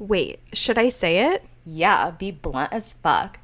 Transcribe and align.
Wait, 0.00 0.40
should 0.54 0.78
I 0.78 0.88
say 0.88 1.30
it? 1.30 1.44
Yeah, 1.62 2.10
be 2.12 2.30
blunt 2.30 2.72
as 2.72 2.94
fuck. 2.94 3.38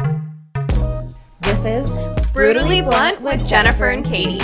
This 1.42 1.66
is 1.66 1.94
Brutally 2.32 2.80
Blunt 2.80 3.20
with 3.20 3.46
Jennifer 3.46 3.90
and 3.90 4.02
Katie. 4.02 4.38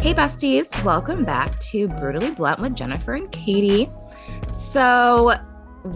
Hey 0.00 0.14
besties, 0.14 0.82
welcome 0.82 1.26
back 1.26 1.60
to 1.60 1.86
Brutally 1.88 2.30
Blunt 2.30 2.58
with 2.58 2.74
Jennifer 2.74 3.12
and 3.12 3.30
Katie. 3.30 3.90
So, 4.50 5.34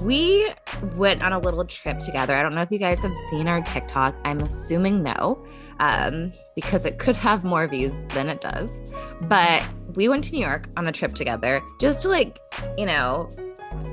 we 0.03 0.47
went 0.95 1.23
on 1.23 1.33
a 1.33 1.39
little 1.39 1.65
trip 1.65 2.01
together. 2.01 2.37
I 2.37 2.43
don't 2.43 2.55
know 2.55 2.61
if 2.61 2.71
you 2.71 2.79
guys 2.79 3.01
have 3.01 3.15
seen 3.31 3.49
our 3.49 3.63
TikTok. 3.63 4.15
I'm 4.27 4.41
assuming 4.41 5.03
no, 5.03 5.43
um, 5.81 6.33
because 6.55 6.87
it 6.87 6.99
could 6.99 7.17
have 7.17 7.45
more 7.45 7.67
views 7.67 7.95
than 8.11 8.29
it 8.29 8.41
does. 8.41 8.81
But 9.23 9.63
we 9.95 10.09
went 10.09 10.25
to 10.25 10.33
New 10.33 10.41
York 10.41 10.69
on 10.77 10.87
a 10.87 10.93
trip 10.93 11.15
together 11.15 11.63
just 11.81 12.03
to, 12.03 12.09
like, 12.09 12.39
you 12.77 12.87
know, 12.87 13.31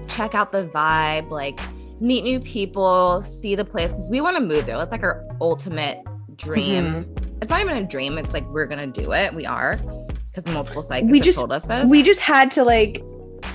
check 0.08 0.36
out 0.36 0.52
the 0.52 0.64
vibe, 0.66 1.30
like, 1.30 1.60
meet 2.00 2.24
new 2.24 2.40
people, 2.40 3.22
see 3.24 3.56
the 3.56 3.66
place, 3.66 3.92
because 3.92 4.10
we 4.10 4.22
want 4.22 4.36
to 4.38 4.42
move 4.44 4.66
there. 4.66 4.78
That's 4.78 4.92
like 4.92 5.04
our 5.04 5.26
ultimate 5.40 6.00
dream. 6.36 7.14
It's 7.42 7.50
not 7.50 7.62
even 7.62 7.78
a 7.78 7.84
dream, 7.84 8.18
it's 8.18 8.34
like 8.34 8.48
we're 8.50 8.66
going 8.66 8.92
to 8.92 9.02
do 9.02 9.14
it. 9.14 9.34
We 9.34 9.46
are, 9.46 9.78
because 10.26 10.48
multiple 10.48 10.82
psychics 10.82 11.12
We 11.12 11.20
just- 11.20 11.38
told 11.38 11.52
us 11.52 11.66
this. 11.66 11.88
We 11.90 12.02
just 12.04 12.22
had 12.22 12.52
to 12.52 12.64
like 12.64 13.04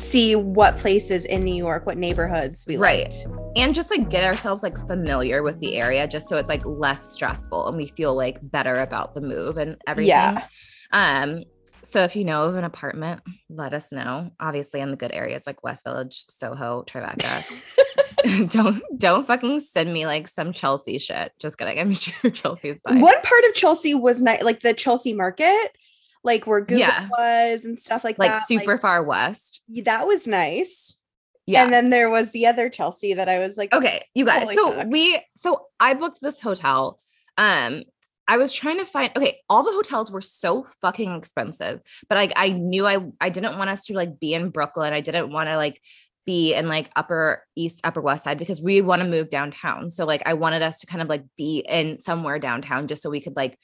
see 0.07 0.37
what 0.37 0.77
places 0.77 1.25
in 1.25 1.43
New 1.43 1.55
York, 1.55 1.87
what 1.87 1.99
neighborhoods 1.99 2.65
we 2.67 2.77
like. 2.77 2.83
Right. 2.83 3.27
liked. 3.27 3.57
and 3.57 3.75
just 3.75 3.91
like 3.91 4.09
get 4.09 4.25
ourselves 4.25 4.63
like 4.63 4.77
familiar 4.87 5.43
with 5.43 5.59
the 5.59 5.77
area 5.77 6.07
just 6.07 6.29
so 6.29 6.37
it's 6.37 6.49
like 6.49 6.65
less 6.65 7.13
stressful 7.13 7.69
and 7.69 7.77
we 7.77 7.89
feel 7.89 8.15
like 8.15 8.39
better 8.43 8.81
about 8.81 9.15
the 9.15 9.21
move 9.21 9.57
and 9.57 9.77
everything. 9.87 10.09
Yeah. 10.09 10.47
Um 10.93 11.45
so 11.85 12.03
if 12.03 12.17
you 12.17 12.25
know 12.25 12.47
of 12.47 12.57
an 12.57 12.65
apartment, 12.65 13.21
let 13.49 13.73
us 13.73 13.93
know. 13.93 14.33
Obviously 14.41 14.81
in 14.81 14.91
the 14.91 14.97
good 14.97 15.13
areas 15.13 15.47
like 15.47 15.63
West 15.63 15.85
Village, 15.85 16.25
Soho, 16.29 16.85
Tribeca. 16.87 17.45
don't 18.49 18.83
don't 18.97 19.27
fucking 19.27 19.61
send 19.61 19.93
me 19.93 20.07
like 20.07 20.29
some 20.29 20.53
Chelsea 20.53 20.99
shit. 20.99 21.33
Just 21.39 21.59
kidding. 21.59 21.79
I'm 21.79 21.93
sure 21.93 22.31
Chelsea's 22.31 22.81
fine. 22.81 23.01
One 23.01 23.21
part 23.23 23.45
of 23.45 23.55
Chelsea 23.55 23.95
was 23.95 24.23
nice, 24.23 24.43
like 24.43 24.61
the 24.61 24.75
Chelsea 24.75 25.13
market, 25.13 25.77
like 26.27 26.47
where 26.47 26.61
Google 26.61 26.81
Yeah. 26.81 27.09
was 27.09 27.65
and 27.65 27.79
stuff 27.79 28.05
like, 28.05 28.17
that. 28.17 28.23
Like 28.23 28.33
that. 28.33 28.49
super 28.49 28.77
far 28.77 29.03
west. 29.03 29.63
that 29.85 30.07
was 30.07 30.27
nice. 30.27 30.99
Yeah. 31.47 31.63
And 31.65 31.73
then 31.73 31.91
there 31.91 32.11
was 32.11 32.33
the 32.33 32.47
other 32.47 32.69
Chelsea 32.69 33.15
that 33.15 33.29
I 33.29 33.39
was 33.39 33.57
like, 33.57 33.73
Okay, 33.73 34.05
you 34.15 34.27
guys. 34.27 34.53
So 34.55 34.73
fuck. 34.73 34.89
we 34.89 35.19
so 35.37 35.67
I 35.81 35.95
booked 35.95 36.21
this 36.21 36.41
hotel. 36.41 37.01
Um 37.39 37.85
I 38.29 38.39
was 38.39 38.53
trying 38.53 38.79
to 38.79 38.85
find 38.85 39.13
okay, 39.17 39.39
all 39.49 39.63
the 39.63 39.73
hotels 39.73 40.11
were 40.11 40.21
so 40.21 40.67
fucking 40.83 41.15
expensive, 41.15 41.81
but 42.09 42.17
like 42.17 42.33
I 42.35 42.51
knew 42.51 42.87
I 42.87 42.99
I 43.21 43.29
didn't 43.29 43.57
want 43.57 43.71
us 43.71 43.85
to 43.87 43.95
like 43.95 44.19
be 44.19 44.35
in 44.35 44.51
Brooklyn. 44.51 44.93
I 44.93 45.01
didn't 45.01 45.31
want 45.33 45.49
to 45.49 45.57
like 45.57 45.81
be 46.27 46.53
in 46.55 46.67
like 46.69 46.91
upper 46.97 47.45
east 47.55 47.81
upper 47.85 48.01
west 48.01 48.25
side 48.25 48.39
because 48.39 48.61
we 48.61 48.81
want 48.81 49.01
to 49.01 49.09
move 49.09 49.31
downtown. 49.31 49.91
So 49.93 50.05
like 50.05 50.23
I 50.27 50.35
wanted 50.35 50.63
us 50.63 50.81
to 50.81 50.87
kind 50.87 51.01
of 51.01 51.09
like 51.09 51.23
be 51.37 51.65
in 51.69 52.01
somewhere 52.01 52.41
downtown 52.41 52.89
just 52.89 53.03
so 53.05 53.11
we 53.11 53.21
could 53.21 53.37
like 53.37 53.57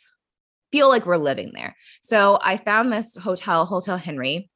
feel 0.72 0.88
like 0.88 1.06
we're 1.06 1.16
living 1.18 1.52
there. 1.54 1.76
So 2.00 2.38
I 2.42 2.56
found 2.56 2.92
this 2.92 3.14
hotel, 3.16 3.64
Hotel 3.66 3.96
Henry. 3.96 4.50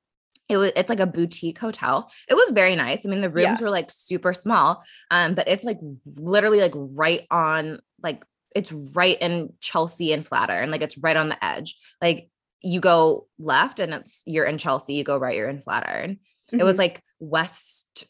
It 0.48 0.56
was 0.56 0.72
it's 0.76 0.88
like 0.88 1.00
a 1.00 1.06
boutique 1.06 1.58
hotel. 1.58 2.10
It 2.28 2.34
was 2.34 2.50
very 2.50 2.74
nice. 2.76 3.04
I 3.04 3.08
mean, 3.08 3.20
the 3.20 3.28
rooms 3.30 3.42
Yeah. 3.42 3.60
were 3.60 3.70
like 3.70 3.90
super 3.90 4.32
small. 4.32 4.82
Um, 5.10 5.34
but 5.34 5.48
it's 5.48 5.64
like 5.64 5.78
literally 6.16 6.60
like 6.60 6.72
right 6.74 7.26
on 7.30 7.80
like 8.02 8.22
it's 8.54 8.72
right 8.72 9.18
in 9.20 9.52
Chelsea 9.60 10.12
and 10.12 10.26
Flatter, 10.26 10.54
and 10.54 10.70
Like 10.72 10.82
it's 10.82 10.96
right 10.98 11.16
on 11.16 11.28
the 11.28 11.44
edge. 11.44 11.76
Like 12.00 12.30
you 12.62 12.80
go 12.80 13.26
left 13.38 13.80
and 13.80 13.92
it's 13.92 14.22
you're 14.24 14.44
in 14.46 14.56
Chelsea, 14.58 14.94
you 14.94 15.04
go 15.04 15.18
right, 15.18 15.36
you're 15.36 15.48
in 15.48 15.60
Flatiron. 15.60 16.20
It 16.52 16.62
was 16.64 16.76
Mhm. 16.76 16.78
like 16.78 17.02
West 17.18 18.06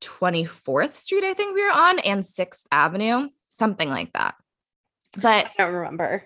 24th 0.00 0.98
Street, 0.98 1.24
I 1.24 1.34
think 1.34 1.54
we 1.54 1.64
were 1.64 1.72
on, 1.72 1.98
and 2.00 2.24
6th 2.24 2.66
Avenue, 2.70 3.28
something 3.50 3.88
like 3.90 4.12
that. 4.12 4.34
But 5.20 5.46
I 5.46 5.50
don't 5.64 5.74
remember. 5.74 6.24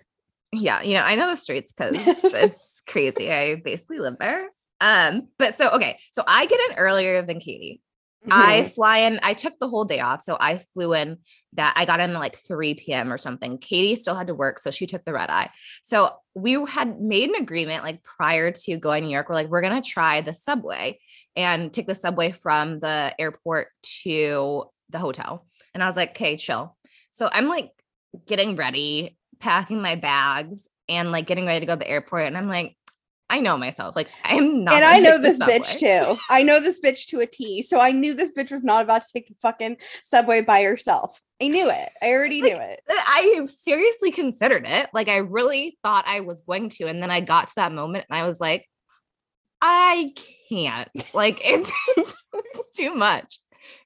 Yeah, 0.52 0.82
you 0.82 0.94
know, 0.94 1.02
I 1.02 1.14
know 1.14 1.30
the 1.30 1.36
streets 1.36 1.72
because 1.72 1.96
it's 2.34 2.82
crazy. 2.86 3.32
I 3.32 3.56
basically 3.56 3.98
live 3.98 4.16
there. 4.18 4.48
Um, 4.80 5.28
but 5.38 5.54
so 5.54 5.70
okay, 5.70 5.98
so 6.12 6.22
I 6.26 6.46
get 6.46 6.60
in 6.70 6.76
earlier 6.76 7.22
than 7.22 7.38
Katie. 7.40 7.82
I 8.30 8.62
Mhm. 8.62 8.74
fly 8.74 8.98
in, 8.98 9.18
I 9.22 9.32
took 9.32 9.58
the 9.58 9.68
whole 9.68 9.84
day 9.84 10.00
off. 10.00 10.20
So 10.20 10.36
I 10.38 10.58
flew 10.74 10.92
in 10.92 11.18
that 11.54 11.72
I 11.76 11.86
got 11.86 12.00
in 12.00 12.12
like 12.12 12.36
3 12.36 12.74
p.m. 12.74 13.12
or 13.12 13.16
something. 13.18 13.56
Katie 13.58 13.94
still 13.96 14.14
had 14.14 14.26
to 14.26 14.34
work, 14.34 14.58
so 14.58 14.70
she 14.70 14.86
took 14.86 15.04
the 15.06 15.12
red 15.14 15.30
eye. 15.30 15.50
So 15.82 16.12
we 16.34 16.52
had 16.68 17.00
made 17.00 17.30
an 17.30 17.36
agreement 17.42 17.82
like 17.82 18.02
prior 18.02 18.50
to 18.52 18.76
going 18.76 19.02
to 19.02 19.06
New 19.08 19.12
York. 19.14 19.28
We're 19.28 19.34
like, 19.36 19.48
we're 19.48 19.62
gonna 19.62 19.80
try 19.82 20.20
the 20.20 20.34
subway 20.34 20.98
and 21.34 21.72
take 21.72 21.86
the 21.86 21.94
subway 21.94 22.30
from 22.30 22.80
the 22.80 23.14
airport 23.18 23.68
to 24.02 24.64
the 24.90 24.98
hotel. 24.98 25.46
And 25.72 25.82
I 25.82 25.86
was 25.86 25.96
like, 25.96 26.10
okay, 26.10 26.36
chill. 26.36 26.76
So 27.12 27.28
I'm 27.32 27.48
like 27.48 27.70
getting 28.26 28.54
ready, 28.54 29.16
packing 29.40 29.82
my 29.82 29.96
bags, 29.96 30.68
and 30.88 31.12
like 31.12 31.26
getting 31.26 31.46
ready 31.46 31.60
to 31.60 31.66
go 31.66 31.74
to 31.74 31.78
the 31.78 31.88
airport. 31.88 32.26
And 32.26 32.36
I'm 32.36 32.48
like, 32.48 32.76
I 33.30 33.38
know 33.38 33.56
myself. 33.56 33.94
Like 33.94 34.08
I'm 34.24 34.64
not 34.64 34.74
and 34.74 34.84
I 34.84 34.98
know 34.98 35.16
this 35.16 35.38
bitch 35.38 35.78
too. 35.78 36.18
I 36.28 36.42
know 36.42 36.60
this 36.60 36.80
bitch 36.80 37.06
to 37.06 37.20
a 37.20 37.26
T. 37.26 37.62
So 37.62 37.78
I 37.78 37.92
knew 37.92 38.12
this 38.12 38.32
bitch 38.32 38.50
was 38.50 38.64
not 38.64 38.82
about 38.82 39.02
to 39.02 39.08
take 39.12 39.28
the 39.28 39.36
fucking 39.40 39.76
subway 40.04 40.42
by 40.42 40.64
herself. 40.64 41.20
I 41.40 41.46
knew 41.48 41.70
it. 41.70 41.90
I 42.02 42.10
already 42.10 42.42
Like, 42.42 42.52
knew 42.52 42.60
it. 42.60 42.80
Uh, 42.90 42.94
I 42.96 43.46
seriously 43.46 44.10
considered 44.10 44.66
it. 44.66 44.90
Like 44.92 45.08
I 45.08 45.18
really 45.18 45.78
thought 45.84 46.04
I 46.08 46.20
was 46.20 46.42
going 46.42 46.70
to. 46.70 46.86
And 46.86 47.00
then 47.00 47.10
I 47.10 47.20
got 47.20 47.48
to 47.48 47.54
that 47.56 47.72
moment 47.72 48.06
and 48.10 48.18
I 48.18 48.26
was 48.26 48.40
like, 48.40 48.68
I 49.62 50.12
can't. 50.50 50.90
Like 51.14 51.40
it's, 51.44 51.70
it's 51.96 52.76
too 52.76 52.94
much. 52.94 53.38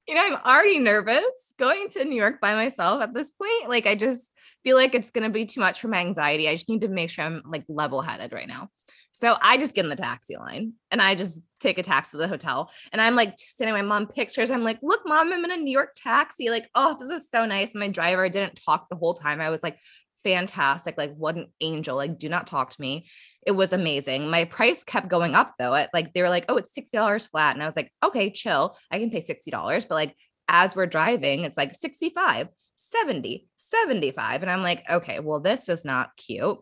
You 0.08 0.14
know, 0.14 0.22
I'm 0.24 0.34
already 0.34 0.78
nervous 0.78 1.52
going 1.58 1.90
to 1.90 2.04
New 2.04 2.16
York 2.16 2.40
by 2.40 2.54
myself 2.54 3.02
at 3.02 3.12
this 3.12 3.30
point. 3.30 3.68
Like 3.68 3.86
I 3.86 3.94
just 3.94 4.32
feel 4.64 4.76
like 4.76 4.94
it's 4.94 5.10
gonna 5.10 5.30
be 5.30 5.44
too 5.44 5.60
much 5.60 5.80
for 5.80 5.88
my 5.88 5.98
anxiety. 5.98 6.48
I 6.48 6.54
just 6.54 6.68
need 6.68 6.80
to 6.80 6.88
make 6.88 7.10
sure 7.10 7.24
I'm 7.24 7.42
like 7.46 7.64
level 7.68 8.02
headed 8.02 8.32
right 8.32 8.48
now. 8.48 8.70
So 9.12 9.36
I 9.40 9.58
just 9.58 9.74
get 9.74 9.84
in 9.84 9.90
the 9.90 9.96
taxi 9.96 10.36
line 10.36 10.72
and 10.90 11.00
I 11.00 11.14
just 11.14 11.40
take 11.60 11.78
a 11.78 11.84
taxi 11.84 12.12
to 12.12 12.16
the 12.16 12.26
hotel. 12.26 12.72
And 12.92 13.00
I'm 13.00 13.14
like 13.14 13.36
sending 13.38 13.74
my 13.74 13.82
mom 13.82 14.08
pictures. 14.08 14.50
I'm 14.50 14.64
like, 14.64 14.80
look, 14.82 15.02
mom, 15.06 15.32
I'm 15.32 15.44
in 15.44 15.52
a 15.52 15.56
New 15.56 15.70
York 15.70 15.90
taxi. 15.94 16.50
Like, 16.50 16.68
oh, 16.74 16.96
this 16.98 17.10
is 17.10 17.30
so 17.30 17.46
nice. 17.46 17.76
My 17.76 17.86
driver 17.86 18.28
didn't 18.28 18.60
talk 18.66 18.88
the 18.88 18.96
whole 18.96 19.14
time. 19.14 19.40
I 19.40 19.50
was 19.50 19.62
like, 19.62 19.78
fantastic. 20.24 20.96
Like, 20.98 21.14
what 21.14 21.36
an 21.36 21.46
angel. 21.60 21.96
Like, 21.96 22.18
do 22.18 22.28
not 22.28 22.48
talk 22.48 22.70
to 22.70 22.80
me. 22.80 23.06
It 23.46 23.52
was 23.52 23.72
amazing. 23.72 24.30
My 24.30 24.46
price 24.46 24.82
kept 24.82 25.06
going 25.06 25.36
up 25.36 25.54
though. 25.60 25.74
At 25.74 25.90
like, 25.94 26.12
they 26.12 26.22
were 26.22 26.30
like, 26.30 26.46
oh, 26.48 26.56
it's 26.56 26.76
$60 26.76 27.28
flat. 27.28 27.54
And 27.54 27.62
I 27.62 27.66
was 27.66 27.76
like, 27.76 27.92
okay, 28.02 28.30
chill. 28.30 28.76
I 28.90 28.98
can 28.98 29.10
pay 29.10 29.20
$60. 29.20 29.52
But 29.88 29.94
like, 29.94 30.16
as 30.48 30.74
we're 30.74 30.86
driving, 30.86 31.44
it's 31.44 31.56
like 31.56 31.76
65, 31.76 32.48
70, 32.76 33.46
75. 33.56 34.42
And 34.42 34.50
I'm 34.50 34.62
like, 34.62 34.88
okay, 34.90 35.20
well, 35.20 35.40
this 35.40 35.68
is 35.68 35.84
not 35.84 36.16
cute. 36.16 36.58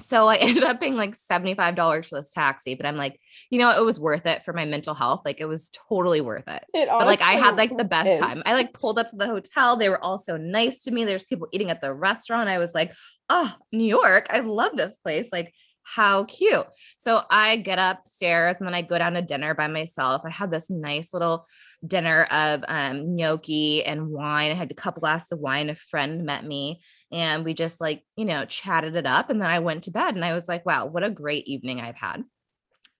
So 0.00 0.28
I 0.28 0.36
ended 0.40 0.64
up 0.64 0.80
paying 0.80 0.96
like 0.96 1.16
$75 1.16 2.06
for 2.06 2.16
this 2.16 2.30
taxi, 2.32 2.74
but 2.74 2.86
I'm 2.86 2.96
like, 2.96 3.20
you 3.50 3.58
know, 3.58 3.70
it 3.70 3.84
was 3.84 3.98
worth 3.98 4.26
it 4.26 4.44
for 4.44 4.52
my 4.52 4.64
mental 4.64 4.94
health. 4.94 5.22
Like 5.24 5.40
it 5.40 5.46
was 5.46 5.70
totally 5.88 6.20
worth 6.20 6.48
it. 6.48 6.64
It 6.74 6.88
But 6.88 7.06
like 7.06 7.22
I 7.22 7.32
had 7.32 7.56
like 7.56 7.76
the 7.76 7.84
best 7.84 8.10
is. 8.10 8.20
time. 8.20 8.42
I 8.46 8.54
like 8.54 8.72
pulled 8.72 8.98
up 8.98 9.08
to 9.08 9.16
the 9.16 9.26
hotel. 9.26 9.76
They 9.76 9.88
were 9.88 10.02
all 10.02 10.18
so 10.18 10.36
nice 10.36 10.82
to 10.84 10.90
me. 10.90 11.04
There's 11.04 11.24
people 11.24 11.48
eating 11.52 11.70
at 11.70 11.80
the 11.80 11.92
restaurant. 11.92 12.48
I 12.48 12.58
was 12.58 12.74
like, 12.74 12.92
oh, 13.28 13.54
New 13.72 13.84
York. 13.84 14.26
I 14.30 14.40
love 14.40 14.72
this 14.76 14.96
place. 14.96 15.30
Like, 15.32 15.52
how 15.94 16.24
cute. 16.24 16.66
So 16.98 17.22
I 17.30 17.56
get 17.56 17.78
upstairs 17.78 18.56
and 18.58 18.66
then 18.66 18.74
I 18.74 18.82
go 18.82 18.98
down 18.98 19.14
to 19.14 19.22
dinner 19.22 19.54
by 19.54 19.68
myself. 19.68 20.22
I 20.24 20.30
had 20.30 20.50
this 20.50 20.68
nice 20.68 21.14
little 21.14 21.46
dinner 21.86 22.24
of 22.24 22.62
um, 22.68 23.16
gnocchi 23.16 23.82
and 23.84 24.08
wine. 24.08 24.50
I 24.50 24.54
had 24.54 24.70
a 24.70 24.74
couple 24.74 25.00
glasses 25.00 25.32
of 25.32 25.38
wine. 25.38 25.70
A 25.70 25.74
friend 25.74 26.24
met 26.24 26.44
me 26.44 26.82
and 27.10 27.42
we 27.42 27.54
just 27.54 27.80
like, 27.80 28.04
you 28.16 28.26
know, 28.26 28.44
chatted 28.44 28.96
it 28.96 29.06
up. 29.06 29.30
And 29.30 29.40
then 29.40 29.48
I 29.48 29.60
went 29.60 29.84
to 29.84 29.90
bed 29.90 30.14
and 30.14 30.24
I 30.24 30.34
was 30.34 30.46
like, 30.46 30.66
wow, 30.66 30.84
what 30.84 31.04
a 31.04 31.10
great 31.10 31.48
evening 31.48 31.80
I've 31.80 31.96
had. 31.96 32.22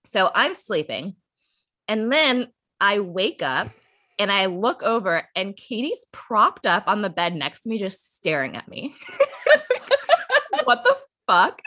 So 0.05 0.31
I'm 0.33 0.55
sleeping. 0.55 1.15
And 1.87 2.11
then 2.11 2.47
I 2.81 2.99
wake 2.99 3.43
up 3.43 3.69
and 4.17 4.31
I 4.31 4.47
look 4.47 4.81
over 4.81 5.27
and 5.35 5.55
Katie's 5.55 6.05
propped 6.11 6.65
up 6.65 6.85
on 6.87 7.03
the 7.03 7.09
bed 7.09 7.35
next 7.35 7.61
to 7.61 7.69
me, 7.69 7.77
just 7.77 8.15
staring 8.15 8.55
at 8.55 8.67
me. 8.67 8.95
what 10.63 10.83
the 10.83 10.97
fuck 11.27 11.61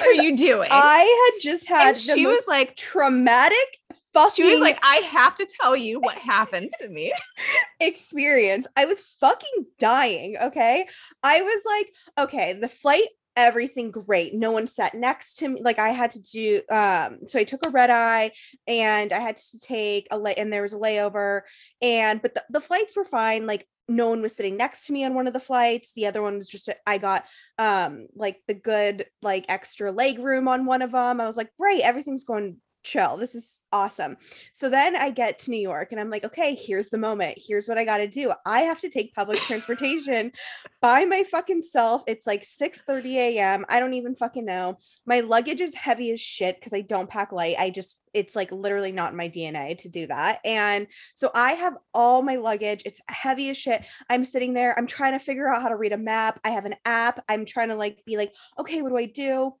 are 0.00 0.12
you 0.12 0.36
doing? 0.36 0.68
I 0.70 1.32
had 1.34 1.42
just 1.42 1.68
had 1.68 1.96
she 1.96 2.26
was 2.26 2.44
like, 2.46 2.76
traumatic 2.76 3.78
fucking 4.12 4.44
she 4.44 4.50
was 4.50 4.60
like, 4.60 4.78
I 4.82 4.96
have 4.96 5.34
to 5.36 5.48
tell 5.60 5.76
you 5.76 6.00
what 6.00 6.16
happened 6.16 6.70
to 6.80 6.88
me. 6.88 7.12
experience. 7.80 8.66
I 8.76 8.84
was 8.86 9.00
fucking 9.20 9.66
dying. 9.78 10.36
Okay. 10.40 10.86
I 11.22 11.42
was 11.42 11.62
like, 11.66 12.26
okay, 12.26 12.52
the 12.54 12.68
flight 12.68 13.08
everything 13.36 13.90
great. 13.90 14.34
No 14.34 14.50
one 14.50 14.66
sat 14.66 14.94
next 14.94 15.36
to 15.36 15.48
me. 15.48 15.62
Like 15.62 15.78
I 15.78 15.90
had 15.90 16.10
to 16.12 16.22
do 16.22 16.62
um 16.70 17.18
so 17.26 17.38
I 17.38 17.44
took 17.44 17.64
a 17.64 17.70
red 17.70 17.90
eye 17.90 18.32
and 18.66 19.12
I 19.12 19.20
had 19.20 19.36
to 19.36 19.58
take 19.58 20.06
a 20.10 20.18
lay 20.18 20.34
and 20.34 20.52
there 20.52 20.62
was 20.62 20.74
a 20.74 20.78
layover 20.78 21.42
and 21.80 22.20
but 22.20 22.34
the, 22.34 22.44
the 22.50 22.60
flights 22.60 22.94
were 22.96 23.04
fine. 23.04 23.46
Like 23.46 23.66
no 23.88 24.08
one 24.08 24.22
was 24.22 24.36
sitting 24.36 24.56
next 24.56 24.86
to 24.86 24.92
me 24.92 25.04
on 25.04 25.14
one 25.14 25.26
of 25.26 25.32
the 25.32 25.40
flights. 25.40 25.92
The 25.94 26.06
other 26.06 26.22
one 26.22 26.36
was 26.36 26.48
just 26.48 26.68
I 26.86 26.98
got 26.98 27.24
um 27.58 28.06
like 28.14 28.40
the 28.46 28.54
good 28.54 29.06
like 29.22 29.46
extra 29.48 29.92
leg 29.92 30.18
room 30.18 30.48
on 30.48 30.66
one 30.66 30.82
of 30.82 30.92
them. 30.92 31.20
I 31.20 31.26
was 31.26 31.36
like, 31.36 31.50
"Great, 31.58 31.82
everything's 31.82 32.24
going 32.24 32.58
chill. 32.82 33.16
This 33.16 33.34
is 33.34 33.62
awesome. 33.72 34.16
So 34.54 34.68
then 34.68 34.96
I 34.96 35.10
get 35.10 35.38
to 35.40 35.50
New 35.50 35.60
York 35.60 35.92
and 35.92 36.00
I'm 36.00 36.10
like, 36.10 36.24
okay, 36.24 36.54
here's 36.54 36.90
the 36.90 36.98
moment. 36.98 37.38
Here's 37.44 37.68
what 37.68 37.78
I 37.78 37.84
got 37.84 37.98
to 37.98 38.08
do. 38.08 38.32
I 38.44 38.62
have 38.62 38.80
to 38.80 38.88
take 38.88 39.14
public 39.14 39.38
transportation 39.40 40.32
by 40.80 41.04
my 41.04 41.22
fucking 41.24 41.62
self. 41.62 42.02
It's 42.06 42.26
like 42.26 42.44
6 42.44 42.82
30 42.82 43.18
a.m. 43.18 43.64
I 43.68 43.80
don't 43.80 43.94
even 43.94 44.14
fucking 44.14 44.44
know. 44.44 44.76
My 45.06 45.20
luggage 45.20 45.60
is 45.60 45.74
heavy 45.74 46.10
as 46.10 46.20
shit 46.20 46.56
because 46.56 46.74
I 46.74 46.80
don't 46.80 47.08
pack 47.08 47.32
light. 47.32 47.56
I 47.58 47.70
just, 47.70 47.98
it's 48.12 48.36
like 48.36 48.52
literally 48.52 48.92
not 48.92 49.12
in 49.12 49.16
my 49.16 49.28
DNA 49.28 49.78
to 49.78 49.88
do 49.88 50.06
that. 50.08 50.40
And 50.44 50.86
so 51.14 51.30
I 51.34 51.52
have 51.52 51.74
all 51.94 52.22
my 52.22 52.36
luggage. 52.36 52.82
It's 52.84 53.00
heavy 53.06 53.48
as 53.50 53.56
shit. 53.56 53.84
I'm 54.10 54.24
sitting 54.24 54.54
there. 54.54 54.78
I'm 54.78 54.86
trying 54.86 55.12
to 55.12 55.24
figure 55.24 55.48
out 55.48 55.62
how 55.62 55.68
to 55.68 55.76
read 55.76 55.92
a 55.92 55.98
map. 55.98 56.40
I 56.44 56.50
have 56.50 56.66
an 56.66 56.74
app. 56.84 57.24
I'm 57.28 57.46
trying 57.46 57.68
to 57.68 57.76
like 57.76 58.04
be 58.04 58.16
like, 58.16 58.34
okay, 58.58 58.82
what 58.82 58.90
do 58.90 58.98
I 58.98 59.06
do? 59.06 59.54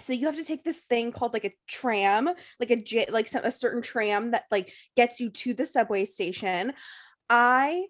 So 0.00 0.12
you 0.12 0.26
have 0.26 0.36
to 0.36 0.44
take 0.44 0.64
this 0.64 0.78
thing 0.78 1.12
called 1.12 1.32
like 1.32 1.44
a 1.44 1.54
tram 1.68 2.30
like 2.58 2.70
a 2.70 2.76
j 2.76 3.06
like 3.10 3.28
some, 3.28 3.44
a 3.44 3.52
certain 3.52 3.82
tram 3.82 4.32
that 4.32 4.44
like 4.50 4.72
gets 4.96 5.20
you 5.20 5.30
to 5.30 5.54
the 5.54 5.66
subway 5.66 6.04
station. 6.04 6.72
I 7.28 7.86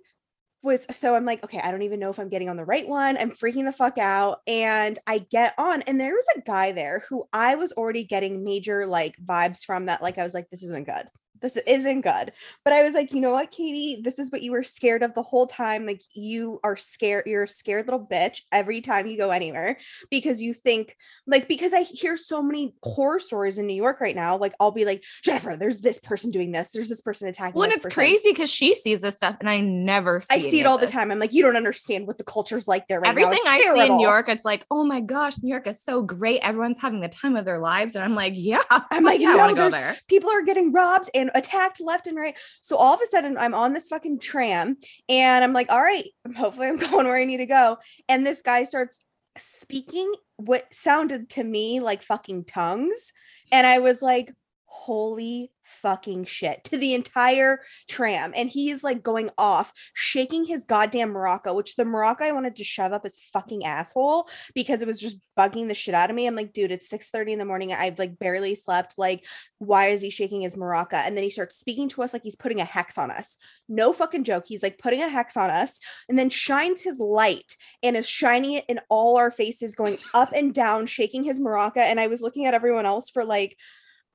was 0.62 0.86
so 0.94 1.14
i'm 1.14 1.24
like 1.24 1.42
okay 1.42 1.58
i 1.58 1.70
don't 1.70 1.80
even 1.80 1.98
know 1.98 2.10
if 2.10 2.18
i'm 2.18 2.28
getting 2.28 2.48
on 2.48 2.56
the 2.56 2.64
right 2.64 2.86
one. 2.86 3.16
I'm 3.16 3.30
freaking 3.30 3.64
the 3.64 3.72
fuck 3.72 3.98
out. 3.98 4.40
And 4.46 4.98
i 5.06 5.18
get 5.18 5.54
on 5.58 5.82
and 5.82 5.98
there 5.98 6.12
was 6.12 6.26
a 6.36 6.40
guy 6.40 6.72
there 6.72 7.04
who 7.08 7.24
i 7.32 7.54
was 7.54 7.72
already 7.72 8.04
getting 8.04 8.44
major 8.44 8.86
like 8.86 9.16
vibes 9.24 9.64
from 9.64 9.86
that 9.86 10.02
like 10.02 10.18
i 10.18 10.24
was 10.24 10.34
like 10.34 10.50
this 10.50 10.62
isn't 10.62 10.86
good 10.86 11.08
this 11.40 11.56
isn't 11.66 12.02
good. 12.02 12.32
But 12.64 12.74
I 12.74 12.82
was 12.82 12.94
like, 12.94 13.12
you 13.12 13.20
know 13.20 13.32
what, 13.32 13.50
Katie, 13.50 14.00
this 14.02 14.18
is 14.18 14.30
what 14.30 14.42
you 14.42 14.52
were 14.52 14.62
scared 14.62 15.02
of 15.02 15.14
the 15.14 15.22
whole 15.22 15.46
time. 15.46 15.86
Like 15.86 16.02
you 16.12 16.60
are 16.62 16.76
scared, 16.76 17.26
you're 17.26 17.44
a 17.44 17.48
scared 17.48 17.86
little 17.86 18.04
bitch 18.04 18.42
every 18.52 18.80
time 18.80 19.06
you 19.06 19.16
go 19.16 19.30
anywhere 19.30 19.78
because 20.10 20.40
you 20.40 20.54
think 20.54 20.96
like 21.26 21.48
because 21.48 21.72
I 21.72 21.82
hear 21.82 22.16
so 22.16 22.42
many 22.42 22.74
horror 22.82 23.18
stories 23.18 23.58
in 23.58 23.66
New 23.66 23.74
York 23.74 24.00
right 24.00 24.16
now. 24.16 24.36
Like 24.36 24.54
I'll 24.60 24.70
be 24.70 24.84
like, 24.84 25.04
Jennifer, 25.22 25.56
there's 25.56 25.80
this 25.80 25.98
person 25.98 26.30
doing 26.30 26.52
this, 26.52 26.70
there's 26.70 26.88
this 26.88 27.00
person 27.00 27.28
attacking. 27.28 27.54
Well, 27.54 27.64
and 27.64 27.72
it's 27.72 27.84
person. 27.84 27.94
crazy 27.94 28.30
because 28.30 28.50
she 28.50 28.74
sees 28.74 29.00
this 29.00 29.16
stuff 29.16 29.36
and 29.40 29.48
I 29.48 29.60
never 29.60 30.20
see 30.20 30.28
I 30.30 30.40
see 30.40 30.60
it 30.60 30.66
all 30.66 30.78
the 30.78 30.86
time. 30.86 31.10
I'm 31.10 31.18
like, 31.18 31.32
you 31.32 31.42
don't 31.42 31.56
understand 31.56 32.06
what 32.06 32.18
the 32.18 32.24
culture's 32.24 32.68
like 32.68 32.88
there 32.88 33.00
right 33.00 33.08
Everything 33.08 33.40
now. 33.44 33.50
Everything 33.50 33.70
I 33.70 33.74
see 33.74 33.90
in 33.90 33.96
New 33.96 34.02
York, 34.02 34.28
it's 34.28 34.44
like, 34.44 34.66
oh 34.70 34.84
my 34.84 35.00
gosh, 35.00 35.36
New 35.42 35.50
York 35.50 35.66
is 35.66 35.82
so 35.82 36.02
great. 36.02 36.40
Everyone's 36.42 36.78
having 36.78 37.00
the 37.00 37.08
time 37.08 37.36
of 37.36 37.44
their 37.44 37.58
lives. 37.58 37.94
And 37.96 38.04
I'm 38.04 38.14
like, 38.14 38.34
yeah, 38.36 38.62
I'm 38.70 39.04
like, 39.04 39.20
yeah, 39.20 39.32
I 39.32 39.36
want 39.36 39.56
to 39.56 39.62
go 39.62 39.70
there. 39.70 39.96
People 40.08 40.30
are 40.30 40.42
getting 40.42 40.72
robbed 40.72 41.10
and 41.14 41.29
attacked 41.34 41.80
left 41.80 42.06
and 42.06 42.16
right. 42.16 42.36
So 42.60 42.76
all 42.76 42.94
of 42.94 43.00
a 43.00 43.06
sudden, 43.06 43.36
I'm 43.38 43.54
on 43.54 43.72
this 43.72 43.88
fucking 43.88 44.20
tram 44.20 44.76
and 45.08 45.44
I'm 45.44 45.52
like, 45.52 45.70
all 45.70 45.80
right, 45.80 46.04
hopefully 46.36 46.68
I'm 46.68 46.78
going 46.78 47.06
where 47.06 47.16
I 47.16 47.24
need 47.24 47.38
to 47.38 47.46
go. 47.46 47.78
And 48.08 48.26
this 48.26 48.42
guy 48.42 48.64
starts 48.64 49.00
speaking 49.38 50.12
what 50.36 50.66
sounded 50.72 51.30
to 51.30 51.44
me 51.44 51.80
like 51.80 52.02
fucking 52.02 52.44
tongues. 52.44 53.12
And 53.52 53.66
I 53.66 53.78
was 53.78 54.02
like, 54.02 54.32
holy 54.66 55.50
fucking 55.82 56.24
shit 56.24 56.64
to 56.64 56.76
the 56.76 56.94
entire 56.94 57.60
tram. 57.88 58.32
And 58.36 58.50
he 58.50 58.70
is 58.70 58.82
like 58.82 59.02
going 59.02 59.30
off, 59.38 59.72
shaking 59.94 60.44
his 60.44 60.64
goddamn 60.64 61.12
maraca, 61.12 61.54
which 61.54 61.76
the 61.76 61.84
maraca 61.84 62.22
I 62.22 62.32
wanted 62.32 62.56
to 62.56 62.64
shove 62.64 62.92
up 62.92 63.04
his 63.04 63.18
fucking 63.32 63.64
asshole 63.64 64.28
because 64.54 64.82
it 64.82 64.88
was 64.88 65.00
just 65.00 65.18
bugging 65.38 65.68
the 65.68 65.74
shit 65.74 65.94
out 65.94 66.10
of 66.10 66.16
me. 66.16 66.26
I'm 66.26 66.34
like, 66.34 66.52
dude, 66.52 66.70
it's 66.70 66.88
6 66.88 67.08
30 67.10 67.34
in 67.34 67.38
the 67.38 67.44
morning. 67.44 67.72
I've 67.72 67.98
like 67.98 68.18
barely 68.18 68.54
slept. 68.54 68.94
Like, 68.98 69.24
why 69.58 69.88
is 69.88 70.02
he 70.02 70.10
shaking 70.10 70.42
his 70.42 70.56
maraca? 70.56 70.94
And 70.94 71.16
then 71.16 71.24
he 71.24 71.30
starts 71.30 71.56
speaking 71.56 71.88
to 71.90 72.02
us 72.02 72.12
like 72.12 72.22
he's 72.22 72.36
putting 72.36 72.60
a 72.60 72.64
hex 72.64 72.98
on 72.98 73.10
us. 73.10 73.36
No 73.68 73.92
fucking 73.92 74.24
joke. 74.24 74.44
He's 74.46 74.62
like 74.62 74.78
putting 74.78 75.02
a 75.02 75.08
hex 75.08 75.36
on 75.36 75.50
us 75.50 75.78
and 76.08 76.18
then 76.18 76.30
shines 76.30 76.82
his 76.82 76.98
light 76.98 77.56
and 77.82 77.96
is 77.96 78.08
shining 78.08 78.54
it 78.54 78.64
in 78.68 78.80
all 78.88 79.16
our 79.16 79.30
faces, 79.30 79.74
going 79.74 79.98
up 80.12 80.32
and 80.34 80.52
down, 80.52 80.86
shaking 80.86 81.24
his 81.24 81.40
maraca. 81.40 81.78
And 81.78 82.00
I 82.00 82.08
was 82.08 82.22
looking 82.22 82.46
at 82.46 82.54
everyone 82.54 82.86
else 82.86 83.10
for 83.10 83.24
like, 83.24 83.56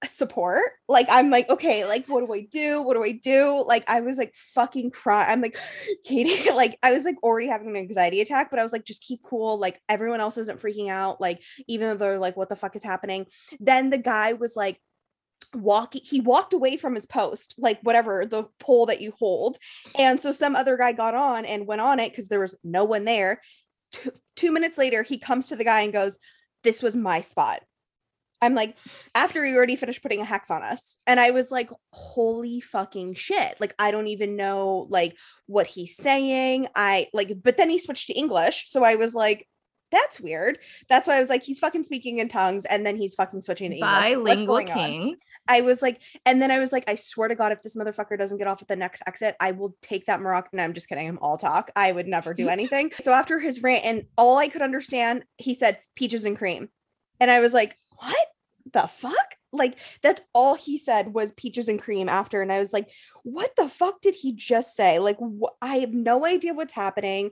support. 0.05 0.63
Like 0.87 1.07
I'm 1.09 1.29
like, 1.29 1.49
okay, 1.49 1.85
like 1.85 2.07
what 2.07 2.25
do 2.25 2.33
I 2.33 2.41
do? 2.41 2.81
What 2.81 2.95
do 2.95 3.03
I 3.03 3.11
do? 3.11 3.63
Like 3.65 3.83
I 3.89 4.01
was 4.01 4.17
like 4.17 4.33
fucking 4.35 4.91
crying. 4.91 5.27
I'm 5.29 5.41
like, 5.41 5.57
Katie, 6.05 6.51
like 6.51 6.77
I 6.83 6.91
was 6.91 7.05
like 7.05 7.21
already 7.23 7.47
having 7.47 7.69
an 7.69 7.75
anxiety 7.75 8.21
attack, 8.21 8.49
but 8.49 8.59
I 8.59 8.63
was 8.63 8.73
like, 8.73 8.85
just 8.85 9.03
keep 9.03 9.21
cool. 9.23 9.57
Like 9.57 9.81
everyone 9.89 10.21
else 10.21 10.37
isn't 10.37 10.61
freaking 10.61 10.89
out. 10.89 11.19
Like 11.19 11.41
even 11.67 11.89
though 11.89 11.97
they're 11.97 12.19
like, 12.19 12.37
what 12.37 12.49
the 12.49 12.55
fuck 12.55 12.75
is 12.75 12.83
happening? 12.83 13.25
Then 13.59 13.89
the 13.89 13.97
guy 13.97 14.33
was 14.33 14.55
like, 14.55 14.79
walking 15.53 16.01
he 16.03 16.19
walked 16.19 16.53
away 16.53 16.75
from 16.75 16.95
his 16.95 17.05
post 17.05 17.55
like 17.57 17.79
whatever 17.81 18.25
the 18.25 18.43
pole 18.59 18.85
that 18.87 18.99
you 18.99 19.13
hold 19.19 19.57
and 19.97 20.19
so 20.19 20.31
some 20.31 20.55
other 20.55 20.75
guy 20.75 20.91
got 20.91 21.15
on 21.15 21.45
and 21.45 21.67
went 21.67 21.81
on 21.81 21.99
it 21.99 22.11
because 22.11 22.27
there 22.27 22.39
was 22.39 22.55
no 22.63 22.83
one 22.83 23.05
there 23.05 23.41
two, 23.91 24.11
two 24.35 24.51
minutes 24.51 24.77
later 24.77 25.03
he 25.03 25.17
comes 25.17 25.47
to 25.47 25.55
the 25.55 25.63
guy 25.63 25.81
and 25.81 25.93
goes 25.93 26.17
this 26.63 26.81
was 26.81 26.95
my 26.95 27.21
spot 27.21 27.61
I'm 28.45 28.55
like, 28.55 28.75
after 29.13 29.45
you 29.45 29.55
already 29.55 29.75
finished 29.75 30.01
putting 30.01 30.21
a 30.21 30.25
hex 30.25 30.49
on 30.51 30.63
us. 30.63 30.97
And 31.07 31.19
I 31.19 31.31
was 31.31 31.51
like, 31.51 31.69
holy 31.91 32.61
fucking 32.61 33.15
shit. 33.15 33.57
Like, 33.59 33.75
I 33.79 33.91
don't 33.91 34.07
even 34.07 34.35
know 34.35 34.87
like 34.89 35.17
what 35.47 35.67
he's 35.67 35.95
saying. 35.95 36.67
I 36.75 37.07
like, 37.13 37.31
but 37.43 37.57
then 37.57 37.69
he 37.69 37.77
switched 37.77 38.07
to 38.07 38.13
English. 38.13 38.65
So 38.69 38.83
I 38.83 38.95
was 38.95 39.13
like, 39.13 39.47
that's 39.91 40.19
weird. 40.19 40.57
That's 40.89 41.07
why 41.07 41.17
I 41.17 41.19
was 41.19 41.29
like, 41.29 41.43
he's 41.43 41.59
fucking 41.59 41.83
speaking 41.83 42.19
in 42.19 42.27
tongues 42.27 42.65
and 42.65 42.85
then 42.85 42.97
he's 42.97 43.15
fucking 43.15 43.41
switching 43.41 43.71
to 43.71 43.77
English. 43.77 43.91
Bilingual 43.91 44.63
king. 44.63 45.01
On? 45.01 45.15
I 45.47 45.61
was 45.61 45.81
like, 45.81 46.01
and 46.25 46.41
then 46.41 46.51
I 46.51 46.59
was 46.59 46.71
like, 46.71 46.89
I 46.89 46.95
swear 46.95 47.27
to 47.27 47.35
God, 47.35 47.51
if 47.51 47.61
this 47.61 47.75
motherfucker 47.75 48.17
doesn't 48.17 48.37
get 48.37 48.47
off 48.47 48.61
at 48.61 48.67
the 48.67 48.75
next 48.75 49.03
exit, 49.07 49.35
I 49.39 49.51
will 49.51 49.75
take 49.81 50.07
that 50.07 50.19
Moroccan. 50.19 50.57
No, 50.57 50.63
I'm 50.63 50.73
just 50.73 50.89
kidding. 50.89 51.07
I'm 51.07 51.19
all 51.21 51.37
talk. 51.37 51.71
I 51.75 51.91
would 51.91 52.07
never 52.07 52.33
do 52.33 52.49
anything. 52.49 52.91
so 52.99 53.13
after 53.13 53.39
his 53.39 53.61
rant, 53.61 53.85
and 53.85 54.03
all 54.17 54.37
I 54.37 54.47
could 54.47 54.61
understand, 54.63 55.23
he 55.37 55.53
said 55.53 55.79
peaches 55.95 56.25
and 56.25 56.37
cream. 56.37 56.69
And 57.19 57.29
I 57.29 57.39
was 57.39 57.53
like, 57.53 57.77
what 57.97 58.27
the 58.75 58.87
fuck? 58.87 59.35
Like 59.51 59.79
that's 60.03 60.21
all 60.33 60.53
he 60.55 60.77
said 60.77 61.13
was 61.13 61.31
peaches 61.31 61.69
and 61.69 61.81
cream 61.81 62.09
after. 62.09 62.41
And 62.41 62.51
I 62.51 62.59
was 62.59 62.73
like, 62.73 62.89
what 63.23 63.55
the 63.55 63.69
fuck 63.69 64.01
did 64.01 64.13
he 64.13 64.33
just 64.33 64.75
say? 64.75 64.99
Like, 64.99 65.17
wh- 65.17 65.55
I 65.61 65.77
have 65.77 65.93
no 65.93 66.25
idea 66.25 66.53
what's 66.53 66.73
happening. 66.73 67.31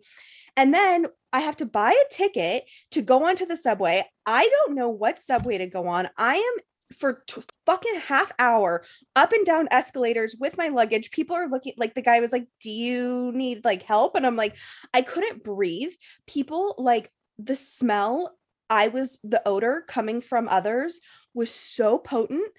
And 0.55 0.73
then 0.73 1.07
I 1.33 1.41
have 1.41 1.57
to 1.57 1.65
buy 1.65 1.91
a 1.91 2.13
ticket 2.13 2.63
to 2.91 3.01
go 3.01 3.25
onto 3.27 3.45
the 3.45 3.57
subway. 3.57 4.05
I 4.25 4.47
don't 4.47 4.75
know 4.75 4.89
what 4.89 5.19
subway 5.19 5.57
to 5.57 5.67
go 5.67 5.87
on. 5.87 6.09
I 6.17 6.35
am 6.35 6.63
for 6.97 7.23
t- 7.27 7.41
fucking 7.65 7.99
half 8.01 8.31
hour 8.39 8.83
up 9.15 9.33
and 9.33 9.45
down 9.45 9.67
escalators 9.71 10.35
with 10.39 10.57
my 10.57 10.69
luggage. 10.69 11.11
People 11.11 11.35
are 11.35 11.49
looking 11.49 11.73
like 11.77 11.95
the 11.95 12.01
guy 12.01 12.19
was 12.19 12.31
like, 12.31 12.47
"Do 12.61 12.69
you 12.69 13.31
need 13.33 13.65
like 13.65 13.83
help?" 13.83 14.15
And 14.15 14.25
I'm 14.25 14.35
like, 14.35 14.55
I 14.93 15.01
couldn't 15.01 15.43
breathe. 15.43 15.93
People 16.27 16.75
like 16.77 17.11
the 17.39 17.55
smell 17.55 18.37
I 18.73 18.87
was 18.87 19.19
the 19.23 19.41
odor 19.47 19.83
coming 19.87 20.19
from 20.19 20.47
others 20.49 20.99
was 21.33 21.51
so 21.51 21.99
potent. 21.99 22.51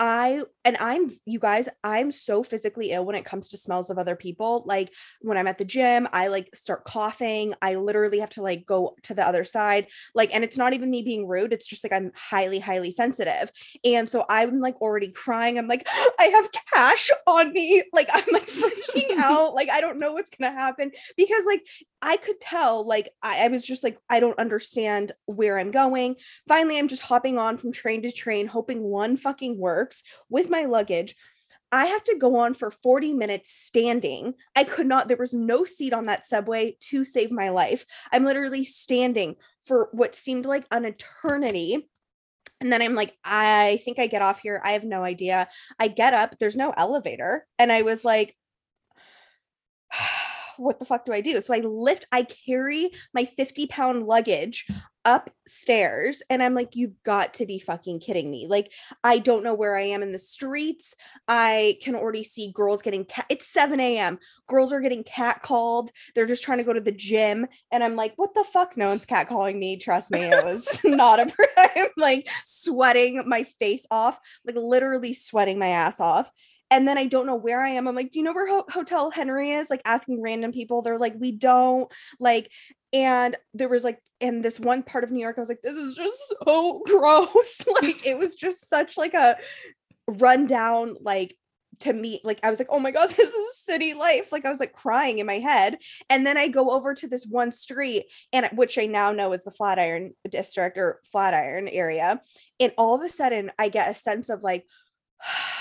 I 0.00 0.42
and 0.64 0.78
I'm 0.78 1.18
you 1.26 1.38
guys, 1.38 1.68
I'm 1.84 2.10
so 2.10 2.42
physically 2.42 2.90
ill 2.90 3.04
when 3.04 3.16
it 3.16 3.26
comes 3.26 3.48
to 3.48 3.58
smells 3.58 3.90
of 3.90 3.98
other 3.98 4.16
people. 4.16 4.64
Like 4.66 4.92
when 5.20 5.36
I'm 5.36 5.46
at 5.46 5.58
the 5.58 5.64
gym, 5.64 6.08
I 6.10 6.28
like 6.28 6.48
start 6.56 6.84
coughing. 6.84 7.54
I 7.60 7.74
literally 7.74 8.20
have 8.20 8.30
to 8.30 8.42
like 8.42 8.64
go 8.64 8.96
to 9.02 9.14
the 9.14 9.26
other 9.26 9.44
side. 9.44 9.88
Like, 10.14 10.34
and 10.34 10.42
it's 10.42 10.56
not 10.56 10.72
even 10.72 10.90
me 10.90 11.02
being 11.02 11.26
rude, 11.26 11.52
it's 11.52 11.66
just 11.66 11.84
like 11.84 11.92
I'm 11.92 12.12
highly, 12.14 12.58
highly 12.58 12.92
sensitive. 12.92 13.52
And 13.84 14.08
so 14.08 14.24
I'm 14.28 14.60
like 14.60 14.80
already 14.80 15.12
crying. 15.12 15.58
I'm 15.58 15.68
like, 15.68 15.86
I 16.18 16.24
have 16.24 16.48
cash 16.72 17.10
on 17.26 17.52
me. 17.52 17.82
Like, 17.92 18.08
I'm 18.12 18.24
like 18.32 18.48
freaking 18.48 19.16
out. 19.18 19.54
Like, 19.54 19.68
I 19.68 19.82
don't 19.82 19.98
know 19.98 20.14
what's 20.14 20.30
gonna 20.30 20.52
happen 20.52 20.92
because 21.16 21.44
like 21.44 21.62
I 22.00 22.16
could 22.16 22.40
tell, 22.40 22.86
like, 22.86 23.10
I, 23.22 23.44
I 23.44 23.48
was 23.48 23.66
just 23.66 23.84
like, 23.84 23.98
I 24.08 24.20
don't 24.20 24.38
understand 24.38 25.12
where 25.26 25.58
I'm 25.58 25.70
going. 25.70 26.16
Finally, 26.48 26.78
I'm 26.78 26.88
just 26.88 27.02
hopping 27.02 27.36
on 27.36 27.58
from 27.58 27.72
train 27.72 28.00
to 28.02 28.12
train, 28.12 28.46
hoping 28.46 28.82
one 28.82 29.18
fucking 29.18 29.58
works 29.58 29.89
with 30.28 30.50
my 30.50 30.64
luggage. 30.64 31.16
I 31.72 31.86
have 31.86 32.02
to 32.04 32.16
go 32.18 32.36
on 32.36 32.54
for 32.54 32.70
40 32.70 33.14
minutes 33.14 33.52
standing. 33.52 34.34
I 34.56 34.64
could 34.64 34.86
not, 34.86 35.06
there 35.06 35.16
was 35.16 35.32
no 35.32 35.64
seat 35.64 35.92
on 35.92 36.06
that 36.06 36.26
subway 36.26 36.76
to 36.80 37.04
save 37.04 37.30
my 37.30 37.50
life. 37.50 37.86
I'm 38.10 38.24
literally 38.24 38.64
standing 38.64 39.36
for 39.64 39.88
what 39.92 40.16
seemed 40.16 40.46
like 40.46 40.66
an 40.72 40.84
eternity. 40.84 41.88
And 42.60 42.72
then 42.72 42.82
I'm 42.82 42.94
like, 42.94 43.16
I 43.24 43.80
think 43.84 43.98
I 43.98 44.08
get 44.08 44.22
off 44.22 44.40
here. 44.40 44.60
I 44.64 44.72
have 44.72 44.84
no 44.84 45.04
idea. 45.04 45.48
I 45.78 45.88
get 45.88 46.12
up, 46.12 46.38
there's 46.38 46.56
no 46.56 46.74
elevator. 46.76 47.46
And 47.58 47.70
I 47.70 47.82
was 47.82 48.04
like, 48.04 48.36
what 50.60 50.78
the 50.78 50.84
fuck 50.84 51.04
do 51.04 51.12
I 51.12 51.20
do? 51.20 51.40
So 51.40 51.54
I 51.54 51.60
lift, 51.60 52.06
I 52.12 52.26
carry 52.46 52.90
my 53.14 53.24
50 53.24 53.66
pound 53.66 54.06
luggage 54.06 54.66
upstairs 55.06 56.22
and 56.28 56.42
I'm 56.42 56.54
like, 56.54 56.76
you've 56.76 57.02
got 57.02 57.34
to 57.34 57.46
be 57.46 57.58
fucking 57.58 58.00
kidding 58.00 58.30
me. 58.30 58.46
Like, 58.48 58.70
I 59.02 59.18
don't 59.18 59.42
know 59.42 59.54
where 59.54 59.76
I 59.76 59.84
am 59.84 60.02
in 60.02 60.12
the 60.12 60.18
streets. 60.18 60.94
I 61.26 61.78
can 61.82 61.94
already 61.94 62.22
see 62.22 62.52
girls 62.54 62.82
getting 62.82 63.06
cat. 63.06 63.26
It's 63.30 63.48
7 63.48 63.80
a.m. 63.80 64.18
Girls 64.46 64.72
are 64.72 64.80
getting 64.80 65.04
cat 65.04 65.42
called. 65.42 65.90
They're 66.14 66.26
just 66.26 66.44
trying 66.44 66.58
to 66.58 66.64
go 66.64 66.74
to 66.74 66.80
the 66.80 66.92
gym. 66.92 67.46
And 67.72 67.82
I'm 67.82 67.96
like, 67.96 68.12
what 68.16 68.34
the 68.34 68.44
fuck? 68.44 68.76
No 68.76 68.90
one's 68.90 69.06
cat 69.06 69.28
calling 69.28 69.58
me. 69.58 69.78
Trust 69.78 70.10
me, 70.10 70.20
it 70.20 70.44
was 70.44 70.80
not 70.84 71.18
a 71.18 71.32
I'm 71.56 71.88
like 71.96 72.28
sweating 72.44 73.22
my 73.26 73.44
face 73.44 73.86
off, 73.90 74.18
like 74.44 74.56
literally 74.56 75.14
sweating 75.14 75.58
my 75.58 75.68
ass 75.68 76.00
off 76.00 76.30
and 76.70 76.86
then 76.86 76.96
I 76.96 77.06
don't 77.06 77.26
know 77.26 77.36
where 77.36 77.64
I 77.64 77.70
am. 77.70 77.88
I'm 77.88 77.94
like, 77.94 78.12
do 78.12 78.18
you 78.18 78.24
know 78.24 78.32
where 78.32 78.48
Ho- 78.48 78.66
Hotel 78.70 79.10
Henry 79.10 79.50
is? 79.52 79.70
Like 79.70 79.82
asking 79.84 80.22
random 80.22 80.52
people. 80.52 80.82
They're 80.82 80.98
like, 80.98 81.14
we 81.18 81.32
don't 81.32 81.90
like. 82.18 82.50
And 82.92 83.36
there 83.54 83.68
was 83.68 83.84
like 83.84 83.98
in 84.20 84.42
this 84.42 84.60
one 84.60 84.82
part 84.82 85.04
of 85.04 85.10
New 85.10 85.20
York, 85.20 85.36
I 85.36 85.40
was 85.40 85.48
like, 85.48 85.62
this 85.62 85.76
is 85.76 85.94
just 85.94 86.34
so 86.44 86.82
gross. 86.86 87.62
like 87.82 88.06
it 88.06 88.18
was 88.18 88.34
just 88.34 88.68
such 88.68 88.96
like 88.96 89.14
a 89.14 89.36
rundown, 90.06 90.96
like 91.00 91.36
to 91.80 91.92
meet. 91.92 92.24
like 92.24 92.38
I 92.42 92.50
was 92.50 92.58
like, 92.58 92.68
oh 92.70 92.78
my 92.78 92.90
God, 92.90 93.10
this 93.16 93.28
is 93.28 93.58
city 93.64 93.94
life. 93.94 94.30
Like 94.30 94.44
I 94.44 94.50
was 94.50 94.60
like 94.60 94.72
crying 94.72 95.18
in 95.18 95.26
my 95.26 95.38
head. 95.38 95.78
And 96.08 96.24
then 96.24 96.36
I 96.36 96.48
go 96.48 96.70
over 96.70 96.94
to 96.94 97.08
this 97.08 97.26
one 97.26 97.52
street, 97.52 98.06
and 98.32 98.48
which 98.54 98.78
I 98.78 98.86
now 98.86 99.12
know 99.12 99.32
is 99.32 99.44
the 99.44 99.50
Flatiron 99.50 100.14
district 100.28 100.78
or 100.78 101.00
Flatiron 101.10 101.68
area. 101.68 102.20
And 102.58 102.72
all 102.78 102.94
of 102.94 103.02
a 103.02 103.08
sudden 103.08 103.50
I 103.58 103.70
get 103.70 103.90
a 103.90 103.94
sense 103.94 104.30
of 104.30 104.42
like, 104.42 104.64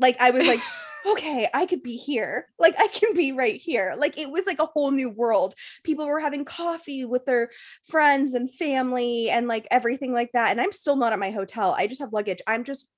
like 0.00 0.16
I 0.20 0.30
was 0.30 0.46
like, 0.46 0.60
okay, 1.06 1.48
I 1.52 1.66
could 1.66 1.82
be 1.82 1.96
here. 1.96 2.48
Like 2.58 2.74
I 2.78 2.88
can 2.88 3.14
be 3.14 3.32
right 3.32 3.60
here. 3.60 3.94
Like 3.96 4.18
it 4.18 4.30
was 4.30 4.46
like 4.46 4.58
a 4.58 4.66
whole 4.66 4.90
new 4.90 5.10
world. 5.10 5.54
People 5.82 6.06
were 6.06 6.20
having 6.20 6.44
coffee 6.44 7.04
with 7.04 7.26
their 7.26 7.50
friends 7.88 8.34
and 8.34 8.52
family 8.52 9.30
and 9.30 9.46
like 9.46 9.66
everything 9.70 10.12
like 10.12 10.32
that. 10.32 10.50
And 10.50 10.60
I'm 10.60 10.72
still 10.72 10.96
not 10.96 11.12
at 11.12 11.18
my 11.18 11.30
hotel. 11.30 11.74
I 11.76 11.86
just 11.86 12.00
have 12.00 12.12
luggage. 12.12 12.40
I'm 12.46 12.64
just 12.64 12.88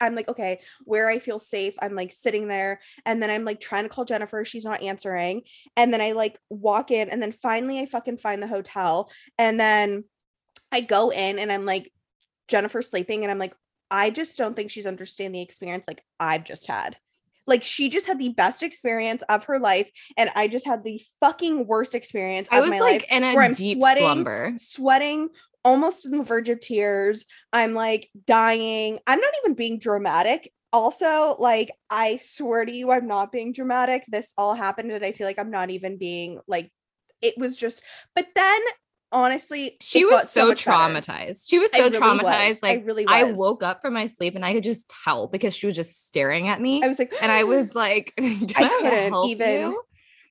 I'm 0.00 0.14
like, 0.14 0.28
okay, 0.28 0.60
where 0.84 1.08
I 1.08 1.18
feel 1.18 1.38
safe. 1.38 1.74
I'm 1.80 1.94
like 1.94 2.12
sitting 2.12 2.48
there 2.48 2.80
and 3.04 3.22
then 3.22 3.30
I'm 3.30 3.44
like 3.44 3.60
trying 3.60 3.84
to 3.84 3.88
call 3.88 4.04
Jennifer. 4.04 4.44
She's 4.44 4.64
not 4.64 4.82
answering. 4.82 5.42
And 5.76 5.92
then 5.92 6.00
I 6.00 6.12
like 6.12 6.38
walk 6.48 6.90
in 6.90 7.10
and 7.10 7.22
then 7.22 7.32
finally 7.32 7.78
I 7.78 7.86
fucking 7.86 8.16
find 8.18 8.42
the 8.42 8.46
hotel. 8.46 9.10
And 9.38 9.60
then 9.60 10.04
I 10.72 10.80
go 10.80 11.10
in 11.10 11.38
and 11.38 11.52
I'm 11.52 11.66
like, 11.66 11.92
Jennifer's 12.48 12.90
sleeping. 12.90 13.22
And 13.22 13.30
I'm 13.30 13.38
like, 13.38 13.54
I 13.92 14.10
just 14.10 14.38
don't 14.38 14.56
think 14.56 14.70
she's 14.70 14.86
understanding 14.86 15.40
the 15.40 15.42
experience 15.42 15.84
like 15.86 16.02
I've 16.18 16.44
just 16.44 16.66
had. 16.66 16.96
Like 17.46 17.62
she 17.62 17.88
just 17.88 18.06
had 18.06 18.18
the 18.18 18.30
best 18.30 18.62
experience 18.62 19.22
of 19.28 19.44
her 19.44 19.58
life, 19.58 19.90
and 20.16 20.30
I 20.34 20.48
just 20.48 20.66
had 20.66 20.82
the 20.82 21.00
fucking 21.20 21.66
worst 21.66 21.94
experience 21.94 22.48
I 22.50 22.58
of 22.58 22.62
was 22.62 22.70
my 22.70 22.80
like 22.80 23.12
in 23.12 23.22
a 23.22 23.34
where 23.34 23.44
I'm 23.44 23.52
deep 23.52 23.78
sweating, 23.78 24.04
slumber. 24.04 24.54
sweating, 24.58 25.28
almost 25.64 26.06
on 26.06 26.12
the 26.12 26.24
verge 26.24 26.48
of 26.48 26.60
tears. 26.60 27.26
I'm 27.52 27.74
like 27.74 28.08
dying. 28.26 28.98
I'm 29.06 29.20
not 29.20 29.34
even 29.44 29.54
being 29.54 29.78
dramatic. 29.78 30.52
Also, 30.72 31.36
like 31.38 31.70
I 31.90 32.16
swear 32.16 32.64
to 32.64 32.72
you, 32.72 32.90
I'm 32.92 33.06
not 33.06 33.30
being 33.30 33.52
dramatic. 33.52 34.04
This 34.08 34.32
all 34.38 34.54
happened, 34.54 34.90
and 34.90 35.04
I 35.04 35.12
feel 35.12 35.26
like 35.26 35.38
I'm 35.38 35.50
not 35.50 35.70
even 35.70 35.98
being 35.98 36.40
like. 36.46 36.72
It 37.20 37.38
was 37.38 37.56
just, 37.56 37.84
but 38.16 38.26
then 38.34 38.60
honestly, 39.12 39.76
She 39.80 40.04
was 40.04 40.22
got 40.22 40.28
so 40.30 40.48
much 40.48 40.64
better. 40.64 40.78
traumatized. 40.78 41.44
She 41.48 41.58
was 41.58 41.70
so 41.70 41.78
really 41.78 41.98
traumatized. 41.98 42.48
was. 42.48 42.62
Like 42.62 42.78
I 42.78 42.82
really 42.82 43.04
I 43.06 43.24
woke 43.24 43.62
up 43.62 43.80
from 43.82 43.94
my 43.94 44.06
sleep 44.06 44.34
and 44.34 44.44
I 44.44 44.54
could 44.54 44.64
just 44.64 44.92
tell 45.04 45.26
because 45.26 45.54
she 45.54 45.66
was 45.66 45.76
just 45.76 46.06
staring 46.06 46.48
at 46.48 46.60
me. 46.60 46.82
I 46.82 46.88
was 46.88 46.98
like, 46.98 47.14
and 47.22 47.30
I 47.30 47.44
was 47.54 47.74
like, 47.74 48.12
"Can 48.18 48.46
I, 48.56 48.68
couldn't 48.80 49.24
even- 49.26 49.70
you?" 49.72 49.82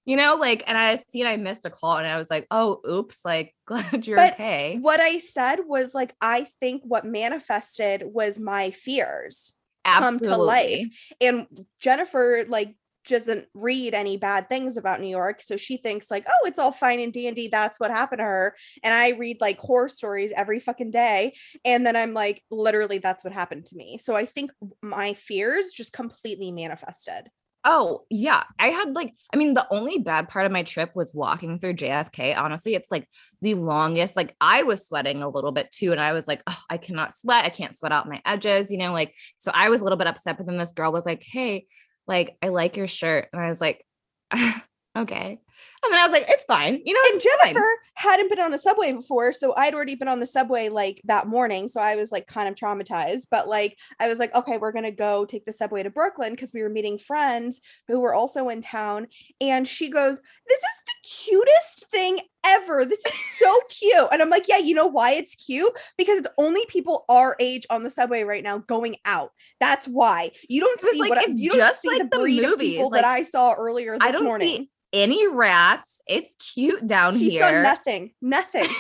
You 0.04 0.18
know, 0.18 0.36
like, 0.36 0.64
and 0.68 0.76
I 0.76 0.96
seen 1.10 1.28
I 1.28 1.38
missed 1.38 1.64
a 1.68 1.70
call, 1.70 1.98
and 1.98 2.08
I 2.08 2.18
was 2.18 2.28
like, 2.32 2.48
"Oh, 2.50 2.82
oops!" 2.90 3.24
Like, 3.24 3.54
glad 3.68 4.08
you're 4.08 4.18
But 4.18 4.34
okay. 4.34 4.78
what 4.82 5.00
I 5.00 5.20
said 5.20 5.58
was 5.68 5.94
like, 5.94 6.16
I 6.20 6.48
think 6.60 6.82
what 6.84 7.06
manifested 7.06 8.02
was 8.04 8.40
my 8.40 8.72
fears. 8.72 9.54
come 9.86 10.18
to 10.20 10.38
life. 10.38 10.88
And 11.22 11.46
Jennifer, 11.80 12.46
like, 12.48 12.76
doesn't 13.08 13.46
read 13.54 13.94
any 13.94 14.18
bad 14.18 14.50
things 14.50 14.78
about 14.78 15.02
New 15.02 15.10
York. 15.10 15.42
So 15.42 15.58
she 15.58 15.78
thinks, 15.78 16.12
like, 16.12 16.26
oh, 16.28 16.48
it's 16.48 16.60
all 16.60 16.72
fine 16.72 17.00
and 17.00 17.14
dandy. 17.14 17.48
That's 17.48 17.80
what 17.80 17.92
happened 17.92 18.20
to 18.20 18.26
her. 18.26 18.56
And 18.84 18.94
I 18.94 19.10
read 19.10 19.42
like 19.42 19.60
horror 19.60 19.90
stories 19.90 20.32
every 20.36 20.60
fucking 20.60 20.92
day. 20.92 21.34
And 21.66 21.86
then 21.86 21.96
I'm 21.96 22.14
like, 22.14 22.44
literally, 22.52 23.00
that's 23.00 23.24
what 23.24 23.34
happened 23.34 23.66
to 23.66 23.76
me. 23.76 23.98
So 24.00 24.16
I 24.16 24.26
think 24.26 24.52
my 24.82 25.14
fears 25.14 25.72
just 25.76 25.94
completely 25.94 26.52
manifested. 26.52 27.30
Oh, 27.64 28.06
yeah. 28.10 28.44
I 28.58 28.70
had 28.70 28.96
like, 28.96 29.14
I 29.32 29.38
mean, 29.38 29.54
the 29.54 29.68
only 29.70 30.00
bad 30.00 30.30
part 30.30 30.48
of 30.48 30.52
my 30.52 30.64
trip 30.64 30.96
was 30.96 31.14
walking 31.14 31.60
through 31.60 31.76
JFK. 31.76 32.36
Honestly, 32.36 32.74
it's 32.74 32.90
like 32.90 33.08
the 33.42 33.54
longest. 33.54 34.16
Like, 34.16 34.36
I 34.42 34.64
was 34.64 34.88
sweating 34.88 35.22
a 35.22 35.30
little 35.30 35.52
bit 35.52 35.70
too. 35.72 35.92
And 35.92 36.02
I 36.02 36.14
was 36.14 36.28
like, 36.28 36.42
oh, 36.48 36.58
I 36.72 36.78
cannot 36.78 37.14
sweat. 37.14 37.46
I 37.46 37.50
can't 37.50 37.78
sweat 37.78 37.92
out 37.92 38.10
my 38.10 38.20
edges, 38.26 38.72
you 38.72 38.80
know, 38.80 38.94
like, 38.94 39.14
so 39.38 39.52
I 39.54 39.70
was 39.70 39.80
a 39.82 39.84
little 39.84 39.98
bit 39.98 40.08
upset. 40.08 40.38
But 40.38 40.48
then 40.48 40.58
this 40.58 40.74
girl 40.74 40.92
was 40.92 41.06
like, 41.06 41.24
hey, 41.24 41.68
like, 42.08 42.38
I 42.42 42.50
like 42.50 42.78
your 42.78 42.88
shirt. 42.88 43.30
And 43.34 43.42
I 43.42 43.50
was 43.50 43.62
like, 43.62 43.86
okay. 44.98 45.40
And 45.84 45.92
then 45.92 46.00
I 46.00 46.06
was 46.06 46.12
like, 46.12 46.26
it's 46.28 46.46
fine. 46.46 46.80
You 46.86 46.94
know, 46.94 47.00
and 47.06 47.16
it's 47.16 47.26
fine. 47.42 47.54
Jennifer 47.54 47.68
hadn't 47.96 48.30
been 48.30 48.40
on 48.40 48.54
a 48.54 48.60
subway 48.60 48.94
before, 48.94 49.34
so 49.34 49.54
I'd 49.56 49.74
already 49.74 49.96
been 49.96 50.08
on 50.08 50.20
the 50.20 50.28
subway 50.28 50.70
like 50.70 51.02
that 51.06 51.28
morning, 51.28 51.68
so 51.70 51.82
I 51.82 51.96
was 51.96 52.12
like 52.12 52.28
kind 52.28 52.48
of 52.48 52.56
traumatized. 52.56 53.28
But 53.32 53.48
like, 53.48 53.78
I 54.00 54.08
was 54.08 54.20
like, 54.20 54.34
okay, 54.36 54.58
we're 54.58 54.72
gonna 54.72 54.92
go 54.92 55.26
take 55.26 55.46
the 55.46 55.54
subway 55.54 55.82
to 55.84 55.90
Brooklyn 55.90 56.32
because 56.32 56.54
we 56.54 56.62
were 56.62 56.70
meeting 56.70 57.00
friends 57.00 57.62
who 57.88 58.00
were 58.00 58.14
also 58.14 58.50
in 58.50 58.62
town. 58.62 59.08
And 59.40 59.68
she 59.68 59.90
goes, 59.90 60.20
"This 60.48 60.60
is 60.60 60.84
the 60.86 61.10
cutest 61.10 61.81
thing 61.92 62.20
ever. 62.46 62.86
This 62.86 63.06
is 63.06 63.38
so 63.38 63.54
cute." 63.70 64.08
And 64.12 64.22
I'm 64.22 64.30
like, 64.30 64.48
"Yeah, 64.48 64.58
you 64.58 64.74
know 64.76 64.88
why 64.88 65.12
it's 65.12 65.36
cute? 65.36 65.72
Because 65.98 66.20
it's 66.20 66.28
only 66.38 66.66
people 66.68 67.06
our 67.10 67.36
age 67.40 67.66
on 67.70 67.84
the 67.84 67.90
subway 67.90 68.24
right 68.24 68.44
now 68.44 68.60
going 68.60 68.96
out. 69.06 69.32
That's 69.60 69.86
why 69.88 70.32
you 70.50 70.62
don't 70.62 70.82
see 70.82 71.00
like, 71.00 71.10
what 71.10 71.20
I- 71.20 71.26
you 71.32 71.50
don't 71.50 71.58
just 71.60 71.82
see 71.82 71.88
like 71.90 71.98
the 72.00 72.04
the 72.10 72.18
breed 72.20 72.44
of 72.44 72.50
movies, 72.52 72.70
people 72.78 72.90
like, 72.92 73.02
that 73.04 73.08
I 73.08 73.24
saw 73.24 73.54
earlier 73.54 73.94
this 74.00 74.08
I 74.08 74.12
don't 74.12 74.24
morning." 74.24 74.48
see 74.48 74.70
any 74.94 75.28
rats. 75.28 76.02
It's 76.08 76.36
cute 76.54 76.86
down 76.88 77.18
She 77.18 77.30
here. 77.30 77.44
saw 77.44 77.62
nothing, 77.62 78.14
nothing. 78.22 78.66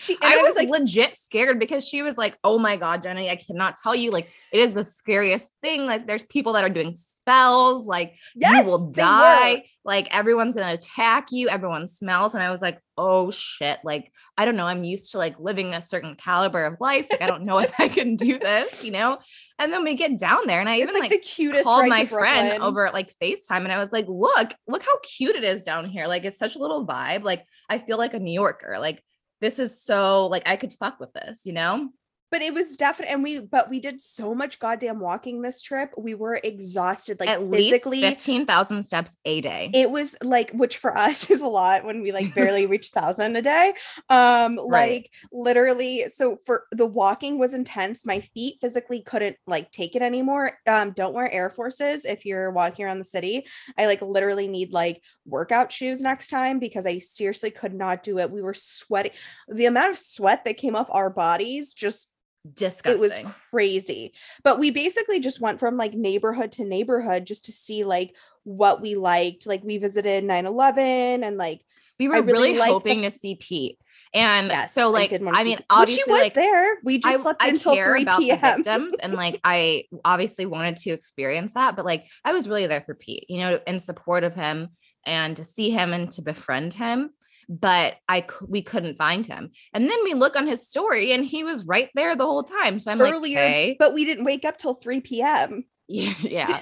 She 0.00 0.16
I, 0.22 0.38
I, 0.38 0.42
was, 0.42 0.56
like, 0.56 0.68
legit 0.68 1.14
scared 1.14 1.58
because 1.58 1.86
she 1.86 2.02
was 2.02 2.16
like, 2.16 2.36
"Oh 2.42 2.58
my 2.58 2.76
god, 2.76 3.02
Jenny, 3.02 3.28
I 3.28 3.36
cannot 3.36 3.76
tell 3.82 3.94
you. 3.94 4.10
Like, 4.10 4.30
it 4.52 4.60
is 4.60 4.74
the 4.74 4.84
scariest 4.84 5.50
thing. 5.62 5.86
Like, 5.86 6.06
there's 6.06 6.24
people 6.24 6.54
that 6.54 6.64
are 6.64 6.70
doing 6.70 6.96
spells. 6.96 7.86
Like, 7.86 8.14
yes, 8.34 8.64
you 8.64 8.70
will 8.70 8.90
die. 8.90 9.64
Like, 9.84 10.14
everyone's 10.14 10.54
gonna 10.54 10.72
attack 10.72 11.32
you. 11.32 11.48
Everyone 11.48 11.86
smells." 11.86 12.34
And 12.34 12.42
I 12.42 12.50
was 12.50 12.62
like, 12.62 12.80
"Oh 12.96 13.30
shit! 13.30 13.78
Like, 13.84 14.10
I 14.38 14.46
don't 14.46 14.56
know. 14.56 14.66
I'm 14.66 14.84
used 14.84 15.12
to 15.12 15.18
like 15.18 15.38
living 15.38 15.74
a 15.74 15.82
certain 15.82 16.14
caliber 16.14 16.64
of 16.64 16.80
life. 16.80 17.08
Like, 17.10 17.22
I 17.22 17.26
don't 17.26 17.44
know 17.44 17.58
if 17.66 17.78
I 17.78 17.88
can 17.88 18.16
do 18.16 18.38
this, 18.38 18.82
you 18.82 18.92
know." 18.92 19.18
And 19.58 19.70
then 19.70 19.84
we 19.84 19.94
get 19.94 20.18
down 20.18 20.46
there, 20.46 20.60
and 20.60 20.68
I 20.70 20.76
It's 20.76 20.84
even 20.84 20.94
like, 20.94 21.10
like 21.10 21.20
the 21.20 21.28
cutest. 21.28 21.64
called 21.64 21.86
my 21.86 22.06
friend 22.06 22.62
over 22.62 22.86
at 22.86 22.94
like 22.94 23.14
FaceTime 23.22 23.64
and 23.64 23.70
I 23.70 23.78
was 23.78 23.92
like, 23.92 24.06
look, 24.08 24.54
look 24.66 24.82
how 24.82 24.98
cute 25.02 25.36
it 25.36 25.44
is 25.44 25.62
down 25.62 25.84
here. 25.84 26.06
Like 26.06 26.24
it's 26.24 26.38
such 26.38 26.56
a 26.56 26.58
little 26.58 26.86
vibe. 26.86 27.22
Like 27.22 27.44
I 27.68 27.78
feel 27.78 27.98
like 27.98 28.14
a 28.14 28.18
New 28.18 28.32
Yorker. 28.32 28.78
Like 28.80 29.04
this 29.40 29.58
is 29.58 29.82
so 29.82 30.26
like 30.26 30.48
I 30.48 30.56
could 30.56 30.72
fuck 30.72 31.00
with 31.00 31.12
this, 31.12 31.46
you 31.46 31.52
know? 31.52 31.90
But 32.30 32.42
it 32.42 32.54
was 32.54 32.76
definitely 32.76 33.12
and 33.14 33.22
we 33.22 33.40
but 33.40 33.68
we 33.70 33.80
did 33.80 34.00
so 34.02 34.34
much 34.34 34.58
goddamn 34.58 35.00
walking 35.00 35.42
this 35.42 35.60
trip. 35.62 35.90
We 35.96 36.14
were 36.14 36.40
exhausted, 36.42 37.18
like 37.20 37.28
At 37.28 37.48
least 37.48 37.70
physically. 37.70 38.00
15,000 38.02 38.82
steps 38.84 39.16
a 39.24 39.40
day. 39.40 39.70
it 39.74 39.90
was 39.90 40.14
like 40.22 40.50
which 40.52 40.76
for 40.78 40.96
us 40.96 41.30
is 41.34 41.40
a 41.40 41.46
lot 41.46 41.84
when 41.84 42.02
we 42.02 42.12
like 42.12 42.34
barely 42.34 42.66
reach 42.66 42.88
thousand 42.94 43.36
a 43.36 43.42
day 43.42 43.74
um 44.08 44.58
Right. 44.68 44.92
like 44.92 45.10
literally 45.32 46.06
so 46.08 46.38
for 46.46 46.64
the 46.72 46.86
walking 46.86 47.38
was 47.38 47.54
intense 47.54 48.04
my 48.06 48.20
feet 48.20 48.56
physically 48.60 49.02
couldn't 49.02 49.36
like 49.46 49.70
take 49.70 49.96
it 49.96 50.02
anymore 50.02 50.58
um 50.66 50.92
don't 50.92 51.14
wear 51.14 51.30
air 51.30 51.50
forces 51.50 52.04
if 52.04 52.24
you're 52.26 52.50
walking 52.50 52.84
around 52.84 52.98
the 52.98 53.04
city 53.04 53.46
i 53.78 53.86
like 53.86 54.02
literally 54.02 54.48
need 54.48 54.72
like 54.72 55.02
workout 55.26 55.72
shoes 55.72 56.00
next 56.00 56.28
time 56.28 56.58
because 56.58 56.86
i 56.86 56.98
seriously 56.98 57.50
could 57.50 57.74
not 57.74 58.02
do 58.02 58.18
it 58.18 58.30
we 58.30 58.42
were 58.42 58.54
sweating 58.54 59.12
the 59.48 59.66
amount 59.66 59.90
of 59.92 59.98
sweat 59.98 60.44
that 60.44 60.56
came 60.56 60.76
off 60.76 60.88
our 60.90 61.10
bodies 61.10 61.72
just 61.72 62.12
Disgusting. 62.54 62.92
it 62.94 62.98
was 62.98 63.34
crazy 63.50 64.14
but 64.42 64.58
we 64.58 64.70
basically 64.70 65.20
just 65.20 65.40
went 65.40 65.60
from 65.60 65.76
like 65.76 65.92
neighborhood 65.92 66.52
to 66.52 66.64
neighborhood 66.64 67.26
just 67.26 67.44
to 67.46 67.52
see 67.52 67.84
like 67.84 68.16
what 68.44 68.80
we 68.80 68.94
liked 68.94 69.46
like 69.46 69.62
we 69.62 69.76
visited 69.76 70.24
9-11 70.24 71.22
and 71.22 71.36
like 71.36 71.60
we 71.98 72.08
were 72.08 72.14
I 72.14 72.18
really 72.20 72.32
really, 72.32 72.58
like 72.58 72.68
the- 72.68 72.72
hoping 72.72 73.02
to 73.02 73.10
see 73.10 73.34
Pete. 73.34 73.78
And 74.14 74.48
yes 74.48 74.72
so 74.72 74.88
I 74.88 74.92
like 74.92 75.10
did 75.10 75.22
I 75.22 75.44
mean 75.44 75.58
Well, 75.68 75.82
obviously 75.82 76.02
she 76.04 76.10
was 76.10 76.20
like 76.22 76.34
there 76.34 76.78
we 76.82 76.98
just 76.98 77.18
I, 77.18 77.22
slept 77.22 77.42
I 77.42 77.48
until 77.48 77.74
care 77.74 77.92
3 77.92 78.02
about 78.02 78.20
the 78.20 78.24
p.m 78.24 78.40
victims 78.56 78.94
and 79.02 79.14
like 79.14 79.38
I 79.44 79.84
obviously 80.04 80.46
wanted 80.46 80.78
to 80.78 80.90
experience 80.90 81.52
that, 81.54 81.76
but 81.76 81.84
like 81.84 82.06
I 82.24 82.32
was 82.32 82.48
really 82.48 82.66
there 82.66 82.80
for 82.80 82.94
Pete, 82.94 83.26
you 83.28 83.38
know, 83.38 83.60
in 83.66 83.78
support 83.80 84.24
of 84.24 84.34
him 84.34 84.68
and 85.06 85.36
to 85.36 85.44
see 85.44 85.70
him 85.70 85.92
and 85.92 86.10
to 86.12 86.22
befriend 86.22 86.74
him. 86.74 87.10
But 87.50 87.96
I 88.08 88.26
we 88.46 88.62
couldn't 88.62 88.96
find 88.96 89.26
him, 89.26 89.50
and 89.74 89.90
then 89.90 89.98
we 90.04 90.14
look 90.14 90.36
on 90.36 90.46
his 90.46 90.68
story, 90.68 91.12
and 91.12 91.24
he 91.24 91.42
was 91.42 91.64
right 91.64 91.90
there 91.96 92.14
the 92.14 92.24
whole 92.24 92.44
time. 92.44 92.78
So 92.78 92.92
I'm 92.92 93.00
earlier 93.00 93.40
like, 93.40 93.48
okay, 93.48 93.76
but 93.76 93.92
we 93.92 94.04
didn't 94.04 94.24
wake 94.24 94.44
up 94.44 94.56
till 94.56 94.74
3 94.74 95.00
p.m 95.00 95.64
yeah, 95.88 96.14
yeah. 96.22 96.60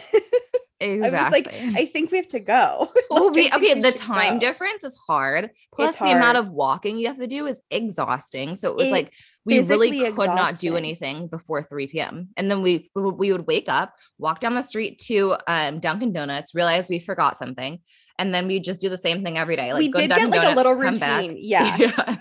Exactly. 0.80 1.09
I 1.18 1.23
was 1.23 1.33
like, 1.33 1.49
I 1.76 1.87
think 1.87 2.11
we 2.11 2.16
have 2.16 2.28
to 2.28 2.40
go. 2.40 2.88
well, 3.11 3.30
we, 3.30 3.52
okay, 3.52 3.78
the 3.78 3.92
time 3.92 4.35
go. 4.35 4.40
difference 4.40 4.85
is 4.85 4.97
hard. 4.97 5.50
Plus, 5.75 5.90
It's 5.90 5.99
the 5.99 6.12
amount 6.12 6.38
of 6.38 6.49
walking 6.49 6.99
you 6.99 7.09
have 7.09 7.18
to 7.18 7.26
do 7.26 7.47
is 7.47 7.61
exhausting. 7.71 8.57
So 8.57 8.71
it 8.71 8.76
was 8.76 8.87
It 8.87 8.92
like 8.92 9.12
we 9.45 9.61
really 9.61 10.12
could 10.12 10.28
not 10.28 10.59
do 10.59 10.76
anything 10.76 11.26
before 11.26 11.62
3 11.62 11.88
p.m. 11.88 12.28
And 12.37 12.50
then 12.50 12.62
we 12.62 12.90
we 12.95 13.02
we 13.02 13.33
would 13.33 13.47
wake 13.47 13.68
up, 13.68 13.95
walk 14.18 14.40
down 14.40 14.54
the 14.54 14.62
street 14.62 14.99
to 15.07 15.37
um, 15.47 15.80
Dunkin' 15.80 16.12
Donuts, 16.12 16.54
realize 16.54 16.88
we 16.88 17.00
forgot 17.00 17.37
something, 17.37 17.80
and 18.19 18.35
then 18.35 18.47
we 18.47 18.61
just 18.61 18.81
do 18.81 18.89
the 18.89 18.97
same 18.97 19.23
thing 19.23 19.39
every 19.39 19.57
day. 19.57 19.73
Like 19.73 19.81
we 19.81 19.89
go 19.89 20.01
to 20.01 20.09
did 20.09 20.17
get 20.17 20.31
like 20.31 20.53
a 20.53 20.57
little 20.57 20.75
routine. 20.75 21.37
Yeah. 21.39 21.77
yeah. 21.79 22.17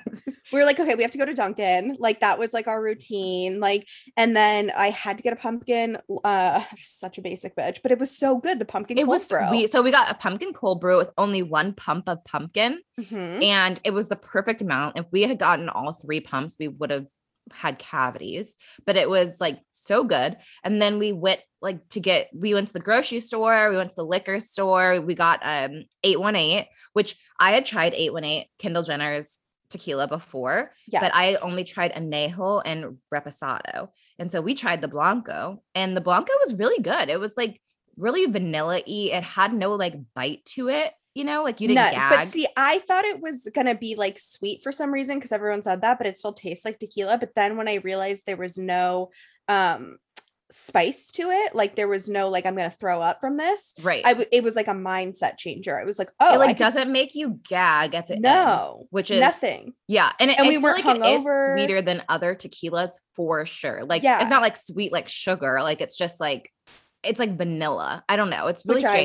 we 0.54 0.60
were 0.60 0.66
like, 0.66 0.80
okay, 0.80 0.96
we 0.96 1.02
have 1.02 1.12
to 1.12 1.18
go 1.18 1.26
to 1.26 1.34
Dunkin'. 1.34 1.98
Like 2.00 2.20
that 2.20 2.38
was 2.40 2.54
like 2.54 2.68
our 2.68 2.82
routine. 2.82 3.60
Like, 3.60 3.88
and 4.16 4.36
then 4.36 4.72
I 4.76 4.90
had 4.92 5.18
to 5.18 5.24
get 5.24 5.34
a 5.34 5.36
pumpkin. 5.36 5.98
Uh, 6.24 6.64
such 6.78 7.18
a 7.18 7.22
basic 7.22 7.56
bitch, 7.56 7.80
but 7.82 7.92
it 7.92 8.00
was 8.00 8.16
so 8.16 8.38
good. 8.38 8.60
The 8.60 8.66
pumpkin 8.66 8.98
It 8.98 9.02
cold 9.02 9.10
was 9.10 9.28
brew. 9.28 9.50
we 9.52 9.68
so 9.68 9.82
we 9.82 9.92
got 9.92 10.12
a 10.12 10.16
pumpkin 10.16 10.54
cold 10.54 10.80
brew 10.82 10.98
with 10.98 11.10
only 11.18 11.42
one 11.44 11.74
pump 11.74 12.08
of 12.08 12.24
pumpkin. 12.26 12.80
Mhm. 13.00 13.44
and 13.44 13.80
it 13.84 13.92
was 13.94 14.08
the 14.08 14.16
perfect 14.16 14.62
amount. 14.62 14.98
If 14.98 15.06
we 15.12 15.22
had 15.22 15.38
gotten 15.38 15.70
all 15.70 15.94
three 15.94 16.20
pumps, 16.20 16.56
we 16.60 16.68
would 16.68 16.90
have 16.90 17.06
had 17.54 17.80
cavities, 17.80 18.56
but 18.86 18.96
it 18.96 19.10
was 19.10 19.40
like 19.40 19.60
so 19.72 20.04
good. 20.04 20.38
And 20.64 20.82
then 20.82 21.00
we 21.00 21.12
went 21.12 21.42
like 21.62 21.88
to 21.90 22.00
get 22.00 22.30
we 22.34 22.54
went 22.54 22.68
to 22.68 22.74
the 22.74 22.80
grocery 22.80 23.20
store, 23.20 23.70
we 23.70 23.78
went 23.78 23.90
to 23.90 23.96
the 23.96 24.06
liquor 24.06 24.40
store, 24.40 25.02
we 25.02 25.16
got 25.16 25.40
um 25.44 25.86
818, 26.04 26.66
which 26.94 27.16
I 27.40 27.52
had 27.52 27.66
tried 27.66 27.94
818 27.94 28.46
Kendall 28.60 28.84
Jenner's 28.84 29.40
tequila 29.70 30.08
before, 30.08 30.72
Yes. 30.88 31.02
but 31.02 31.12
I 31.14 31.36
only 31.36 31.64
tried 31.66 31.94
anejo 31.94 32.62
and 32.66 32.98
reposado. 33.14 33.90
And 34.18 34.32
so 34.32 34.40
we 34.42 34.54
tried 34.54 34.82
the 34.82 34.88
blanco, 34.88 35.62
and 35.76 35.96
the 35.96 36.02
blanco 36.02 36.32
was 36.46 36.54
really 36.56 36.82
good. 36.82 37.10
It 37.10 37.20
was 37.20 37.34
like 37.36 37.60
really 37.98 38.26
vanilla-y. 38.28 39.10
It 39.12 39.24
had 39.24 39.54
no 39.54 39.72
like 39.74 39.96
bite 40.16 40.46
to 40.56 40.70
it, 40.70 40.94
you 41.18 41.24
know, 41.24 41.44
like 41.44 41.60
you 41.60 41.68
didn't 41.68 41.92
gag. 41.94 42.10
But 42.28 42.28
see, 42.34 42.48
I 42.56 42.80
thought 42.80 43.06
it 43.06 43.20
was 43.22 43.48
gonna 43.54 43.76
be 43.76 43.96
like 43.96 44.20
sweet 44.20 44.62
for 44.64 44.72
some 44.72 44.94
reason 44.94 45.16
because 45.18 45.32
everyone 45.32 45.64
said 45.64 45.82
that, 45.82 45.98
but 45.98 46.08
it 46.08 46.18
still 46.18 46.34
tastes 46.34 46.64
like 46.64 46.80
tequila. 46.80 47.18
But 47.18 47.36
then 47.36 47.58
when 47.58 47.68
I 47.68 47.76
realized 47.76 48.24
there 48.26 48.38
was 48.38 48.58
no 48.58 49.10
um 49.48 49.98
spice 50.50 51.12
to 51.12 51.30
it, 51.30 51.54
like 51.54 51.76
there 51.76 51.90
was 51.90 52.08
no 52.08 52.30
like 52.30 52.46
I'm 52.46 52.56
gonna 52.56 52.70
throw 52.70 53.02
up 53.02 53.20
from 53.20 53.36
this. 53.36 53.74
right. 53.84 54.02
I 54.06 54.14
w- 54.14 54.30
it 54.32 54.44
was 54.44 54.56
like 54.56 54.68
a 54.70 54.74
mindset 54.74 55.38
changer. 55.38 55.78
I 55.78 55.84
was 55.84 56.00
like, 56.00 56.10
oh, 56.22 56.36
it 56.36 56.38
like 56.38 56.50
could- 56.52 56.58
doesn't 56.60 56.92
make 56.92 57.16
you 57.16 57.40
gag 57.50 57.96
at 57.96 58.08
the 58.08 58.14
end, 58.14 58.22
no, 58.24 58.88
which 58.90 59.12
is 59.12 59.20
nothing. 59.20 59.74
yeah, 59.88 60.12
and, 60.20 60.32
it, 60.32 60.38
And 60.38 60.48
I 60.48 60.50
we 60.50 60.58
weren't 60.58 60.86
like 60.86 60.96
it 60.96 61.02
is 61.06 61.22
hungover. 61.26 61.58
sweeter 61.58 61.82
than 61.82 62.02
other 62.08 62.34
tequilas 62.34 62.92
for 63.16 63.46
sure. 63.46 63.84
Like 63.84 64.04
Yeah. 64.04 64.22
it's 64.22 64.30
not 64.30 64.42
like 64.42 64.56
sweet 64.56 64.94
like 64.94 65.10
sugar, 65.10 65.60
like 65.62 65.82
it's 65.82 65.98
just 65.98 66.20
like 66.22 66.50
it's 67.04 67.20
like 67.20 67.38
vanilla. 67.38 68.04
I 68.08 68.16
don't 68.16 68.30
know. 68.30 68.48
It's 68.48 68.66
really 68.66 68.82
Which 68.84 68.90
I- 68.90 68.98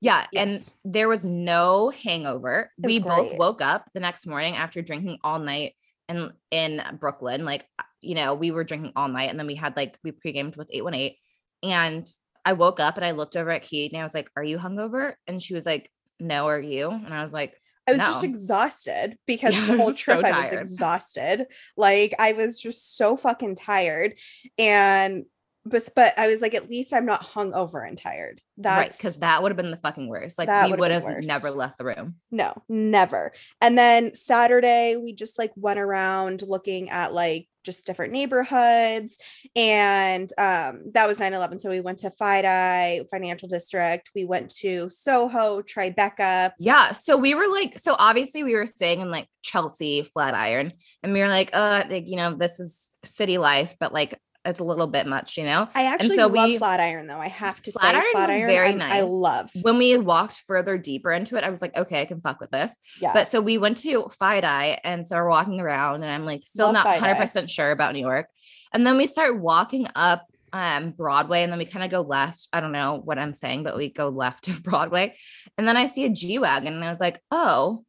yeah, 0.00 0.26
and 0.34 0.60
there 0.84 1.08
was 1.08 1.24
no 1.24 1.90
hangover. 1.90 2.70
Was 2.78 2.88
We 2.88 2.98
both 3.00 3.34
woke 3.34 3.60
up 3.60 3.88
the 3.94 4.00
next 4.00 4.26
morning 4.26 4.54
after 4.54 4.80
drinking 4.80 5.18
all 5.24 5.38
night 5.38 5.74
in 6.08 6.32
in 6.50 6.82
Brooklyn. 7.00 7.44
Like 7.44 7.66
uh, 7.78 7.82
you 8.00 8.14
know, 8.14 8.34
we 8.34 8.50
were 8.50 8.64
drinking 8.64 8.92
all 8.94 9.08
night, 9.08 9.30
and 9.30 9.38
then 9.38 9.46
we 9.46 9.56
had 9.56 9.76
like 9.76 9.98
we 10.04 10.12
pre-gamed 10.12 10.56
with 10.56 10.68
eight 10.70 10.84
one 10.84 10.94
eight, 10.94 11.16
and 11.62 12.08
I 12.44 12.52
woke 12.52 12.78
up 12.78 12.96
and 12.96 13.04
I 13.04 13.10
looked 13.10 13.36
over 13.36 13.50
at 13.50 13.62
Kate 13.62 13.92
and 13.92 14.00
I 14.00 14.04
was 14.04 14.14
like, 14.14 14.30
"Are 14.36 14.44
you 14.44 14.58
hungover?" 14.58 15.14
And 15.26 15.42
she 15.42 15.54
was 15.54 15.66
like, 15.66 15.90
"No, 16.20 16.46
are 16.48 16.60
you?" 16.60 16.90
And 16.90 17.12
I 17.12 17.22
was 17.22 17.32
like. 17.32 17.54
I 17.86 17.92
was 17.92 18.02
just 18.02 18.24
exhausted 18.24 19.16
because 19.26 19.54
Yeah, 19.54 19.64
the 19.64 19.72
I 19.72 19.76
whole 19.78 19.86
was 19.86 20.04
so 20.04 20.20
trip 20.20 20.34
I 20.34 20.42
was 20.42 20.52
exhausted. 20.52 21.46
Like 21.74 22.14
I 22.18 22.32
was 22.32 22.60
just 22.60 22.98
so 22.98 23.16
fucking 23.16 23.54
tired. 23.54 24.12
And 24.58 25.24
but 25.68 25.88
but 25.94 26.18
I 26.18 26.26
was 26.28 26.40
like, 26.40 26.54
at 26.54 26.68
least 26.70 26.92
I'm 26.92 27.06
not 27.06 27.22
hungover 27.22 27.86
and 27.86 27.96
tired. 27.96 28.40
That's 28.56 28.78
right 28.78 28.92
because 28.92 29.16
that 29.18 29.42
would 29.42 29.52
have 29.52 29.56
been 29.56 29.70
the 29.70 29.76
fucking 29.76 30.08
worst 30.08 30.36
like 30.36 30.48
we 30.68 30.76
would 30.76 30.90
have 30.90 31.04
never 31.24 31.50
left 31.52 31.78
the 31.78 31.84
room 31.84 32.16
no, 32.32 32.60
never. 32.68 33.32
And 33.60 33.78
then 33.78 34.16
Saturday 34.16 34.96
we 34.96 35.12
just 35.12 35.38
like 35.38 35.52
went 35.54 35.78
around 35.78 36.42
looking 36.42 36.90
at 36.90 37.12
like 37.14 37.48
just 37.64 37.86
different 37.86 38.12
neighborhoods. 38.12 39.18
And 39.54 40.28
um 40.38 40.90
that 40.94 41.06
was 41.06 41.20
9-11. 41.20 41.60
So 41.60 41.70
we 41.70 41.80
went 41.80 42.00
to 42.00 42.10
FIDI, 42.10 43.06
Financial 43.10 43.48
District, 43.48 44.10
we 44.14 44.24
went 44.24 44.52
to 44.56 44.90
Soho, 44.90 45.62
Tribeca. 45.62 46.52
yeah 46.58 46.92
so 46.92 47.16
we 47.16 47.34
were 47.34 47.48
like 47.48 47.78
so 47.78 47.94
obviously 47.98 48.42
we 48.42 48.54
were 48.54 48.66
staying 48.66 49.00
in 49.00 49.10
like 49.10 49.28
chelsea 49.42 50.02
flatiron 50.02 50.72
and 51.02 51.12
we 51.12 51.20
were 51.20 51.28
like 51.28 51.50
uh 51.52 51.84
like 51.88 52.08
you 52.08 52.16
know 52.16 52.34
this 52.34 52.58
is 52.58 52.90
city 53.04 53.38
life 53.38 53.74
but 53.78 53.92
like 53.92 54.18
it's 54.48 54.58
a 54.58 54.64
little 54.64 54.86
bit 54.86 55.06
much 55.06 55.36
you 55.36 55.44
know 55.44 55.68
I 55.74 55.84
actually 55.86 56.16
so 56.16 56.26
love 56.26 56.48
we- 56.48 56.58
Flatiron 56.58 57.06
though. 57.06 57.18
I 57.18 57.28
have 57.28 57.60
to 57.62 57.70
Flatiron 57.72 58.02
say 58.02 58.06
was 58.14 58.26
Flatiron 58.26 58.46
very 58.48 58.68
I'm- 58.68 58.82
I 58.82 59.00
love. 59.02 59.50
when 59.62 59.78
we 59.78 59.96
walked 59.98 60.42
further 60.46 60.76
deeper 60.78 61.12
into 61.12 61.36
it 61.36 61.44
i 61.44 61.50
was 61.50 61.62
like 61.62 61.76
okay 61.76 62.00
i 62.00 62.04
can 62.04 62.20
fuck 62.20 62.40
with 62.40 62.50
this 62.50 62.76
Yeah. 63.00 63.12
but 63.12 63.30
so 63.30 63.40
we 63.40 63.58
went 63.58 63.76
to 63.78 64.10
FIDI 64.20 64.78
and 64.82 65.06
so 65.06 65.16
we're 65.16 65.28
walking 65.28 65.60
around 65.60 66.02
and 66.02 66.10
i'm 66.10 66.24
like 66.24 66.42
still 66.44 66.72
Love 66.72 66.84
not 66.84 66.86
100% 66.86 67.48
sure 67.48 67.70
about 67.70 67.92
new 67.94 68.00
york 68.00 68.26
and 68.72 68.86
then 68.86 68.96
we 68.96 69.06
start 69.06 69.38
walking 69.38 69.86
up 69.94 70.26
um 70.52 70.90
broadway 70.92 71.42
and 71.42 71.52
then 71.52 71.58
we 71.58 71.66
kind 71.66 71.84
of 71.84 71.90
go 71.90 72.00
left 72.00 72.48
i 72.54 72.60
don't 72.60 72.72
know 72.72 73.00
what 73.04 73.18
i'm 73.18 73.34
saying 73.34 73.62
but 73.62 73.76
we 73.76 73.90
go 73.90 74.08
left 74.08 74.44
to 74.44 74.52
broadway 74.60 75.14
and 75.58 75.68
then 75.68 75.76
i 75.76 75.86
see 75.86 76.04
a 76.06 76.10
g-wagon 76.10 76.72
and 76.72 76.82
i 76.84 76.88
was 76.88 77.00
like 77.00 77.20
oh 77.30 77.84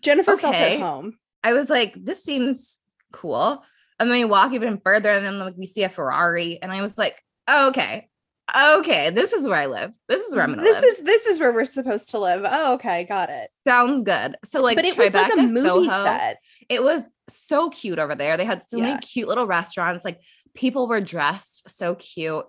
Jennifer 0.00 0.36
felt 0.36 0.54
at 0.54 0.80
home. 0.80 1.16
I 1.42 1.52
was 1.52 1.70
like, 1.70 1.94
this 1.94 2.24
seems 2.24 2.78
cool. 3.12 3.62
And 3.98 4.10
then 4.10 4.18
we 4.18 4.24
walk 4.24 4.52
even 4.52 4.80
further, 4.84 5.10
and 5.10 5.24
then 5.24 5.38
like 5.38 5.54
we 5.56 5.66
see 5.66 5.84
a 5.84 5.88
Ferrari, 5.88 6.58
and 6.60 6.72
I 6.72 6.82
was 6.82 6.98
like, 6.98 7.22
okay, 7.48 8.08
okay, 8.54 9.10
this 9.10 9.32
is 9.32 9.46
where 9.46 9.56
I 9.58 9.66
live. 9.66 9.92
This 10.08 10.22
is 10.22 10.34
where 10.34 10.44
I'm 10.44 10.50
gonna 10.50 10.62
This 10.62 10.76
live. 10.76 10.84
is 10.84 10.98
this 10.98 11.26
is 11.26 11.40
where 11.40 11.52
we're 11.52 11.64
supposed 11.64 12.10
to 12.10 12.18
live. 12.18 12.42
Oh, 12.44 12.74
okay, 12.74 13.04
got 13.04 13.30
it. 13.30 13.48
Sounds 13.66 14.02
good. 14.02 14.36
So 14.44 14.60
like, 14.60 14.76
but 14.76 14.84
it 14.84 14.96
was 14.98 15.14
like 15.14 15.32
a 15.32 15.42
movie 15.42 15.60
Soho, 15.88 16.04
set. 16.04 16.38
It 16.68 16.82
was 16.82 17.08
so 17.28 17.70
cute 17.70 17.98
over 17.98 18.14
there. 18.14 18.36
They 18.36 18.44
had 18.44 18.64
so 18.64 18.76
Yeah. 18.78 18.84
many 18.84 18.98
cute 18.98 19.28
little 19.28 19.46
restaurants. 19.46 20.04
Like 20.04 20.20
people 20.54 20.88
were 20.88 21.00
dressed 21.00 21.70
so 21.70 21.94
cute. 21.94 22.44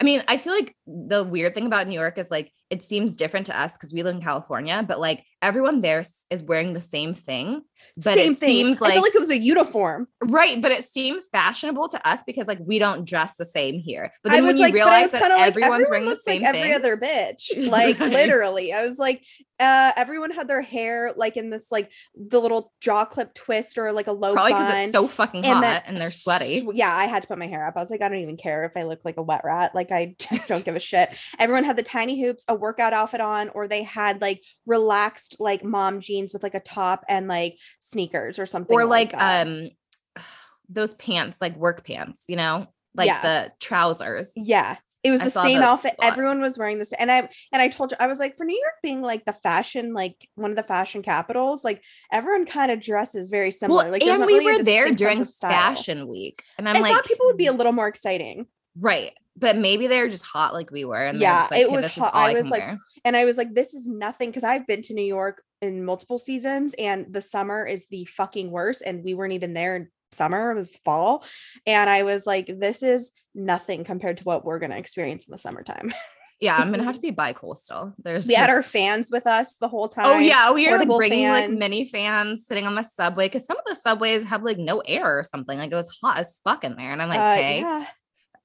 I 0.00 0.04
mean, 0.04 0.22
I 0.28 0.36
feel 0.36 0.52
like 0.52 0.76
the 0.86 1.24
weird 1.24 1.54
thing 1.54 1.66
about 1.66 1.88
New 1.88 1.98
York 1.98 2.18
is 2.18 2.30
like 2.30 2.52
it 2.70 2.84
seems 2.84 3.14
different 3.14 3.46
to 3.46 3.58
us 3.58 3.76
because 3.76 3.92
we 3.92 4.02
live 4.02 4.14
in 4.14 4.22
California, 4.22 4.84
but 4.86 5.00
like 5.00 5.24
everyone 5.42 5.80
there 5.80 6.04
is 6.30 6.42
wearing 6.42 6.72
the 6.74 6.80
same 6.80 7.14
thing. 7.14 7.62
But 7.96 8.14
Same 8.14 8.32
it 8.32 8.38
thing. 8.38 8.48
seems 8.48 8.80
like 8.80 9.00
like 9.00 9.14
it 9.14 9.18
was 9.20 9.30
a 9.30 9.38
uniform. 9.38 10.08
Right, 10.20 10.60
but 10.60 10.72
it 10.72 10.84
seems 10.88 11.28
fashionable 11.28 11.88
to 11.90 12.08
us 12.08 12.20
because 12.26 12.46
like 12.48 12.58
we 12.60 12.78
don't 12.78 13.04
dress 13.04 13.36
the 13.36 13.44
same 13.44 13.78
here. 13.78 14.12
But 14.22 14.32
I 14.32 14.36
then 14.36 14.44
was 14.44 14.50
when 14.54 14.56
you 14.58 14.62
like, 14.64 14.74
realize 14.74 15.10
that 15.12 15.22
like, 15.22 15.30
everyone's 15.30 15.82
everyone 15.86 15.90
wearing 15.90 16.04
the 16.04 16.10
looks 16.10 16.24
same 16.24 16.42
like 16.42 16.52
thing, 16.54 16.62
every 16.62 16.74
other 16.74 16.96
bitch. 16.96 17.68
Like 17.78 17.98
Right. 18.00 18.12
literally. 18.12 18.72
I 18.72 18.84
was 18.86 18.98
like, 18.98 19.24
uh, 19.60 19.92
everyone 19.96 20.30
had 20.30 20.46
their 20.48 20.60
hair 20.62 21.12
like 21.16 21.36
in 21.36 21.50
this 21.50 21.70
like 21.72 21.90
the 22.14 22.40
little 22.40 22.72
jaw 22.80 23.04
clip 23.04 23.34
twist 23.34 23.78
or 23.78 23.90
like 23.92 24.06
a 24.06 24.12
low 24.12 24.32
probably 24.32 24.52
because 24.52 24.84
it's 24.84 24.92
so 24.92 25.08
fucking 25.08 25.44
and 25.44 25.54
hot 25.54 25.60
then 25.62 25.82
and 25.86 25.96
they're 25.98 26.10
sweaty. 26.12 26.66
Yeah, 26.74 26.92
I 26.94 27.06
had 27.06 27.22
to 27.22 27.28
put 27.28 27.38
my 27.38 27.46
hair 27.48 27.66
up. 27.66 27.74
I 27.76 27.80
was 27.80 27.90
like, 27.90 28.02
I 28.02 28.08
don't 28.08 28.18
even 28.18 28.36
care 28.36 28.64
if 28.64 28.72
I 28.76 28.84
look 28.84 29.00
like 29.04 29.16
a 29.16 29.22
wet 29.22 29.42
rat. 29.44 29.74
Like, 29.74 29.90
I 29.92 30.14
just 30.18 30.48
don't 30.48 30.64
give 30.64 30.76
a 30.76 30.80
shit. 30.80 31.10
Everyone 31.38 31.64
had 31.64 31.76
the 31.76 31.82
tiny 31.82 32.20
hoops, 32.20 32.44
a 32.48 32.54
workout 32.54 32.92
outfit 32.92 33.20
on, 33.20 33.48
or 33.50 33.66
they 33.68 33.82
had 33.82 34.20
like 34.20 34.42
relaxed, 34.66 35.27
like 35.38 35.64
mom 35.64 36.00
jeans 36.00 36.32
with 36.32 36.42
like 36.42 36.54
a 36.54 36.60
top 36.60 37.04
and 37.08 37.28
like 37.28 37.56
sneakers 37.80 38.38
or 38.38 38.46
something. 38.46 38.74
Or 38.74 38.84
like 38.84 39.12
that. 39.12 39.46
um 39.46 39.70
those 40.68 40.94
pants, 40.94 41.40
like 41.40 41.56
work 41.56 41.84
pants, 41.84 42.24
you 42.28 42.36
know, 42.36 42.66
like 42.94 43.06
Yeah. 43.06 43.22
the 43.22 43.52
trousers. 43.60 44.30
yeah. 44.36 44.76
It 45.04 45.12
was 45.12 45.20
I 45.20 45.24
the 45.26 45.30
same 45.30 45.62
outfit. 45.62 45.94
Everyone 46.02 46.40
was 46.40 46.58
wearing 46.58 46.78
this. 46.78 46.92
And 46.92 47.10
I 47.10 47.28
and 47.52 47.62
I 47.62 47.68
told 47.68 47.92
you, 47.92 47.96
I 48.00 48.08
was 48.08 48.18
like, 48.18 48.36
for 48.36 48.44
New 48.44 48.58
York 48.58 48.74
being 48.82 49.00
like 49.00 49.24
the 49.24 49.32
fashion, 49.32 49.94
like 49.94 50.28
one 50.34 50.50
of 50.50 50.56
the 50.56 50.64
fashion 50.64 51.02
capitals, 51.02 51.62
like 51.62 51.82
everyone 52.12 52.46
kind 52.46 52.72
of 52.72 52.80
dresses 52.80 53.28
very 53.28 53.52
similar. 53.52 53.84
Well, 53.84 53.92
like 53.92 54.02
there's 54.02 54.18
and 54.18 54.26
we 54.26 54.38
really 54.38 54.58
were 54.58 54.64
there 54.64 54.90
during 54.92 55.24
fashion 55.24 56.08
week, 56.08 56.42
and 56.58 56.68
I'm 56.68 56.76
I 56.76 56.80
like, 56.80 56.92
thought 56.94 57.04
people 57.04 57.26
would 57.26 57.36
be 57.36 57.46
a 57.46 57.52
little 57.52 57.72
more 57.72 57.86
exciting. 57.86 58.46
right, 58.76 59.12
but 59.36 59.56
maybe 59.56 59.86
they're 59.86 60.08
just 60.08 60.24
hot 60.24 60.52
like 60.52 60.72
we 60.72 60.84
were, 60.84 61.00
and 61.02 61.20
Yeah, 61.20 61.46
like, 61.48 61.60
it 61.60 61.68
"Hey, 61.68 61.76
was 61.76 61.84
this 61.84 61.94
hot. 61.94 62.06
Is 62.08 62.10
all 62.12 62.20
I 62.20 62.30
I, 62.30 62.34
was 62.34 62.48
like, 62.50 62.60
wear." 62.60 62.78
And 63.08 63.16
I 63.16 63.24
was 63.24 63.38
like, 63.38 63.54
this 63.54 63.72
is 63.72 63.88
nothing 63.88 64.28
because 64.28 64.44
I've 64.44 64.66
been 64.66 64.82
to 64.82 64.92
New 64.92 65.00
York 65.00 65.42
in 65.62 65.82
multiple 65.82 66.18
seasons 66.18 66.74
and 66.78 67.06
the 67.10 67.22
summer 67.22 67.64
is 67.64 67.86
the 67.86 68.04
fucking 68.04 68.50
worst. 68.50 68.82
And 68.84 69.02
we 69.02 69.14
weren't 69.14 69.32
even 69.32 69.54
there 69.54 69.76
in 69.76 69.88
summer, 70.12 70.50
it 70.50 70.58
was 70.58 70.76
fall. 70.84 71.24
And 71.66 71.88
I 71.88 72.02
was 72.02 72.26
like, 72.26 72.60
this 72.60 72.82
is 72.82 73.12
nothing 73.34 73.82
compared 73.82 74.18
to 74.18 74.24
what 74.24 74.44
we're 74.44 74.58
going 74.58 74.72
to 74.72 74.76
experience 74.76 75.26
in 75.26 75.32
the 75.32 75.38
summertime. 75.38 75.94
yeah, 76.38 76.56
I'm 76.56 76.70
gonna 76.70 76.84
have 76.84 76.96
to 76.96 77.00
be 77.08 77.10
bi-coastal. 77.10 77.94
There's 77.98 78.26
we 78.26 78.34
had 78.34 78.50
our 78.50 78.62
fans 78.62 79.10
with 79.10 79.26
us 79.26 79.56
the 79.56 79.68
whole 79.68 79.88
time. 79.88 80.06
Oh 80.06 80.18
yeah, 80.18 80.52
we 80.52 80.68
were 80.70 80.78
like 80.78 80.88
bringing 80.88 81.28
like 81.28 81.50
mini 81.50 81.86
fans 81.86 82.44
sitting 82.46 82.66
on 82.66 82.74
the 82.74 82.82
subway 82.82 83.26
because 83.26 83.46
some 83.46 83.56
of 83.56 83.64
the 83.66 83.74
subways 83.80 84.26
have 84.26 84.42
like 84.42 84.58
no 84.58 84.80
air 84.80 85.18
or 85.18 85.24
something. 85.24 85.58
Like 85.58 85.72
it 85.72 85.76
was 85.76 85.96
hot 86.02 86.18
as 86.18 86.40
fuck 86.44 86.62
in 86.64 86.76
there, 86.76 86.92
and 86.92 87.02
I'm 87.02 87.08
like, 87.08 87.18
Uh, 87.18 87.34
hey, 87.34 87.60
yeah. 87.60 87.86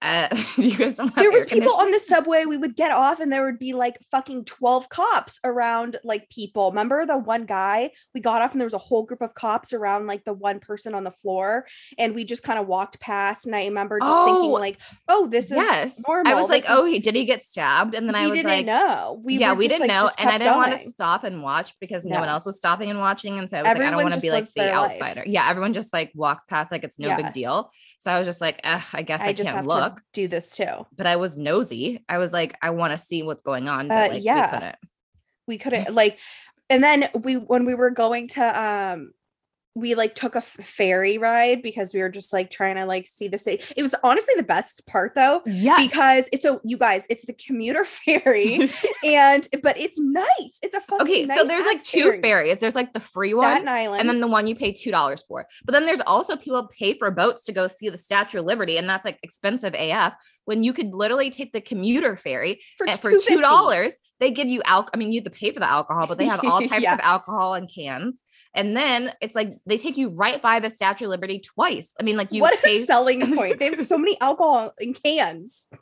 Uh, 0.04 0.28
you 0.58 0.76
guys 0.78 0.98
don't 0.98 1.08
have 1.08 1.16
there 1.16 1.32
was 1.32 1.46
people 1.46 1.74
on 1.76 1.90
the 1.92 2.00
subway 2.00 2.46
we 2.46 2.58
would 2.58 2.76
get 2.76 2.92
off 2.92 3.20
and 3.20 3.32
there 3.32 3.44
would 3.46 3.58
be 3.60 3.74
like 3.74 3.98
fucking 4.12 4.44
12 4.46 4.90
cops 4.90 5.40
around 5.44 5.98
like 6.04 6.30
people 6.30 6.70
remember 6.70 7.06
the 7.06 7.18
one 7.18 7.46
guy 7.46 7.90
we 8.14 8.20
got 8.20 8.42
off 8.42 8.52
and 8.52 8.62
there 8.62 8.66
was 8.66 8.74
a 8.74 8.78
whole 8.78 9.04
group 9.04 9.22
of 9.22 9.34
cops 9.34 9.74
around 9.74 10.06
like 10.06 10.24
the 10.26 10.34
one 10.34 10.60
person 10.60 10.94
on 10.94 11.04
the 11.04 11.12
floor 11.12 11.66
and 11.98 12.14
we 12.14 12.24
just 12.24 12.44
kind 12.44 12.60
of 12.60 12.68
walked 12.68 13.00
past 13.00 13.46
and 13.46 13.56
i 13.56 13.64
remember 13.66 14.00
just 14.00 14.26
thinking 14.26 14.44
Oh, 14.44 14.48
like 14.54 14.78
oh 15.08 15.28
this 15.28 15.46
is 15.46 15.52
yes. 15.52 16.00
normal 16.08 16.34
I 16.34 16.36
was 16.36 16.50
like, 16.50 16.64
This 16.64 16.72
oh, 16.72 16.86
he 16.86 17.00
did 17.00 17.16
he 17.16 17.26
get 17.26 17.44
stabbed? 17.44 17.94
And 17.96 18.08
then 18.08 18.16
I 18.16 18.26
we 18.26 18.32
was 18.32 18.38
didn't 18.40 18.52
like, 18.52 18.66
know 18.66 19.22
we 19.24 19.38
yeah, 19.38 19.54
we 19.54 19.68
just, 19.68 19.80
didn't 19.80 19.90
like, 19.90 20.04
know, 20.04 20.10
and 20.20 20.30
I 20.30 20.38
didn't 20.38 20.58
want 20.58 20.74
to 20.74 20.90
stop 20.90 21.24
and 21.24 21.42
watch 21.42 21.76
because 21.80 22.06
no, 22.06 22.20
one 22.20 22.30
else 22.30 22.46
was 22.46 22.58
stopping 22.58 22.90
and 22.90 23.00
watching, 23.00 23.40
and 23.40 23.50
so 23.50 23.58
I 23.58 23.62
was 23.62 23.68
like, 23.78 23.88
I 23.88 23.92
don't 23.92 24.04
want 24.04 24.16
to 24.16 24.20
be 24.20 24.32
like 24.32 24.46
the 24.46 24.52
their 24.56 24.76
life. 24.76 25.02
outsider. 25.02 25.24
Yeah, 25.26 25.50
everyone 25.50 25.74
just 25.74 25.94
like 25.94 26.12
walks 26.16 26.44
past 26.46 26.72
like 26.72 26.84
it's 26.84 27.00
no 27.00 27.10
Yeah. 27.10 27.18
big 27.18 27.34
deal. 27.34 27.72
So 28.00 28.12
I 28.12 28.18
was 28.20 28.28
just 28.28 28.42
like, 28.42 28.60
I 28.64 29.02
guess 29.04 29.22
I, 29.22 29.28
i 29.28 29.34
can't 29.34 29.66
look. 29.66 29.93
Do 30.14 30.28
this 30.28 30.56
too 30.56 30.86
But 30.96 31.08
I 31.08 31.16
was 31.16 31.38
nosy. 31.38 32.04
I 32.08 32.18
was 32.18 32.34
like, 32.34 32.56
I 32.62 32.72
want 32.72 32.92
to 32.92 32.98
see 33.04 33.24
what's 33.24 33.42
going 33.44 33.68
on. 33.70 33.88
But 33.88 34.12
Uh, 34.12 34.14
like, 34.14 34.24
yeah. 34.24 34.46
we 34.46 34.58
couldn't. 34.58 34.76
we 35.48 35.58
couldn't 35.58 35.96
like 35.96 36.20
and 36.70 36.84
then 36.84 37.10
we 37.14 37.36
when 37.36 37.66
we 37.66 37.76
were 37.76 37.90
going 37.90 38.28
to 38.30 38.42
um 38.42 39.12
we 39.76 39.96
like 39.96 40.14
took 40.14 40.36
a 40.36 40.38
f- 40.38 40.46
ferry 40.62 41.18
ride 41.18 41.64
because 41.64 41.94
we 41.96 42.00
were 42.00 42.10
just 42.10 42.32
like 42.32 42.52
trying 42.52 42.76
to 42.76 42.86
like 42.86 43.08
see 43.08 43.28
the 43.28 43.38
city. 43.40 43.64
It 43.76 43.82
was 43.82 43.96
honestly 44.04 44.36
the 44.38 44.44
best 44.44 44.86
part 44.86 45.14
though 45.16 45.42
Yeah. 45.48 45.78
because 45.80 46.30
it's 46.32 46.46
a 46.46 46.60
you 46.64 46.78
guys 46.78 47.06
it's 47.10 47.26
the 47.26 47.34
commuter 47.34 47.84
ferry 48.06 48.70
and 49.04 49.48
but 49.64 49.78
it's 49.80 50.00
nice. 50.00 50.60
It's 50.62 50.76
a 50.76 50.82
okay, 51.02 51.26
so 51.26 51.44
there's 51.44 51.66
like 51.66 51.84
two 51.84 52.04
ferry. 52.04 52.22
ferries. 52.22 52.58
There's 52.60 52.76
like 52.76 52.94
the 52.94 53.00
free 53.00 53.34
one. 53.34 53.52
Staten 53.52 53.68
Island 53.68 54.02
and 54.02 54.10
then 54.10 54.20
the 54.20 54.28
one 54.28 54.46
you 54.46 54.56
pay 54.56 54.72
two 54.74 54.92
dollars 54.92 55.24
for. 55.28 55.48
But 55.66 55.74
then 55.74 55.86
there's 55.86 56.02
also 56.02 56.36
people 56.36 56.68
pay 56.68 56.94
for 56.94 57.10
boats 57.10 57.44
to 57.46 57.52
go 57.52 57.68
see 57.68 57.90
the 57.90 57.98
Statue 57.98 58.40
of 58.40 58.46
Liberty, 58.46 58.78
and 58.78 58.88
that's 58.88 59.06
like 59.06 59.18
expensive 59.24 59.74
AF. 59.74 60.14
When 60.46 60.62
you 60.62 60.74
could 60.74 60.94
literally 60.94 61.30
take 61.30 61.54
the 61.54 61.62
commuter 61.62 62.16
ferry 62.18 62.62
for, 62.78 62.86
and 62.88 63.00
for 63.00 63.12
$2.50. 63.12 63.26
two 63.26 63.42
dollars, 63.42 63.94
they 64.20 64.30
give 64.30 64.48
you 64.50 64.62
alcohol. 64.66 64.92
I 64.94 64.98
mean, 64.98 65.12
you 65.14 65.20
have 65.22 65.32
to 65.32 65.40
pay 65.40 65.52
for 65.52 65.62
the 65.62 65.70
alcohol, 65.70 66.06
but 66.06 66.18
they 66.18 66.26
have 66.26 66.42
all 66.46 66.60
types 66.68 66.84
Yeah. 66.84 66.94
of 66.96 67.00
alcohol 67.00 67.54
and 67.54 67.70
cans. 67.74 68.24
And 68.56 68.78
then 68.78 69.12
it's 69.22 69.36
like 69.36 69.58
they 69.66 69.78
take 69.78 69.98
you 69.98 70.10
right 70.10 70.42
by 70.42 70.60
the 70.60 70.70
Statue 70.70 71.06
of 71.06 71.12
Liberty 71.12 71.40
twice. 71.40 71.94
I 72.00 72.04
mean, 72.04 72.18
like 72.18 72.32
you 72.32 72.42
what 72.42 72.62
pay. 72.62 72.84
a 72.84 72.86
selling 72.86 73.36
point. 73.36 73.60
They 73.60 73.70
have 73.70 73.86
so 73.88 73.98
many 73.98 74.20
alcohol 74.22 74.68
uh, 74.68 74.70
in 74.80 74.94
cans. 74.94 75.68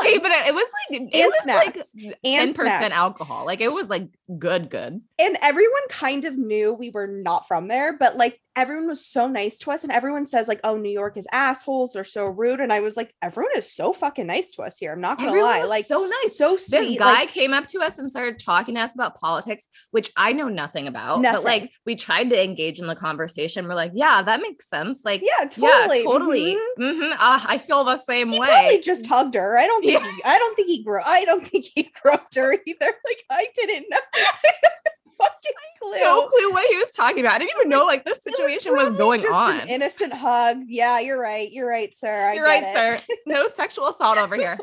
Okay, 0.00 0.18
but 0.18 0.30
it 0.32 0.54
was 0.54 0.66
like 0.90 1.00
it 1.00 1.14
And 1.22 1.30
was 1.30 1.42
snacks. 1.42 1.94
like 1.96 2.16
ten 2.24 2.54
percent 2.54 2.96
alcohol. 2.96 3.44
Like 3.46 3.60
it 3.60 3.72
was 3.72 3.88
like 3.88 4.08
good, 4.38 4.70
good. 4.70 5.00
and 5.18 5.36
everyone 5.42 5.82
kind 5.88 6.24
of 6.24 6.36
knew 6.36 6.72
we 6.72 6.90
were 6.90 7.06
not 7.06 7.46
from 7.48 7.68
there, 7.68 7.96
but 7.96 8.16
like 8.16 8.38
everyone 8.54 8.86
was 8.86 9.04
so 9.06 9.26
nice 9.28 9.56
to 9.56 9.70
us, 9.70 9.82
and 9.82 9.90
everyone 9.90 10.26
says 10.26 10.46
like, 10.46 10.60
"Oh, 10.62 10.76
New 10.76 10.90
York 10.90 11.16
is 11.16 11.26
assholes. 11.32 11.92
They're 11.94 12.04
so 12.04 12.26
rude." 12.26 12.60
And 12.60 12.72
I 12.72 12.80
was 12.80 12.96
like, 12.96 13.14
"Everyone 13.22 13.52
is 13.56 13.72
so 13.72 13.92
fucking 13.92 14.26
nice 14.26 14.50
to 14.52 14.62
us 14.62 14.76
here." 14.78 14.92
I'm 14.92 15.00
not 15.00 15.16
gonna 15.18 15.30
Everyone 15.30 15.50
lie, 15.50 15.64
like 15.64 15.86
so 15.86 16.04
nice. 16.24 16.36
so 16.36 16.56
sweet." 16.58 16.88
this 16.90 16.98
guy 16.98 17.12
like, 17.20 17.28
came 17.30 17.54
up 17.54 17.66
to 17.68 17.80
us 17.80 17.98
and 17.98 18.10
started 18.10 18.38
talking 18.38 18.74
to 18.74 18.80
us 18.82 18.94
about 18.94 19.18
politics, 19.18 19.68
which 19.90 20.12
I 20.16 20.32
know 20.32 20.48
nothing 20.48 20.86
about. 20.86 21.22
But 21.22 21.44
like 21.44 21.70
we 21.86 21.96
tried 21.96 22.30
to 22.30 22.42
engage 22.42 22.78
in 22.78 22.86
the 22.86 22.94
conversation. 22.96 23.66
We're 23.66 23.74
like, 23.74 23.92
yeah, 23.94 24.20
that 24.22 24.42
makes 24.42 24.68
sense. 24.68 25.00
Like, 25.04 25.22
yeah, 25.22 25.48
totally, 25.48 25.98
yeah, 25.98 26.04
totally. 26.04 26.56
mhm. 26.78 26.92
Mhm, 26.92 27.12
ah, 27.18 27.44
I 27.48 27.56
feel 27.58 27.84
the 27.84 27.96
same 27.96 28.30
He 28.32 28.38
way. 28.40 28.46
probably 28.48 28.80
just 28.82 29.06
hugged 29.06 29.34
her. 29.34 29.56
I 29.56 29.66
don't 29.66 29.71
think. 29.80 29.92
Yeah. 30.04 30.12
He, 30.12 30.22
I 30.24 30.38
don't 30.38 30.54
think 30.56 30.68
he 30.68 30.82
grew. 30.84 31.00
I 31.04 31.24
don't 31.24 31.46
think 31.48 31.64
he 31.64 31.90
groped 32.02 32.34
her 32.34 32.52
either. 32.66 32.92
Like 33.04 33.24
I 33.30 33.48
didn't 33.54 33.86
know. 33.90 33.98
fucking 35.18 35.52
clue. 35.80 36.00
no 36.00 36.26
clue 36.26 36.50
what 36.50 36.68
he 36.68 36.76
was 36.76 36.90
talking 36.90 37.20
about. 37.20 37.34
I 37.34 37.38
didn't 37.38 37.52
even 37.58 37.68
know 37.68 37.84
like 37.84 38.04
this 38.04 38.18
It 38.18 38.30
was 38.30 38.36
situation 38.36 38.72
was, 38.72 38.82
probably 38.84 38.98
going 38.98 39.20
just 39.20 39.32
on. 39.32 39.60
An 39.60 39.68
innocent 39.68 40.12
hug. 40.12 40.58
Yeah, 40.66 40.98
you're 40.98 41.20
right. 41.20 41.50
You're 41.52 41.68
right, 41.68 41.96
sir. 41.96 42.30
I 42.30 42.32
You're 42.34 42.44
right, 42.44 42.62
it. 42.64 43.00
sir. 43.00 43.14
No 43.26 43.46
sexual 43.48 43.88
assault 43.88 44.18
over 44.18 44.34
here. 44.36 44.58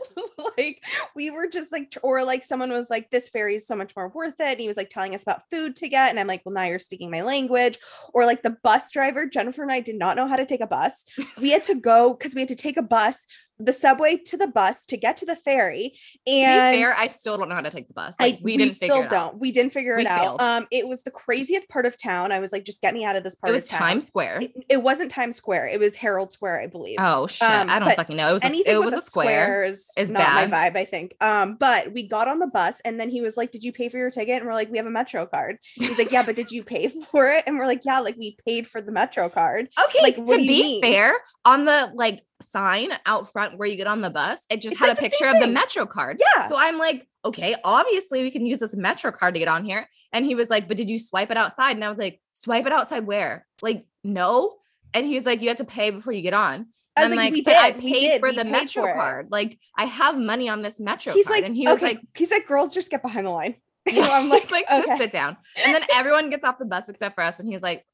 like 0.57 0.83
we 1.15 1.31
were 1.31 1.47
just 1.47 1.71
like 1.71 1.95
or 2.03 2.23
like 2.23 2.43
someone 2.43 2.71
was 2.71 2.89
like 2.89 3.09
this 3.09 3.29
ferry 3.29 3.55
is 3.55 3.67
so 3.67 3.75
much 3.75 3.95
more 3.95 4.09
worth 4.09 4.39
it 4.39 4.51
and 4.51 4.59
he 4.59 4.67
was 4.67 4.77
like 4.77 4.89
telling 4.89 5.13
us 5.15 5.23
about 5.23 5.43
food 5.51 5.75
to 5.75 5.87
get 5.87 6.09
and 6.09 6.19
i'm 6.19 6.27
like 6.27 6.41
well 6.45 6.53
now 6.53 6.63
you're 6.63 6.79
speaking 6.79 7.11
my 7.11 7.21
language 7.21 7.77
or 8.13 8.25
like 8.25 8.41
the 8.41 8.49
bus 8.63 8.91
driver 8.91 9.25
jennifer 9.25 9.61
and 9.61 9.71
i 9.71 9.79
did 9.79 9.97
not 9.97 10.15
know 10.15 10.27
how 10.27 10.35
to 10.35 10.45
take 10.45 10.61
a 10.61 10.67
bus 10.67 11.05
we 11.41 11.51
had 11.51 11.63
to 11.63 11.75
go 11.75 12.13
because 12.13 12.33
we 12.35 12.41
had 12.41 12.47
to 12.49 12.55
take 12.55 12.77
a 12.77 12.81
bus 12.81 13.25
the 13.59 13.73
subway 13.73 14.15
to 14.17 14.37
the 14.37 14.47
bus 14.47 14.85
to 14.85 14.97
get 14.97 15.17
to 15.17 15.25
the 15.25 15.35
ferry 15.35 15.93
to 16.25 16.31
and 16.31 16.73
be 16.73 16.81
fair, 16.81 16.95
I 16.97 17.07
still 17.09 17.37
don't 17.37 17.49
know 17.49 17.55
how 17.55 17.61
to 17.61 17.69
take 17.69 17.87
the 17.87 17.93
bus. 17.93 18.15
Like 18.19 18.35
I, 18.35 18.39
we 18.41 18.57
didn't 18.57 18.75
still 18.75 18.87
figure 18.89 19.05
it 19.05 19.09
don't. 19.09 19.19
out. 19.19 19.39
We 19.39 19.51
didn't 19.51 19.73
figure 19.73 19.95
We 19.97 20.03
it 20.03 20.07
out. 20.07 20.39
Um, 20.41 20.67
it 20.71 20.87
was 20.87 21.03
the 21.03 21.11
craziest 21.11 21.67
part 21.69 21.85
of 21.85 22.01
town. 22.01 22.31
I 22.31 22.39
was 22.39 22.51
like, 22.51 22.63
just 22.63 22.81
get 22.81 22.93
me 22.93 23.03
out 23.05 23.15
of 23.15 23.23
this 23.23 23.35
part 23.35 23.49
It 23.51 23.53
was 23.53 23.65
of 23.65 23.69
town. 23.71 23.79
Times 23.81 24.07
Square. 24.07 24.39
It, 24.41 24.51
it 24.69 24.83
wasn't 24.83 25.11
Times 25.11 25.35
Square. 25.35 25.67
It 25.67 25.79
was 25.79 25.95
Herald 25.95 26.31
Square, 26.31 26.61
I 26.61 26.67
believe. 26.67 26.97
Oh 26.99 27.27
shit. 27.27 27.49
Um, 27.49 27.69
I 27.69 27.79
don't 27.79 27.93
fucking 27.95 28.15
know. 28.15 28.29
It 28.29 28.33
was 28.33 28.43
a, 28.43 28.45
anything 28.47 28.73
it 28.73 28.77
with 28.79 28.85
was 28.85 28.93
a 28.93 28.97
a 28.97 29.01
square. 29.01 29.63
is, 29.65 29.89
not 29.97 30.19
bad. 30.19 30.49
my 30.49 30.69
vibe, 30.69 30.75
I 30.77 30.85
think. 30.85 31.15
Um, 31.21 31.57
but 31.59 31.91
we 31.93 32.07
got 32.07 32.27
on 32.27 32.39
the 32.39 32.47
bus 32.47 32.79
and 32.85 32.99
then 32.99 33.09
he 33.09 33.21
was 33.21 33.35
like, 33.35 33.51
Did 33.51 33.63
you 33.63 33.71
pay 33.73 33.89
for 33.89 33.97
your 33.97 34.09
ticket? 34.11 34.37
And 34.37 34.45
we're 34.45 34.53
like, 34.53 34.69
We 34.71 34.77
have 34.77 34.87
a 34.87 34.91
Metro 34.91 35.25
card. 35.25 35.57
He's 35.75 35.97
like, 35.97 36.11
Yeah, 36.11 36.23
but 36.23 36.35
did 36.35 36.51
you 36.51 36.63
pay 36.63 36.87
for 37.11 37.29
it? 37.29 37.43
And 37.45 37.57
we're 37.59 37.65
like, 37.67 37.83
Yeah, 37.83 37.99
like 37.99 38.15
we 38.17 38.37
paid 38.45 38.67
for 38.67 38.79
the 38.81 38.91
Metro 38.91 39.29
card. 39.29 39.67
Okay, 39.89 39.99
Like, 40.01 40.15
to 40.15 40.21
what 40.21 40.37
do 40.37 40.43
you 40.43 40.47
be 40.49 40.61
mean? 40.63 40.81
fair, 40.81 41.13
on 41.45 41.65
the 41.65 41.91
like 41.95 42.21
sign 42.41 42.91
out 43.05 43.31
front 43.31 43.57
where 43.57 43.67
you 43.67 43.75
get 43.75 43.87
on 43.87 44.01
the 44.01 44.09
bus, 44.09 44.43
it 44.49 44.61
just 44.61 44.73
It's 44.73 44.79
had 44.79 44.89
like 44.89 44.97
a 44.97 45.01
picture 45.01 45.25
of 45.25 45.39
the. 45.39 45.47
Metro 45.47 45.85
card. 45.85 46.19
Yeah. 46.19 46.47
So 46.47 46.55
I'm 46.57 46.77
like, 46.77 47.07
okay, 47.25 47.55
obviously 47.63 48.21
we 48.21 48.31
can 48.31 48.45
use 48.45 48.59
this 48.59 48.75
Metro 48.75 49.11
card 49.11 49.33
to 49.33 49.39
get 49.39 49.47
on 49.47 49.65
here. 49.65 49.87
And 50.13 50.25
he 50.25 50.35
was 50.35 50.49
like, 50.49 50.67
but 50.67 50.77
did 50.77 50.89
you 50.89 50.99
swipe 50.99 51.31
it 51.31 51.37
outside? 51.37 51.75
And 51.75 51.83
I 51.83 51.89
was 51.89 51.97
like, 51.97 52.21
swipe 52.33 52.65
it 52.65 52.71
outside 52.71 53.05
where? 53.05 53.45
Like, 53.61 53.85
no. 54.03 54.55
And 54.93 55.05
he 55.05 55.15
was 55.15 55.25
like, 55.25 55.41
you 55.41 55.49
have 55.49 55.57
to 55.57 55.65
pay 55.65 55.89
before 55.89 56.13
you 56.13 56.21
get 56.21 56.33
on. 56.33 56.67
I 56.95 57.03
was 57.03 57.11
I'm 57.11 57.17
like, 57.17 57.31
we 57.31 57.43
I 57.45 57.71
did, 57.71 57.83
we 57.83 57.89
paid 57.89 58.07
did, 58.07 58.19
for 58.21 58.29
we 58.29 58.35
the 58.35 58.43
paid 58.43 58.51
Metro 58.51 58.83
for 58.83 58.93
card. 58.93 59.27
Like, 59.31 59.59
I 59.77 59.85
have 59.85 60.17
money 60.17 60.49
on 60.49 60.61
this 60.61 60.79
Metro 60.79 61.13
he's 61.13 61.27
card. 61.27 61.37
like, 61.37 61.45
and 61.45 61.55
he 61.55 61.67
was 61.67 61.77
okay. 61.77 61.85
like, 61.85 62.01
he's 62.15 62.31
like, 62.31 62.47
girls, 62.47 62.73
just 62.73 62.89
get 62.89 63.01
behind 63.01 63.27
the 63.27 63.31
line. 63.31 63.55
yeah. 63.85 64.07
I'm 64.11 64.29
like, 64.29 64.51
like, 64.51 64.65
okay. 64.71 64.83
just 64.85 64.97
sit 64.97 65.11
down. 65.11 65.37
And 65.63 65.73
then 65.75 65.83
everyone 65.93 66.29
gets 66.29 66.43
off 66.43 66.59
the 66.59 66.65
bus 66.65 66.89
except 66.89 67.15
for 67.15 67.23
us. 67.23 67.39
And 67.39 67.51
he's 67.51 67.63
like, 67.63 67.85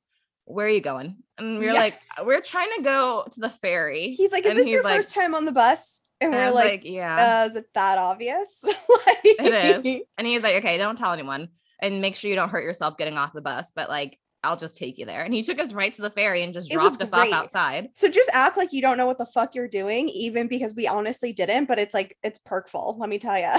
where 0.46 0.66
are 0.68 0.70
you 0.70 0.82
going? 0.82 1.18
And 1.38 1.60
we 1.60 1.68
are 1.70 1.74
Yeah. 1.74 1.80
like, 1.80 2.00
we're 2.24 2.42
trying 2.42 2.70
to 2.78 2.82
go 2.84 3.26
to 3.32 3.40
the 3.40 3.50
ferry. 3.50 4.12
He's 4.12 4.32
like, 4.32 4.46
Is 4.46 4.52
And 4.52 4.60
this 4.60 4.68
your 4.70 4.84
like- 4.84 4.96
first 4.98 5.14
time 5.14 5.36
on 5.36 5.46
the 5.46 5.52
bus? 5.52 6.02
And 6.22 6.34
And 6.34 6.40
we're 6.42 6.46
was 6.46 6.56
like, 6.56 6.82
yeah. 6.86 7.44
uh, 7.44 7.50
is 7.50 7.56
it 7.58 7.66
that 7.74 7.98
obvious? 7.98 8.48
like, 8.64 8.78
It 9.24 9.86
is. 9.86 10.02
And 10.18 10.26
he's 10.26 10.44
like, 10.44 10.56
okay, 10.58 10.78
don't 10.78 10.98
tell 10.98 11.12
anyone 11.12 11.50
and 11.82 12.00
make 12.00 12.16
sure 12.16 12.30
you 12.30 12.36
don't 12.38 12.50
hurt 12.50 12.64
yourself 12.64 12.96
getting 12.98 13.18
off 13.18 13.34
the 13.34 13.42
bus, 13.42 13.72
but 13.76 13.90
like, 13.90 14.18
I'll 14.42 14.56
just 14.56 14.78
take 14.78 14.98
you 15.00 15.06
there. 15.08 15.24
And 15.24 15.34
he 15.34 15.42
took 15.42 15.60
us 15.60 15.74
right 15.74 15.92
to 15.94 16.02
the 16.04 16.10
ferry 16.12 16.44
and 16.44 16.54
just 16.54 16.70
dropped 16.70 17.02
us 17.02 17.12
off 17.12 17.32
outside. 17.34 17.90
So 17.96 18.08
just 18.08 18.30
act 18.32 18.56
like 18.58 18.72
you 18.74 18.82
don't 18.82 18.96
know 18.98 19.08
what 19.08 19.18
the 19.18 19.26
fuck 19.26 19.56
you're 19.56 19.68
doing, 19.68 20.08
even 20.10 20.48
because 20.48 20.76
we 20.76 20.88
honestly 20.88 21.34
didn't. 21.34 21.66
But 21.66 21.80
it's 21.80 21.96
like 21.96 22.16
it's 22.24 22.40
perkful. 22.46 22.96
Let 23.00 23.10
me 23.10 23.18
tell 23.18 23.38
you. 23.40 23.52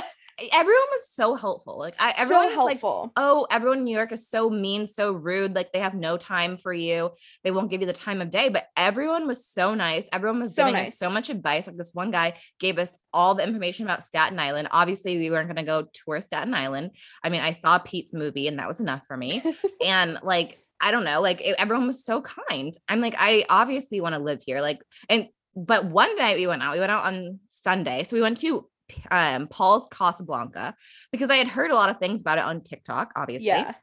Everyone 0.53 0.87
was 0.91 1.09
so 1.13 1.35
helpful. 1.35 1.79
Like, 1.79 1.95
I, 1.99 2.13
everyone 2.19 2.51
so 2.51 2.57
was 2.57 2.65
like, 2.67 2.81
helpful. 2.81 3.13
oh, 3.17 3.47
everyone 3.51 3.79
in 3.79 3.85
New 3.85 3.97
York 3.97 4.13
is 4.13 4.29
so 4.29 4.51
mean, 4.51 4.87
so 4.87 5.13
rude. 5.13 5.55
Like, 5.55 5.73
they 5.73 5.79
have 5.79 5.95
no 5.95 6.19
time 6.19 6.59
for 6.59 6.73
you. 6.73 7.13
They 7.43 7.51
won't 7.51 7.71
give 7.71 7.81
you 7.81 7.87
the 7.87 7.95
time 7.95 8.21
of 8.21 8.31
day. 8.31 8.51
But 8.51 8.67
everyone 8.77 9.27
was 9.27 9.47
so 9.47 9.75
nice. 9.75 10.09
Everyone 10.13 10.41
was 10.41 10.55
So 10.55 10.67
giving 10.67 10.87
us 10.87 10.99
so 10.99 11.09
much 11.09 11.31
advice. 11.31 11.67
Like, 11.67 11.79
this 11.79 11.91
one 11.95 12.11
guy 12.11 12.35
gave 12.61 12.79
us 12.79 12.99
all 13.15 13.35
the 13.35 13.45
information 13.45 13.87
about 13.87 14.05
Staten 14.05 14.39
Island. 14.39 14.69
Obviously, 14.71 15.17
we 15.17 15.31
weren't 15.31 15.49
going 15.49 15.57
to 15.57 15.63
go 15.63 15.89
tour 15.93 16.21
Staten 16.21 16.53
Island. 16.53 16.91
I 17.23 17.31
mean, 17.31 17.41
I 17.41 17.53
saw 17.53 17.79
Pete's 17.79 18.13
movie, 18.13 18.47
and 18.47 18.59
that 18.59 18.69
was 18.69 18.81
enough 18.81 19.03
for 19.09 19.17
me. 19.17 19.43
and 19.85 20.19
like 20.23 20.59
I 20.81 20.91
don't 20.91 21.05
know, 21.05 21.23
like 21.23 21.41
it- 21.41 21.57
everyone 21.59 21.87
was 21.87 22.05
so 22.05 22.21
kind. 22.21 22.75
I'm 22.89 23.01
like, 23.01 23.15
I 23.19 23.47
obviously 23.49 24.01
want 24.01 24.15
to 24.15 24.21
live 24.21 24.43
here. 24.45 24.61
Like, 24.61 24.83
and 25.09 25.29
but 25.55 25.87
one 25.87 26.15
night 26.17 26.37
we 26.37 26.47
went 26.47 26.63
out. 26.63 26.75
We 26.75 26.81
went 26.81 26.93
out 26.93 27.07
on 27.07 27.41
Sunday, 27.51 28.05
so 28.05 28.15
we 28.17 28.21
went 28.21 28.37
to 28.39 28.69
um 29.11 29.49
Paul's 29.49 29.89
Casablanca 29.91 30.75
because 31.13 31.31
I 31.31 31.37
had 31.37 31.49
heard 31.49 31.71
a 31.71 31.75
lot 31.75 31.91
of 31.91 31.99
things 31.99 32.21
about 32.21 32.39
it 32.39 32.45
on 32.45 32.61
TikTok. 32.63 33.13
Obviously, 33.17 33.49
yeah. 33.49 33.75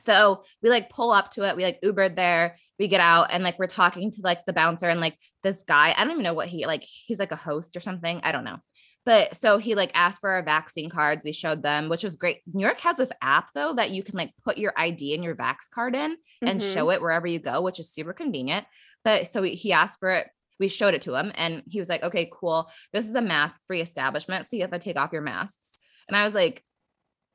so 0.00 0.44
we 0.62 0.70
like 0.70 0.90
pull 0.90 1.10
up 1.12 1.30
to 1.32 1.48
it. 1.48 1.56
We 1.56 1.64
like 1.64 1.80
Ubered 1.82 2.16
there. 2.16 2.56
We 2.78 2.88
get 2.88 3.00
out 3.00 3.28
and 3.30 3.44
like 3.44 3.58
we're 3.58 3.66
talking 3.68 4.10
to 4.10 4.22
like 4.22 4.44
the 4.46 4.52
bouncer 4.52 4.88
and 4.88 5.00
like 5.00 5.16
this 5.42 5.64
guy. 5.66 5.94
I 5.96 6.02
don't 6.02 6.12
even 6.12 6.24
know 6.24 6.34
what 6.34 6.48
he 6.48 6.66
like. 6.66 6.84
He's 7.06 7.20
like 7.20 7.32
a 7.32 7.36
host 7.36 7.76
or 7.76 7.80
something. 7.80 8.20
I 8.24 8.32
don't 8.32 8.44
know. 8.44 8.58
But 9.06 9.36
so 9.36 9.58
he 9.58 9.74
like 9.74 9.90
asked 9.94 10.20
for 10.22 10.30
our 10.30 10.42
vaccine 10.42 10.88
cards. 10.88 11.24
We 11.24 11.32
showed 11.32 11.62
them, 11.62 11.90
which 11.90 12.02
was 12.04 12.16
great. 12.16 12.38
New 12.52 12.62
York 12.64 12.80
has 12.80 12.96
this 12.96 13.12
app 13.20 13.48
though 13.54 13.74
that 13.74 13.90
you 13.90 14.02
can 14.02 14.16
like 14.16 14.32
put 14.42 14.56
your 14.58 14.72
ID 14.76 15.14
and 15.14 15.22
your 15.22 15.34
Vax 15.36 15.68
card 15.72 15.94
in 15.94 16.16
and 16.40 16.60
Mhm. 16.60 16.74
show 16.74 16.90
it 16.90 17.02
wherever 17.02 17.26
you 17.26 17.38
go, 17.38 17.60
which 17.60 17.78
is 17.78 17.92
super 17.92 18.14
convenient. 18.14 18.66
But 19.04 19.28
so 19.28 19.42
he 19.42 19.72
asked 19.72 20.00
for 20.00 20.10
it. 20.10 20.28
We 20.60 20.68
showed 20.68 20.94
it 20.94 21.02
to 21.02 21.14
him 21.14 21.32
and 21.34 21.62
he 21.68 21.78
was 21.78 21.88
like, 21.88 22.02
okay, 22.02 22.30
cool. 22.32 22.70
This 22.92 23.06
is 23.06 23.14
a 23.14 23.20
mask 23.20 23.60
free 23.66 23.80
establishment. 23.80 24.46
So 24.46 24.56
you 24.56 24.62
have 24.62 24.70
to 24.70 24.78
take 24.78 24.96
off 24.96 25.12
your 25.12 25.22
masks. 25.22 25.80
And 26.08 26.16
I 26.16 26.24
was 26.24 26.34
like, 26.34 26.62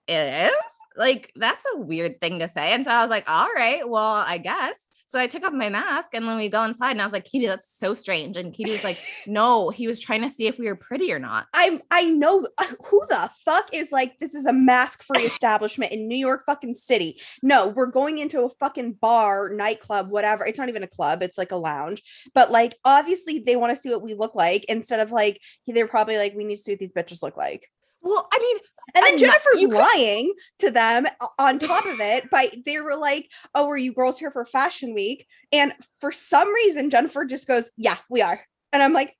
it 0.08 0.48
is? 0.48 0.54
Like, 0.96 1.32
that's 1.36 1.66
a 1.74 1.78
weird 1.78 2.20
thing 2.20 2.40
to 2.40 2.48
say. 2.48 2.74
And 2.74 2.84
so 2.86 2.92
I 2.92 3.02
was 3.02 3.10
like, 3.10 3.30
all 3.30 3.50
right, 3.54 3.88
well, 3.88 4.24
I 4.26 4.38
guess. 4.38 4.78
So 5.10 5.18
I 5.18 5.26
took 5.26 5.44
off 5.44 5.54
my 5.54 5.70
mask 5.70 6.10
and 6.14 6.28
then 6.28 6.38
we 6.38 6.50
go 6.50 6.64
inside 6.64 6.92
and 6.92 7.02
I 7.02 7.04
was 7.04 7.14
like, 7.14 7.26
Katie, 7.26 7.48
that's 7.48 7.80
so 7.80 7.96
strange. 7.96 8.38
And 8.38 8.54
Katie 8.54 8.74
was 8.74 8.84
like, 8.84 9.00
no, 9.28 9.72
he 9.72 9.88
was 9.88 9.98
trying 9.98 10.22
to 10.22 10.30
see 10.30 10.46
if 10.46 10.60
we 10.60 10.68
were 10.68 10.76
pretty 10.76 11.12
or 11.12 11.18
not. 11.18 11.48
I'm 11.52 11.82
I 11.90 12.06
know 12.06 12.48
uh, 12.60 12.66
who 12.86 13.02
the 13.10 13.32
fuck 13.44 13.74
is 13.74 13.92
like 13.92 14.20
this 14.20 14.36
is 14.36 14.46
a 14.46 14.54
mask 14.54 15.02
free 15.02 15.24
establishment 15.24 15.94
in 15.94 16.08
New 16.08 16.18
York 16.18 16.44
fucking 16.46 16.76
city. 16.76 17.20
No, 17.42 17.70
we're 17.70 17.88
going 17.88 18.20
into 18.20 18.44
a 18.44 18.50
fucking 18.60 18.94
bar, 19.02 19.50
nightclub, 19.50 20.12
whatever. 20.12 20.46
It's 20.46 20.60
not 20.60 20.70
even 20.70 20.84
a 20.84 20.88
club, 20.88 21.24
it's 21.24 21.40
like 21.40 21.52
a 21.52 21.56
lounge. 21.56 22.04
But 22.36 22.52
like 22.52 22.76
obviously 22.86 23.40
they 23.40 23.56
want 23.56 23.76
to 23.76 23.82
see 23.82 23.90
what 23.90 24.04
we 24.04 24.14
look 24.14 24.36
like 24.36 24.66
instead 24.66 25.00
of 25.00 25.12
like 25.12 25.42
they're 25.66 25.88
probably 25.88 26.18
like 26.18 26.36
we 26.36 26.44
need 26.44 26.58
to 26.58 26.62
see 26.62 26.74
what 26.74 26.80
these 26.80 26.94
bitches 26.94 27.24
look 27.24 27.36
like. 27.36 27.68
Well, 28.02 28.28
I 28.32 28.40
mean, 28.40 28.58
And 28.96 29.04
then 29.04 29.06
I'm 29.06 29.12
not- 29.12 29.20
Jennifer's 29.20 29.62
you 29.62 29.70
could- 29.70 29.78
lying 29.78 30.34
to 30.60 30.72
them 30.72 31.06
on 31.38 31.60
top 31.60 31.86
of 31.86 32.00
it. 32.00 32.30
But 32.30 32.56
they 32.66 32.80
were 32.80 32.96
like, 32.96 33.30
"Oh, 33.56 33.70
are 33.70 33.78
you 33.78 33.94
girls 33.94 34.20
here 34.20 34.32
for 34.32 34.46
Fashion 34.46 34.94
Week?" 34.94 35.26
And 35.52 35.74
for 36.00 36.12
some 36.12 36.54
reason, 36.54 36.90
Jennifer 36.90 37.26
just 37.26 37.48
goes, 37.48 37.72
"Yeah, 37.78 37.98
we 38.10 38.22
are." 38.22 38.42
And 38.72 38.84
I'm 38.84 38.94
like, 38.94 39.16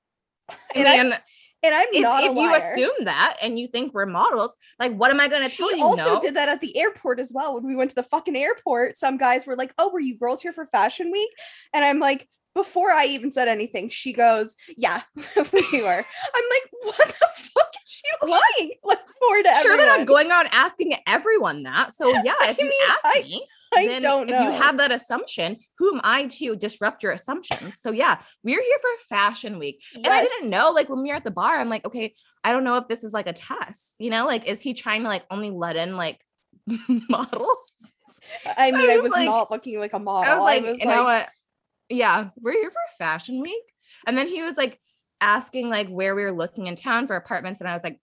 and, 0.74 0.88
I, 0.88 1.02
mean, 1.02 1.12
and 1.62 1.74
I'm 1.74 1.88
if, 1.92 2.02
not 2.02 2.24
a 2.24 2.30
if 2.30 2.36
you 2.36 2.54
assume 2.54 3.04
that 3.04 3.36
and 3.42 3.58
you 3.58 3.68
think 3.68 3.92
we're 3.92 4.06
models, 4.06 4.56
like, 4.78 4.94
what 4.94 5.10
am 5.10 5.20
I 5.20 5.28
going 5.28 5.42
to 5.42 5.48
She 5.50 5.56
tell 5.58 5.70
you? 5.70 5.76
We 5.76 5.82
also 5.82 6.14
no? 6.14 6.20
did 6.20 6.34
that 6.34 6.48
at 6.48 6.60
the 6.60 6.76
airport 6.76 7.20
as 7.20 7.32
well. 7.34 7.54
When 7.54 7.66
we 7.66 7.76
went 7.76 7.90
to 7.90 7.96
the 7.96 8.02
fucking 8.04 8.36
airport, 8.36 8.96
some 8.96 9.16
guys 9.16 9.46
were 9.46 9.56
like, 9.56 9.72
"Oh, 9.78 9.90
were 9.90 10.00
you 10.00 10.16
girls 10.16 10.42
here 10.42 10.52
for 10.52 10.66
Fashion 10.66 11.10
Week?" 11.12 11.30
And 11.72 11.84
I'm 11.84 11.98
like, 11.98 12.28
before 12.54 12.90
I 12.90 13.06
even 13.06 13.30
said 13.30 13.46
anything, 13.48 13.90
she 13.90 14.12
goes, 14.12 14.56
"Yeah, 14.76 15.02
we 15.16 15.82
were." 15.82 16.04
I'm 16.34 16.44
like, 16.50 16.70
"What 16.82 17.08
the 17.08 17.28
fuck 17.34 17.59
she 18.04 18.26
lying?" 18.26 18.72
Like 18.84 18.98
for 19.06 19.42
to 19.42 19.54
Sure, 19.62 19.76
they're 19.76 19.86
not 19.86 20.00
everyone? 20.00 20.06
going 20.06 20.32
on 20.32 20.46
asking 20.52 20.94
everyone 21.06 21.62
that. 21.64 21.92
So 21.92 22.08
yeah, 22.24 22.32
if 22.42 22.58
I 22.58 22.62
you 22.62 22.68
mean, 22.68 22.88
ask 22.88 23.00
I- 23.04 23.22
me, 23.22 23.46
I 23.72 23.86
then 23.86 24.02
don't 24.02 24.26
know. 24.28 24.36
if 24.36 24.42
you 24.44 24.50
have 24.62 24.78
that 24.78 24.90
assumption, 24.90 25.58
who 25.78 25.94
am 25.94 26.00
I 26.02 26.26
to 26.26 26.56
disrupt 26.56 27.02
your 27.04 27.12
assumptions? 27.12 27.76
So 27.80 27.92
yeah, 27.92 28.20
we're 28.42 28.60
here 28.60 28.78
for 28.80 29.14
Fashion 29.14 29.58
Week, 29.60 29.80
and 29.94 30.06
I 30.08 30.22
didn't 30.22 30.50
know. 30.50 30.70
Like 30.72 30.88
when 30.88 31.02
we 31.02 31.08
were 31.10 31.14
at 31.14 31.24
the 31.24 31.30
bar, 31.30 31.58
I'm 31.60 31.68
like, 31.68 31.84
okay, 31.86 32.14
I 32.42 32.50
don't 32.52 32.64
know 32.64 32.74
if 32.76 32.88
this 32.88 33.04
is 33.04 33.12
like 33.12 33.26
a 33.28 33.32
test. 33.32 33.94
You 33.98 34.10
know, 34.10 34.26
like 34.26 34.46
is 34.48 34.60
he 34.60 34.74
trying 34.74 35.02
to 35.02 35.08
like 35.08 35.24
only 35.30 35.50
let 35.50 35.76
in 35.76 35.96
like 35.96 36.20
models? 37.08 37.58
I 38.44 38.70
mean, 38.72 38.90
I 38.90 38.94
was 38.96 39.02
was, 39.04 39.12
like- 39.12 39.26
not 39.28 39.50
looking 39.50 39.78
like 39.78 39.92
a 39.92 39.98
model. 39.98 40.32
I 40.32 40.36
was 40.36 40.44
like, 40.44 40.78
you 40.80 40.86
know 40.86 41.04
what? 41.04 41.28
Yeah, 41.88 42.28
we're 42.40 42.52
here 42.52 42.70
for 42.70 42.78
Fashion 42.98 43.40
Week. 43.40 43.62
And 44.06 44.16
then 44.16 44.28
he 44.28 44.42
was 44.42 44.56
like 44.56 44.80
asking 45.20 45.68
like 45.68 45.88
where 45.88 46.14
we 46.14 46.22
were 46.22 46.32
looking 46.32 46.66
in 46.66 46.76
town 46.76 47.06
for 47.06 47.16
apartments. 47.16 47.60
And 47.60 47.68
I 47.68 47.74
was 47.74 47.82
like, 47.82 48.00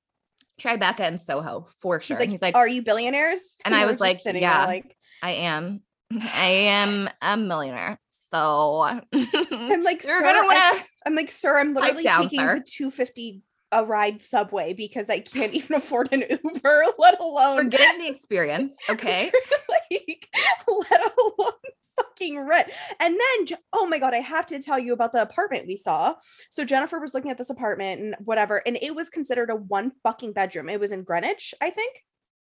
Tribeca 0.59 1.01
and 1.01 1.19
Soho 1.21 1.67
for 1.79 2.01
sure. 2.01 2.15
He's 2.15 2.19
like, 2.19 2.25
and 2.25 2.31
he's 2.31 2.41
like, 2.41 2.55
"Are 2.55 2.67
you 2.67 2.81
billionaires?" 2.81 3.57
And 3.63 3.75
I 3.75 3.85
was 3.85 3.99
like, 3.99 4.21
there 4.23 4.35
"Yeah." 4.35 4.65
like 4.65 4.97
I 5.21 5.31
am, 5.31 5.81
I 6.11 6.45
am 6.45 7.09
a 7.21 7.37
millionaire. 7.37 7.99
So 8.33 8.81
I'm 9.13 9.83
like, 9.83 10.03
you're 10.03 10.19
"Sir, 10.19 10.21
gonna 10.23 10.77
to. 10.79 10.83
I'm 11.05 11.15
like, 11.15 11.31
sir, 11.31 11.59
I'm 11.59 11.73
literally 11.73 12.03
down, 12.03 12.23
taking 12.23 12.39
sir." 12.39 12.55
the 12.55 12.65
250 12.67 13.41
a 13.71 13.85
ride 13.85 14.21
subway 14.21 14.73
because 14.73 15.09
I 15.09 15.19
can't 15.19 15.53
even 15.53 15.75
afford 15.75 16.09
an 16.11 16.23
Uber, 16.29 16.83
let 16.97 17.19
alone 17.19 17.57
We're 17.57 17.63
getting 17.65 17.99
the 17.99 18.09
experience, 18.09 18.71
okay? 18.89 19.31
like, 19.69 20.27
let 20.67 21.11
alone 21.17 21.51
fucking 21.97 22.39
rent. 22.39 22.69
And 22.99 23.19
then, 23.19 23.57
oh 23.73 23.87
my 23.87 23.99
god, 23.99 24.13
I 24.13 24.19
have 24.19 24.47
to 24.47 24.59
tell 24.59 24.79
you 24.79 24.93
about 24.93 25.11
the 25.11 25.21
apartment 25.21 25.67
we 25.67 25.77
saw. 25.77 26.15
So 26.49 26.63
Jennifer 26.63 26.99
was 26.99 27.13
looking 27.13 27.31
at 27.31 27.37
this 27.37 27.49
apartment 27.49 28.01
and 28.01 28.15
whatever, 28.23 28.61
and 28.65 28.77
it 28.81 28.95
was 28.95 29.09
considered 29.09 29.49
a 29.49 29.55
one 29.55 29.91
fucking 30.03 30.33
bedroom. 30.33 30.69
It 30.69 30.79
was 30.79 30.91
in 30.91 31.03
Greenwich, 31.03 31.53
I 31.61 31.69
think. 31.69 31.93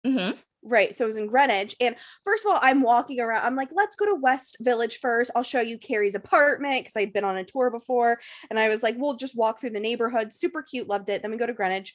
Mhm. 0.06 0.38
Right. 0.62 0.94
So 0.94 1.04
it 1.04 1.06
was 1.06 1.16
in 1.16 1.26
Greenwich. 1.26 1.74
And 1.80 1.96
first 2.22 2.44
of 2.44 2.52
all, 2.52 2.58
I'm 2.60 2.82
walking 2.82 3.18
around. 3.18 3.44
I'm 3.44 3.56
like, 3.56 3.70
let's 3.72 3.96
go 3.96 4.04
to 4.06 4.14
West 4.14 4.58
Village 4.60 4.98
first. 4.98 5.30
I'll 5.34 5.42
show 5.42 5.60
you 5.60 5.78
Carrie's 5.78 6.14
apartment 6.14 6.84
because 6.84 6.96
I'd 6.96 7.14
been 7.14 7.24
on 7.24 7.38
a 7.38 7.44
tour 7.44 7.70
before. 7.70 8.20
And 8.50 8.58
I 8.58 8.68
was 8.68 8.82
like, 8.82 8.96
we'll 8.98 9.16
just 9.16 9.36
walk 9.36 9.58
through 9.58 9.70
the 9.70 9.80
neighborhood. 9.80 10.34
Super 10.34 10.62
cute. 10.62 10.86
Loved 10.86 11.08
it. 11.08 11.22
Then 11.22 11.30
we 11.30 11.38
go 11.38 11.46
to 11.46 11.54
Greenwich 11.54 11.94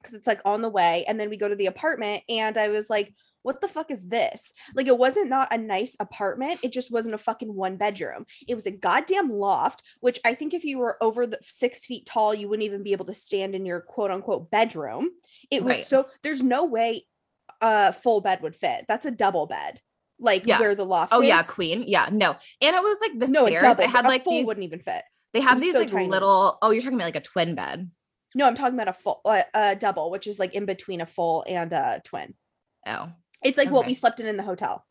because 0.00 0.14
it's 0.14 0.26
like 0.26 0.40
on 0.46 0.62
the 0.62 0.70
way. 0.70 1.04
And 1.06 1.20
then 1.20 1.28
we 1.28 1.36
go 1.36 1.48
to 1.48 1.54
the 1.54 1.66
apartment. 1.66 2.22
And 2.30 2.56
I 2.56 2.68
was 2.68 2.88
like, 2.88 3.14
what 3.46 3.60
the 3.60 3.68
fuck 3.68 3.90
is 3.90 4.08
this? 4.08 4.52
Like, 4.74 4.88
it 4.88 4.98
wasn't 4.98 5.30
not 5.30 5.52
a 5.54 5.56
nice 5.58 5.96
apartment. 6.00 6.60
It 6.62 6.72
just 6.72 6.90
wasn't 6.90 7.14
a 7.14 7.18
fucking 7.18 7.54
one 7.54 7.76
bedroom. 7.76 8.26
It 8.48 8.54
was 8.56 8.66
a 8.66 8.70
goddamn 8.70 9.30
loft, 9.30 9.82
which 10.00 10.18
I 10.24 10.34
think 10.34 10.52
if 10.52 10.64
you 10.64 10.78
were 10.78 10.96
over 11.02 11.26
the 11.26 11.38
six 11.42 11.86
feet 11.86 12.06
tall, 12.06 12.34
you 12.34 12.48
wouldn't 12.48 12.66
even 12.66 12.82
be 12.82 12.92
able 12.92 13.04
to 13.06 13.14
stand 13.14 13.54
in 13.54 13.64
your 13.64 13.80
quote 13.80 14.10
unquote 14.10 14.50
bedroom. 14.50 15.10
It 15.50 15.62
was 15.64 15.76
Right. 15.76 15.84
so, 15.86 16.08
there's 16.22 16.42
no 16.42 16.64
way 16.64 17.06
a 17.60 17.92
full 17.92 18.20
bed 18.20 18.42
would 18.42 18.56
fit. 18.56 18.84
That's 18.88 19.06
a 19.06 19.10
double 19.10 19.46
bed, 19.46 19.80
like 20.18 20.44
Yeah. 20.46 20.58
where 20.60 20.74
the 20.74 20.84
loft. 20.84 21.12
Oh 21.12 21.20
yeah, 21.22 21.42
queen. 21.44 21.84
Yeah, 21.86 22.08
no. 22.12 22.36
And 22.60 22.74
it 22.76 22.82
was 22.82 22.98
like 23.00 23.18
the 23.18 23.28
no, 23.28 23.46
stairs. 23.46 23.62
double. 23.62 23.82
It 23.84 23.90
had 23.90 24.04
a 24.04 24.08
like 24.08 24.24
full 24.24 24.34
these. 24.34 24.46
wouldn't 24.46 24.64
even 24.64 24.80
fit. 24.80 25.02
They 25.32 25.40
have 25.40 25.60
these 25.60 25.74
so 25.74 25.80
like 25.80 25.90
tiny. 25.90 26.08
little. 26.08 26.58
Oh, 26.62 26.70
you're 26.70 26.82
talking 26.82 26.96
about 26.98 27.04
like 27.06 27.16
a 27.16 27.20
twin 27.20 27.54
bed. 27.54 27.90
No, 28.34 28.46
I'm 28.46 28.54
talking 28.54 28.74
about 28.74 28.88
a 28.88 28.92
full, 28.92 29.20
uh, 29.24 29.42
a 29.54 29.76
double, 29.76 30.10
which 30.10 30.26
is 30.26 30.38
like 30.38 30.54
in 30.54 30.66
between 30.66 31.00
a 31.00 31.06
full 31.06 31.44
and 31.48 31.72
a 31.72 32.02
twin. 32.04 32.34
Oh, 32.86 33.08
It's 33.42 33.58
like 33.58 33.70
what 33.70 33.86
we 33.86 33.94
slept 33.94 34.20
in 34.20 34.26
in 34.26 34.36
the 34.36 34.42
hotel. 34.42 34.84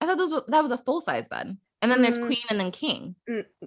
I 0.00 0.06
thought 0.06 0.18
those 0.18 0.32
were, 0.32 0.44
that 0.48 0.62
was 0.62 0.70
a 0.72 0.78
full 0.78 1.00
size 1.00 1.28
bed. 1.28 1.56
And 1.82 1.90
then 1.90 2.02
there's 2.02 2.18
Mm. 2.18 2.26
queen 2.26 2.42
and 2.50 2.60
then 2.60 2.70
king. 2.72 3.14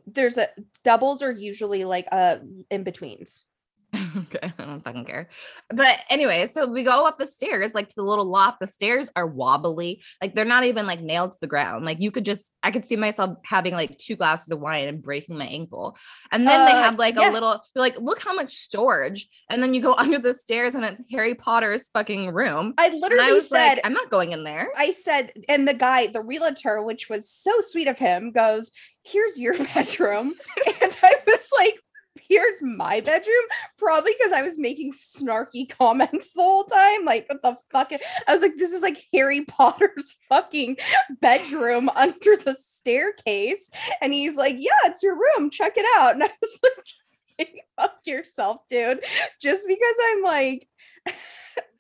There's 0.06 0.38
a 0.38 0.50
doubles 0.84 1.22
are 1.24 1.32
usually 1.32 1.84
like 1.84 2.08
uh 2.12 2.38
in 2.70 2.84
betweens. 2.84 3.46
okay, 4.18 4.54
I 4.58 4.64
don't 4.64 4.84
fucking 4.84 5.06
care. 5.06 5.30
But 5.70 6.00
anyway, 6.10 6.48
so 6.48 6.66
we 6.66 6.84
go 6.84 7.06
up 7.06 7.20
the 7.20 7.28
stairs, 7.28 7.74
like 7.74 7.90
to 7.90 7.96
the 7.96 8.04
little 8.04 8.26
loft. 8.26 8.60
The 8.60 8.68
stairs 8.68 9.10
are 9.16 9.28
wobbly, 9.28 10.02
like 10.22 10.34
they're 10.36 10.46
not 10.46 10.64
even 10.64 10.88
like 10.88 11.02
nailed 11.02 11.34
to 11.34 11.38
the 11.42 11.48
ground. 11.48 11.86
Like 11.86 12.02
you 12.02 12.10
could 12.10 12.26
just, 12.26 12.52
I 12.64 12.72
could 12.72 12.86
see 12.86 12.96
myself 12.96 13.38
having 13.46 13.74
like 13.74 13.98
two 13.98 14.16
glasses 14.16 14.52
of 14.52 14.60
wine 14.60 14.88
and 14.88 15.02
breaking 15.02 15.38
my 15.38 15.46
ankle. 15.46 15.96
And 16.32 16.48
then 16.48 16.66
they 16.66 16.72
Uh, 16.72 16.84
have 16.84 16.98
like 16.98 17.16
yeah. 17.16 17.30
a 17.30 17.32
little, 17.32 17.62
like, 17.76 17.96
look 18.00 18.20
how 18.20 18.34
much 18.34 18.56
storage. 18.56 19.28
And 19.50 19.62
then 19.62 19.74
you 19.74 19.82
go 19.82 19.94
under 19.98 20.18
the 20.20 20.34
stairs 20.34 20.74
and 20.76 20.84
it's 20.84 21.02
Harry 21.12 21.36
Potter's 21.36 21.90
fucking 21.94 22.32
room. 22.32 22.74
I 22.78 22.90
literally 22.90 23.24
I 23.38 23.40
said 23.40 23.76
like, 23.76 23.82
I'm 23.86 23.94
not 23.94 24.10
going 24.10 24.32
in 24.32 24.44
there. 24.44 24.70
I 24.76 24.92
said, 24.94 25.32
and 25.48 25.68
the 25.68 25.74
guy, 25.74 26.08
the 26.08 26.22
realtor, 26.22 26.82
which 26.82 27.10
was 27.10 27.30
so 27.30 27.52
sweet 27.62 27.88
of 27.88 28.00
him, 28.00 28.32
goes, 28.32 28.72
Here's 29.06 29.38
your 29.38 29.54
bedroom. 29.76 30.34
and 30.82 30.98
I 31.04 31.16
was 31.28 31.50
like, 31.60 31.80
Here's 32.16 32.62
my 32.62 33.00
bedroom. 33.02 33.44
Probably 33.78 34.14
because 34.18 34.34
I 34.34 34.42
was 34.42 34.58
making 34.58 34.94
snarky 34.94 35.70
comments 35.78 36.32
the 36.32 36.42
whole 36.42 36.64
time. 36.64 37.06
Like, 37.06 37.28
what 37.28 37.42
the 37.42 37.58
fuck? 37.72 37.92
I 38.28 38.34
was 38.34 38.42
like, 38.42 38.58
This 38.58 38.72
is 38.72 38.82
like 38.82 39.06
Harry 39.14 39.42
Potter's 39.46 40.16
fucking 40.30 40.78
bedroom 41.22 41.90
under 41.96 42.38
the 42.38 42.56
staircase. 42.60 43.70
And 44.02 44.14
he's 44.14 44.36
like, 44.36 44.56
Yeah, 44.58 44.72
it's 44.86 45.04
your 45.04 45.16
room. 45.16 45.50
Check 45.50 45.74
it 45.78 45.86
out. 45.98 46.14
And 46.14 46.24
I 46.24 46.32
was 46.42 46.60
like, 46.64 47.50
Fuck 47.80 47.98
yourself, 48.06 48.62
dude. 48.70 49.04
Just 49.42 49.68
because 49.68 49.96
I'm 50.06 50.24
like, 50.24 50.68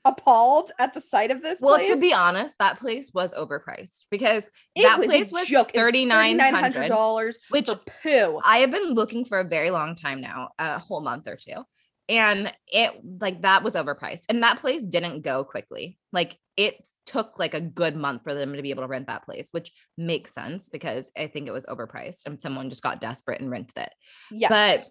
appalled 0.06 0.72
at 0.80 0.94
the 0.94 1.02
sight 1.02 1.32
of 1.32 1.42
this 1.42 1.60
Well, 1.62 1.76
place. 1.76 1.89
to 1.89 1.98
be 1.98 2.13
honest, 2.13 2.56
that 2.60 2.80
place 2.80 3.12
was 3.13 3.34
overpriced 3.34 4.06
because 4.12 4.46
It 4.76 4.84
that 4.84 4.98
was 5.00 5.08
place 5.08 5.32
was 5.32 5.48
joke. 5.48 5.72
It 5.74 5.80
$3,900, 5.80 6.88
dollars 6.89 7.38
which 7.50 7.70
poo. 8.02 8.42
I 8.44 8.58
have 8.58 8.72
been 8.72 8.94
looking 8.94 9.26
for 9.26 9.39
a 9.39 9.44
very 9.46 9.70
long 9.72 9.96
time 9.96 10.22
now, 10.22 10.50
a 10.60 10.80
whole 10.80 11.02
month 11.02 11.28
or 11.28 11.36
two. 11.38 11.63
And 12.10 12.52
it 12.68 12.92
like 13.22 13.44
that 13.44 13.63
was 13.63 13.76
overpriced. 13.76 14.24
And 14.28 14.44
that 14.44 14.60
place 14.60 14.86
didn't 14.86 15.22
go 15.22 15.46
quickly. 15.46 15.98
Like 16.12 16.38
it 16.58 16.76
took 17.06 17.39
like 17.39 17.54
a 17.54 17.62
good 17.62 17.96
month 17.96 18.24
for 18.24 18.34
them 18.36 18.54
to 18.54 18.62
be 18.62 18.72
able 18.72 18.84
to 18.84 18.89
rent 18.89 19.08
that 19.08 19.24
place, 19.24 19.48
which 19.52 19.72
makes 19.98 20.34
sense 20.34 20.68
because 20.70 21.12
I 21.18 21.28
think 21.28 21.48
it 21.48 21.54
was 21.54 21.66
overpriced 21.66 22.26
and 22.26 22.42
someone 22.42 22.70
just 22.70 22.84
got 22.84 23.00
desperate 23.00 23.39
and 23.39 23.50
rented 23.50 23.78
it. 23.78 23.94
Yeah, 24.32 24.50
But 24.50 24.82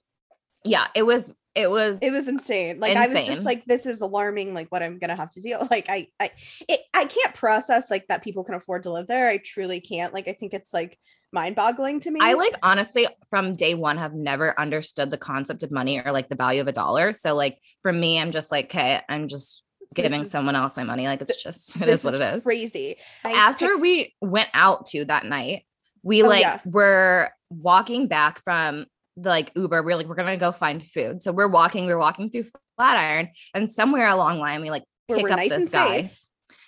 yeah, 0.64 0.86
it 0.94 1.02
was 1.02 1.32
it 1.54 1.70
was 1.70 1.98
it 2.00 2.10
was 2.10 2.28
insane. 2.28 2.80
Like 2.80 2.96
I 2.96 3.08
was 3.08 3.26
just 3.26 3.44
like, 3.44 3.64
this 3.66 3.84
is 3.86 4.00
alarming. 4.00 4.54
Like 4.54 4.68
what 4.70 4.82
I'm 4.82 4.98
gonna 4.98 5.16
have 5.16 5.30
to 5.32 5.40
deal. 5.40 5.66
Like 5.70 5.86
I, 5.88 6.08
I, 6.18 6.30
it, 6.68 6.80
I 6.94 7.04
can't 7.06 7.34
process 7.34 7.90
like 7.90 8.06
that 8.08 8.22
people 8.22 8.44
can 8.44 8.54
afford 8.54 8.84
to 8.84 8.90
live 8.92 9.06
there. 9.06 9.28
I 9.28 9.36
truly 9.38 9.80
can't. 9.80 10.14
Like 10.14 10.28
I 10.28 10.32
think 10.32 10.54
it's 10.54 10.72
like 10.72 10.98
mind-boggling 11.32 12.00
to 12.00 12.10
me. 12.10 12.20
I 12.22 12.34
like 12.34 12.54
honestly 12.62 13.06
from 13.30 13.54
day 13.56 13.74
one 13.74 13.98
have 13.98 14.14
never 14.14 14.58
understood 14.58 15.10
the 15.10 15.18
concept 15.18 15.62
of 15.62 15.70
money 15.70 16.00
or 16.04 16.12
like 16.12 16.28
the 16.28 16.36
value 16.36 16.60
of 16.60 16.68
a 16.68 16.72
dollar. 16.72 17.12
So 17.12 17.34
like 17.34 17.58
for 17.82 17.92
me, 17.92 18.18
I'm 18.20 18.32
just 18.32 18.50
like, 18.50 18.66
okay, 18.66 19.00
I'm 19.08 19.28
just 19.28 19.62
giving 19.94 20.22
is- 20.22 20.30
someone 20.30 20.56
else 20.56 20.76
my 20.76 20.84
money. 20.84 21.06
Like 21.06 21.20
it's 21.22 21.42
just 21.42 21.76
it 21.80 21.88
is 21.88 22.02
what 22.04 22.14
it 22.14 22.22
is. 22.22 22.44
Crazy. 22.44 22.96
I 23.24 23.32
After 23.32 23.68
picked- 23.68 23.80
we 23.80 24.14
went 24.20 24.48
out 24.54 24.86
to 24.86 25.04
that 25.06 25.24
night, 25.26 25.64
we 26.02 26.22
Oh, 26.22 26.28
like 26.28 26.42
yeah. 26.42 26.60
were 26.64 27.30
walking 27.50 28.06
back 28.08 28.42
from 28.44 28.86
the 29.16 29.28
like 29.28 29.52
Uber. 29.54 29.82
We 29.82 29.92
are 29.92 29.96
like, 29.96 30.06
we're 30.06 30.14
gonna 30.14 30.36
go 30.36 30.52
find 30.52 30.84
food. 30.84 31.22
So 31.22 31.32
we're 31.32 31.48
walking, 31.48 31.86
we're 31.86 31.98
walking 31.98 32.30
through 32.30 32.46
Flatiron, 32.76 33.30
and 33.54 33.70
somewhere 33.70 34.06
along 34.08 34.36
the 34.36 34.40
line, 34.40 34.60
we 34.62 34.70
like 34.70 34.84
pick 35.08 35.22
we're 35.22 35.30
up 35.30 35.36
nice 35.36 35.50
this 35.50 35.70
guy. 35.70 36.02
safe. 36.02 36.20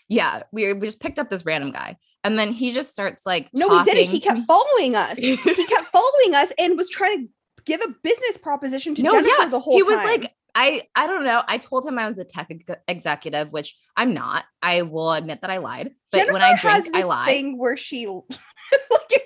Yeah, 0.08 0.42
we, 0.52 0.72
we 0.74 0.86
just 0.86 1.00
picked 1.00 1.18
up 1.18 1.30
this 1.30 1.46
random 1.46 1.70
guy. 1.70 1.96
And 2.22 2.38
then 2.38 2.52
he 2.52 2.72
just 2.72 2.90
starts 2.90 3.24
like 3.26 3.48
No, 3.52 3.68
we 3.68 3.82
didn't. 3.84 4.06
He 4.08 4.20
kept 4.20 4.46
following 4.46 4.96
us. 4.96 5.18
he 5.18 5.36
kept 5.66 5.88
following 5.88 6.34
us 6.34 6.52
and 6.58 6.76
was 6.76 6.88
trying 6.90 7.26
to 7.26 7.32
give 7.64 7.80
a 7.80 7.88
business 8.02 8.36
proposition 8.36 8.94
to 8.94 9.02
Jennifer 9.02 9.48
the 9.50 9.60
whole 9.60 9.74
he 9.74 9.82
time. 9.82 9.90
was 9.90 9.96
like 10.04 10.34
I 10.54 10.82
I 10.94 11.06
don't 11.06 11.24
know. 11.24 11.42
I 11.48 11.58
told 11.58 11.86
him 11.86 11.98
I 11.98 12.06
was 12.06 12.18
a 12.18 12.24
tech 12.24 12.46
ex- 12.50 12.80
executive, 12.86 13.50
which 13.52 13.76
I'm 13.96 14.14
not. 14.14 14.44
I 14.62 14.82
will 14.82 15.12
admit 15.12 15.40
that 15.40 15.50
I 15.50 15.58
lied. 15.58 15.90
But 16.12 16.18
Jennifer 16.18 16.32
when 16.34 16.42
I 16.42 16.54
has 16.56 16.82
drink, 16.82 16.96
I 16.96 17.00
this 17.00 17.08
lie. 17.08 17.26
thing 17.26 17.58
where 17.58 17.76
she 17.76 18.06
like 18.90 19.23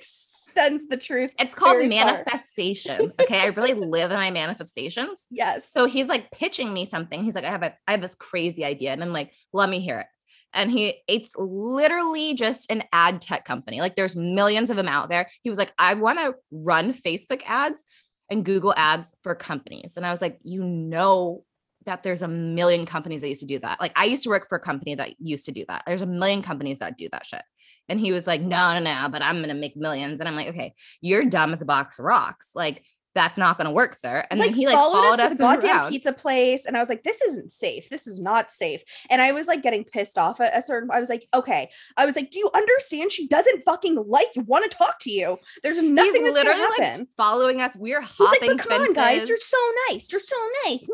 extends 0.59 0.89
the 0.89 0.97
truth. 0.97 1.31
It's 1.39 1.55
called 1.55 1.85
manifestation. 1.89 3.13
Okay. 3.21 3.41
I 3.41 3.47
really 3.47 3.75
live 3.75 4.11
in 4.11 4.17
my 4.17 4.31
manifestations. 4.31 5.27
Yes. 5.39 5.71
So 5.73 5.85
he's 5.85 6.09
like 6.09 6.31
pitching 6.33 6.73
me 6.73 6.85
something. 6.85 7.23
He's 7.23 7.35
like, 7.35 7.45
I 7.45 7.51
have 7.51 7.63
a 7.63 7.75
I 7.87 7.93
have 7.93 8.01
this 8.01 8.15
crazy 8.15 8.65
idea. 8.65 8.93
And 8.93 9.03
I'm 9.03 9.13
like, 9.13 9.33
let 9.53 9.69
me 9.69 9.79
hear 9.79 10.01
it. 10.01 10.07
And 10.53 10.71
he 10.71 10.97
it's 11.07 11.33
literally 11.37 12.35
just 12.35 12.71
an 12.71 12.83
ad 12.93 13.21
tech 13.21 13.45
company. 13.45 13.81
Like 13.81 13.95
there's 13.95 14.17
millions 14.17 14.71
of 14.71 14.77
them 14.77 14.89
out 14.89 15.11
there. 15.11 15.31
He 15.43 15.51
was 15.51 15.59
like, 15.59 15.73
I 15.79 15.95
want 15.95 16.19
to 16.19 16.35
run 16.51 16.93
Facebook 16.93 17.43
ads 17.47 17.85
and 18.31 18.45
Google 18.45 18.75
ads 18.77 19.15
for 19.23 19.35
companies. 19.35 19.97
And 19.97 20.05
I 20.05 20.11
was 20.11 20.23
like, 20.23 20.39
you 20.43 20.65
know 20.65 21.45
that 21.87 22.03
there's 22.03 22.23
a 22.23 22.29
million 22.29 22.85
companies 22.87 23.21
that 23.23 23.29
used 23.29 23.41
to 23.41 23.47
do 23.47 23.59
that. 23.61 23.81
Like 23.81 23.93
I 23.97 24.05
used 24.05 24.23
to 24.25 24.29
work 24.29 24.49
for 24.49 24.57
a 24.57 24.61
company 24.61 24.95
that 24.95 25.21
used 25.21 25.47
to 25.47 25.53
do 25.53 25.65
that. 25.69 25.85
There's 25.87 26.03
a 26.03 26.07
million 26.07 26.43
companies 26.43 26.81
that 26.81 26.99
do 26.99 27.09
that 27.13 27.27
shit. 27.27 27.43
And 27.89 27.99
he 27.99 28.13
was 28.13 28.27
like, 28.27 28.41
no, 28.41 28.79
no, 28.79 28.81
no, 28.81 29.09
but 29.09 29.23
I'm 29.23 29.41
gonna 29.41 29.55
make 29.55 29.77
millions. 29.77 30.21
And 30.21 30.29
I'm 30.29 30.37
like, 30.37 30.49
okay, 30.49 30.75
you're 31.01 31.25
dumb 31.25 31.53
as 31.55 31.63
a 31.63 31.67
box 31.67 31.99
of 31.99 32.05
rocks. 32.05 32.51
Like 32.55 32.83
that's 33.15 33.37
not 33.37 33.57
gonna 33.57 33.73
work, 33.73 33.95
sir. 33.95 34.25
And 34.31 34.39
like 34.39 34.51
then 34.51 34.59
he 34.59 34.67
like 34.67 34.75
followed, 34.75 35.03
followed 35.03 35.21
us 35.21 35.33
to 35.33 35.37
the 35.37 35.43
goddamn 35.43 35.89
pizza 35.89 36.13
place, 36.13 36.67
and 36.67 36.77
I 36.77 36.81
was 36.81 36.89
like, 36.89 37.05
"This 37.05 37.21
isn't 37.23 37.53
safe. 37.53 37.89
This 37.89 38.07
is 38.07 38.21
not 38.21 38.53
safe." 38.53 38.83
And 39.11 39.21
I 39.21 39.33
was 39.33 39.47
like 39.47 39.63
getting 39.63 39.85
pissed 39.85 40.19
off 40.19 40.41
at 40.41 40.57
a 40.57 40.63
certain. 40.63 40.91
I 40.93 41.01
was 41.01 41.09
like, 41.09 41.27
"Okay." 41.35 41.71
I 41.97 42.07
was 42.07 42.17
like, 42.17 42.31
"Do 42.31 42.39
you 42.39 42.51
understand? 42.55 43.13
She 43.13 43.27
doesn't 43.27 43.65
fucking 43.65 43.97
like 44.07 44.29
you. 44.35 44.43
Want 44.43 44.71
to 44.71 44.77
talk 44.77 44.99
to 45.01 45.11
you? 45.11 45.39
There's 45.63 45.83
nothing 45.83 46.25
He's 46.25 46.35
that's 46.35 46.47
literally 46.47 46.77
gonna 46.79 46.99
like 46.99 47.09
following 47.17 47.61
us. 47.61 47.77
We're 47.77 48.03
He's 48.03 48.11
hopping 48.11 48.51
like, 48.51 48.59
"But 48.59 48.69
come 48.69 48.83
on, 48.83 48.93
guys, 48.95 49.29
you're 49.29 49.39
so 49.39 49.59
nice. 49.89 50.11
You're 50.13 50.21
so 50.21 50.37
nice." 50.67 50.87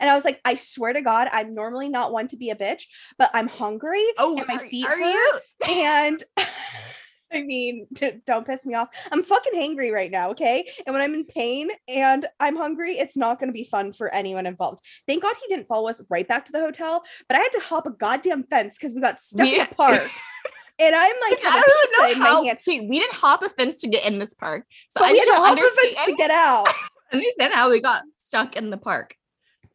And 0.00 0.10
I 0.10 0.14
was 0.14 0.24
like, 0.24 0.40
"I 0.44 0.56
swear 0.56 0.92
to 0.92 1.02
God, 1.02 1.28
I'm 1.32 1.54
normally 1.54 1.88
not 1.88 2.12
one 2.12 2.28
to 2.28 2.36
be 2.36 2.50
a 2.50 2.56
bitch, 2.56 2.84
but 3.18 3.30
I'm 3.34 3.48
hungry 3.48 4.04
oh, 4.18 4.38
and 4.38 4.46
my 4.46 4.54
are, 4.54 4.66
feet 4.66 4.86
are 4.86 4.98
hurt. 4.98 5.42
you? 5.68 5.74
and." 5.74 6.24
I 7.34 7.42
mean, 7.42 7.86
d- 7.92 8.20
don't 8.26 8.46
piss 8.46 8.64
me 8.64 8.74
off. 8.74 8.88
I'm 9.10 9.22
fucking 9.22 9.52
hangry 9.54 9.92
right 9.92 10.10
now, 10.10 10.30
okay? 10.30 10.68
And 10.86 10.94
when 10.94 11.02
I'm 11.02 11.14
in 11.14 11.24
pain 11.24 11.70
and 11.88 12.26
I'm 12.40 12.56
hungry, 12.56 12.92
it's 12.92 13.16
not 13.16 13.38
going 13.38 13.48
to 13.48 13.52
be 13.52 13.64
fun 13.64 13.92
for 13.92 14.12
anyone 14.14 14.46
involved. 14.46 14.82
Thank 15.06 15.22
God 15.22 15.34
he 15.40 15.54
didn't 15.54 15.68
follow 15.68 15.88
us 15.88 16.02
right 16.08 16.26
back 16.26 16.44
to 16.46 16.52
the 16.52 16.60
hotel, 16.60 17.02
but 17.28 17.36
I 17.36 17.40
had 17.40 17.52
to 17.52 17.60
hop 17.60 17.86
a 17.86 17.90
goddamn 17.90 18.44
fence 18.44 18.76
because 18.78 18.94
we 18.94 19.00
got 19.00 19.20
stuck 19.20 19.46
in 19.46 19.58
the 19.58 19.74
park. 19.74 20.02
and 20.78 20.94
I'm 20.94 21.16
like, 21.28 21.38
I 21.44 21.62
don't 21.66 22.18
know 22.18 22.24
how. 22.24 22.56
See, 22.58 22.80
we 22.80 23.00
didn't 23.00 23.14
hop 23.14 23.42
a 23.42 23.48
fence 23.48 23.80
to 23.80 23.88
get 23.88 24.06
in 24.06 24.18
this 24.18 24.34
park, 24.34 24.66
so 24.88 25.00
But 25.00 25.06
I 25.06 25.12
we 25.12 25.18
had 25.18 25.24
to 25.26 25.34
hop 25.34 25.58
a 25.58 25.60
fence 25.60 26.06
to 26.06 26.14
get 26.16 26.30
out. 26.30 26.68
understand 27.12 27.52
how 27.52 27.70
we 27.70 27.80
got 27.80 28.02
stuck 28.18 28.56
in 28.56 28.70
the 28.70 28.76
park. 28.76 29.16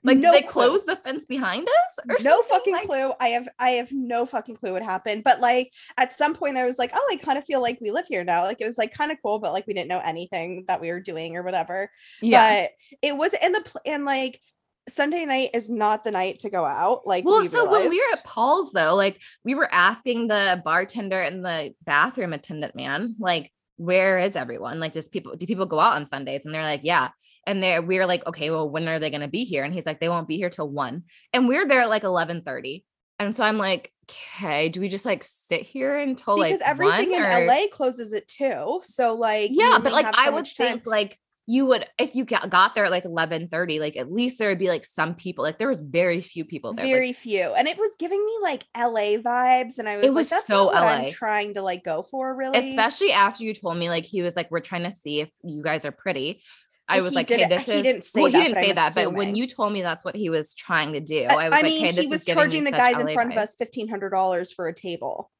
Like, 0.03 0.17
No 0.17 0.31
did 0.31 0.43
they 0.43 0.47
clue. 0.47 0.63
close 0.67 0.85
the 0.85 0.95
fence 0.95 1.25
behind 1.25 1.67
us? 1.67 2.05
Or 2.09 2.17
no 2.23 2.41
fucking 2.43 2.73
Like, 2.73 2.85
clue. 2.85 3.11
I 3.19 3.29
have 3.29 3.49
I 3.59 3.71
have 3.71 3.91
no 3.91 4.25
fucking 4.25 4.55
clue 4.55 4.73
what 4.73 4.81
happened. 4.83 5.23
But 5.23 5.41
like 5.41 5.71
at 5.97 6.15
some 6.15 6.33
point 6.33 6.57
I 6.57 6.65
was 6.65 6.77
like, 6.77 6.91
oh, 6.93 7.07
I 7.11 7.17
kind 7.17 7.37
of 7.37 7.45
feel 7.45 7.61
like 7.61 7.79
we 7.81 7.91
live 7.91 8.07
here 8.07 8.23
now. 8.23 8.43
Like 8.43 8.61
it 8.61 8.67
was 8.67 8.77
like 8.77 8.93
kind 8.93 9.11
of 9.11 9.17
cool, 9.21 9.39
but 9.39 9.51
like 9.51 9.67
we 9.67 9.73
didn't 9.73 9.89
know 9.89 9.99
anything 9.99 10.65
that 10.67 10.79
we 10.79 10.89
were 10.89 11.01
doing 11.01 11.35
or 11.35 11.43
whatever. 11.43 11.91
Yeah. 12.21 12.63
But 12.63 12.71
it 13.01 13.17
was 13.17 13.33
in 13.41 13.51
the 13.51 13.61
pl- 13.61 13.81
and 13.85 14.05
like 14.05 14.39
Sunday 14.87 15.25
night 15.25 15.49
is 15.53 15.69
not 15.69 16.03
the 16.03 16.11
night 16.11 16.39
to 16.39 16.49
go 16.49 16.63
out. 16.65 17.05
Like 17.05 17.25
well, 17.25 17.41
we 17.41 17.47
so 17.47 17.69
when 17.69 17.89
we 17.89 17.97
were 17.99 18.13
at 18.17 18.23
Paul's 18.23 18.71
though, 18.71 18.95
like 18.95 19.21
we 19.43 19.53
were 19.53 19.67
asking 19.71 20.27
the 20.29 20.61
bartender 20.63 21.19
and 21.19 21.43
the 21.43 21.73
bathroom 21.83 22.33
attendant 22.33 22.75
man, 22.75 23.15
like, 23.19 23.51
where 23.75 24.17
is 24.17 24.35
everyone? 24.35 24.79
Like, 24.79 24.93
just 24.93 25.11
people, 25.11 25.35
do 25.35 25.45
people 25.45 25.65
go 25.65 25.79
out 25.79 25.95
on 25.95 26.05
Sundays? 26.05 26.45
And 26.45 26.53
they're 26.55 26.63
like, 26.63 26.81
yeah. 26.83 27.09
And 27.47 27.63
they're 27.63 27.81
we 27.81 27.97
were 27.97 28.05
like, 28.05 28.25
okay, 28.27 28.49
well, 28.49 28.69
when 28.69 28.87
are 28.87 28.99
they 28.99 29.09
gonna 29.09 29.27
be 29.27 29.43
here? 29.43 29.63
And 29.63 29.73
he's 29.73 29.85
like, 29.85 29.99
they 29.99 30.09
won't 30.09 30.27
be 30.27 30.37
here 30.37 30.49
till 30.49 30.69
one. 30.69 31.03
And 31.33 31.47
we're 31.47 31.67
there 31.67 31.81
at 31.81 31.89
like 31.89 32.03
11 32.03 32.41
30. 32.41 32.85
And 33.19 33.35
so 33.35 33.43
I'm 33.43 33.57
like, 33.57 33.91
okay, 34.09 34.69
do 34.69 34.79
we 34.79 34.87
just 34.87 35.05
like 35.05 35.23
sit 35.23 35.63
here 35.63 35.97
until 35.97 36.37
like. 36.37 36.51
because 36.53 36.61
like 36.61 36.69
everything 36.69 37.13
in 37.13 37.21
or- 37.21 37.45
LA 37.45 37.67
closes 37.71 38.13
at 38.13 38.27
two. 38.27 38.81
So 38.83 39.13
like 39.15 39.51
Yeah, 39.53 39.79
but 39.81 39.91
like 39.91 40.07
I 40.13 40.25
so 40.25 40.33
would 40.33 40.47
think 40.47 40.85
like 40.85 41.19
you 41.45 41.65
would 41.65 41.83
if 41.97 42.13
you 42.13 42.25
got, 42.25 42.75
there 42.75 42.85
at 42.85 42.91
like 42.91 43.05
11 43.05 43.47
30, 43.47 43.79
like 43.79 43.97
at 43.97 44.11
least 44.11 44.37
there 44.37 44.49
would 44.49 44.59
be 44.59 44.69
like 44.69 44.85
some 44.85 45.15
people. 45.15 45.43
Like 45.43 45.57
there 45.57 45.67
was 45.67 45.81
very 45.81 46.21
few 46.21 46.45
people 46.45 46.73
there. 46.73 46.85
like, 46.85 46.93
very 46.93 47.11
few 47.11 47.53
and 47.55 47.67
it 47.67 47.75
was 47.77 47.91
giving 47.97 48.23
me 48.23 48.37
like 48.43 48.63
la 48.77 49.17
vibes 49.17 49.79
and 49.79 49.89
i 49.89 49.97
was, 49.97 50.05
it 50.05 50.09
was 50.09 50.15
like 50.15 50.29
that's 50.29 50.45
so 50.45 50.65
what 50.65 50.75
LA. 50.75 50.87
i'm 50.87 51.09
trying 51.09 51.55
to 51.55 51.63
like 51.63 51.83
go 51.83 52.03
for 52.03 52.35
really 52.35 52.69
especially 52.69 53.11
after 53.11 53.43
you 53.43 53.53
told 53.55 53.77
me 53.77 53.89
like 53.89 54.05
he 54.05 54.21
was 54.21 54.35
like 54.35 54.51
we're 54.51 54.59
trying 54.59 54.83
to 54.83 54.91
see 54.91 55.21
if 55.21 55.29
you 55.43 55.63
guys 55.63 55.85
are 55.85 55.91
pretty 55.91 56.41
i 56.89 57.01
was 57.01 57.13
like 57.13 57.29
hey 57.29 57.47
this 57.47 57.65
he 57.65 57.73
is 57.73 57.83
didn't 57.83 58.03
say 58.03 58.21
well 58.21 58.31
that, 58.31 58.37
he 58.37 58.43
didn't 58.43 58.63
say 58.63 58.69
I'm 58.69 58.75
that 58.75 58.95
but 58.95 59.13
when 59.13 59.35
you 59.35 59.47
told 59.47 59.71
me 59.71 59.81
that's 59.81 60.03
what 60.03 60.15
he 60.15 60.29
was 60.29 60.53
trying 60.53 60.93
to 60.93 60.99
do 60.99 61.23
I, 61.23 61.33
i 61.33 61.35
was 61.35 61.43
I 61.45 61.47
like 61.49 61.63
mean, 61.63 61.85
hey 61.85 61.91
this 61.91 62.05
he 62.05 62.07
was 62.07 62.21
is 62.21 62.33
charging 62.33 62.63
the 62.63 62.71
guys 62.71 62.99
in 62.99 63.07
LA 63.07 63.13
front 63.13 63.31
of 63.31 63.37
us 63.37 63.55
fifteen 63.55 63.87
hundred 63.87 64.09
dollars 64.09 64.51
for 64.51 64.67
a 64.67 64.73
table. 64.73 65.31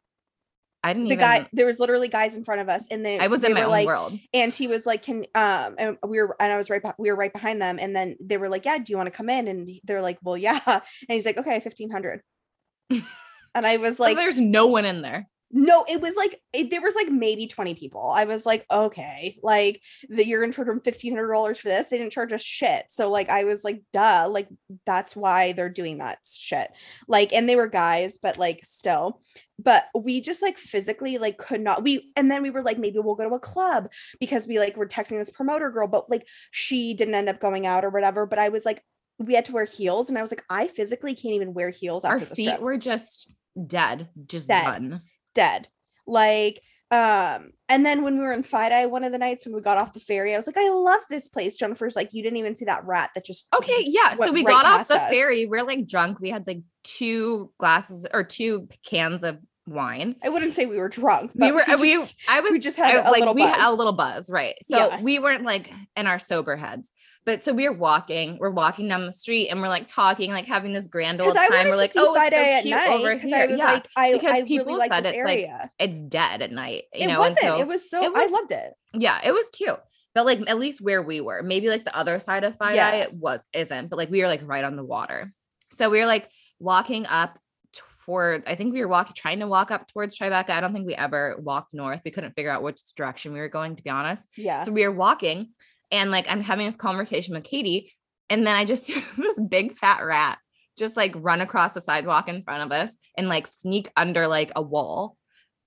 i 0.84 0.94
didn't 0.94 1.10
The 1.10 1.16
even 1.16 1.26
guy, 1.26 1.50
there 1.52 1.66
was 1.66 1.80
literally 1.80 2.08
guys 2.08 2.38
in 2.38 2.44
front 2.44 2.62
of 2.62 2.70
us, 2.70 2.86
and 2.90 3.06
they 3.06 3.20
i 3.20 3.28
was 3.28 3.42
they 3.42 3.48
in 3.48 3.54
my 3.54 3.64
own 3.64 3.72
like, 3.72 3.88
world 3.88 4.18
and 4.34 4.56
he 4.56 4.68
was 4.68 4.86
like, 4.86 5.04
"Can 5.04 5.26
um?" 5.36 5.76
And 5.78 5.98
we 6.08 6.20
were, 6.20 6.36
and 6.40 6.54
I 6.54 6.58
was 6.58 6.70
right, 6.70 6.82
we 6.98 7.10
were 7.10 7.18
right 7.18 7.34
behind 7.34 7.62
them, 7.62 7.80
and 7.80 7.96
then 7.96 8.16
they 8.22 8.38
were 8.38 8.50
like, 8.50 8.66
"Yeah, 8.66 8.78
do 8.78 8.86
you 8.88 8.98
want 8.98 9.08
to 9.08 9.12
come 9.12 9.30
in?" 9.30 9.48
And 9.48 9.70
they're 9.84 10.02
like, 10.02 10.20
"Well, 10.24 10.38
yeah," 10.38 10.60
and 10.66 10.82
he's 11.08 11.26
like, 11.26 11.38
"Okay, 11.38 11.60
fifteen 11.60 11.90
hundred. 11.90 12.22
And 13.56 13.66
I 13.66 13.78
was 13.78 14.00
like, 14.00 14.16
there's 14.16 14.40
no 14.40 14.68
one 14.68 14.86
in 14.86 15.02
there 15.02 15.28
No, 15.52 15.84
it 15.90 16.00
was 16.00 16.16
like 16.16 16.40
it, 16.54 16.70
there 16.70 16.82
was 16.82 16.94
like 16.94 17.10
maybe 17.10 17.48
20 17.48 17.74
people. 17.74 18.10
I 18.10 18.26
was 18.26 18.46
like, 18.46 18.66
okay, 18.70 19.40
like 19.42 19.82
that 20.10 20.28
you're 20.28 20.42
gonna 20.42 20.54
charge 20.54 20.68
them 20.68 20.82
fifteen 20.82 21.16
hundred 21.16 21.34
dollars 21.34 21.60
for 21.60 21.70
this. 21.70 21.88
They 21.88 21.98
didn't 21.98 22.14
charge 22.14 22.32
us 22.32 22.42
shit. 22.42 22.86
So 22.90 23.10
like 23.10 23.30
I 23.30 23.46
was 23.46 23.64
like, 23.64 23.82
duh, 23.92 24.28
like 24.30 24.48
that's 24.86 25.16
why 25.16 25.54
they're 25.54 25.70
doing 25.70 25.98
that 25.98 26.20
shit. 26.24 26.70
Like, 27.08 27.34
and 27.34 27.50
they 27.50 27.56
were 27.56 27.68
guys, 27.68 28.20
but 28.22 28.38
like 28.38 28.62
still. 28.64 29.22
But 29.58 29.86
we 29.96 30.22
just 30.22 30.42
like 30.44 30.58
physically 30.58 31.18
like 31.18 31.38
could 31.38 31.62
not 31.62 31.84
we 31.84 32.12
and 32.16 32.30
then 32.30 32.44
we 32.44 32.52
were 32.52 32.64
like, 32.64 32.78
maybe 32.78 33.00
we'll 33.00 33.16
go 33.16 33.28
to 33.28 33.36
a 33.36 33.40
club 33.40 33.90
because 34.20 34.46
we 34.46 34.60
like 34.60 34.78
were 34.78 34.88
texting 34.88 35.18
this 35.18 35.32
promoter 35.32 35.72
girl, 35.72 35.88
but 35.88 36.12
like 36.12 36.28
she 36.52 36.94
didn't 36.94 37.16
end 37.16 37.28
up 37.28 37.40
going 37.40 37.66
out 37.66 37.84
or 37.84 37.90
whatever. 37.90 38.28
But 38.28 38.40
I 38.40 38.50
was 38.50 38.66
like, 38.66 38.84
we 39.18 39.34
had 39.34 39.46
to 39.46 39.52
wear 39.52 39.66
heels, 39.66 40.10
and 40.10 40.18
I 40.18 40.22
was 40.22 40.32
like, 40.32 40.46
I 40.50 40.68
physically 40.68 41.16
can't 41.16 41.34
even 41.34 41.54
wear 41.54 41.72
heels 41.72 42.06
our 42.06 42.20
the 42.20 42.36
feet 42.36 42.62
were 42.62 42.78
just 42.78 43.34
dead 43.68 44.08
just 44.26 44.48
Dead. 44.48 44.64
done 44.64 45.02
dead. 45.36 45.68
Like, 46.08 46.62
um, 46.92 47.52
and 47.68 47.86
then 47.86 48.02
when 48.04 48.18
we 48.18 48.24
were 48.24 48.34
in 48.34 48.42
FiDi 48.42 48.90
one 48.90 49.04
of 49.04 49.12
the 49.12 49.20
nights 49.20 49.46
when 49.46 49.54
we 49.54 49.62
got 49.62 49.78
off 49.78 49.94
the 49.94 50.00
ferry, 50.00 50.34
I 50.34 50.38
was 50.38 50.48
like, 50.48 50.58
I 50.58 50.70
love 50.70 51.02
this 51.10 51.28
place. 51.28 51.56
Jennifer's 51.56 51.96
like, 51.96 52.14
you 52.14 52.24
didn't 52.24 52.38
even 52.38 52.56
see 52.56 52.66
that 52.66 52.84
rat 52.86 53.12
that 53.14 53.26
just 53.26 53.46
okay 53.56 53.84
yeah 53.86 54.16
so 54.16 54.32
we 54.32 54.44
right 54.44 54.48
got 54.54 54.66
off 54.66 54.88
the 54.88 54.96
us. 54.96 55.10
ferry 55.12 55.46
we're 55.46 55.64
like 55.64 55.88
drunk 55.88 56.20
we 56.20 56.30
had 56.32 56.48
like 56.48 56.62
two 56.84 57.52
glasses 57.60 58.08
or 58.12 58.24
two 58.24 58.68
cans 58.84 59.24
of 59.24 59.38
wine 59.68 60.16
I 60.24 60.30
wouldn't 60.30 60.56
say 60.56 60.66
we 60.66 60.78
were 60.78 60.90
drunk. 60.90 61.30
we 61.36 61.52
were 61.52 61.64
we 61.80 61.94
just- 61.94 62.16
i 62.28 62.40
was 62.40 62.60
just 62.64 62.76
had 62.76 62.96
I- 62.96 63.08
a 63.08 63.12
like 63.12 63.20
little 63.20 63.36
we 63.36 63.44
had 63.44 63.70
a 63.70 63.72
little 63.72 63.94
buzz 63.94 64.28
right 64.32 64.56
so 64.64 64.78
Yeah. 64.90 65.00
we 65.02 65.20
weren't 65.20 65.44
like 65.44 65.72
in 65.96 66.08
our 66.08 66.18
sober 66.18 66.56
heads 66.56 66.92
but 67.30 67.44
so 67.44 67.54
we 67.54 67.68
are 67.68 67.72
walking 67.72 68.40
we're 68.40 68.50
walking 68.50 68.88
down 68.88 69.06
the 69.06 69.12
street 69.12 69.50
and 69.50 69.62
we're 69.62 69.70
like 69.70 69.86
talking 69.86 70.32
like 70.32 70.48
having 70.48 70.74
this 70.74 70.88
grand 70.88 71.22
old 71.22 71.36
time 71.36 71.48
we're 71.52 71.76
like 71.76 71.92
oh 71.96 72.16
it's 72.16 72.36
so 72.36 72.62
cute 72.64 72.76
night 72.76 72.90
over 72.90 73.16
here 73.20 73.36
I 73.38 73.46
was 73.46 73.60
yeah 73.60 73.74
like, 73.74 73.88
I, 73.96 74.14
because 74.14 74.32
I 74.32 74.44
people 74.46 74.66
really 74.66 74.80
like 74.80 74.92
said 74.92 75.04
this 75.04 75.14
it's, 75.14 75.24
like, 75.24 75.38
area. 75.40 75.70
it's 75.78 76.02
dead 76.02 76.42
at 76.42 76.52
night 76.52 76.86
you 76.92 77.04
it 77.04 77.08
know 77.08 77.20
wasn't. 77.20 77.44
and 77.44 77.54
so 77.54 77.60
it 77.60 77.68
was 77.68 77.88
so. 77.88 78.04
it 78.04 78.12
I 78.16 78.26
loved 78.26 78.52
it. 78.52 78.74
yeah 78.96 79.20
it 79.24 79.32
was 79.32 79.46
cute 79.54 79.80
but 80.16 80.26
like 80.26 80.50
at 80.50 80.58
least 80.58 80.82
where 80.82 81.04
we 81.04 81.22
were 81.22 81.44
maybe 81.44 81.70
like 81.70 81.86
the 81.86 81.96
other 81.96 82.18
side 82.18 82.44
of 82.44 82.58
FiDi 82.58 82.76
Yeah. 82.76 82.96
it 82.96 83.14
was 83.14 83.46
isn't 83.54 83.90
but 83.90 83.98
like 83.98 84.10
we 84.10 84.22
were 84.24 84.28
like 84.28 84.42
right 84.44 84.64
on 84.64 84.76
the 84.76 84.84
water 84.84 85.32
so 85.72 85.88
we 85.92 86.00
were 86.00 86.08
like 86.08 86.28
walking 86.60 87.06
up 87.06 87.38
toward 88.06 88.42
i 88.48 88.56
think 88.56 88.74
we 88.74 88.82
were 88.82 88.88
walking 88.88 89.14
trying 89.16 89.40
to 89.40 89.48
walk 89.48 89.70
up 89.70 89.88
towards 89.88 90.18
tribeca 90.18 90.50
i 90.50 90.60
don't 90.62 90.74
think 90.74 90.88
we 90.88 90.96
ever 90.96 91.36
walked 91.44 91.76
north 91.76 92.02
we 92.04 92.10
couldn't 92.10 92.34
figure 92.36 92.50
out 92.50 92.64
which 92.64 92.82
direction 92.96 93.34
we 93.34 93.40
were 93.40 93.50
going 93.50 93.76
to 93.76 93.84
be 93.84 93.90
honest 93.92 94.28
Yeah. 94.36 94.64
so 94.64 94.72
we 94.72 94.84
were 94.88 94.92
walking 94.92 95.50
and 95.92 96.12
like 96.12 96.26
i'm 96.30 96.42
having 96.42 96.66
this 96.66 96.76
conversation 96.76 97.34
with 97.34 97.44
katie 97.44 97.94
and 98.30 98.46
then 98.46 98.56
i 98.56 98.66
just 98.66 98.88
hear 98.88 99.04
this 99.18 99.40
big 99.40 99.78
fat 99.78 100.02
rat 100.02 100.38
just 100.80 100.98
like 100.98 101.14
run 101.18 101.42
across 101.42 101.74
the 101.74 101.82
sidewalk 101.82 102.28
in 102.30 102.42
front 102.42 102.64
of 102.64 102.72
us 102.72 102.98
and 103.18 103.28
like 103.28 103.46
sneak 103.46 103.92
under 103.96 104.28
like 104.28 104.52
a 104.56 104.62
wall. 104.62 105.18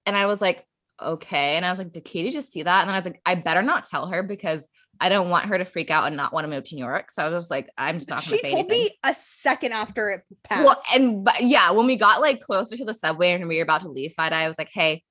And 0.07 0.17
i 0.17 0.27
was 0.27 0.41
like 0.41 0.67
okay. 1.01 1.57
And 1.57 1.65
i 1.65 1.71
was 1.71 1.79
like 1.79 1.93
did 1.93 2.05
katie 2.05 2.31
just 2.31 2.53
see 2.53 2.63
that? 2.63 2.81
And 2.81 2.89
then 2.89 2.95
i 2.95 2.99
was 2.99 3.05
like 3.05 3.21
i 3.25 3.37
better 3.37 3.63
not 3.63 3.85
tell 3.85 4.07
her 4.09 4.23
because 4.23 4.69
i 5.01 5.09
don't 5.09 5.29
want 5.29 5.47
her 5.47 5.59
to 5.59 5.65
freak 5.65 5.91
out 5.91 6.07
and 6.07 6.17
not 6.17 6.33
want 6.33 6.45
to 6.45 6.51
move 6.51 6.65
to 6.65 6.75
new 6.75 6.81
york. 6.85 7.11
So 7.11 7.23
i 7.23 7.29
was 7.29 7.43
just 7.45 7.51
like 7.51 7.69
i'm 7.77 7.99
just 7.99 8.09
not 8.09 8.25
gonna 8.25 8.39
she 8.39 8.43
say 8.43 8.51
told 8.53 8.67
anything. 8.67 8.85
me 8.85 8.99
a 9.05 9.15
second 9.15 9.73
after 9.73 10.11
it 10.11 10.23
passed. 10.45 10.65
well, 10.65 10.83
and 10.95 11.25
but 11.25 11.43
yeah, 11.43 11.71
when 11.71 11.87
we 11.87 11.97
got 11.97 12.21
like 12.21 12.41
closer 12.41 12.77
to 12.77 12.85
the 12.85 12.95
subway 12.95 13.33
and 13.33 13.47
we 13.47 13.57
were 13.59 13.63
about 13.63 13.83
to 13.83 13.91
leave 13.91 14.15
FiDi, 14.19 14.33
I 14.33 14.49
was 14.49 14.59
like, 14.59 14.71
hey, 14.73 15.03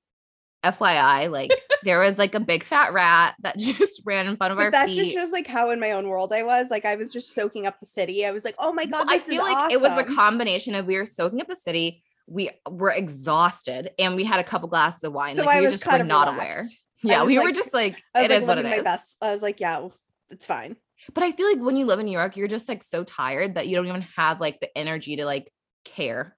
FYI, 0.64 1.30
like 1.30 1.50
there 1.82 2.00
was 2.00 2.18
like 2.18 2.34
a 2.34 2.40
big 2.40 2.64
fat 2.64 2.92
rat 2.92 3.34
that 3.40 3.58
just 3.58 4.02
ran 4.04 4.26
in 4.26 4.36
front 4.36 4.52
of 4.52 4.58
but 4.58 4.64
our 4.66 4.70
that 4.70 4.86
feet. 4.86 4.96
just 4.96 5.12
shows 5.14 5.32
like 5.32 5.46
how 5.46 5.70
in 5.70 5.80
my 5.80 5.92
own 5.92 6.08
world 6.08 6.32
I 6.32 6.42
was. 6.42 6.70
Like 6.70 6.84
I 6.84 6.96
was 6.96 7.12
just 7.12 7.34
soaking 7.34 7.66
up 7.66 7.80
the 7.80 7.86
city. 7.86 8.24
I 8.26 8.30
was 8.30 8.44
like, 8.44 8.54
oh 8.58 8.72
my 8.72 8.86
god, 8.86 9.06
Well, 9.06 9.14
I 9.14 9.18
feel 9.18 9.42
like 9.42 9.72
it 9.72 9.80
was 9.80 9.96
a 9.98 10.04
combination 10.04 10.74
of 10.74 10.86
we 10.86 10.96
were 10.96 11.06
soaking 11.06 11.40
up 11.40 11.48
the 11.48 11.56
city, 11.56 12.02
we 12.26 12.50
were 12.70 12.90
exhausted, 12.90 13.90
and 13.98 14.14
we 14.16 14.24
had 14.24 14.40
a 14.40 14.44
couple 14.44 14.68
glasses 14.68 15.02
of 15.04 15.12
wine. 15.12 15.36
So 15.36 15.42
like 15.44 15.56
I 15.56 15.60
we 15.60 15.66
was 15.66 15.72
just 15.72 15.84
kind 15.84 15.98
were 15.98 16.02
of 16.02 16.08
not 16.08 16.28
relaxed. 16.28 16.52
aware. 16.52 16.64
Yeah, 17.04 17.24
we 17.24 17.38
were 17.38 17.50
just 17.52 17.74
like, 17.74 18.00
I 18.14 18.22
was 18.22 18.30
it 18.30 18.30
like 18.30 18.38
is 18.42 18.46
what 18.46 18.58
it 18.58 18.64
my 18.64 18.74
is. 18.76 18.82
best. 18.84 19.16
I 19.20 19.32
was 19.32 19.42
like, 19.42 19.58
yeah, 19.58 19.88
it's 20.30 20.46
fine. 20.46 20.76
But 21.14 21.24
I 21.24 21.32
feel 21.32 21.48
like 21.48 21.58
when 21.58 21.76
you 21.76 21.84
live 21.84 21.98
in 21.98 22.06
New 22.06 22.12
York, 22.12 22.36
you're 22.36 22.46
just 22.46 22.68
like 22.68 22.84
so 22.84 23.02
tired 23.02 23.56
that 23.56 23.66
you 23.66 23.74
don't 23.74 23.88
even 23.88 24.06
have 24.16 24.40
like 24.40 24.60
the 24.60 24.76
energy 24.78 25.16
to 25.16 25.24
like 25.24 25.52
care. 25.84 26.36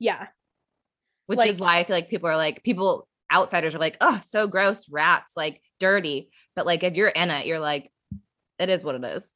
Yeah. 0.00 0.26
Which 1.26 1.44
is 1.46 1.58
why 1.58 1.78
I 1.78 1.84
feel 1.84 1.96
like 1.96 2.10
people 2.10 2.28
are 2.28 2.36
like 2.36 2.62
people 2.62 3.08
outsiders 3.32 3.74
are 3.74 3.80
like, 3.80 3.96
oh, 4.00 4.20
so 4.24 4.46
gross, 4.46 4.88
rats, 4.88 5.32
like 5.36 5.60
dirty. 5.80 6.30
But 6.54 6.66
like 6.66 6.82
if 6.82 6.96
you're 6.96 7.08
in 7.08 7.30
it, 7.30 7.46
you're 7.46 7.60
like, 7.60 7.90
it 8.58 8.68
is 8.68 8.84
what 8.84 8.94
it 8.94 9.04
is. 9.04 9.34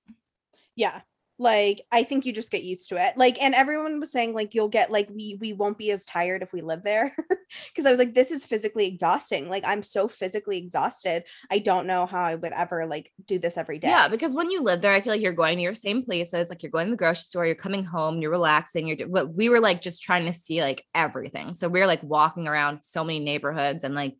Yeah. 0.76 1.00
Like 1.40 1.82
I 1.92 2.02
think 2.02 2.26
you 2.26 2.32
just 2.32 2.50
get 2.50 2.64
used 2.64 2.88
to 2.88 2.96
it. 2.96 3.16
Like 3.16 3.40
and 3.40 3.54
everyone 3.54 4.00
was 4.00 4.10
saying 4.10 4.34
like 4.34 4.54
you'll 4.54 4.68
get 4.68 4.90
like 4.90 5.08
we 5.08 5.38
we 5.40 5.52
won't 5.52 5.78
be 5.78 5.92
as 5.92 6.04
tired 6.04 6.42
if 6.42 6.52
we 6.52 6.62
live 6.62 6.82
there 6.82 7.14
because 7.68 7.86
I 7.86 7.90
was 7.90 7.98
like 7.98 8.12
this 8.12 8.32
is 8.32 8.44
physically 8.44 8.86
exhausting. 8.86 9.48
Like 9.48 9.64
I'm 9.64 9.84
so 9.84 10.08
physically 10.08 10.58
exhausted. 10.58 11.22
I 11.48 11.60
don't 11.60 11.86
know 11.86 12.06
how 12.06 12.22
I 12.22 12.34
would 12.34 12.52
ever 12.52 12.86
like 12.86 13.12
do 13.24 13.38
this 13.38 13.56
every 13.56 13.78
day. 13.78 13.88
Yeah, 13.88 14.08
because 14.08 14.34
when 14.34 14.50
you 14.50 14.62
live 14.62 14.80
there, 14.80 14.92
I 14.92 15.00
feel 15.00 15.12
like 15.12 15.22
you're 15.22 15.32
going 15.32 15.58
to 15.58 15.62
your 15.62 15.74
same 15.74 16.02
places. 16.02 16.48
Like 16.48 16.64
you're 16.64 16.72
going 16.72 16.86
to 16.86 16.90
the 16.90 16.96
grocery 16.96 17.22
store, 17.22 17.46
you're 17.46 17.54
coming 17.54 17.84
home, 17.84 18.20
you're 18.20 18.32
relaxing. 18.32 18.88
You're 18.88 19.06
but 19.06 19.32
we 19.32 19.48
were 19.48 19.60
like 19.60 19.80
just 19.80 20.02
trying 20.02 20.26
to 20.26 20.32
see 20.32 20.60
like 20.60 20.84
everything. 20.92 21.54
So 21.54 21.68
we 21.68 21.80
are 21.80 21.86
like 21.86 22.02
walking 22.02 22.48
around 22.48 22.80
so 22.82 23.04
many 23.04 23.20
neighborhoods 23.20 23.84
and 23.84 23.94
like 23.94 24.16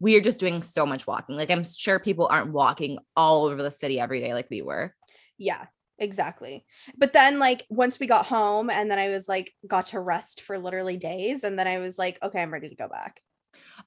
we 0.00 0.16
are 0.16 0.22
just 0.22 0.38
doing 0.38 0.62
so 0.62 0.86
much 0.86 1.06
walking. 1.06 1.36
Like 1.36 1.50
I'm 1.50 1.64
sure 1.64 1.98
people 1.98 2.26
aren't 2.30 2.52
walking 2.52 2.98
all 3.16 3.44
over 3.44 3.62
the 3.62 3.70
city 3.70 4.00
every 4.00 4.20
day 4.20 4.32
like 4.32 4.48
we 4.50 4.62
were. 4.62 4.94
Yeah. 5.36 5.66
Exactly. 5.98 6.64
But 6.96 7.12
then 7.12 7.38
like 7.38 7.64
once 7.68 8.00
we 8.00 8.06
got 8.06 8.26
home 8.26 8.70
and 8.70 8.90
then 8.90 8.98
I 8.98 9.08
was 9.08 9.28
like 9.28 9.52
got 9.66 9.88
to 9.88 10.00
rest 10.00 10.40
for 10.40 10.58
literally 10.58 10.96
days 10.96 11.44
and 11.44 11.58
then 11.58 11.66
I 11.66 11.78
was 11.78 11.98
like 11.98 12.18
okay, 12.22 12.42
I'm 12.42 12.52
ready 12.52 12.68
to 12.68 12.76
go 12.76 12.88
back. 12.88 13.20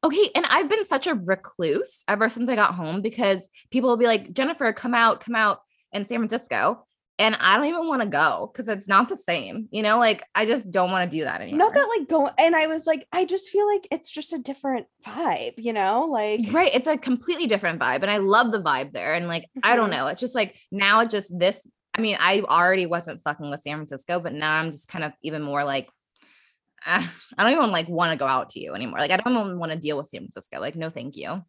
Okay, 0.03 0.29
and 0.35 0.45
I've 0.45 0.69
been 0.69 0.85
such 0.85 1.07
a 1.07 1.15
recluse 1.15 2.03
ever 2.07 2.29
since 2.29 2.49
I 2.49 2.55
got 2.55 2.75
home 2.75 3.01
because 3.01 3.49
people 3.71 3.89
will 3.89 3.97
be 3.97 4.05
like, 4.05 4.33
"Jennifer, 4.33 4.71
come 4.73 4.93
out, 4.93 5.21
come 5.21 5.35
out 5.35 5.61
in 5.91 6.05
San 6.05 6.19
Francisco." 6.19 6.85
And 7.19 7.35
I 7.39 7.57
don't 7.57 7.65
even 7.65 7.87
want 7.87 8.03
to 8.03 8.07
go 8.07 8.51
because 8.51 8.67
it's 8.67 8.87
not 8.87 9.09
the 9.09 9.15
same. 9.15 9.67
You 9.71 9.81
know, 9.81 9.97
like 9.97 10.23
I 10.35 10.45
just 10.45 10.69
don't 10.69 10.91
want 10.91 11.09
to 11.09 11.17
do 11.17 11.23
that 11.23 11.41
anymore. 11.41 11.57
Not 11.57 11.73
that 11.73 11.89
like 11.97 12.07
go 12.07 12.29
and 12.37 12.55
I 12.55 12.67
was 12.67 12.85
like, 12.85 13.07
I 13.11 13.25
just 13.25 13.49
feel 13.49 13.65
like 13.67 13.87
it's 13.91 14.11
just 14.11 14.33
a 14.33 14.37
different 14.37 14.85
vibe, 15.03 15.53
you 15.57 15.73
know? 15.73 16.05
Like 16.11 16.41
right. 16.51 16.73
It's 16.73 16.85
a 16.85 16.95
completely 16.95 17.47
different 17.47 17.79
vibe. 17.79 18.03
And 18.03 18.11
I 18.11 18.17
love 18.17 18.51
the 18.51 18.61
vibe 18.61 18.93
there. 18.93 19.15
And 19.15 19.27
like, 19.27 19.43
mm-hmm. 19.43 19.61
I 19.63 19.75
don't 19.75 19.89
mm-hmm. 19.89 19.99
know. 19.99 20.07
It's 20.07 20.21
just 20.21 20.35
like 20.35 20.57
now 20.71 20.99
it's 20.99 21.11
just 21.11 21.37
this 21.37 21.67
I 21.97 22.01
mean, 22.01 22.17
I 22.19 22.41
already 22.41 22.85
wasn't 22.85 23.23
fucking 23.23 23.49
with 23.49 23.61
San 23.61 23.77
Francisco, 23.77 24.19
but 24.19 24.33
now 24.33 24.53
I'm 24.53 24.71
just 24.71 24.87
kind 24.87 25.03
of 25.03 25.13
even 25.23 25.41
more 25.41 25.63
like, 25.63 25.89
I 26.85 27.09
don't 27.37 27.51
even 27.51 27.71
like 27.71 27.89
want 27.89 28.11
to 28.11 28.17
go 28.17 28.27
out 28.27 28.49
to 28.49 28.59
you 28.59 28.75
anymore. 28.75 28.99
Like, 28.99 29.11
I 29.11 29.17
don't 29.17 29.33
even 29.33 29.59
want 29.59 29.71
to 29.71 29.77
deal 29.77 29.97
with 29.97 30.07
San 30.07 30.21
Francisco. 30.21 30.59
Like, 30.59 30.75
no, 30.75 30.89
thank 30.89 31.17
you. 31.17 31.43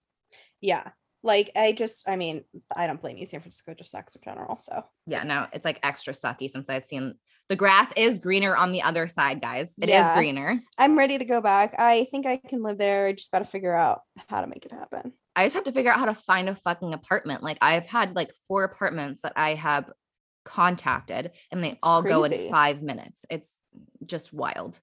Yeah. 0.60 0.88
Like, 1.22 1.50
I 1.56 1.72
just, 1.72 2.08
I 2.08 2.16
mean, 2.16 2.44
I 2.74 2.86
don't 2.86 3.00
blame 3.00 3.18
you. 3.18 3.26
San 3.26 3.40
Francisco 3.40 3.74
just 3.74 3.90
sucks 3.90 4.14
in 4.14 4.22
general. 4.24 4.58
So, 4.58 4.84
yeah, 5.06 5.24
no, 5.24 5.46
it's 5.52 5.64
like 5.64 5.80
extra 5.82 6.14
sucky 6.14 6.48
since 6.48 6.70
I've 6.70 6.84
seen 6.84 7.14
the 7.48 7.56
grass 7.56 7.90
is 7.96 8.18
greener 8.18 8.54
on 8.54 8.72
the 8.72 8.82
other 8.82 9.08
side, 9.08 9.40
guys. 9.40 9.72
It 9.80 9.88
yeah. 9.88 10.12
is 10.12 10.16
greener. 10.16 10.60
I'm 10.76 10.98
ready 10.98 11.16
to 11.18 11.24
go 11.24 11.40
back. 11.40 11.74
I 11.78 12.06
think 12.10 12.26
I 12.26 12.36
can 12.36 12.62
live 12.62 12.78
there. 12.78 13.06
I 13.06 13.12
just 13.12 13.32
got 13.32 13.38
to 13.38 13.46
figure 13.46 13.74
out 13.74 14.02
how 14.28 14.42
to 14.42 14.46
make 14.46 14.66
it 14.66 14.72
happen. 14.72 15.12
I 15.34 15.46
just 15.46 15.54
have 15.54 15.64
to 15.64 15.72
figure 15.72 15.90
out 15.90 15.98
how 15.98 16.06
to 16.06 16.14
find 16.14 16.48
a 16.48 16.56
fucking 16.56 16.92
apartment. 16.92 17.42
Like 17.42 17.58
I've 17.62 17.86
had 17.86 18.14
like 18.14 18.32
four 18.46 18.64
apartments 18.64 19.22
that 19.22 19.32
I 19.36 19.54
have 19.54 19.90
contacted 20.48 21.30
and 21.52 21.62
they 21.62 21.72
it's 21.72 21.78
all 21.82 22.02
crazy. 22.02 22.14
go 22.14 22.24
in 22.24 22.50
five 22.50 22.82
minutes. 22.82 23.24
It's 23.30 23.54
just 24.04 24.32
wild. 24.32 24.80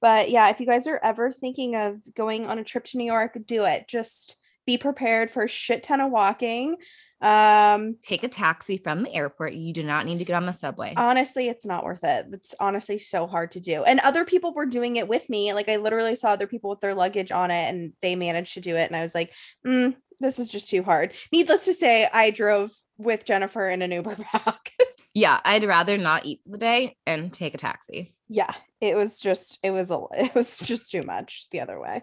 But 0.00 0.30
yeah, 0.30 0.48
if 0.50 0.60
you 0.60 0.66
guys 0.66 0.86
are 0.86 1.00
ever 1.02 1.30
thinking 1.30 1.76
of 1.76 2.00
going 2.14 2.46
on 2.46 2.58
a 2.58 2.64
trip 2.64 2.84
to 2.86 2.98
New 2.98 3.04
York, 3.04 3.36
do 3.46 3.64
it. 3.64 3.88
Just 3.88 4.36
be 4.66 4.78
prepared 4.78 5.30
for 5.30 5.42
a 5.42 5.48
shit 5.48 5.82
ton 5.82 6.00
of 6.00 6.10
walking. 6.10 6.76
Um, 7.20 7.96
take 8.02 8.24
a 8.24 8.28
taxi 8.28 8.78
from 8.78 9.04
the 9.04 9.14
airport. 9.14 9.54
You 9.54 9.72
do 9.72 9.84
not 9.84 10.06
need 10.06 10.18
to 10.18 10.24
get 10.24 10.34
on 10.34 10.46
the 10.46 10.52
subway. 10.52 10.94
Honestly, 10.96 11.48
it's 11.48 11.64
not 11.64 11.84
worth 11.84 12.02
it. 12.02 12.26
It's 12.32 12.54
honestly 12.58 12.98
so 12.98 13.28
hard 13.28 13.52
to 13.52 13.60
do. 13.60 13.84
And 13.84 14.00
other 14.00 14.24
people 14.24 14.52
were 14.52 14.66
doing 14.66 14.96
it 14.96 15.06
with 15.06 15.28
me. 15.28 15.52
Like 15.52 15.68
I 15.68 15.76
literally 15.76 16.16
saw 16.16 16.30
other 16.30 16.48
people 16.48 16.70
with 16.70 16.80
their 16.80 16.96
luggage 16.96 17.30
on 17.30 17.52
it 17.52 17.68
and 17.68 17.92
they 18.02 18.16
managed 18.16 18.54
to 18.54 18.60
do 18.60 18.76
it. 18.76 18.86
And 18.90 18.96
I 18.96 19.04
was 19.04 19.14
like, 19.14 19.32
mm, 19.64 19.94
this 20.18 20.40
is 20.40 20.48
just 20.48 20.68
too 20.68 20.82
hard. 20.82 21.12
Needless 21.32 21.64
to 21.66 21.74
say, 21.74 22.08
I 22.12 22.30
drove 22.30 22.72
with 22.98 23.24
Jennifer 23.24 23.68
in 23.68 23.82
an 23.82 23.92
Uber 23.92 24.16
back. 24.32 24.72
Yeah, 25.14 25.40
I'd 25.44 25.64
rather 25.64 25.98
not 25.98 26.24
eat 26.24 26.40
for 26.44 26.50
the 26.50 26.58
day 26.58 26.96
and 27.06 27.32
take 27.32 27.54
a 27.54 27.58
taxi. 27.58 28.14
Yeah, 28.28 28.52
it 28.80 28.96
was 28.96 29.20
just 29.20 29.58
it 29.62 29.70
was 29.70 29.90
a 29.90 30.00
it 30.12 30.34
was 30.34 30.58
just 30.58 30.90
too 30.90 31.02
much 31.02 31.48
the 31.50 31.60
other 31.60 31.78
way. 31.80 32.02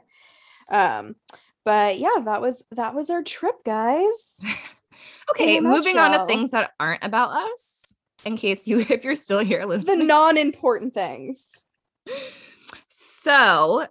Um, 0.70 1.16
but 1.66 2.00
yeah, 2.00 2.22
that 2.26 2.42
was 2.42 2.64
that 2.72 2.94
was 2.94 3.10
our 3.10 3.24
trip, 3.24 3.64
guys. 3.66 4.36
okay, 5.32 5.60
moving 5.60 5.98
on 5.98 6.12
to 6.14 6.26
things 6.26 6.52
that 6.52 6.72
aren't 6.80 7.04
about 7.04 7.32
us. 7.32 7.82
In 8.26 8.38
case 8.38 8.68
you 8.68 8.80
if 8.90 9.04
you're 9.04 9.16
still 9.16 9.40
here 9.40 9.66
listening. 9.66 10.00
The 10.00 10.06
non-important 10.06 10.94
things. 10.94 11.46
So 12.88 13.88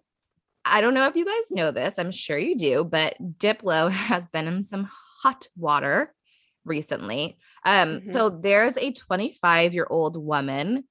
I 0.64 0.81
don't 0.81 0.95
know 0.95 1.07
if 1.07 1.16
you 1.16 1.25
guys 1.25 1.51
know 1.51 1.71
this. 1.71 1.99
I'm 1.99 2.12
sure 2.12 2.39
you 2.39 2.57
do, 2.57 2.85
but 2.85 3.16
Diplo 3.39 3.91
has 3.91 4.29
been 4.29 4.47
in 4.47 4.64
some 4.64 4.91
hot 5.23 5.49
water 5.57 6.14
recently. 6.69 7.39
Um, 7.64 8.01
mm-hmm. 8.01 8.12
so 8.12 8.31
there's 8.31 8.77
a 8.77 8.93
25 8.93 9.75
year 9.75 9.87
old 9.89 10.16
woman 10.16 10.85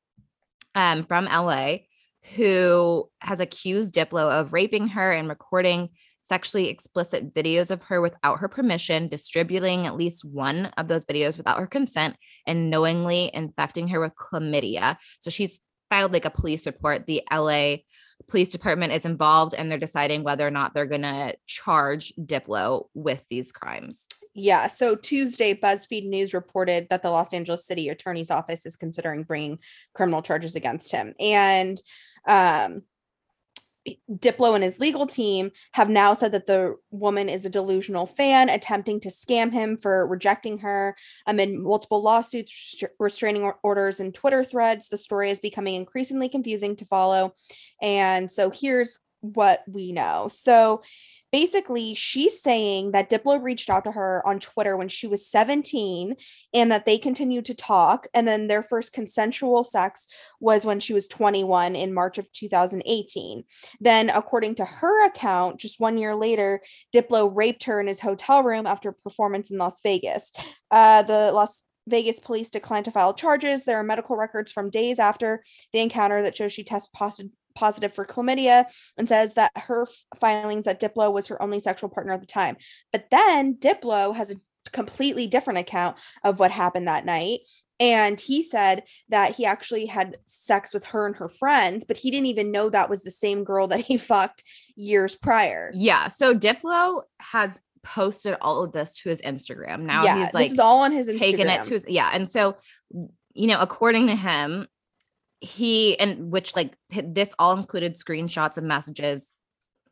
um, 0.75 1.05
from 1.05 1.25
LA 1.25 1.78
who 2.36 3.09
has 3.21 3.39
accused 3.39 3.95
Diplo 3.95 4.39
of 4.39 4.53
raping 4.53 4.89
her 4.89 5.11
and 5.11 5.30
recording 5.30 5.89
sexually 6.23 6.67
explicit 6.67 7.34
videos 7.34 7.71
of 7.71 7.82
her 7.84 8.01
without 8.01 8.39
her 8.39 8.49
permission, 8.49 9.07
distributing 9.07 9.88
at 9.88 9.95
least 9.95 10.25
one 10.25 10.65
of 10.78 10.88
those 10.88 11.05
videos 11.05 11.38
without 11.38 11.57
her 11.57 11.67
consent, 11.67 12.17
and 12.45 12.69
knowingly 12.69 13.32
infecting 13.34 13.88
her 13.88 13.99
with 13.99 14.13
chlamydia. 14.15 14.97
So 15.19 15.30
she's 15.30 15.61
filed 15.89 16.11
like 16.11 16.25
a 16.25 16.30
police 16.30 16.65
report. 16.65 17.05
The 17.05 17.23
LA 17.32 17.78
police 18.28 18.49
department 18.49 18.93
is 18.93 19.05
involved 19.05 19.55
and 19.55 19.71
they're 19.71 19.78
deciding 19.78 20.23
whether 20.23 20.45
or 20.45 20.51
not 20.51 20.73
they're 20.73 20.86
going 20.86 21.03
to 21.03 21.36
charge 21.45 22.11
Diplo 22.19 22.88
with 22.93 23.23
these 23.30 23.51
crimes. 23.51 24.07
Yeah. 24.39 24.67
So 24.67 24.95
Tuesday, 24.95 25.55
BuzzFeed 25.55 26.07
News 26.07 26.31
reported 26.31 26.89
that 26.91 27.01
the 27.01 27.09
Los 27.09 27.33
Angeles 27.33 27.65
City 27.65 27.89
Attorney's 27.89 28.29
Office 28.29 28.67
is 28.67 28.75
considering 28.75 29.23
bringing 29.23 29.57
criminal 29.95 30.21
charges 30.21 30.55
against 30.55 30.91
him. 30.91 31.15
And 31.19 31.81
um, 32.27 32.83
Diplo 34.11 34.53
and 34.53 34.63
his 34.63 34.77
legal 34.77 35.07
team 35.07 35.49
have 35.71 35.89
now 35.89 36.13
said 36.13 36.33
that 36.33 36.45
the 36.45 36.75
woman 36.91 37.29
is 37.29 37.45
a 37.45 37.49
delusional 37.49 38.05
fan 38.05 38.49
attempting 38.49 38.99
to 38.99 39.09
scam 39.09 39.51
him 39.51 39.75
for 39.75 40.05
rejecting 40.05 40.59
her 40.59 40.95
amid 41.25 41.55
multiple 41.55 42.03
lawsuits, 42.03 42.83
restraining 42.99 43.51
orders, 43.63 43.99
and 43.99 44.13
Twitter 44.13 44.43
threads. 44.43 44.88
The 44.88 44.99
story 44.99 45.31
is 45.31 45.39
becoming 45.39 45.73
increasingly 45.73 46.29
confusing 46.29 46.75
to 46.75 46.85
follow. 46.85 47.33
And 47.81 48.31
so 48.31 48.51
here's 48.51 48.99
what 49.21 49.63
we 49.67 49.91
know. 49.91 50.29
So 50.31 50.83
basically 51.32 51.93
she's 51.93 52.41
saying 52.41 52.91
that 52.91 53.09
Diplo 53.09 53.41
reached 53.41 53.69
out 53.69 53.84
to 53.84 53.91
her 53.91 54.21
on 54.25 54.39
Twitter 54.39 54.78
when 54.78 54.89
she 54.89 55.07
was 55.07 55.30
17 55.30 56.15
and 56.53 56.71
that 56.71 56.86
they 56.86 56.97
continued 56.97 57.45
to 57.45 57.53
talk 57.53 58.07
and 58.13 58.28
then 58.28 58.47
their 58.47 58.63
first 58.63 58.93
consensual 58.93 59.63
sex 59.63 60.07
was 60.39 60.65
when 60.65 60.80
she 60.80 60.93
was 60.93 61.07
21 61.07 61.75
in 61.75 61.93
March 61.93 62.17
of 62.17 62.32
2018. 62.34 63.43
Then 63.80 64.09
according 64.09 64.55
to 64.55 64.65
her 64.65 65.05
account 65.05 65.59
just 65.59 65.80
1 65.80 65.97
year 65.97 66.15
later 66.15 66.61
Diplo 66.93 67.30
raped 67.34 67.65
her 67.65 67.80
in 67.80 67.88
his 67.88 67.99
hotel 67.99 68.43
room 68.43 68.65
after 68.65 68.89
a 68.89 68.93
performance 68.93 69.51
in 69.51 69.57
Las 69.57 69.82
Vegas. 69.82 70.32
Uh, 70.71 71.03
the 71.03 71.32
Las 71.34 71.63
Vegas 71.88 72.19
police 72.19 72.49
declined 72.49 72.86
to 72.86 72.91
file 72.91 73.13
charges. 73.13 73.63
There 73.63 73.78
are 73.78 73.84
medical 73.84 74.17
records 74.17 74.51
from 74.51 74.69
days 74.69 74.99
after 74.99 75.43
the 75.71 75.80
encounter 75.80 76.21
that 76.21 76.36
show 76.36 76.47
she 76.47 76.63
tested 76.63 76.93
positive 76.93 77.32
positive 77.58 77.93
for 77.93 78.05
chlamydia 78.05 78.66
and 78.97 79.10
says 79.10 79.34
that 79.34 79.51
her 79.55 79.88
filings 80.20 80.66
that 80.66 80.80
Diplo 80.80 81.12
was 81.12 81.28
her 81.28 81.41
only 81.41 81.60
sexual 81.60 81.89
partner 81.89 82.14
at 82.14 82.22
the 82.22 82.28
time. 82.28 82.55
But 82.91 83.08
then 83.10 83.55
Diplo 83.55 84.16
has 84.16 84.32
a 84.32 84.36
completely 84.72 85.28
different 85.28 85.60
account 85.60 85.97
of 86.24 86.39
what 86.39 86.51
happened 86.51 86.88
that 86.88 87.05
night. 87.05 87.41
And 87.80 88.20
he 88.20 88.41
said 88.41 88.84
that 89.10 89.36
he 89.36 89.45
actually 89.45 89.86
had 89.86 90.18
sex 90.26 90.74
with 90.74 90.86
her 90.86 91.05
and 91.05 91.16
her 91.16 91.30
friends, 91.30 91.86
but 91.86 91.97
he 91.97 92.10
didn't 92.10 92.28
even 92.28 92.51
know 92.51 92.70
that 92.70 92.89
was 92.89 93.03
the 93.03 93.12
same 93.12 93.43
girl 93.43 93.68
that 93.68 93.82
he 93.82 93.97
fucked 93.97 94.43
years 94.76 95.16
prior. 95.16 95.72
Yeah. 95.74 96.08
So 96.08 96.36
Diplo 96.36 97.03
has 97.20 97.60
posted 97.84 98.36
all 98.41 98.64
of 98.64 98.72
this 98.72 98.93
to 98.95 99.10
his 99.10 99.22
Instagram. 99.22 99.82
Now 99.82 100.03
yeah, 100.03 100.26
he's 100.26 100.34
like 100.34 100.45
this 100.45 100.53
is 100.53 100.60
all 100.60 100.80
on 100.80 100.91
his 100.91 101.08
Instagram. 101.08 101.20
taking 101.20 101.49
it 101.49 101.64
to 101.64 101.74
his 101.74 101.86
yeah. 101.88 102.10
And 102.14 102.28
so, 102.28 102.58
you 103.34 103.47
know, 103.47 103.60
according 103.60 104.08
to 104.08 104.16
him, 104.16 104.68
he 105.39 105.99
and 105.99 106.31
which 106.31 106.55
like 106.55 106.75
this 106.89 107.33
all 107.38 107.57
included 107.57 107.95
screenshots 107.95 108.57
of 108.57 108.63
messages 108.63 109.35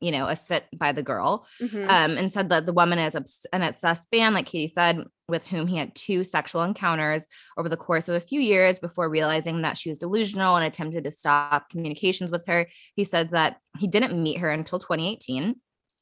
you 0.01 0.11
know 0.11 0.27
a 0.27 0.35
sent 0.35 0.63
by 0.77 0.91
the 0.91 1.03
girl 1.03 1.45
mm-hmm. 1.61 1.89
um 1.89 2.17
and 2.17 2.33
said 2.33 2.49
that 2.49 2.65
the 2.65 2.73
woman 2.73 2.99
is 2.99 3.15
an 3.53 3.61
obsessed 3.61 4.07
fan 4.11 4.33
like 4.33 4.45
katie 4.45 4.71
said 4.71 5.03
with 5.27 5.45
whom 5.47 5.67
he 5.67 5.77
had 5.77 5.93
two 5.95 6.23
sexual 6.23 6.63
encounters 6.63 7.25
over 7.57 7.69
the 7.69 7.77
course 7.77 8.09
of 8.09 8.15
a 8.15 8.21
few 8.21 8.41
years 8.41 8.79
before 8.79 9.09
realizing 9.09 9.61
that 9.61 9.77
she 9.77 9.89
was 9.89 9.99
delusional 9.99 10.55
and 10.55 10.65
attempted 10.65 11.03
to 11.03 11.11
stop 11.11 11.69
communications 11.69 12.31
with 12.31 12.45
her 12.45 12.67
he 12.95 13.03
says 13.03 13.29
that 13.29 13.57
he 13.77 13.87
didn't 13.87 14.21
meet 14.21 14.39
her 14.39 14.49
until 14.49 14.79
2018 14.79 15.55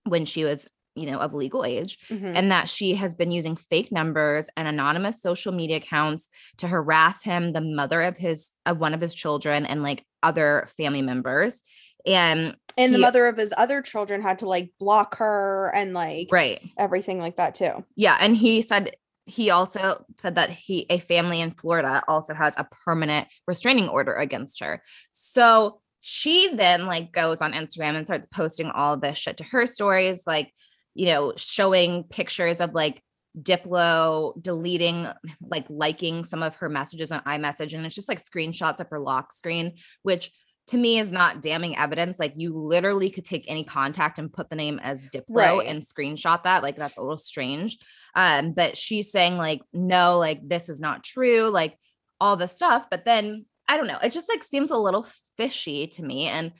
when 0.05 0.25
she 0.25 0.43
was 0.43 0.67
you 0.95 1.09
know 1.09 1.17
of 1.17 1.33
legal 1.33 1.65
age 1.65 1.97
mm-hmm. 2.09 2.33
and 2.35 2.51
that 2.51 2.69
she 2.69 2.93
has 2.95 3.15
been 3.15 3.31
using 3.31 3.55
fake 3.55 3.91
numbers 3.91 4.49
and 4.55 4.67
anonymous 4.67 5.21
social 5.21 5.51
media 5.51 5.77
accounts 5.77 6.29
to 6.57 6.67
harass 6.67 7.23
him 7.23 7.53
the 7.53 7.61
mother 7.61 8.01
of 8.01 8.15
his 8.17 8.51
of 8.65 8.79
one 8.79 8.93
of 8.93 9.01
his 9.01 9.13
children 9.13 9.65
and 9.65 9.81
like 9.81 10.05
other 10.21 10.67
family 10.77 11.01
members 11.01 11.61
And 12.05 12.55
And 12.77 12.93
the 12.93 12.99
mother 12.99 13.27
of 13.27 13.37
his 13.37 13.53
other 13.55 13.81
children 13.81 14.21
had 14.21 14.39
to 14.39 14.47
like 14.47 14.71
block 14.79 15.17
her 15.17 15.71
and 15.73 15.93
like 15.93 16.27
right. 16.31 16.61
everything 16.77 17.19
like 17.19 17.37
that 17.37 17.55
too. 17.55 17.83
Yeah, 17.95 18.17
and 18.19 18.35
he 18.35 18.61
said 18.61 18.95
he 19.25 19.49
also 19.51 20.03
said 20.19 20.35
that 20.35 20.49
he 20.49 20.85
a 20.89 20.99
family 20.99 21.39
in 21.39 21.51
Florida 21.51 22.03
also 22.07 22.33
has 22.33 22.53
a 22.57 22.67
permanent 22.85 23.27
restraining 23.47 23.87
order 23.87 24.13
against 24.13 24.59
her. 24.59 24.81
So 25.11 25.79
she 26.01 26.53
then 26.53 26.85
like 26.85 27.13
goes 27.13 27.41
on 27.41 27.53
Instagram 27.53 27.95
and 27.95 28.05
starts 28.05 28.27
posting 28.27 28.69
all 28.69 28.97
this 28.97 29.17
shit 29.17 29.37
to 29.37 29.45
her 29.45 29.65
stories, 29.65 30.23
like 30.27 30.51
you 30.93 31.07
know, 31.07 31.33
showing 31.37 32.03
pictures 32.03 32.61
of 32.61 32.73
like 32.73 33.01
Diplo 33.39 34.41
deleting, 34.41 35.07
like 35.41 35.65
liking 35.69 36.23
some 36.23 36.43
of 36.43 36.55
her 36.57 36.69
messages 36.69 37.11
on 37.11 37.21
iMessage, 37.21 37.73
and 37.73 37.85
it's 37.85 37.95
just 37.95 38.09
like 38.09 38.23
screenshots 38.23 38.79
of 38.79 38.89
her 38.89 38.99
lock 38.99 39.33
screen, 39.33 39.73
which 40.03 40.31
to 40.67 40.77
me 40.77 40.97
is 40.97 41.11
not 41.11 41.41
damning 41.41 41.75
evidence. 41.77 42.17
Like 42.19 42.35
you 42.37 42.55
literally 42.57 43.09
could 43.09 43.25
take 43.25 43.45
any 43.47 43.63
contact 43.65 44.17
and 44.17 44.31
put 44.31 44.49
the 44.49 44.55
name 44.55 44.79
as 44.81 45.03
Diplo 45.05 45.23
Right. 45.29 45.67
and 45.67 45.83
screenshot 45.83 46.43
that. 46.43 46.63
Like 46.63 46.77
that's 46.77 46.95
a 46.97 47.01
little 47.01 47.17
strange. 47.17 47.77
Um, 48.15 48.53
but 48.53 48.77
she's 48.77 49.11
saying 49.11 49.37
like, 49.37 49.61
no, 49.73 50.19
like 50.19 50.47
this 50.47 50.69
is 50.69 50.79
not 50.79 51.03
true, 51.03 51.49
like 51.49 51.77
all 52.21 52.37
the 52.37 52.47
stuff. 52.47 52.85
But 52.89 53.03
then 53.03 53.45
I 53.67 53.75
don't 53.75 53.87
know, 53.87 53.99
it 54.01 54.11
just 54.11 54.29
like 54.29 54.43
seems 54.43 54.71
a 54.71 54.77
little 54.77 55.05
fishy 55.37 55.87
to 55.87 56.03
me. 56.03 56.27
And 56.27 56.53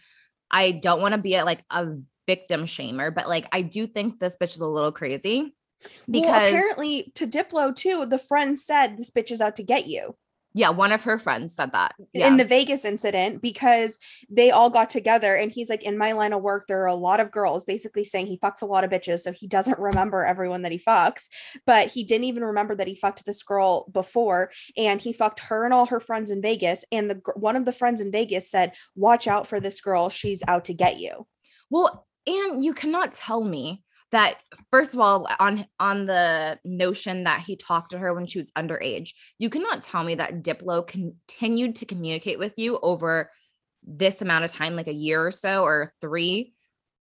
I 0.51 0.71
don't 0.71 1.01
want 1.01 1.13
to 1.13 1.17
be 1.21 1.35
a, 1.35 1.45
like 1.45 1.63
a 1.69 1.87
victim 2.27 2.65
shamer, 2.65 3.13
but 3.13 3.27
like 3.27 3.47
I 3.51 3.61
do 3.61 3.87
think 3.87 4.19
this 4.19 4.37
bitch 4.39 4.55
is 4.55 4.61
a 4.61 4.67
little 4.67 4.91
crazy 4.91 5.55
Because 6.09 6.23
because 6.23 6.49
apparently 6.49 7.11
to 7.15 7.27
Diplo 7.27 7.75
too, 7.75 8.05
the 8.05 8.17
friend 8.17 8.59
said 8.59 8.97
this 8.97 9.11
bitch 9.11 9.31
is 9.31 9.41
out 9.41 9.55
to 9.57 9.63
get 9.63 9.87
you. 9.87 10.15
yeah, 10.55 10.69
one 10.69 10.91
of 10.91 11.01
her 11.03 11.17
friends 11.17 11.55
said 11.55 11.71
that. 11.73 11.95
Yeah. 12.13 12.27
in 12.27 12.37
the 12.37 12.45
Vegas 12.45 12.85
incident 12.85 13.41
because 13.41 13.97
they 14.29 14.51
all 14.51 14.69
got 14.69 14.91
together 14.91 15.33
and 15.33 15.51
he's 15.51 15.67
like, 15.67 15.81
in 15.81 15.97
my 15.97 16.11
line 16.11 16.31
of 16.31 16.43
work, 16.43 16.67
there 16.67 16.83
are 16.83 16.87
a 16.87 16.93
lot 16.93 17.19
of 17.19 17.31
girls 17.31 17.63
basically 17.65 18.03
saying 18.03 18.27
he 18.27 18.37
fucks 18.37 18.61
a 18.61 18.67
lot 18.67 18.83
of 18.83 18.91
bitches. 18.91 19.21
So 19.21 19.31
he 19.31 19.47
doesn't 19.47 19.79
remember 19.79 20.23
everyone 20.23 20.61
that 20.61 20.71
he 20.71 20.77
fucks, 20.77 21.25
but 21.65 21.87
he 21.87 22.03
didn't 22.03 22.25
even 22.25 22.43
remember 22.43 22.75
that 22.75 22.87
he 22.87 22.95
fucked 22.95 23.25
this 23.25 23.41
girl 23.41 23.89
before. 23.91 24.51
And 24.77 25.01
he 25.01 25.11
fucked 25.11 25.39
her 25.39 25.65
and 25.65 25.73
all 25.73 25.87
her 25.87 25.99
friends 25.99 26.29
in 26.29 26.39
Vegas. 26.41 26.85
And 26.91 27.09
the 27.09 27.19
one 27.35 27.55
of 27.55 27.65
the 27.65 27.71
friends 27.71 27.99
in 27.99 28.11
Vegas 28.11 28.51
said, 28.51 28.73
watch 28.95 29.27
out 29.27 29.47
for 29.47 29.59
this 29.59 29.81
girl. 29.81 30.09
She's 30.09 30.43
out 30.47 30.65
to 30.65 30.73
get 30.75 30.99
you. 30.99 31.25
Well, 31.71 32.05
and 32.27 32.63
you 32.63 32.73
cannot 32.73 33.13
tell 33.13 33.43
me 33.43 33.83
that 34.11 34.37
first 34.69 34.93
of 34.93 34.99
all 34.99 35.27
on 35.39 35.65
on 35.79 36.05
the 36.05 36.59
notion 36.63 37.23
that 37.23 37.41
he 37.41 37.55
talked 37.55 37.91
to 37.91 37.97
her 37.97 38.13
when 38.13 38.27
she 38.27 38.37
was 38.37 38.51
underage, 38.51 39.11
you 39.39 39.49
cannot 39.49 39.83
tell 39.83 40.03
me 40.03 40.15
that 40.15 40.43
Diplo 40.43 40.85
continued 40.85 41.75
to 41.77 41.85
communicate 41.85 42.37
with 42.37 42.57
you 42.57 42.79
over 42.81 43.31
this 43.83 44.21
amount 44.21 44.45
of 44.45 44.51
time 44.51 44.75
like 44.75 44.87
a 44.87 44.93
year 44.93 45.25
or 45.25 45.31
so 45.31 45.63
or 45.63 45.91
3 45.99 46.53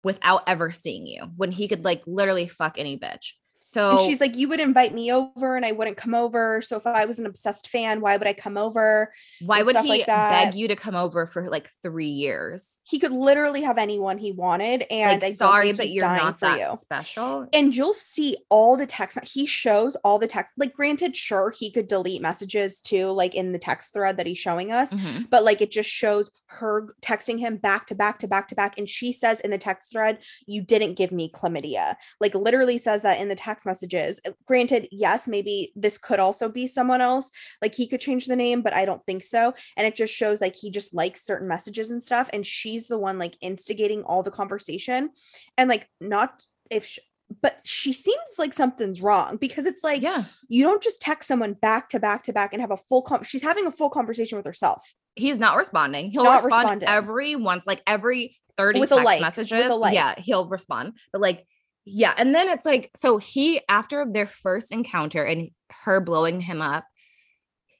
without 0.03 0.43
ever 0.47 0.71
seeing 0.71 1.07
you 1.07 1.25
when 1.37 1.53
he 1.53 1.69
could 1.69 1.85
like 1.85 2.03
literally 2.07 2.49
fuck 2.49 2.79
any 2.79 2.99
bitch. 2.99 3.33
So 3.73 3.93
And 3.93 4.01
she's 4.01 4.21
like, 4.21 4.37
you 4.37 4.49
would 4.49 4.61
invite 4.61 4.93
me 4.95 5.11
over 5.13 5.57
and 5.57 5.65
I 5.65 5.73
wouldn't 5.73 5.97
come 5.97 6.15
over. 6.15 6.61
So 6.61 6.77
if 6.77 6.87
I 6.87 7.07
was 7.07 7.19
an 7.19 7.27
obsessed 7.27 7.69
fan, 7.69 8.01
why 8.03 8.17
would 8.19 8.29
I 8.29 8.35
come 8.35 8.57
over? 8.59 9.13
why 9.41 9.63
would 9.63 9.77
he 9.77 9.89
like 9.89 10.07
beg 10.07 10.55
you 10.55 10.69
to 10.69 10.77
come 10.77 10.95
over 10.95 11.27
for 11.27 11.49
like 11.49 11.69
3 11.83 12.07
years? 12.07 12.81
He 12.85 12.99
could 12.99 13.13
literally 13.13 13.63
have 13.63 13.79
anyone 13.79 14.19
he 14.19 14.31
wanted. 14.33 14.85
And 14.91 15.23
like 15.23 15.37
sorry 15.37 15.73
but 15.73 15.89
you're 15.89 16.03
dying 16.03 16.23
not 16.23 16.39
for 16.39 16.47
that 16.47 16.59
you. 16.61 16.77
special. 16.79 17.47
and 17.53 17.75
you'll 17.75 17.95
see 17.95 18.37
all 18.51 18.77
the 18.77 18.87
text 18.87 19.19
he 19.25 19.47
shows 19.47 19.97
all 20.05 20.19
the 20.19 20.27
text 20.27 20.53
like 20.59 20.75
granted 20.75 21.17
sure 21.17 21.51
he 21.59 21.71
could 21.71 21.87
delete 21.87 22.21
messages 22.21 22.81
too 22.81 23.11
like 23.11 23.35
in 23.35 23.53
the 23.53 23.59
text 23.59 23.93
thread 23.95 24.17
that 24.19 24.27
he's 24.27 24.39
showing 24.39 24.71
us 24.73 24.93
Mhm. 24.93 25.31
but 25.31 25.45
like 25.45 25.61
it 25.61 25.71
just 25.71 25.89
shows 25.89 26.31
her 26.47 26.95
texting 27.01 27.39
him 27.39 27.57
back 27.57 27.87
to 27.87 27.95
back 27.95 28.19
to 28.19 28.29
back 28.29 28.49
to 28.49 28.55
back 28.55 28.77
and 28.79 28.89
she 28.89 29.13
says 29.13 29.41
in 29.41 29.51
the 29.51 29.59
text 29.59 29.91
thread 29.91 30.19
you 30.47 30.61
didn't 30.63 30.95
give 30.95 31.13
me 31.13 31.31
chlamydia 31.31 31.95
like 32.21 32.35
literally 32.35 32.77
says 32.79 33.03
that 33.03 33.19
in 33.21 33.29
the 33.29 33.35
text 33.35 33.62
messages 33.67 34.21
Uh, 34.27 34.31
granted 34.47 34.89
yes 34.91 35.27
maybe 35.29 35.73
this 35.77 35.99
could 35.99 36.19
also 36.19 36.49
be 36.49 36.67
someone 36.67 37.01
else 37.01 37.31
like 37.61 37.75
he 37.75 37.87
could 37.87 38.01
change 38.01 38.27
the 38.27 38.37
name 38.37 38.63
but 38.63 38.75
i 38.75 38.85
don't 38.85 39.05
think 39.07 39.23
so 39.23 39.55
and 39.77 39.87
it 39.87 39.95
just 39.95 40.13
shows 40.15 40.41
like 40.41 40.57
he 40.57 40.71
just 40.71 40.95
likes 40.95 41.25
certain 41.25 41.49
messages 41.49 41.91
and 41.91 42.03
stuff 42.03 42.29
and 42.33 42.47
she's 42.47 42.89
the 42.89 42.99
one 42.99 43.19
like 43.19 43.37
instigating 43.41 44.03
all 44.03 44.23
the 44.23 44.31
conversation 44.31 45.11
and 45.57 45.69
like 45.69 45.89
not 46.01 46.43
if 46.71 46.87
sh- 46.87 46.99
but 47.41 47.61
she 47.65 47.93
seems 47.93 48.35
like 48.39 48.53
something's 48.53 49.01
wrong 49.01 49.37
because 49.37 49.65
it's 49.65 49.83
like 49.83 50.03
yeah. 50.03 50.25
you 50.49 50.63
don't 50.63 50.83
just 50.83 51.01
text 51.01 51.27
someone 51.29 51.55
back 51.55 51.89
to 51.89 51.99
back 51.99 52.23
to 52.25 52.33
back 52.33 52.53
and 52.53 52.61
have 52.61 52.71
a 52.71 52.77
full 52.77 53.01
com- 53.03 53.23
she's 53.23 53.43
having 53.43 53.67
a 53.67 53.73
full 53.73 53.89
conversation 53.91 54.37
with 54.37 54.47
herself 54.47 54.95
he's 55.15 55.39
not 55.39 55.57
responding. 55.59 56.11
He'll 56.11 56.25
Not 56.25 56.43
respond 56.43 56.63
responding. 56.63 56.89
every 56.89 57.37
once, 57.37 57.67
like 57.67 57.83
every 57.87 58.39
30 58.57 58.81
With 58.81 58.93
a 58.93 58.95
text 58.95 59.05
like, 59.05 59.17
with 59.21 59.21
a 59.21 59.43
messages. 59.43 59.71
like. 59.71 59.95
Yeah, 59.95 60.15
he'll 60.19 60.47
respond. 60.47 60.95
But 61.13 61.21
like, 61.21 61.47
yeah. 61.85 62.15
And 62.17 62.35
then 62.35 62.49
it's 62.49 62.65
like, 62.65 62.91
so 62.95 63.19
he, 63.19 63.61
after 63.69 64.07
their 64.09 64.27
first 64.27 64.73
encounter 64.73 65.25
and 65.25 65.51
her 65.85 66.01
blowing 66.01 66.41
him 66.41 66.63
up, 66.63 66.85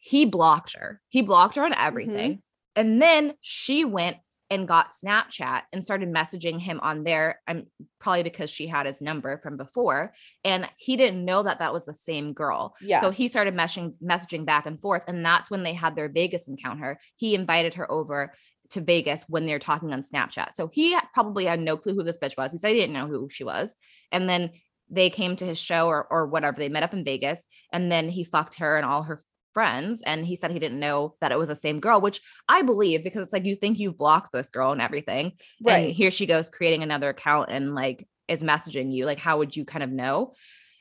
he 0.01 0.25
blocked 0.25 0.75
her. 0.77 1.01
He 1.09 1.23
blocked 1.23 1.57
her 1.57 1.65
on 1.65 1.73
mm-hmm. 1.73 1.87
everything. 1.87 2.43
And 2.75 3.01
then 3.01 3.35
she 3.41 3.85
went 3.85 4.17
and 4.53 4.69
got 4.69 4.91
Snapchat 4.93 5.63
and 5.73 5.83
started 5.83 6.13
messaging 6.13 6.61
him 6.61 6.79
on 6.83 7.05
there. 7.05 7.41
I'm 7.47 7.69
probably 7.99 8.23
because 8.23 8.51
she 8.51 8.67
had 8.67 8.85
his 8.85 9.01
number 9.01 9.39
from 9.43 9.57
before, 9.57 10.13
and 10.45 10.69
he 10.77 10.99
didn't 10.99 11.25
know 11.25 11.43
that 11.43 11.61
that 11.61 11.73
was 11.73 11.87
the 11.87 11.95
same 11.95 12.35
girl. 12.35 12.75
Yeah. 12.83 13.01
So 13.01 13.11
he 13.11 13.29
started 13.29 13.55
messaging 13.55 13.95
messaging 14.05 14.45
back 14.45 14.67
and 14.67 14.79
forth, 14.79 15.05
and 15.09 15.25
that's 15.25 15.51
when 15.51 15.63
they 15.63 15.73
had 15.73 15.97
their 15.97 16.11
Vegas 16.11 16.49
encounter. 16.49 16.99
He 17.17 17.35
invited 17.35 17.75
her 17.75 17.91
over 17.91 18.35
to 18.73 18.81
Vegas 18.81 19.25
when 19.29 19.47
they're 19.47 19.59
talking 19.59 19.93
on 19.93 20.03
Snapchat. 20.03 20.53
So 20.53 20.69
he 20.73 20.97
probably 21.15 21.45
had 21.45 21.61
no 21.61 21.77
clue 21.77 21.95
who 21.95 22.03
this 22.03 22.19
bitch 22.19 22.37
was. 22.37 22.53
He 22.53 22.59
said 22.59 22.69
he 22.69 22.81
didn't 22.81 22.95
know 22.95 23.07
who 23.07 23.29
she 23.31 23.45
was, 23.45 23.77
and 24.11 24.29
then 24.29 24.51
they 24.91 25.09
came 25.11 25.37
to 25.37 25.47
his 25.47 25.59
show 25.59 25.87
or 25.89 26.07
or 26.11 26.27
whatever. 26.27 26.59
They 26.59 26.69
met 26.69 26.83
up 26.83 26.95
in 26.95 27.05
Vegas, 27.05 27.47
and 27.73 27.91
then 27.91 28.09
he 28.09 28.25
fucked 28.25 28.59
her 28.59 28.77
and 28.77 28.87
all 28.87 29.05
her 29.05 29.25
friends 29.53 30.03
and 30.07 30.27
he 30.27 30.37
said 30.37 30.51
he 30.51 30.59
didn't 30.59 30.81
know 30.81 31.15
that 31.21 31.33
it 31.33 31.39
was 31.39 31.49
the 31.49 31.55
same 31.55 31.81
girl 31.81 32.01
which 32.01 32.21
i 32.49 32.63
believe 32.63 33.05
because 33.05 33.23
it's 33.23 33.33
like 33.33 33.45
you 33.45 33.55
think 33.55 33.79
you've 33.79 33.99
blocked 33.99 34.33
this 34.33 34.51
girl 34.51 34.73
and 34.73 34.81
everything 34.81 35.27
and 35.27 35.67
right 35.67 35.95
here 35.95 36.11
she 36.11 36.27
goes 36.27 36.49
creating 36.49 36.83
another 36.83 37.11
account 37.11 37.51
and 37.51 37.75
like 37.75 38.07
is 38.29 38.43
messaging 38.43 38.93
you 38.93 39.05
like 39.05 39.19
how 39.19 39.39
would 39.39 39.55
you 39.55 39.65
kind 39.65 39.83
of 39.83 39.91
know 39.91 40.33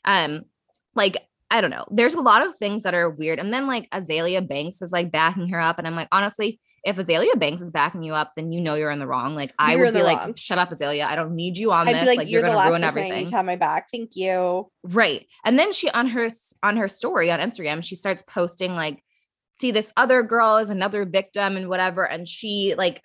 um 0.06 0.42
like 0.96 1.18
i 1.50 1.60
don't 1.60 1.70
know 1.70 1.86
there's 1.92 2.14
a 2.14 2.22
lot 2.22 2.46
of 2.46 2.56
things 2.58 2.84
that 2.84 2.94
are 2.94 3.10
weird 3.10 3.40
and 3.40 3.54
then 3.54 3.68
like 3.68 3.90
Azealia 3.90 4.48
Banks 4.48 4.82
is 4.82 4.92
like 4.92 5.12
backing 5.12 5.50
her 5.50 5.60
up 5.60 5.78
and 5.78 5.88
i'm 5.88 5.96
like 5.96 6.10
honestly 6.12 6.60
if 6.84 6.96
Azealia 6.96 7.38
Banks 7.38 7.62
is 7.62 7.72
backing 7.72 8.04
you 8.04 8.14
up 8.14 8.34
then 8.36 8.52
you 8.52 8.62
know 8.62 8.76
you're 8.76 8.92
in 8.92 9.00
the 9.00 9.08
wrong 9.08 9.36
like 9.36 9.54
i 9.60 9.76
You're 9.76 9.86
would 9.86 9.94
be 9.94 10.04
like 10.04 10.18
wrong. 10.18 10.36
shut 10.36 10.58
up 10.58 10.72
Azealia 10.72 11.06
i 11.06 11.16
don't 11.16 11.36
need 11.36 11.58
you 11.58 11.72
on 11.72 11.88
i'd 11.88 11.96
this 11.96 12.06
like, 12.06 12.18
like, 12.18 12.30
you're, 12.30 12.42
you're, 12.42 12.50
the 12.50 12.56
gonna 12.56 12.58
last 12.58 12.70
ruin 12.70 12.82
person 12.82 12.98
I 13.00 13.02
everything 13.02 13.26
need 13.26 13.32
have 13.34 13.46
my 13.46 13.56
back 13.56 13.88
thank 13.92 14.16
you 14.16 14.70
Right. 14.84 15.28
And 15.46 15.60
then 15.60 15.74
she 15.74 15.90
on 15.92 16.08
her 16.08 16.30
on 16.64 16.78
her 16.78 16.88
story 16.88 17.32
on 17.32 17.40
Instagram, 17.40 17.84
she 17.84 17.96
starts 17.96 18.24
posting 18.28 18.76
like, 18.76 19.04
see, 19.60 19.72
this 19.72 19.92
other 19.96 20.24
girl 20.24 20.58
is 20.58 20.70
another 20.70 21.06
victim 21.06 21.56
and 21.56 21.70
whatever. 21.70 22.04
And 22.04 22.28
she 22.28 22.76
like 22.78 23.02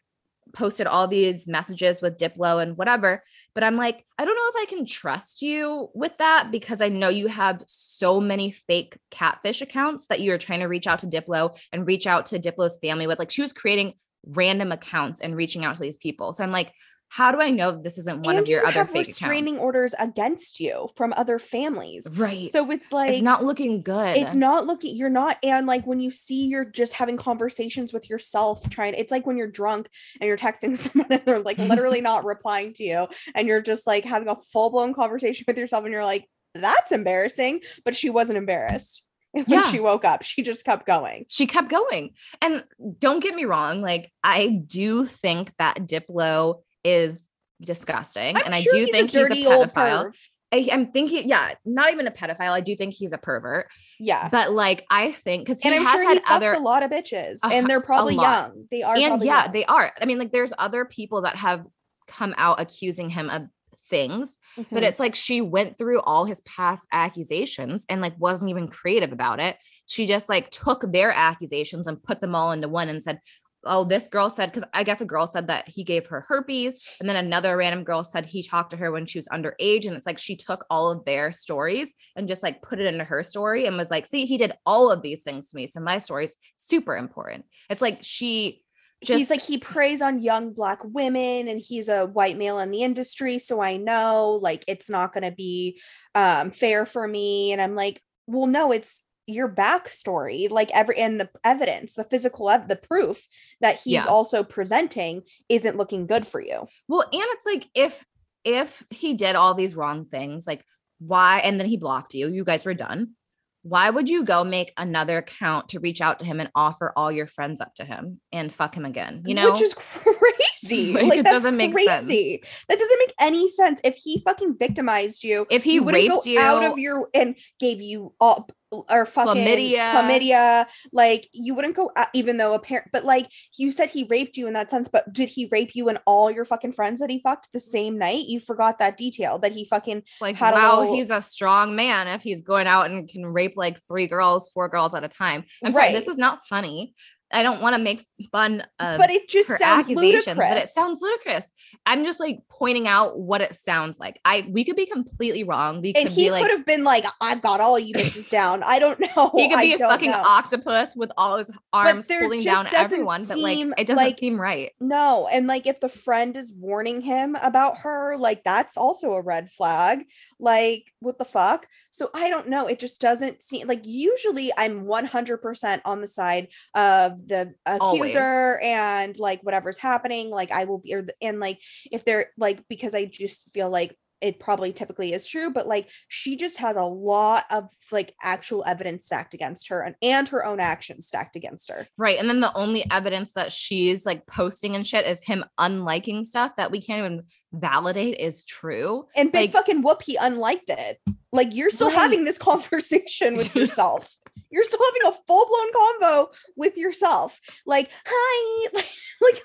posted 0.57 0.87
all 0.87 1.07
these 1.07 1.47
messages 1.47 1.99
with 2.01 2.17
Diplo 2.19 2.63
and 2.63 2.77
whatever. 2.77 3.23
But 3.55 3.63
I'm 3.63 3.77
like, 3.77 4.05
I 4.19 4.25
don't 4.25 4.35
know 4.35 4.61
if 4.61 4.69
I 4.69 4.75
can 4.75 4.87
trust 4.87 5.43
you 5.43 5.91
with 5.95 6.17
that 6.19 6.51
because 6.51 6.81
I 6.81 6.89
know 6.89 7.09
you 7.09 7.29
have 7.29 7.63
so 7.67 8.21
many 8.21 8.53
fake 8.53 8.99
catfish 9.11 9.61
accounts 9.61 10.07
that 10.07 10.23
you're 10.23 10.39
trying 10.39 10.61
to 10.61 10.67
reach 10.67 10.87
out 10.87 11.01
to 11.01 11.07
Diplo 11.07 11.57
and 11.73 11.87
reach 11.87 12.07
out 12.07 12.27
to 12.27 12.39
Diplo's 12.39 12.79
family 12.79 13.07
with. 13.07 13.19
Like 13.19 13.31
she 13.31 13.43
was 13.43 13.53
creating 13.53 13.93
random 14.25 14.73
accounts 14.73 15.21
and 15.21 15.37
reaching 15.37 15.65
out 15.65 15.77
to 15.77 15.83
these 15.83 15.99
people. 15.99 16.33
So 16.33 16.43
I'm 16.43 16.53
like, 16.53 16.73
how 17.09 17.31
do 17.33 17.41
I 17.41 17.51
know 17.51 17.71
this 17.81 17.99
isn't 17.99 18.23
one 18.23 18.35
and 18.37 18.43
of 18.43 18.49
your 18.49 18.63
you 18.63 18.67
other 18.69 18.79
have 18.81 18.91
fake 18.91 19.07
restraining 19.07 19.55
accounts? 19.55 19.65
orders 19.65 19.95
against 19.99 20.59
you 20.61 20.89
from 20.97 21.15
other 21.17 21.39
families 21.39 22.07
Right. 22.15 22.51
so 22.53 22.71
it's 22.71 22.91
like 22.93 23.11
it's 23.15 23.23
not 23.23 23.45
looking 23.45 23.83
good. 23.83 24.17
it's 24.17 24.35
not 24.35 24.67
looking 24.67 24.97
you're 24.97 25.09
not 25.09 25.39
and 25.43 25.67
like 25.67 25.87
when 25.87 26.01
you 26.01 26.11
see 26.11 26.47
you're 26.47 26.65
just 26.65 26.93
having 26.95 27.17
conversations 27.17 27.93
with 27.93 28.11
yourself 28.11 28.69
trying 28.71 28.95
it's 28.95 29.11
like 29.13 29.25
when 29.27 29.37
you're 29.37 29.47
drunk 29.51 29.89
and 30.21 30.27
you're 30.29 30.37
texting 30.37 30.77
someone 30.79 31.07
and 31.11 31.23
they're 31.25 31.39
like 31.39 31.59
literally 31.59 32.01
not 32.01 32.25
replying 32.35 32.73
to 32.75 32.85
you 32.85 33.07
and 33.35 33.47
you're 33.49 33.63
just 33.63 33.87
like 33.87 34.05
having 34.05 34.29
a 34.29 34.37
full-blown 34.37 34.93
conversation 34.95 35.45
with 35.47 35.57
yourself 35.59 35.85
and 35.85 35.93
you're 35.93 36.05
like 36.05 36.29
that's 36.55 36.91
embarrassing 36.93 37.61
but 37.85 37.95
she 37.95 38.11
wasn't 38.11 38.37
embarrassed 38.37 39.05
when 39.33 39.45
Yeah. 39.47 39.71
she 39.71 39.79
woke 39.81 40.05
up 40.05 40.23
she 40.23 40.43
just 40.43 40.65
kept 40.65 40.87
going 40.87 41.27
she 41.29 41.47
kept 41.47 41.69
going. 41.69 42.15
And 42.43 42.65
don't 42.99 43.23
get 43.23 43.35
me 43.35 43.45
wrong, 43.45 43.81
like 43.83 44.11
I 44.25 44.49
do 44.67 45.05
think 45.07 45.53
that 45.59 45.77
Diplo 45.77 46.63
is 46.87 47.27
disgusting, 47.61 48.37
I'm 48.37 48.43
and 48.45 48.55
I 48.55 48.63
do 48.63 48.71
he's 48.73 48.91
think 48.91 49.11
he's 49.11 49.27
a 49.31 49.35
pedophile. 49.35 50.15
I, 50.53 50.59
am 50.71 50.87
thinking, 50.87 51.29
yeah, 51.29 51.53
not 51.65 51.93
even 51.93 52.07
a 52.07 52.11
pedophile. 52.11 52.51
I 52.51 52.61
do 52.61 52.77
think 52.77 52.95
he's 52.95 53.13
a 53.13 53.19
pervert, 53.19 53.67
yeah 53.99 54.29
but 54.31 54.53
like 54.53 54.87
I 54.91 55.13
think 55.13 55.45
because 55.47 55.61
he 55.63 55.69
and 55.69 55.79
i'm 55.79 55.85
has 55.85 55.93
sure 55.93 56.03
he 56.03 56.15
had 56.15 56.23
other 56.31 56.53
a 56.53 56.59
lot 56.61 56.83
of 56.83 56.91
bitches 56.91 57.39
a 57.43 57.47
and 57.49 57.67
they're 57.67 57.81
probably 57.81 58.15
young 58.15 58.67
they 58.71 58.83
are 58.83 58.95
and 58.95 59.23
yeah, 59.23 59.45
young. 59.45 59.53
they 59.53 59.65
are. 59.65 59.93
I 60.01 60.05
mean, 60.05 60.19
like 60.19 60.33
there's 60.33 60.53
other 60.59 60.85
people 60.85 61.23
that 61.23 61.37
have 61.37 61.65
come 62.07 62.35
out 62.39 62.61
accusing 62.61 63.11
him 63.11 63.29
of 63.31 63.43
things, 63.91 64.37
but 64.57 64.83
Mhm. 64.83 64.83
it's 64.83 65.01
like 65.01 65.15
she 65.15 65.41
went 65.41 65.79
through 65.79 66.01
all 66.01 66.25
his 66.25 66.41
past 66.43 66.87
accusations 66.93 67.85
and 67.89 68.01
like 68.01 68.15
wasn't 68.19 68.51
even 68.51 68.69
creative 68.69 69.13
about 69.13 69.41
it. 69.41 69.57
She 69.87 70.07
just 70.07 70.29
like 70.29 70.51
took 70.51 70.91
their 70.93 71.13
accusations 71.13 71.87
and 71.87 72.03
put 72.03 72.21
them 72.21 72.35
all 72.35 72.53
into 72.53 72.69
one 72.69 72.89
and 72.89 73.03
said, 73.03 73.21
oh, 73.67 73.85
this 73.85 74.09
girl 74.09 74.31
said, 74.31 74.53
because 74.53 74.69
I 74.73 74.83
guess 74.83 75.01
a 75.01 75.05
girl 75.05 75.27
said 75.27 75.49
that 75.49 75.69
he 75.69 75.85
gave 75.85 76.07
her 76.07 76.25
herpes. 76.29 76.97
And 77.01 77.09
then 77.09 77.17
another 77.17 77.57
random 77.57 77.85
girl 77.85 78.05
said 78.05 78.27
he 78.27 78.43
talked 78.43 78.71
to 78.71 78.77
her 78.77 78.91
when 78.91 79.07
she 79.07 79.19
was 79.19 79.29
underage. 79.29 79.87
And 79.87 79.97
it's 79.97 80.07
like 80.07 80.19
she 80.19 80.37
took 80.37 80.65
all 80.71 80.91
of 80.91 81.05
their 81.05 81.33
stories 81.33 81.95
and 82.15 82.29
just 82.29 82.43
like 82.43 82.63
put 82.63 82.81
it 82.81 82.87
into 82.87 83.05
her 83.05 83.23
story 83.23 83.67
and 83.67 83.77
was 83.77 83.91
like, 83.91 84.07
see, 84.07 84.27
he 84.27 84.37
did 84.37 84.53
all 84.65 84.91
of 84.91 85.03
these 85.03 85.23
things 85.23 85.51
to 85.51 85.57
me. 85.57 85.67
So 85.67 85.81
my 85.81 85.99
story's 85.99 86.37
super 86.57 86.97
important. 86.97 87.45
It's 87.69 87.83
like 87.83 87.99
she 88.03 88.63
just, 89.05 89.19
he's 89.19 89.31
like 89.31 89.43
he 89.43 89.59
preys 89.59 90.01
on 90.01 90.19
young 90.19 90.53
black 90.53 90.81
women 90.83 91.49
and 91.49 91.61
he's 91.61 91.89
a 91.89 92.07
white 92.07 92.39
male 92.39 92.59
in 92.59 92.71
the 92.71 92.83
industry 92.83 93.39
so 93.39 93.61
i 93.61 93.77
know 93.77 94.39
like 94.41 94.65
it's 94.67 94.89
not 94.89 95.13
going 95.13 95.23
to 95.23 95.31
be 95.31 95.79
um 96.15 96.51
fair 96.51 96.87
for 96.87 97.07
me 97.07 97.53
and 97.53 97.61
i'm 97.61 97.75
like 97.75 98.01
well 98.27 98.47
no 98.47 98.73
it's 98.73 99.03
your 99.27 99.49
backstory 99.49 100.49
like 100.51 100.71
every 100.73 100.97
and 100.99 101.21
the 101.21 101.29
evidence 101.45 101.95
the 101.95 102.05
physical 102.05 102.49
ev- 102.49 102.69
the 102.69 102.77
proof 102.77 103.27
that 103.61 103.77
he's 103.77 103.95
Yeah. 103.95 104.05
also 104.05 104.45
presenting 104.45 105.23
isn't 105.49 105.77
looking 105.77 106.07
good 106.07 106.27
for 106.27 106.41
you 106.41 106.67
well, 106.89 107.03
and 107.03 107.23
it's 107.23 107.47
like 107.47 107.67
if 107.75 108.05
if 108.45 108.83
he 108.91 109.15
did 109.15 109.35
all 109.35 109.55
these 109.55 109.75
wrong 109.75 110.05
things, 110.05 110.47
like 110.47 110.65
why 111.01 111.41
and 111.41 111.59
then 111.59 111.67
he 111.67 111.77
blocked 111.77 112.15
you, 112.15 112.31
you 112.31 112.45
guys 112.45 112.65
were 112.65 112.75
done. 112.75 113.15
Why 113.63 113.91
would 113.91 114.09
you 114.09 114.23
go 114.25 114.45
make 114.45 114.73
another 114.77 115.19
account 115.19 115.71
to 115.71 115.81
reach 115.81 116.01
out 116.01 116.21
to 116.21 116.25
him 116.25 116.39
and 116.39 116.49
offer 116.55 116.93
all 116.97 117.11
your 117.11 117.27
friends 117.27 117.61
up 117.61 117.75
to 117.75 117.85
him 117.85 118.21
and 118.33 118.55
fuck 118.55 118.77
him 118.77 118.85
again? 118.85 119.25
You 119.27 119.35
know, 119.35 119.51
which 119.51 119.61
is 119.63 119.75
crazy 120.21 120.93
Like, 120.93 121.09
like, 121.09 121.19
it 121.19 121.25
doesn't 121.25 121.57
make 121.57 121.73
crazy 121.73 122.43
that 122.69 122.79
doesn't 122.79 122.99
make 123.01 123.15
any 123.21 123.49
sense 123.51 123.81
if 123.83 123.97
he 123.97 124.23
fucking 124.25 124.57
victimized 124.59 125.25
you 125.25 125.47
if 125.51 125.65
he 125.65 125.75
you 125.75 125.85
raped 125.85 126.27
you 126.27 126.39
out 126.39 126.63
of 126.63 126.79
your 126.79 127.09
and 127.13 127.35
gave 127.59 127.81
you 127.81 128.15
all 128.21 128.49
or 128.71 129.07
fucking 129.07 129.45
Chlamydia. 129.45 129.93
chlamydia 129.93 130.67
like 130.93 131.29
you 131.33 131.55
wouldn't 131.55 131.77
go 131.77 131.91
out, 131.97 132.09
even 132.13 132.37
though 132.37 132.55
apparent 132.55 132.89
but 132.93 133.05
like 133.05 133.29
you 133.57 133.71
said 133.71 133.91
he 133.91 134.05
raped 134.05 134.37
you 134.37 134.47
in 134.47 134.55
that 134.55 134.71
sense 134.71 134.89
but 134.89 135.13
did 135.13 135.29
he 135.29 135.47
rape 135.53 135.75
you 135.75 135.89
and 135.89 135.99
all 136.07 136.31
your 136.31 136.45
fucking 136.45 136.73
friends 136.73 137.01
that 137.01 137.11
he 137.11 137.21
fucked 137.21 137.49
the 137.53 137.61
same 137.61 137.97
night 137.97 138.27
you 138.27 138.41
forgot 138.41 138.79
that 138.79 138.97
detail 138.97 139.39
that 139.39 139.53
he 139.53 139.65
fucking 139.67 140.03
like 140.21 140.37
had 140.37 140.55
a 140.55 140.57
wow, 140.57 140.81
little- 140.81 140.95
he's 140.95 141.11
a 141.11 141.23
strong 141.23 141.77
man 141.77 142.09
if 142.09 142.23
he's 142.23 142.41
going 142.41 142.67
out 142.67 142.91
and 142.91 143.09
can 143.09 143.25
rape 143.25 143.55
like 143.57 143.81
three 143.87 144.07
girls, 144.07 144.51
four 144.53 144.69
girls 144.69 144.95
at 144.95 145.05
a 145.05 145.09
time. 145.09 145.45
I'm 145.63 145.73
sorry, 145.73 145.93
this 145.93 146.09
is 146.09 146.19
not 146.19 146.41
funny. 146.49 146.95
I 147.37 147.43
don't 147.43 147.61
want 147.61 147.75
to 147.75 147.83
make 147.83 148.07
fun 148.33 148.63
of 148.81 148.99
but 148.99 149.11
it 149.11 149.29
just 149.29 149.49
her 149.49 149.59
sounds 149.59 149.85
accusations, 149.85 150.27
ludicrous 150.27 150.37
but 150.37 150.57
it 150.57 150.69
sounds 150.69 151.03
ludicrous. 151.03 151.51
I'm 151.85 152.05
just 152.05 152.19
like 152.19 152.41
pointing 152.49 152.89
out 152.89 153.21
what 153.21 153.43
it 153.43 153.57
sounds 153.57 153.99
like. 153.99 154.19
I 154.25 154.47
we 154.51 154.65
could 154.65 154.77
be 154.77 154.87
completely 154.87 155.45
wrong. 155.45 155.83
We 155.83 155.93
and 155.93 156.09
could 156.09 156.17
he 156.17 156.31
like 156.31 156.43
could 156.43 156.51
have 156.51 156.65
been 156.65 156.85
like 156.85 157.05
i've 157.21 157.43
got 157.43 157.61
all 157.61 157.79
you 157.79 157.95
bitches 157.95 158.31
down 158.31 158.63
i 158.63 158.79
don't 158.79 158.99
know 159.01 159.31
he 159.37 159.49
could 159.49 159.61
be 159.61 159.73
a 159.75 159.79
fucking 159.79 160.11
know. 160.11 160.23
octopus 160.25 160.95
with 160.97 161.13
all 161.17 161.37
his 161.39 161.51
arms 161.73 162.07
pulling 162.07 162.41
down 162.41 162.67
everyone, 162.75 163.25
but 163.27 163.39
like 163.39 163.59
it 163.79 163.87
doesn't 163.87 163.97
like- 163.97 164.19
seem 164.19 164.41
right. 164.41 164.73
No, 164.81 165.29
and 165.31 165.47
like 165.47 165.67
if 165.67 165.81
the 165.81 165.89
friend 165.89 166.37
is 166.37 166.53
warning 166.53 167.01
him 167.01 167.37
about 167.37 167.79
her, 167.79 168.17
like 168.17 168.45
that's 168.45 168.77
also 168.77 169.13
a 169.13 169.23
red 169.23 169.51
flag. 169.51 170.05
Like 170.39 170.93
what 171.01 171.19
the 171.19 171.25
fuck? 171.25 171.67
So 171.97 172.11
I 172.13 172.29
don't 172.29 172.49
know. 172.49 172.67
It 172.67 172.79
just 172.79 173.01
doesn't 173.01 173.43
seem 173.43 173.67
like 173.67 173.81
usually 173.85 174.53
I'm 174.55 174.85
100% 174.85 175.81
on 175.87 176.03
the 176.03 176.07
side 176.07 176.49
of 176.75 177.27
the 177.27 177.55
Always. 177.67 178.11
accuser 178.15 178.59
and 178.63 179.19
like 179.19 179.41
whatever's 179.41 179.79
happening. 179.79 180.29
Like 180.29 180.53
I 180.53 180.65
will 180.65 180.77
be, 180.77 180.93
or, 180.93 181.01
the- 181.01 181.15
and 181.23 181.41
like 181.41 181.59
if 181.91 182.05
they're 182.05 182.33
like, 182.37 182.63
because 182.69 182.95
I 182.95 183.07
just 183.07 183.51
feel 183.55 183.71
like 183.71 183.97
it 184.21 184.39
probably 184.39 184.75
typically 184.75 185.15
is 185.15 185.27
true, 185.27 185.51
but 185.51 185.67
like 185.67 185.89
she 186.09 186.37
just 186.37 186.59
has 186.59 186.77
a 186.77 186.83
lot 186.83 187.45
of 187.51 187.69
like 187.91 188.15
actual 188.23 188.63
evidence 188.67 189.07
stacked 189.07 189.33
against 189.33 189.69
her 189.69 189.81
and, 189.81 189.95
and 190.03 190.29
her 190.29 190.45
own 190.45 190.61
actions 190.61 191.07
stacked 191.07 191.37
against 191.37 191.71
her. 191.71 191.87
Right. 191.97 192.19
And 192.19 192.29
then 192.29 192.41
the 192.41 192.55
only 192.57 192.85
evidence 192.91 193.33
that 193.33 193.53
she's 193.53 194.05
like 194.05 194.27
posting 194.27 194.75
and 194.77 194.87
shit 194.87 195.07
is 195.07 195.23
him 195.23 195.47
unliking 195.59 196.25
stuff 196.27 196.53
that 196.57 196.71
we 196.71 196.81
can't 196.81 196.99
even 196.99 197.23
validate 197.61 198.19
is 198.19 198.45
true. 198.45 199.07
And 199.17 199.33
big 199.33 199.43
Like- 199.49 199.53
fucking 199.53 199.83
whoop, 199.83 200.03
he 200.03 200.17
unliked 200.17 200.71
it. 200.71 201.01
Like 201.33 201.49
you're 201.53 201.71
still 201.71 201.89
Right. 201.89 201.97
having 201.99 202.25
this 202.25 202.39
conversation 202.51 203.37
with 203.37 203.55
yourself. 203.57 204.17
you're 204.51 204.65
still 204.65 204.81
having 204.85 205.13
a 205.15 205.19
full 205.27 205.47
blown 205.49 205.73
convo 205.73 206.29
with 206.57 206.77
yourself. 206.77 207.41
Like, 207.67 207.91
hi, 208.07 208.69
like, 208.75 208.89
like 209.21 209.43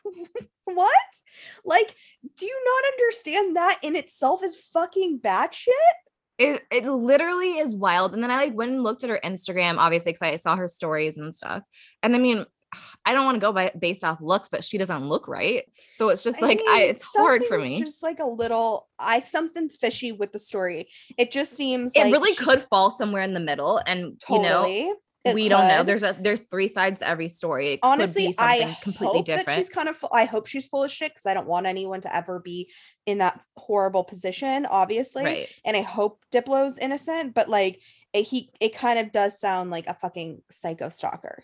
what? 0.65 0.93
Like, 1.65 1.95
do 2.37 2.45
you 2.45 2.61
not 2.65 2.93
understand 2.93 3.55
that 3.55 3.79
in 3.81 3.95
itself 3.95 4.43
is 4.43 4.55
fucking 4.73 5.19
batshit? 5.19 5.67
It 6.37 6.63
it 6.71 6.85
literally 6.85 7.57
is 7.57 7.75
wild. 7.75 8.13
And 8.13 8.23
then 8.23 8.31
I 8.31 8.37
like 8.45 8.53
went 8.55 8.71
and 8.71 8.83
looked 8.83 9.03
at 9.03 9.09
her 9.09 9.19
Instagram, 9.23 9.77
obviously, 9.77 10.11
because 10.11 10.21
I 10.27 10.35
saw 10.37 10.55
her 10.55 10.67
stories 10.67 11.17
and 11.17 11.35
stuff. 11.35 11.63
And 12.03 12.15
I 12.15 12.19
mean, 12.19 12.45
I 13.05 13.13
don't 13.13 13.25
want 13.25 13.35
to 13.35 13.41
go 13.41 13.51
by 13.51 13.71
based 13.77 14.03
off 14.03 14.19
looks, 14.21 14.49
but 14.49 14.63
she 14.63 14.77
doesn't 14.77 15.07
look 15.07 15.27
right. 15.27 15.63
So 15.95 16.09
it's 16.09 16.23
just 16.23 16.41
like 16.41 16.61
I, 16.67 16.79
mean, 16.79 16.89
it's 16.89 17.03
hard 17.03 17.43
for 17.45 17.57
me. 17.57 17.79
Just 17.79 18.03
like 18.03 18.19
a 18.19 18.25
little, 18.25 18.87
I 18.97 19.21
something's 19.21 19.77
fishy 19.77 20.11
with 20.11 20.31
the 20.31 20.39
story. 20.39 20.89
It 21.17 21.31
just 21.31 21.53
seems 21.55 21.91
it 21.95 22.03
like 22.03 22.13
really 22.13 22.33
she- 22.33 22.43
could 22.43 22.63
fall 22.63 22.91
somewhere 22.91 23.23
in 23.23 23.33
the 23.33 23.39
middle, 23.39 23.81
and 23.85 24.21
you 24.29 24.41
know, 24.41 24.63
totally. 24.63 24.93
we 25.33 25.49
don't 25.49 25.67
know. 25.67 25.83
There's 25.83 26.03
a 26.03 26.15
there's 26.19 26.41
three 26.41 26.67
sides 26.67 27.01
to 27.01 27.07
every 27.07 27.29
story. 27.29 27.69
It 27.69 27.79
honestly 27.83 28.27
could 28.27 28.31
be 28.31 28.35
i 28.39 28.77
completely 28.81 29.21
different. 29.21 29.57
she's 29.57 29.69
kind 29.69 29.89
of 29.89 30.03
i 30.11 30.25
hope 30.25 30.47
she's 30.47 30.67
full 30.67 30.83
of 30.83 30.91
shit 30.91 31.11
because 31.11 31.25
i 31.25 31.33
don't 31.33 31.47
want 31.47 31.65
anyone 31.65 32.01
to 32.01 32.15
ever 32.15 32.39
be 32.39 32.69
in 33.05 33.19
that 33.19 33.39
horrible 33.57 34.03
position 34.03 34.65
obviously 34.65 35.23
right. 35.23 35.49
and 35.65 35.77
i 35.77 35.81
hope 35.81 36.23
diplo's 36.31 36.77
innocent 36.77 37.33
but 37.33 37.49
like 37.49 37.79
it, 38.13 38.23
he 38.23 38.51
it 38.59 38.75
kind 38.75 38.99
of 38.99 39.11
does 39.11 39.39
sound 39.39 39.69
like 39.69 39.87
a 39.87 39.93
fucking 39.93 40.41
psycho 40.49 40.89
stalker 40.89 41.43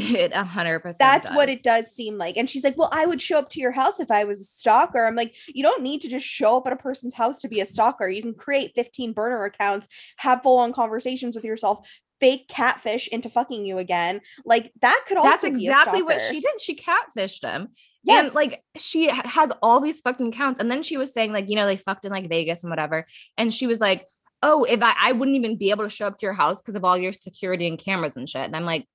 It 0.00 0.32
a 0.34 0.44
hundred 0.44 0.80
percent. 0.80 0.98
that's 0.98 1.28
what 1.34 1.48
it 1.48 1.62
does 1.62 1.90
seem 1.90 2.18
like 2.18 2.36
and 2.36 2.48
she's 2.48 2.64
like 2.64 2.76
well 2.76 2.90
i 2.92 3.06
would 3.06 3.20
show 3.20 3.38
up 3.38 3.50
to 3.50 3.60
your 3.60 3.72
house 3.72 4.00
if 4.00 4.10
i 4.10 4.24
was 4.24 4.40
a 4.40 4.44
stalker 4.44 5.04
i'm 5.04 5.16
like 5.16 5.34
you 5.46 5.62
don't 5.62 5.82
need 5.82 6.00
to 6.02 6.08
just 6.08 6.26
show 6.26 6.56
up 6.56 6.66
at 6.66 6.72
a 6.72 6.76
person's 6.76 7.14
house 7.14 7.40
to 7.40 7.48
be 7.48 7.60
a 7.60 7.66
stalker 7.66 8.08
you 8.08 8.22
can 8.22 8.34
create 8.34 8.72
15 8.74 9.12
burner 9.12 9.44
accounts 9.44 9.88
have 10.16 10.42
full-on 10.42 10.72
conversations 10.72 11.34
with 11.36 11.44
yourself 11.44 11.86
fake 12.20 12.48
catfish 12.48 13.08
into 13.08 13.28
fucking 13.28 13.66
you 13.66 13.78
again 13.78 14.20
like 14.44 14.72
that 14.80 15.04
could 15.06 15.16
also 15.16 15.30
That's 15.30 15.42
be 15.42 15.66
a 15.66 15.70
exactly 15.70 16.02
what 16.02 16.20
she 16.20 16.40
did. 16.40 16.60
She 16.60 16.74
catfished 16.74 17.42
him. 17.42 17.68
yes 18.02 18.26
And 18.26 18.34
like 18.34 18.62
she 18.76 19.08
has 19.08 19.52
all 19.62 19.80
these 19.80 20.00
fucking 20.00 20.28
accounts. 20.28 20.60
And 20.60 20.70
then 20.70 20.82
she 20.82 20.96
was 20.96 21.12
saying, 21.12 21.32
like, 21.32 21.48
you 21.48 21.56
know, 21.56 21.66
they 21.66 21.76
fucked 21.76 22.04
in 22.04 22.12
like 22.12 22.28
Vegas 22.28 22.62
and 22.62 22.70
whatever. 22.70 23.04
And 23.36 23.52
she 23.52 23.66
was 23.66 23.80
like, 23.80 24.06
Oh, 24.42 24.64
if 24.64 24.82
I, 24.82 24.94
I 24.98 25.12
wouldn't 25.12 25.36
even 25.36 25.56
be 25.56 25.70
able 25.70 25.84
to 25.84 25.90
show 25.90 26.06
up 26.06 26.18
to 26.18 26.26
your 26.26 26.34
house 26.34 26.60
because 26.60 26.74
of 26.74 26.84
all 26.84 26.98
your 26.98 27.12
security 27.12 27.66
and 27.66 27.78
cameras 27.78 28.16
and 28.16 28.28
shit. 28.28 28.42
And 28.42 28.54
I'm 28.54 28.66
like, 28.66 28.86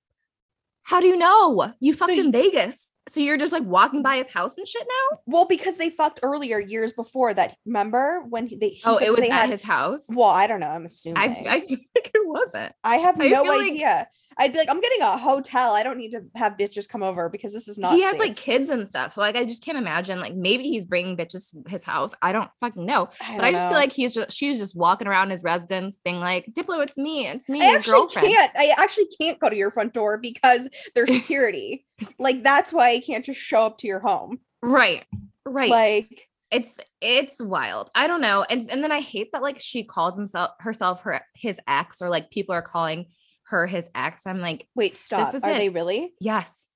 How 0.84 1.00
do 1.02 1.08
you 1.08 1.18
know? 1.18 1.74
You 1.80 1.94
fucked 1.94 2.16
So 2.16 2.22
in 2.22 2.32
Vegas. 2.32 2.92
So 3.10 3.22
you're 3.22 3.38
just 3.38 3.54
like 3.54 3.64
walking 3.64 4.04
by 4.04 4.18
his 4.18 4.28
house 4.28 4.58
and 4.58 4.68
shit 4.68 4.86
now? 4.88 5.20
Well, 5.26 5.46
because 5.46 5.78
they 5.78 5.90
fucked 5.90 6.20
earlier 6.22 6.60
years 6.60 6.94
before 6.94 7.34
that. 7.34 7.56
Remember 7.66 8.24
when 8.30 8.48
he, 8.48 8.56
they? 8.56 8.70
he 8.70 8.82
oh, 8.86 8.98
it 8.98 9.10
was 9.12 9.22
at 9.22 9.32
had. 9.32 9.50
his 9.50 9.64
house. 9.64 10.04
well, 10.10 10.30
I 10.30 10.46
don't 10.48 10.60
know. 10.60 10.68
I'm 10.70 10.86
assuming. 10.86 11.18
I, 11.18 11.44
I, 11.48 11.60
feel 11.68 11.78
like 11.96 12.12
it 12.14 12.28
wasn't. 12.28 12.74
I 12.84 12.98
have 12.98 13.20
I 13.20 13.28
no 13.28 13.44
feel 13.44 13.58
like- 13.58 13.72
idea. 13.72 14.08
I'd 14.40 14.54
be 14.54 14.58
like, 14.58 14.70
I'm 14.70 14.80
getting 14.80 15.02
a 15.02 15.18
hotel. 15.18 15.74
I 15.74 15.84
don't 15.84 15.98
need 15.98 16.12
to 16.14 16.22
have 16.36 16.54
bitches 16.58 16.88
come 16.88 17.04
over 17.04 17.28
because 17.30 17.54
this 17.54 17.68
is 17.68 17.78
not. 17.78 17.94
he 17.94 18.02
has 18.04 18.14
safe. 18.14 18.20
like 18.22 18.36
kids 18.38 18.70
and 18.70 18.88
stuff. 18.88 19.14
So 19.14 19.22
like 19.22 19.36
I 19.36 19.44
just 19.46 19.64
can't 19.64 19.78
imagine. 19.78 20.20
Like 20.20 20.34
maybe 20.34 20.64
he's 20.64 20.86
bringing 20.86 21.18
bitches 21.18 21.52
to 21.52 21.70
his 21.70 21.84
house. 21.84 22.14
I 22.22 22.32
don't 22.32 22.50
fucking 22.62 22.86
know. 22.86 23.10
I 23.22 23.36
But 23.36 23.46
I 23.46 23.52
just 23.52 23.64
know. 23.64 23.70
feel 23.70 23.78
like 23.78 23.92
he's 23.92 24.14
just 24.14 24.32
she's 24.32 24.58
just 24.58 24.76
walking 24.76 25.08
around 25.08 25.30
his 25.30 25.44
residence 25.44 26.00
being 26.04 26.20
like, 26.20 26.46
Diplo, 26.58 26.82
it's 26.82 26.98
me. 26.98 27.28
It's 27.28 27.50
me, 27.50 27.62
I 27.62 27.70
your 27.70 27.78
actually 27.80 27.92
girlfriend. 27.94 28.28
can't. 28.30 28.52
I 28.58 28.74
actually 28.78 29.08
can't 29.20 29.40
go 29.40 29.50
to 29.50 29.56
your 29.56 29.72
front 29.72 29.94
door 29.94 30.18
because 30.18 30.68
there's 30.96 31.10
security. 31.14 31.86
like 32.18 32.42
that's 32.44 32.72
why 32.72 32.92
I 32.92 33.02
can't 33.02 33.26
just 33.26 33.40
show 33.42 33.66
up 33.66 33.78
to 33.80 33.88
your 33.88 34.00
home. 34.00 34.40
Right. 34.62 35.04
Right. 35.46 35.70
Like 35.70 36.28
it's 36.52 36.76
it's 37.02 37.42
wild. 37.42 37.92
I 37.94 38.08
don't 38.08 38.22
know. 38.22 38.44
And 38.50 38.70
and 38.72 38.84
then 38.84 38.92
I 38.92 39.02
hate 39.02 39.34
that 39.34 39.42
like 39.44 39.60
she 39.60 39.84
calls 39.84 40.18
himself 40.18 40.52
herself 40.60 41.02
her 41.02 41.22
his 41.36 41.60
ex 41.68 42.02
or 42.02 42.10
like 42.10 42.32
people 42.32 42.56
are 42.56 42.62
calling 42.62 43.06
her 43.50 43.68
his 43.68 43.90
ex. 43.94 44.26
I'm 44.26 44.40
like, 44.42 44.68
wait, 44.76 44.98
stop. 44.98 45.34
Are 45.34 45.40
they 45.40 45.70
really? 45.70 46.14
yes. 46.20 46.68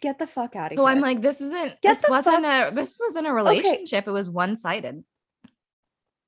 Get 0.00 0.18
the 0.18 0.28
fuck 0.28 0.54
out 0.54 0.70
of 0.72 0.76
So 0.76 0.84
here. 0.86 0.92
So 0.92 0.96
I'm 0.96 1.00
like, 1.00 1.22
this 1.22 1.40
isn't 1.40 1.80
Get 1.80 2.00
this 2.00 2.04
wasn't 2.08 2.44
a 2.44 2.70
this 2.72 2.96
wasn't 3.00 3.26
a 3.26 3.32
relationship. 3.32 4.06
It 4.06 4.12
was 4.12 4.30
one-sided. 4.30 5.02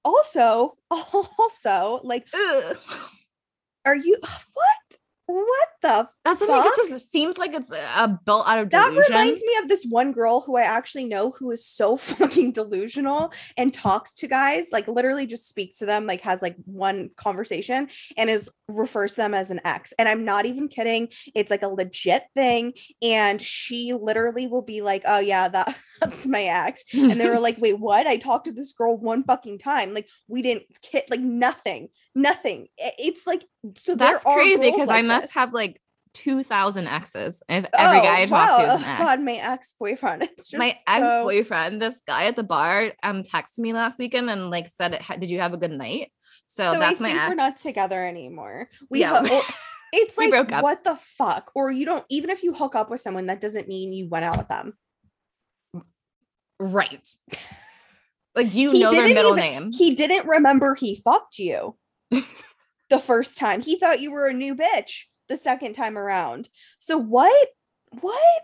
also, 0.05 0.77
also, 0.91 2.01
like, 2.03 2.27
Ugh. 2.35 2.77
are 3.85 3.95
you 3.95 4.19
what? 4.23 4.99
What 5.27 5.69
the 5.81 6.09
That's 6.25 6.41
Fuck. 6.41 6.67
it 6.67 6.89
just 6.89 7.13
seems 7.13 7.39
like 7.39 7.55
it's 7.55 7.71
a 7.71 8.21
built 8.27 8.49
out 8.49 8.59
of 8.59 8.69
delusion. 8.69 8.97
That 8.97 9.09
reminds 9.09 9.41
me 9.43 9.57
of 9.63 9.69
this 9.69 9.85
one 9.85 10.11
girl 10.11 10.41
who 10.41 10.57
I 10.57 10.63
actually 10.63 11.05
know 11.05 11.31
who 11.31 11.53
is 11.53 11.65
so 11.65 11.97
fucking 11.97 12.51
delusional 12.51 13.33
and 13.57 13.73
talks 13.73 14.13
to 14.15 14.27
guys, 14.27 14.71
like 14.73 14.89
literally 14.89 15.27
just 15.27 15.47
speaks 15.47 15.79
to 15.79 15.87
them, 15.87 16.05
like 16.05 16.23
has 16.23 16.43
like 16.43 16.57
one 16.65 17.11
conversation 17.17 17.89
and 18.17 18.29
is 18.29 18.51
refers 18.79 19.13
to 19.13 19.17
them 19.19 19.35
as 19.35 19.51
an 19.51 19.61
ex. 19.65 19.93
And 19.99 20.09
I'm 20.09 20.25
not 20.25 20.47
even 20.47 20.69
kidding. 20.69 21.09
It's 21.35 21.51
like 21.51 21.63
a 21.63 21.69
legit 21.69 22.25
thing. 22.35 22.73
And 23.03 23.41
she 23.41 23.93
literally 23.93 24.47
will 24.47 24.63
be 24.63 24.81
like, 24.83 25.03
Oh 25.07 25.19
yeah, 25.19 25.49
that 25.49 25.77
that's 26.01 26.27
my 26.27 26.45
ex. 26.45 26.85
And 26.95 27.21
they 27.21 27.29
were 27.29 27.41
like, 27.41 27.59
Wait, 27.59 27.79
what? 27.79 28.07
I 28.07 28.17
talked 28.17 28.47
to 28.47 28.53
this 28.53 28.73
girl 28.73 28.97
one 28.97 29.25
fucking 29.25 29.59
time. 29.59 29.95
Like 29.95 30.09
we 30.29 30.43
didn't 30.43 30.65
kid 30.83 31.05
like 31.11 31.21
nothing, 31.21 31.89
nothing. 32.15 32.69
It's 32.79 33.27
like 33.27 33.45
so 33.77 33.95
That's 33.95 34.25
crazy 34.25 34.71
because 34.71 34.89
I 34.89 35.03
must 35.03 35.27
this. 35.29 35.35
have 35.35 35.53
like 35.53 35.81
2,000 36.15 36.89
exes. 36.89 37.41
If 37.49 37.67
every 37.73 37.99
Oh, 37.99 38.03
guy 38.03 38.23
I 38.23 38.27
talk 38.27 38.59
to 38.59 38.67
is 38.67 38.75
an 38.75 38.85
ex. 38.85 38.99
God, 39.01 39.21
my 39.21 39.33
ex-boyfriend. 39.35 40.23
It's 40.37 40.49
just 40.49 40.59
my 40.59 40.71
so- 40.71 40.77
ex-boyfriend, 40.89 41.81
this 41.81 42.01
guy 42.07 42.25
at 42.25 42.35
the 42.35 42.43
bar, 42.43 42.93
um, 43.05 43.23
texted 43.23 43.59
me 43.59 43.73
last 43.73 43.99
weekend 44.01 44.29
and 44.29 44.51
like 44.51 44.69
said, 44.69 45.01
"Ha- 45.01 45.17
"Did 45.17 45.31
you 45.31 45.39
have 45.39 45.53
a 45.53 45.57
good 45.57 45.71
night?" 45.71 46.11
So, 46.53 46.73
So 46.73 46.81
that's 46.81 47.01
I 47.01 47.03
my 47.05 47.11
ex. 47.13 47.29
we're 47.29 47.35
not 47.37 47.61
together 47.63 48.05
anymore. 48.05 48.69
We 48.91 49.01
Yeah. 49.01 49.25
ho- 49.25 49.43
it's 49.93 50.19
like 50.19 50.31
broke 50.31 50.51
up. 50.51 50.65
what 50.65 50.83
the 50.83 50.97
fuck? 50.97 51.53
Or 51.55 51.71
you 51.71 51.87
don't 51.87 52.05
even 52.11 52.29
if 52.29 52.43
you 52.43 52.53
hook 52.53 52.75
up 52.75 52.91
with 52.91 53.01
someone, 53.01 53.27
that 53.27 53.41
doesn't 53.41 53.69
mean 53.69 53.93
you 53.93 54.09
went 54.09 54.25
out 54.25 54.37
with 54.37 54.49
them. 54.49 54.75
Right. 56.59 57.09
Like, 58.35 58.51
do 58.51 58.61
you 58.61 58.71
He 58.73 58.83
know 58.83 58.91
their 58.91 59.09
middle 59.09 59.39
even- 59.39 59.53
name? 59.53 59.73
He 59.73 59.95
didn't 59.95 60.27
remember 60.27 60.75
he 60.75 61.01
fucked 61.05 61.39
you 61.39 61.77
the 62.11 62.99
first 62.99 63.39
time. 63.39 63.61
He 63.61 63.79
thought 63.79 64.01
you 64.01 64.11
were 64.13 64.27
a 64.27 64.33
new 64.33 64.55
bitch 64.55 65.05
the 65.29 65.37
second 65.37 65.75
time 65.75 65.97
around. 65.97 66.49
So 66.79 66.99
what? 66.99 67.49
What? 68.01 68.43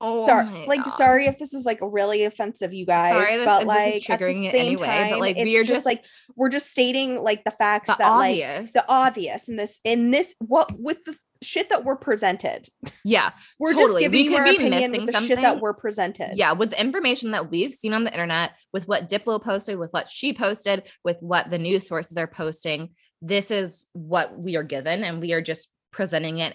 Oh, 0.00 0.26
sorry, 0.26 0.66
like 0.66 0.84
God. 0.84 0.96
sorry 0.96 1.26
if 1.26 1.38
this 1.38 1.54
is 1.54 1.64
like 1.64 1.78
really 1.80 2.24
offensive, 2.24 2.74
you 2.74 2.84
guys. 2.84 3.12
Sorry 3.12 3.36
this- 3.36 3.44
but 3.46 3.62
if 3.62 3.68
like 3.68 3.94
this 3.94 4.02
is 4.04 4.10
at 4.10 4.18
the 4.18 4.24
triggering 4.24 4.50
same 4.50 4.60
any 4.66 4.76
way, 4.76 5.08
but, 5.10 5.20
like, 5.20 5.36
we 5.36 5.56
are 5.56 5.62
just, 5.62 5.72
just- 5.72 5.86
like 5.86 6.04
we're 6.36 6.50
just 6.50 6.70
stating 6.70 7.22
like 7.22 7.44
the 7.44 7.50
facts 7.52 7.86
The 7.88 7.96
that 7.98 8.08
like 8.10 8.30
obvious. 8.42 8.72
the 8.72 8.84
obvious 8.88 9.48
in 9.48 9.56
this 9.56 9.80
in 9.84 10.10
this 10.10 10.34
what 10.38 10.70
with 10.78 11.02
the 11.04 11.16
shit 11.42 11.68
that 11.70 11.84
we're 11.84 11.96
presented. 11.96 12.66
yeah. 13.04 13.30
We're 13.58 13.72
Totally. 13.74 14.04
just 14.04 14.12
giving 14.12 14.24
you 14.24 14.30
could 14.32 14.38
our 14.38 14.44
be 14.44 14.56
opinion 14.56 14.90
missing 14.90 15.06
with 15.06 15.14
the 15.14 15.20
shit 15.20 15.28
something. 15.28 15.42
that 15.42 15.60
we're 15.60 15.74
presented. 15.74 16.32
Yeah, 16.34 16.52
with 16.52 16.70
the 16.70 16.80
information 16.80 17.30
that 17.32 17.50
we've 17.50 17.74
seen 17.74 17.92
on 17.92 18.04
the 18.04 18.10
internet, 18.12 18.52
with 18.72 18.88
what 18.88 19.08
Diplo 19.08 19.42
posted, 19.42 19.78
with 19.78 19.92
what 19.92 20.08
she 20.10 20.32
posted, 20.32 20.84
with 21.04 21.18
what 21.20 21.50
the 21.50 21.58
news 21.58 21.86
sources 21.86 22.16
are 22.16 22.26
posting, 22.26 22.90
this 23.22 23.50
is 23.50 23.86
what 23.92 24.38
we 24.38 24.56
are 24.56 24.62
given, 24.62 25.04
and 25.04 25.20
we 25.20 25.32
are 25.34 25.42
just 25.42 25.68
presenting 25.92 26.38
it 26.38 26.54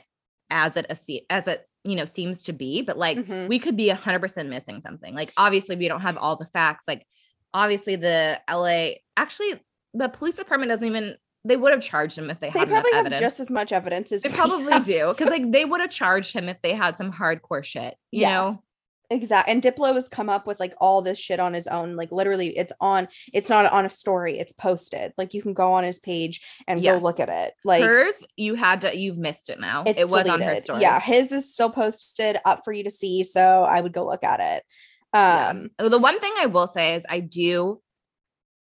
as 0.52 0.78
it 0.78 0.86
as 1.30 1.48
it 1.48 1.70
you 1.84 1.96
know 1.96 2.06
seems 2.06 2.44
to 2.44 2.54
be. 2.54 2.82
But 2.82 2.98
like 2.98 3.18
Mhm. 3.18 3.48
we 3.48 3.58
could 3.58 3.76
be 3.76 3.90
hundred 3.90 4.20
percent 4.20 4.50
missing 4.50 4.82
something. 4.82 5.16
Like 5.16 5.32
obviously 5.38 5.76
we 5.76 5.88
don't 5.88 6.02
have 6.02 6.18
all 6.18 6.36
the 6.36 6.48
facts. 6.54 6.84
Like 6.88 7.08
obviously 7.54 7.96
the 7.96 8.40
LA 8.50 8.96
actually 9.18 9.60
the 9.94 10.10
police 10.10 10.36
department 10.36 10.70
doesn't 10.70 10.88
even 10.88 11.16
they 11.44 11.58
would 11.58 11.72
have 11.72 11.82
charged 11.82 12.18
him 12.20 12.30
if 12.30 12.40
they, 12.40 12.52
They 12.52 12.60
had 12.60 12.68
enough 12.68 12.84
probably 12.84 12.98
have 12.98 13.06
evidence. 13.08 13.20
just 13.22 13.40
as 13.40 13.50
much 13.50 13.72
evidence 13.72 14.12
as 14.12 14.22
they 14.22 14.30
probably 14.30 14.74
have. 14.74 14.86
do 14.86 15.08
because 15.08 15.30
like 15.30 15.52
they 15.52 15.66
would 15.66 15.82
have 15.82 15.90
charged 15.90 16.34
him 16.36 16.48
if 16.50 16.62
they 16.62 16.74
had 16.74 16.98
some 16.98 17.12
hardcore 17.12 17.64
shit. 17.64 17.96
You 18.12 18.22
Yeah. 18.22 18.34
know. 18.36 18.64
Exactly. 19.12 19.52
And 19.52 19.62
Diplo 19.62 19.94
has 19.94 20.08
come 20.08 20.30
up 20.30 20.48
with 20.48 20.60
like 20.60 20.74
all 20.80 21.02
this 21.02 21.20
shit 21.20 21.40
on 21.40 21.54
his 21.54 21.68
own. 21.68 21.96
Like 21.98 22.12
literally, 22.12 22.58
it's 22.58 22.72
on. 22.80 23.10
It's 23.34 23.50
not 23.50 23.72
on 23.72 23.86
a 23.86 23.90
story. 23.90 24.40
It's 24.40 24.54
posted. 24.54 25.12
Like 25.18 25.34
you 25.34 25.42
can 25.42 25.54
go 25.54 25.74
on 25.74 25.84
his 25.84 26.00
page 26.00 26.42
and 26.66 26.82
Yes. 26.82 26.96
go 27.00 27.06
look 27.06 27.20
at 27.20 27.28
it. 27.30 27.54
Like 27.66 27.84
hers 27.84 28.24
you 28.38 28.56
had 28.56 28.82
to 28.82 28.98
you've 28.98 29.18
missed 29.18 29.50
it 29.50 29.60
now 29.60 29.84
it 29.86 30.08
was 30.10 30.28
on 30.28 30.42
her 30.42 30.56
story 30.56 30.82
Yeah, 30.82 31.00
his 31.02 31.32
is 31.32 31.52
still 31.52 31.70
posted 31.70 32.38
up 32.46 32.62
for 32.64 32.72
you 32.72 32.86
to 32.86 32.92
see. 32.92 33.24
So 33.24 33.64
I 33.64 33.82
would 33.82 33.94
go 33.94 34.06
look 34.06 34.24
at 34.24 34.40
it. 34.40 34.64
Um, 35.14 35.72
Uh, 35.78 35.90
the 35.90 36.00
one 36.00 36.22
thing 36.22 36.34
i 36.40 36.46
will 36.46 36.68
say 36.68 36.96
is 36.96 37.04
i 37.10 37.20
do 37.20 37.82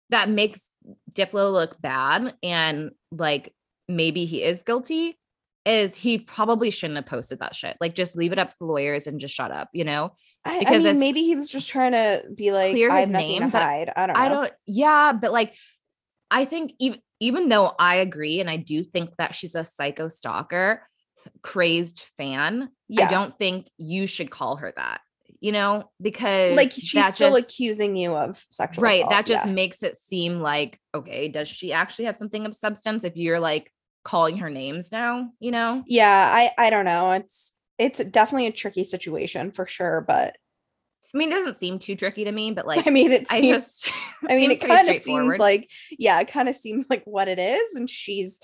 that 0.08 0.30
makes 0.30 0.70
diplo 1.12 1.52
look 1.52 1.78
bad 1.82 2.34
and 2.42 2.92
like 3.10 3.52
maybe 3.86 4.24
he 4.24 4.42
is 4.42 4.62
guilty 4.62 5.18
is 5.64 5.94
he 5.94 6.18
probably 6.18 6.70
shouldn't 6.70 6.96
have 6.96 7.06
posted 7.06 7.38
that 7.38 7.54
shit 7.54 7.76
like 7.80 7.94
just 7.94 8.16
leave 8.16 8.32
it 8.32 8.38
up 8.38 8.50
to 8.50 8.56
the 8.58 8.64
lawyers 8.64 9.06
and 9.06 9.20
just 9.20 9.34
shut 9.34 9.50
up 9.52 9.68
you 9.72 9.84
know 9.84 10.12
I, 10.44 10.56
I 10.56 10.58
Because 10.58 10.82
mean, 10.84 10.98
maybe 10.98 11.22
he 11.22 11.36
was 11.36 11.48
just 11.48 11.68
trying 11.70 11.92
to 11.92 12.24
be 12.34 12.50
like, 12.50 12.72
Clear 12.72 12.90
I 12.90 13.00
have 13.00 13.08
his 13.10 13.16
name, 13.16 13.50
but 13.50 13.62
hide. 13.62 13.92
I 13.94 14.06
don't 14.06 14.16
know. 14.16 14.20
i 14.22 14.28
don't 14.28 14.52
yeah 14.66 15.12
but 15.12 15.30
like 15.32 15.54
i 16.30 16.44
think 16.44 16.72
even 16.80 16.98
even 17.20 17.48
though 17.48 17.72
i 17.78 17.96
agree 17.96 18.40
and 18.40 18.50
i 18.50 18.56
do 18.56 18.82
think 18.82 19.14
that 19.16 19.34
she's 19.34 19.54
a 19.54 19.64
psycho 19.64 20.08
stalker 20.08 20.82
crazed 21.42 22.04
fan 22.16 22.68
Yeah. 22.88 23.06
i 23.06 23.10
don't 23.10 23.38
think 23.38 23.68
you 23.78 24.06
should 24.06 24.30
call 24.30 24.56
her 24.56 24.72
that 24.76 25.00
you 25.40 25.52
know 25.52 25.90
because 26.00 26.56
like 26.56 26.72
she's 26.72 27.14
still 27.14 27.36
just- 27.38 27.50
accusing 27.50 27.96
you 27.96 28.14
of 28.16 28.44
sexual 28.50 28.82
right 28.82 29.00
assault. 29.00 29.10
that 29.10 29.26
just 29.26 29.46
Yeah. 29.46 29.52
makes 29.52 29.82
it 29.82 29.96
seem 29.96 30.40
like 30.40 30.80
okay 30.94 31.28
does 31.28 31.48
she 31.48 31.72
actually 31.72 32.06
have 32.06 32.16
something 32.16 32.46
of 32.46 32.54
substance 32.54 33.04
if 33.04 33.16
you're 33.16 33.40
like 33.40 33.70
calling 34.04 34.38
her 34.38 34.50
names 34.50 34.90
now 34.90 35.30
you 35.38 35.50
know 35.50 35.82
yeah 35.86 36.30
i 36.32 36.50
i 36.58 36.70
don't 36.70 36.84
know 36.84 37.12
it's 37.12 37.54
it's 37.78 37.98
definitely 38.04 38.46
a 38.46 38.52
tricky 38.52 38.84
situation 38.84 39.52
for 39.52 39.66
sure 39.66 40.00
but 40.06 40.36
i 41.14 41.18
mean 41.18 41.30
it 41.30 41.36
doesn't 41.36 41.54
seem 41.54 41.78
too 41.78 41.94
tricky 41.94 42.24
to 42.24 42.32
me 42.32 42.50
but 42.50 42.66
like 42.66 42.86
i 42.86 42.90
mean 42.90 43.12
it 43.12 43.26
i 43.30 43.40
just 43.40 43.90
i 44.28 44.34
mean 44.34 44.50
it 44.50 44.60
kind 44.60 44.88
of 44.88 45.02
seems 45.02 45.38
like 45.38 45.68
yeah 45.98 46.20
it 46.20 46.28
kind 46.28 46.48
of 46.48 46.56
seems 46.56 46.88
like 46.90 47.02
what 47.04 47.28
it 47.28 47.38
is 47.38 47.74
and 47.74 47.88
she's 47.88 48.40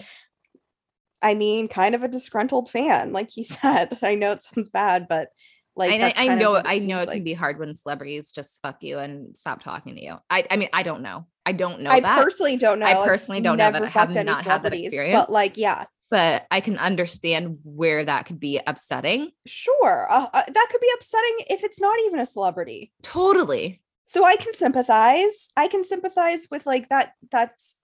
i 1.22 1.34
mean 1.34 1.66
kind 1.66 1.94
of 1.94 2.04
a 2.04 2.08
disgruntled 2.08 2.68
fan 2.68 3.12
like 3.12 3.30
he 3.30 3.44
said 3.44 3.98
i 4.02 4.14
know 4.14 4.32
it 4.32 4.42
sounds 4.44 4.68
bad 4.68 5.06
but 5.08 5.30
like 5.78 6.00
I, 6.00 6.12
I 6.16 6.34
know 6.34 6.60
I 6.64 6.78
know 6.80 6.98
it 6.98 7.06
seems 7.06 7.06
can 7.06 7.22
be 7.22 7.34
hard 7.34 7.58
when 7.58 7.74
celebrities 7.76 8.32
just 8.32 8.60
fuck 8.60 8.82
you 8.82 8.98
and 8.98 9.36
stop 9.36 9.62
talking 9.62 9.94
to 9.94 10.02
you. 10.02 10.16
I 10.28 10.44
I 10.50 10.56
mean 10.56 10.68
I 10.72 10.82
don't 10.82 11.02
know. 11.02 11.26
I 11.48 11.52
don't 11.52 11.80
know 11.80 11.88
I 11.88 12.00
that, 12.00 12.22
personally 12.22 12.58
don't 12.58 12.78
know. 12.78 12.84
I 12.84 13.06
personally 13.06 13.40
don't 13.40 13.56
know 13.56 13.72
that. 13.72 13.82
I 13.82 13.86
have 13.86 14.14
not 14.14 14.44
had 14.44 14.64
that 14.64 14.74
experience. 14.74 15.18
But 15.18 15.32
like, 15.32 15.56
yeah, 15.56 15.86
but 16.10 16.46
I 16.50 16.60
can 16.60 16.76
understand 16.76 17.60
where 17.64 18.04
that 18.04 18.26
could 18.26 18.38
be 18.38 18.60
upsetting. 18.66 19.30
sure, 19.46 20.06
uh, 20.10 20.26
uh, 20.30 20.42
that 20.46 20.68
could 20.70 20.80
be 20.82 20.90
upsetting 20.94 21.36
if 21.48 21.64
it's 21.64 21.80
not 21.80 21.98
even 22.04 22.20
a 22.20 22.26
celebrity. 22.26 22.92
Totally. 23.02 23.80
So 24.04 24.26
I 24.26 24.36
can 24.36 24.52
sympathize. 24.52 25.48
I 25.56 25.68
can 25.68 25.86
sympathize 25.86 26.48
with 26.50 26.66
like 26.66 26.90
that. 26.90 27.14
That's 27.30 27.76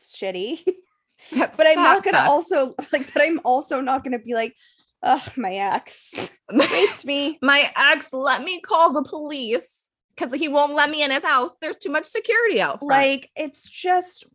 shitty. 0.00 0.60
but 1.32 1.66
I'm 1.66 1.82
not 1.82 2.04
gonna 2.04 2.18
sucks. 2.18 2.28
also 2.28 2.76
like. 2.92 3.12
But 3.12 3.22
I'm 3.22 3.40
also 3.44 3.80
not 3.80 4.04
gonna 4.04 4.20
be 4.20 4.34
like, 4.34 4.54
ugh, 5.02 5.32
my 5.36 5.54
ex 5.54 6.30
raped 6.52 7.04
me. 7.04 7.40
my 7.42 7.68
ex 7.76 8.12
let 8.12 8.44
me 8.44 8.60
call 8.60 8.92
the 8.92 9.02
police 9.02 9.79
because 10.20 10.34
he 10.34 10.48
won't 10.48 10.74
let 10.74 10.90
me 10.90 11.02
in 11.02 11.10
his 11.10 11.24
house. 11.24 11.52
There's 11.60 11.76
too 11.76 11.90
much 11.90 12.06
security 12.06 12.60
out 12.60 12.80
front. 12.80 12.90
Like 12.90 13.30
it's 13.36 13.68
just, 13.68 14.26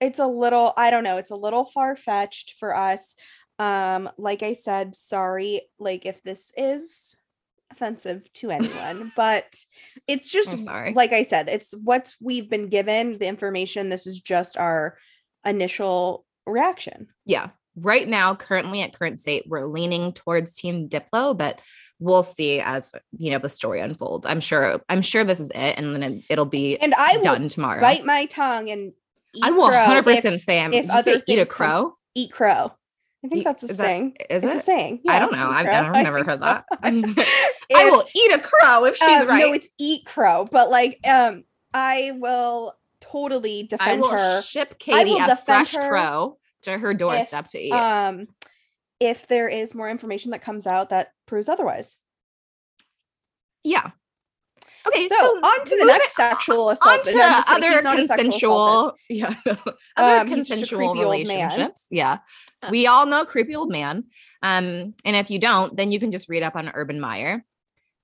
it's 0.00 0.18
a 0.18 0.26
little. 0.26 0.72
I 0.76 0.90
don't 0.90 1.04
know. 1.04 1.16
It's 1.18 1.30
a 1.30 1.36
little 1.36 1.64
far 1.64 1.96
fetched 1.96 2.54
for 2.58 2.74
us. 2.74 3.14
Um, 3.58 4.10
like 4.18 4.42
I 4.42 4.54
said, 4.54 4.96
sorry. 4.96 5.62
Like 5.78 6.06
if 6.06 6.22
this 6.22 6.52
is 6.56 7.16
offensive 7.70 8.30
to 8.34 8.50
anyone, 8.52 9.12
but 9.16 9.54
it's 10.08 10.30
just 10.30 10.64
sorry. 10.64 10.92
like 10.94 11.12
I 11.12 11.22
said, 11.22 11.48
it's 11.48 11.72
what 11.72 12.14
we've 12.20 12.50
been 12.50 12.68
given. 12.68 13.18
The 13.18 13.26
information. 13.26 13.88
This 13.88 14.06
is 14.06 14.20
just 14.20 14.56
our 14.56 14.98
initial 15.44 16.26
reaction. 16.46 17.08
yeah. 17.24 17.50
Right 17.74 18.06
now, 18.06 18.34
currently 18.34 18.82
at 18.82 18.92
current 18.92 19.18
state, 19.18 19.44
we're 19.46 19.64
leaning 19.64 20.12
towards 20.12 20.56
Team 20.56 20.90
Diplo, 20.90 21.34
but 21.34 21.62
we'll 22.02 22.24
see 22.24 22.60
as 22.60 22.92
you 23.16 23.30
know 23.30 23.38
the 23.38 23.48
story 23.48 23.80
unfolds. 23.80 24.26
I'm 24.26 24.40
sure. 24.40 24.80
I'm 24.88 25.02
sure 25.02 25.24
this 25.24 25.40
is 25.40 25.50
it, 25.50 25.78
and 25.78 25.94
then 25.94 26.02
it, 26.02 26.24
it'll 26.28 26.44
be 26.44 26.76
And 26.78 26.94
I 26.94 27.16
will 27.16 27.22
done 27.22 27.48
tomorrow. 27.48 27.80
bite 27.80 28.04
my 28.04 28.26
tongue 28.26 28.70
and 28.70 28.92
eat 29.34 29.42
I 29.44 29.50
will 29.52 29.68
crow 29.68 29.76
100 29.78 30.04
percent 30.04 30.40
say 30.42 30.60
I'm. 30.60 30.72
if 30.72 30.90
other 30.90 31.22
eat 31.26 31.38
a 31.38 31.46
crow? 31.46 31.96
eat 32.14 32.32
crow. 32.32 32.72
I 33.24 33.28
think 33.28 33.44
that's 33.44 33.62
a 33.62 33.68
is 33.68 33.76
saying. 33.76 34.16
is 34.28 34.42
it's 34.42 34.52
it? 34.52 34.58
a 34.58 34.60
saying. 34.62 35.00
I 35.08 35.20
don't 35.20 35.32
know. 35.32 35.48
I've. 35.48 35.66
I've 35.68 35.94
I 35.94 36.02
never 36.02 36.24
heard 36.24 36.40
so. 36.40 36.44
that. 36.44 36.64
I 36.82 36.90
will 37.90 38.04
eat 38.14 38.32
a 38.32 38.40
crow 38.40 38.84
if 38.84 38.96
she's 38.96 39.20
um, 39.22 39.28
right. 39.28 39.40
No, 39.40 39.52
it's 39.52 39.68
eat 39.78 40.04
crow, 40.06 40.44
but 40.50 40.70
like 40.70 40.98
um 41.08 41.44
I 41.72 42.12
will 42.16 42.74
totally 43.00 43.60
I 43.60 43.66
defend 43.76 44.00
will 44.02 44.10
her. 44.10 44.42
ship 44.42 44.70
I 44.72 44.74
Katie 44.78 45.10
will 45.12 45.20
a 45.30 45.36
fresh 45.36 45.74
her 45.74 45.88
crow 45.88 46.38
to 46.62 46.76
her 46.78 46.94
doorstep 46.94 47.46
to 47.48 47.58
eat. 47.60 47.70
Um 47.72 48.26
if 49.02 49.26
there 49.26 49.48
is 49.48 49.74
more 49.74 49.88
information 49.90 50.30
that 50.30 50.42
comes 50.42 50.66
out 50.66 50.90
that 50.90 51.12
proves 51.26 51.48
otherwise. 51.48 51.98
yeah. 53.64 53.90
Okay, 54.84 55.08
So, 55.08 55.14
so, 55.14 55.38
on 55.38 55.64
to 55.64 55.76
the 55.78 55.84
next 55.84 56.16
sexual 56.16 56.70
assault. 56.70 56.98
on 56.98 57.04
to 57.04 57.14
No, 57.14 57.22
I'm 57.22 57.30
just 57.30 57.48
kidding. 57.48 57.64
other 57.64 57.74
He's 57.76 57.84
not 57.84 57.98
a 58.00 58.04
sexual 58.08 58.58
assaultist. 58.58 58.96
consensual 58.96 58.96
yeah 59.08 59.34
other 59.96 60.20
Um, 60.20 60.26
he's 60.26 60.48
just 60.48 60.50
a 60.50 60.54
consensual 60.54 60.78
creepy 60.78 60.86
old 60.88 60.96
man. 60.96 61.04
relationships 61.04 61.86
yeah 61.90 62.18
Uh, 62.62 62.68
we 62.72 62.86
all 62.88 63.06
know 63.06 63.24
creepy 63.24 63.54
old 63.54 63.70
man 63.70 64.04
um 64.42 64.92
and 65.04 65.14
if 65.16 65.30
you 65.30 65.38
don't 65.38 65.76
then 65.76 65.92
you 65.92 66.00
can 66.00 66.10
just 66.10 66.28
read 66.28 66.42
up 66.42 66.56
on 66.56 66.68
urban 66.74 66.98
meyer 66.98 67.44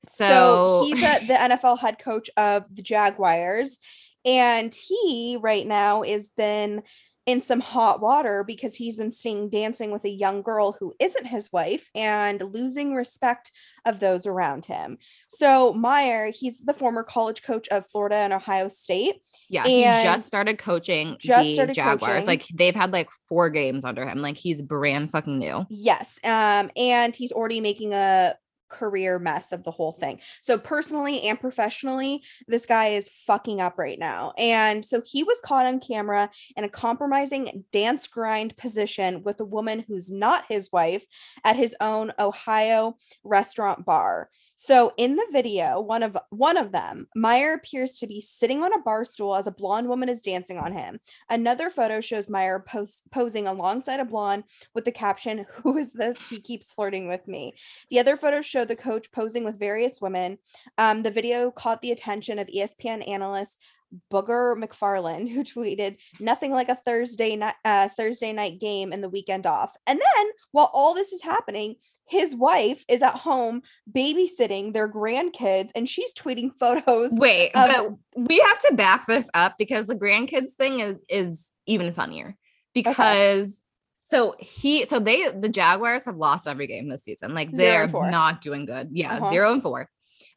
so, 0.04 0.84
So 0.84 0.86
he's 0.86 1.02
a, 1.02 1.26
the 1.26 1.34
NFL 1.58 1.80
head 1.80 1.98
coach 1.98 2.30
of 2.36 2.72
the 2.72 2.82
Jaguars, 2.82 3.80
and 4.24 4.72
he 4.72 5.36
right 5.40 5.66
now 5.66 6.02
has 6.04 6.30
been 6.30 6.84
in 7.28 7.42
some 7.42 7.60
hot 7.60 8.00
water 8.00 8.42
because 8.42 8.74
he's 8.74 8.96
been 8.96 9.10
seen 9.10 9.50
dancing 9.50 9.90
with 9.90 10.02
a 10.06 10.08
young 10.08 10.40
girl 10.40 10.74
who 10.80 10.94
isn't 10.98 11.26
his 11.26 11.52
wife 11.52 11.90
and 11.94 12.42
losing 12.54 12.94
respect 12.94 13.52
of 13.84 14.00
those 14.00 14.24
around 14.24 14.64
him. 14.64 14.96
So 15.28 15.74
Meyer, 15.74 16.30
he's 16.30 16.58
the 16.58 16.72
former 16.72 17.02
college 17.02 17.42
coach 17.42 17.68
of 17.68 17.86
Florida 17.86 18.14
and 18.14 18.32
Ohio 18.32 18.70
State. 18.70 19.16
yeah 19.50 19.64
he 19.66 19.82
just 19.82 20.26
started 20.26 20.56
coaching 20.56 21.18
just 21.20 21.44
the 21.44 21.52
started 21.52 21.74
jaguars 21.74 22.12
coaching. 22.12 22.26
like 22.26 22.46
they've 22.54 22.74
had 22.74 22.94
like 22.94 23.10
four 23.28 23.50
games 23.50 23.84
under 23.84 24.08
him 24.08 24.22
like 24.22 24.38
he's 24.38 24.62
brand 24.62 25.10
fucking 25.10 25.38
new 25.38 25.66
Yes. 25.68 26.18
Um, 26.24 26.70
and 26.76 27.14
he's 27.14 27.32
already 27.32 27.60
making 27.60 27.92
a 27.92 28.36
career 28.68 29.18
mess 29.18 29.52
of 29.52 29.64
the 29.64 29.70
whole 29.70 29.92
thing. 29.92 30.20
So 30.42 30.58
personally 30.58 31.22
and 31.22 31.40
professionally, 31.40 32.22
this 32.46 32.66
guy 32.66 32.88
is 32.88 33.08
fucking 33.08 33.60
up 33.60 33.78
right 33.78 33.98
now. 33.98 34.32
And 34.36 34.84
so 34.84 35.02
he 35.04 35.22
was 35.22 35.40
caught 35.44 35.66
on 35.66 35.80
camera 35.80 36.30
in 36.56 36.64
a 36.64 36.68
compromising 36.68 37.64
dance 37.72 38.06
grind 38.06 38.56
position 38.56 39.22
with 39.22 39.40
a 39.40 39.44
woman 39.44 39.84
who's 39.86 40.10
not 40.10 40.44
his 40.48 40.70
wife 40.72 41.04
at 41.44 41.56
his 41.56 41.74
own 41.80 42.12
Ohio 42.18 42.96
restaurant 43.24 43.84
bar. 43.84 44.30
So 44.60 44.92
in 44.96 45.14
the 45.14 45.26
video, 45.30 45.80
one 45.80 46.02
of 46.02 46.18
one 46.30 46.56
of 46.56 46.72
them, 46.72 47.06
Meyer 47.14 47.52
appears 47.52 47.92
to 47.98 48.08
be 48.08 48.20
sitting 48.20 48.64
on 48.64 48.72
a 48.72 48.82
bar 48.82 49.04
stool 49.04 49.36
as 49.36 49.46
a 49.46 49.52
blonde 49.52 49.88
woman 49.88 50.08
is 50.08 50.20
dancing 50.20 50.58
on 50.58 50.72
him. 50.72 50.98
Another 51.30 51.70
photo 51.70 52.00
shows 52.00 52.28
Meyer 52.28 52.58
pos- 52.58 53.04
posing 53.12 53.46
alongside 53.46 54.00
a 54.00 54.04
blonde 54.04 54.42
with 54.74 54.84
the 54.84 54.90
caption, 54.90 55.46
"Who 55.62 55.78
is 55.78 55.92
this? 55.92 56.28
He 56.28 56.40
keeps 56.40 56.72
flirting 56.72 57.06
with 57.06 57.28
me." 57.28 57.54
The 57.88 58.00
other 58.00 58.16
photos 58.16 58.46
show 58.46 58.64
the 58.64 58.74
coach 58.74 59.12
posing 59.12 59.44
with 59.44 59.60
various 59.60 60.00
women. 60.00 60.38
Um, 60.76 61.04
the 61.04 61.12
video 61.12 61.52
caught 61.52 61.80
the 61.80 61.92
attention 61.92 62.40
of 62.40 62.48
ESPN 62.48 63.02
analyst 63.02 63.62
Booger 64.10 64.60
McFarland, 64.60 65.28
who 65.28 65.44
tweeted, 65.44 65.98
"Nothing 66.18 66.50
like 66.50 66.68
a 66.68 66.74
Thursday 66.74 67.36
night 67.36 67.54
uh, 67.64 67.90
Thursday 67.90 68.32
night 68.32 68.58
game 68.58 68.92
and 68.92 69.04
the 69.04 69.08
weekend 69.08 69.46
off." 69.46 69.76
And 69.86 70.00
then, 70.00 70.26
while 70.50 70.70
all 70.74 70.94
this 70.94 71.12
is 71.12 71.22
happening, 71.22 71.76
his 72.08 72.34
wife 72.34 72.84
is 72.88 73.02
at 73.02 73.14
home 73.14 73.62
babysitting 73.90 74.72
their 74.72 74.88
grandkids, 74.88 75.70
and 75.74 75.88
she's 75.88 76.12
tweeting 76.14 76.50
photos. 76.58 77.12
Wait, 77.12 77.50
of- 77.54 77.98
but 78.14 78.26
we 78.28 78.38
have 78.38 78.58
to 78.60 78.74
back 78.74 79.06
this 79.06 79.30
up 79.34 79.54
because 79.58 79.86
the 79.86 79.94
grandkids 79.96 80.52
thing 80.56 80.80
is 80.80 80.98
is 81.08 81.50
even 81.66 81.92
funnier 81.92 82.36
because 82.74 83.62
so 84.04 84.34
he 84.38 84.84
so 84.86 84.98
they 84.98 85.28
the 85.30 85.48
Jaguars 85.48 86.04
have 86.06 86.16
lost 86.16 86.46
every 86.48 86.66
game 86.66 86.88
this 86.88 87.02
season. 87.04 87.34
Like 87.34 87.52
they're 87.52 87.82
and 87.84 88.10
not 88.10 88.40
doing 88.40 88.64
good. 88.64 88.88
Yeah, 88.92 89.16
Uh-huh. 89.16 89.30
zero 89.30 89.52
and 89.52 89.62
four. 89.62 89.88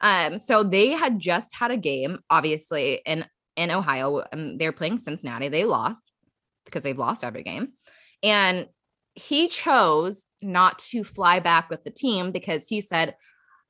Um, 0.02 0.38
so 0.40 0.64
they 0.64 0.90
had 0.90 1.20
just 1.20 1.54
had 1.56 1.72
a 1.72 1.78
game, 1.78 2.20
obviously 2.30 3.02
in 3.06 3.26
in 3.56 3.72
Ohio. 3.72 4.24
Um, 4.34 4.58
they're 4.58 4.72
playing 4.72 5.00
Cincinnati. 5.00 5.48
They 5.48 5.66
lost 5.66 6.02
because 6.66 6.84
they've 6.84 6.98
lost 6.98 7.24
every 7.24 7.44
game, 7.44 7.70
and 8.24 8.68
he 9.16 9.48
chose 9.48 10.26
not 10.42 10.80
to 10.80 11.04
fly 11.04 11.40
back 11.40 11.70
with 11.70 11.84
the 11.84 11.92
team 11.92 12.32
because 12.32 12.68
he 12.68 12.82
said, 12.82 13.16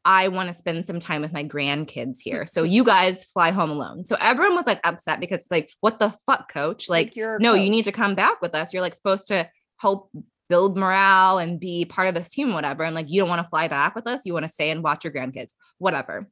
I 0.04 0.30
want 0.30 0.48
to 0.48 0.54
spend 0.54 0.86
some 0.86 1.00
time 1.00 1.22
with 1.22 1.32
my 1.32 1.44
grandkids 1.44 2.18
here. 2.20 2.46
So 2.46 2.64
you 2.64 2.84
guys 2.84 3.26
fly 3.26 3.52
home 3.52 3.70
alone. 3.70 4.04
So 4.06 4.18
everyone 4.20 4.56
was 4.56 4.66
like 4.66 4.80
upset 4.84 5.20
because 5.20 5.46
like, 5.52 5.72
what 5.80 6.00
the 6.00 6.16
fuck, 6.26 6.52
coach? 6.52 6.90
Like, 6.90 7.16
you're 7.16 7.36
a 7.36 7.40
no, 7.40 7.54
you 7.54 7.70
need 7.70 7.86
to 7.86 7.92
come 7.92 8.16
back 8.16 8.42
with 8.42 8.56
us. 8.56 8.74
You're 8.74 8.82
like 8.82 8.96
supposed 8.96 9.28
to 9.28 9.48
help 9.78 10.10
build 10.50 10.78
morale 10.78 11.38
and 11.38 11.60
be 11.60 11.86
part 11.86 12.08
of 12.08 12.16
this 12.16 12.30
team, 12.30 12.54
whatever. 12.54 12.84
And 12.84 12.96
like, 12.96 13.10
you 13.10 13.22
don't 13.22 13.30
want 13.30 13.44
to 13.44 13.50
fly 13.50 13.68
back 13.68 13.94
with 13.94 14.08
us. 14.08 14.22
You 14.26 14.34
want 14.34 14.46
to 14.46 14.52
stay 14.52 14.72
and 14.72 14.84
watch 14.84 15.04
your 15.04 15.14
grandkids, 15.14 15.54
whatever. 15.78 16.28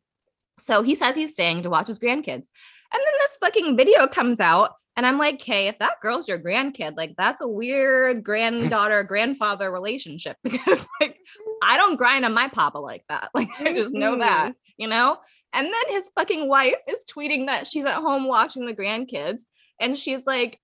So 0.58 0.82
he 0.82 0.96
says 0.96 1.16
he's 1.16 1.34
staying 1.34 1.64
to 1.64 1.70
watch 1.70 1.88
his 1.88 2.00
grandkids. 2.00 2.48
And 2.92 3.02
then 3.06 3.14
this 3.20 3.38
fucking 3.40 3.78
video 3.78 4.08
comes 4.08 4.40
out. 4.40 4.74
And 5.00 5.08
I'm 5.08 5.18
like, 5.18 5.42
hey, 5.42 5.70
if 5.70 5.80
that 5.80 6.02
girl's 6.02 6.28
your 6.28 6.38
grandkid, 6.38 6.98
like 6.98 7.16
that's 7.18 7.40
a 7.40 7.48
weird 7.48 8.22
granddaughter 8.22 9.02
grandfather 9.08 9.72
relationship 9.72 10.36
because 10.44 10.86
like 11.00 11.18
I 11.64 11.78
don't 11.78 11.96
grind 11.96 12.26
on 12.26 12.34
my 12.34 12.50
papa 12.50 12.80
like 12.80 13.06
that. 13.08 13.30
Like 13.34 13.48
I 13.62 13.72
just 13.72 13.94
know 13.96 14.18
that, 14.18 14.48
mm-hmm. 14.48 14.52
you 14.78 14.90
know? 14.90 15.18
And 15.54 15.68
then 15.68 15.96
his 15.96 16.12
fucking 16.16 16.50
wife 16.50 16.76
is 16.86 17.06
tweeting 17.10 17.46
that 17.46 17.66
she's 17.66 17.86
at 17.86 18.02
home 18.02 18.28
watching 18.28 18.66
the 18.66 18.76
grandkids. 18.76 19.44
And 19.80 19.98
she's 19.98 20.28
like, 20.28 20.60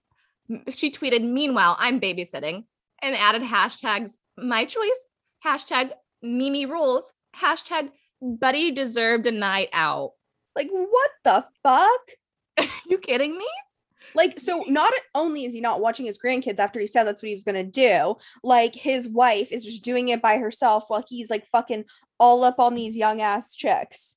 she 0.69 0.91
tweeted, 0.91 1.23
meanwhile, 1.23 1.77
I'm 1.79 2.01
babysitting 2.01 2.65
and 3.01 3.15
added 3.15 3.41
hashtags 3.41 4.15
my 4.37 4.65
choice, 4.65 5.05
hashtag 5.45 5.91
Mimi 6.21 6.65
rules, 6.65 7.05
hashtag 7.37 7.89
buddy 8.21 8.71
deserved 8.71 9.27
a 9.27 9.31
night 9.31 9.69
out. 9.71 10.11
like, 10.57 10.67
what 10.71 11.11
the 11.23 11.45
fuck? 11.63 12.01
Are 12.57 12.67
you 12.89 12.97
kidding 12.97 13.37
me? 13.37 13.47
Like, 14.15 14.39
so 14.39 14.63
not 14.67 14.93
only 15.13 15.45
is 15.45 15.53
he 15.53 15.61
not 15.61 15.81
watching 15.81 16.05
his 16.05 16.17
grandkids 16.17 16.59
after 16.59 16.79
he 16.79 16.87
said 16.87 17.03
that's 17.03 17.21
what 17.21 17.29
he 17.29 17.35
was 17.35 17.43
gonna 17.43 17.63
do, 17.63 18.15
like 18.43 18.73
his 18.73 19.07
wife 19.07 19.51
is 19.51 19.65
just 19.65 19.83
doing 19.83 20.09
it 20.09 20.21
by 20.21 20.37
herself 20.37 20.85
while 20.87 21.03
he's 21.07 21.29
like 21.29 21.45
fucking 21.47 21.85
all 22.19 22.43
up 22.43 22.59
on 22.59 22.75
these 22.75 22.95
young 22.95 23.21
ass 23.21 23.55
chicks. 23.55 24.15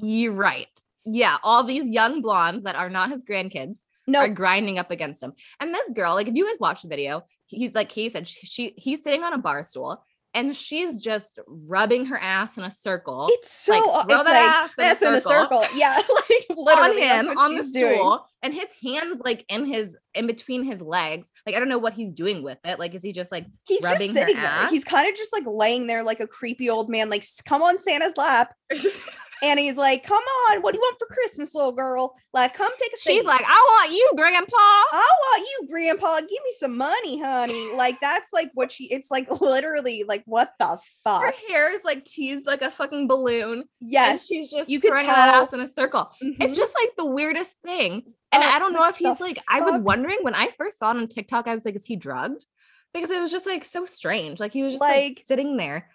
You're 0.00 0.32
right. 0.32 0.68
Yeah, 1.04 1.38
all 1.42 1.64
these 1.64 1.88
young 1.88 2.20
blondes 2.20 2.64
that 2.64 2.76
are 2.76 2.90
not 2.90 3.10
his 3.10 3.24
grandkids 3.24 3.78
No, 4.06 4.20
are 4.20 4.28
grinding 4.28 4.78
up 4.78 4.90
against 4.90 5.22
him. 5.22 5.32
And 5.60 5.72
this 5.74 5.90
girl, 5.92 6.14
like 6.14 6.28
if 6.28 6.34
you 6.34 6.46
guys 6.46 6.56
watch 6.60 6.82
the 6.82 6.88
video, 6.88 7.24
he's 7.46 7.74
like 7.74 7.90
he 7.90 8.08
said 8.10 8.28
she, 8.28 8.46
she 8.46 8.74
he's 8.76 9.02
sitting 9.02 9.24
on 9.24 9.32
a 9.32 9.38
bar 9.38 9.64
stool 9.64 10.04
and 10.34 10.54
she's 10.54 11.02
just 11.02 11.38
rubbing 11.46 12.06
her 12.06 12.18
ass 12.18 12.58
in 12.58 12.64
a 12.64 12.70
circle 12.70 13.28
it's 13.30 13.50
so 13.50 13.72
like, 13.72 13.82
throw 13.82 14.16
it's 14.20 14.24
that 14.24 14.24
like, 14.24 14.34
ass 14.34 14.70
in 14.78 14.84
a 14.84 14.88
ass 14.88 15.02
in 15.02 15.14
a 15.14 15.20
circle. 15.20 15.62
circle. 15.62 15.78
Yeah, 15.78 15.94
like 16.30 16.46
on 16.50 16.56
literally 16.64 17.00
that's 17.00 17.28
him 17.28 17.38
on 17.38 17.54
the 17.54 17.62
she's 17.62 17.70
stool 17.70 17.88
doing. 17.90 18.18
and 18.42 18.54
his 18.54 18.68
hands 18.82 19.20
like 19.24 19.44
in 19.48 19.64
his 19.66 19.96
in 20.14 20.26
between 20.26 20.64
his 20.64 20.80
legs. 20.82 21.30
Like 21.46 21.54
I 21.56 21.58
don't 21.58 21.68
know 21.68 21.78
what 21.78 21.94
he's 21.94 22.12
doing 22.12 22.42
with 22.42 22.58
it. 22.64 22.78
Like 22.78 22.94
is 22.94 23.02
he 23.02 23.12
just 23.12 23.32
like 23.32 23.46
He's 23.66 23.82
rubbing 23.82 24.08
just 24.08 24.18
her 24.18 24.26
sitting 24.26 24.36
there. 24.42 24.50
ass? 24.50 24.70
He's 24.70 24.84
kind 24.84 25.08
of 25.08 25.16
just 25.16 25.32
like 25.32 25.44
laying 25.46 25.86
there 25.86 26.02
like 26.02 26.20
a 26.20 26.26
creepy 26.26 26.68
old 26.70 26.88
man, 26.90 27.08
like 27.10 27.24
come 27.44 27.62
on 27.62 27.78
Santa's 27.78 28.16
lap. 28.16 28.54
And 29.42 29.58
he's 29.60 29.76
like, 29.76 30.02
come 30.04 30.22
on, 30.50 30.62
what 30.62 30.72
do 30.72 30.78
you 30.78 30.82
want 30.82 30.98
for 30.98 31.06
Christmas, 31.06 31.54
little 31.54 31.72
girl? 31.72 32.14
Like, 32.32 32.54
come 32.54 32.70
take 32.78 32.92
a 32.92 32.96
She's 33.00 33.24
like, 33.24 33.42
I 33.46 33.66
want 33.80 33.92
you, 33.92 34.12
grandpa. 34.16 34.56
I 34.56 35.08
want 35.22 35.46
you, 35.48 35.68
grandpa. 35.70 36.20
Give 36.20 36.28
me 36.30 36.52
some 36.58 36.76
money, 36.76 37.20
honey. 37.20 37.74
Like, 37.76 38.00
that's 38.00 38.32
like 38.32 38.50
what 38.54 38.72
she, 38.72 38.84
it's 38.86 39.10
like 39.10 39.40
literally 39.40 40.04
like, 40.08 40.22
what 40.26 40.52
the 40.58 40.78
fuck. 41.04 41.22
Her 41.22 41.28
fuck? 41.32 41.34
hair 41.48 41.72
is 41.74 41.84
like 41.84 42.04
teased 42.04 42.46
like 42.46 42.62
a 42.62 42.70
fucking 42.70 43.06
balloon. 43.06 43.58
And 43.60 43.64
Yes. 43.80 44.26
she's 44.26 44.50
just 44.50 44.68
you 44.68 44.80
throwing 44.80 45.06
that 45.06 45.32
tell. 45.32 45.44
ass 45.44 45.52
in 45.52 45.60
a 45.60 45.68
circle. 45.68 46.10
Mhm. 46.22 46.36
It's 46.40 46.56
just 46.56 46.74
like 46.74 46.90
the 46.96 47.06
weirdest 47.06 47.56
thing. 47.64 48.02
And 48.32 48.42
Uh, 48.42 48.46
I 48.46 48.58
don't 48.58 48.72
know 48.72 48.86
if 48.88 48.96
he's 48.96 49.20
like, 49.20 49.38
I 49.48 49.60
was 49.60 49.78
wondering 49.80 50.18
when 50.22 50.34
I 50.34 50.48
first 50.58 50.78
saw 50.78 50.90
it 50.90 50.96
on 50.96 51.06
TikTok, 51.06 51.46
I 51.48 51.54
was 51.54 51.64
like, 51.64 51.76
is 51.76 51.86
he 51.86 51.96
drugged? 51.96 52.44
Because 52.92 53.10
it 53.10 53.20
was 53.20 53.30
just 53.30 53.46
like 53.46 53.64
so 53.64 53.84
strange. 53.84 54.40
Like 54.40 54.52
he 54.52 54.62
was 54.62 54.74
just 54.74 54.80
like, 54.80 54.94
Like- 55.16 55.22
sitting 55.26 55.56
there. 55.56 55.90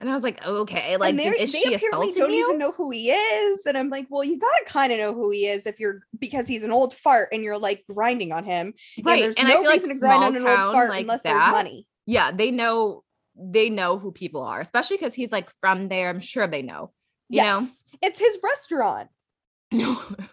And 0.00 0.08
I 0.08 0.14
was 0.14 0.22
like, 0.22 0.44
okay, 0.46 0.96
like 0.96 1.14
is 1.16 1.52
they 1.52 1.60
she 1.60 1.74
apparently 1.74 2.12
don't 2.12 2.30
you? 2.32 2.46
even 2.46 2.58
know 2.58 2.70
who 2.70 2.90
he 2.90 3.10
is. 3.10 3.66
And 3.66 3.76
I'm 3.76 3.88
like, 3.88 4.06
well, 4.08 4.22
you 4.22 4.38
gotta 4.38 4.64
kind 4.66 4.92
of 4.92 4.98
know 4.98 5.12
who 5.12 5.30
he 5.30 5.46
is 5.46 5.66
if 5.66 5.80
you're 5.80 6.02
because 6.16 6.46
he's 6.46 6.62
an 6.62 6.70
old 6.70 6.94
fart 6.94 7.30
and 7.32 7.42
you're 7.42 7.58
like 7.58 7.84
grinding 7.92 8.30
on 8.30 8.44
him. 8.44 8.74
right. 9.02 9.14
And 9.14 9.22
there's 9.22 9.36
and 9.36 9.48
no 9.48 9.54
I 9.54 9.56
feel 9.58 9.70
like 9.70 9.80
reason 9.80 9.96
to 9.96 10.00
grind 10.00 10.22
on 10.24 10.36
an 10.36 10.46
old 10.46 10.72
fart 10.72 10.90
like 10.90 11.02
unless 11.02 11.22
that. 11.22 11.32
there's 11.32 11.52
money. 11.52 11.86
Yeah, 12.06 12.30
they 12.30 12.52
know 12.52 13.02
they 13.36 13.70
know 13.70 13.98
who 13.98 14.12
people 14.12 14.42
are, 14.42 14.60
especially 14.60 14.96
because 14.96 15.14
he's 15.14 15.32
like 15.32 15.50
from 15.60 15.88
there. 15.88 16.08
I'm 16.08 16.20
sure 16.20 16.46
they 16.46 16.62
know. 16.62 16.92
You 17.28 17.42
know? 17.42 17.60
Yes. 17.60 17.84
It's 18.00 18.18
his 18.18 18.38
restaurant. 18.42 19.08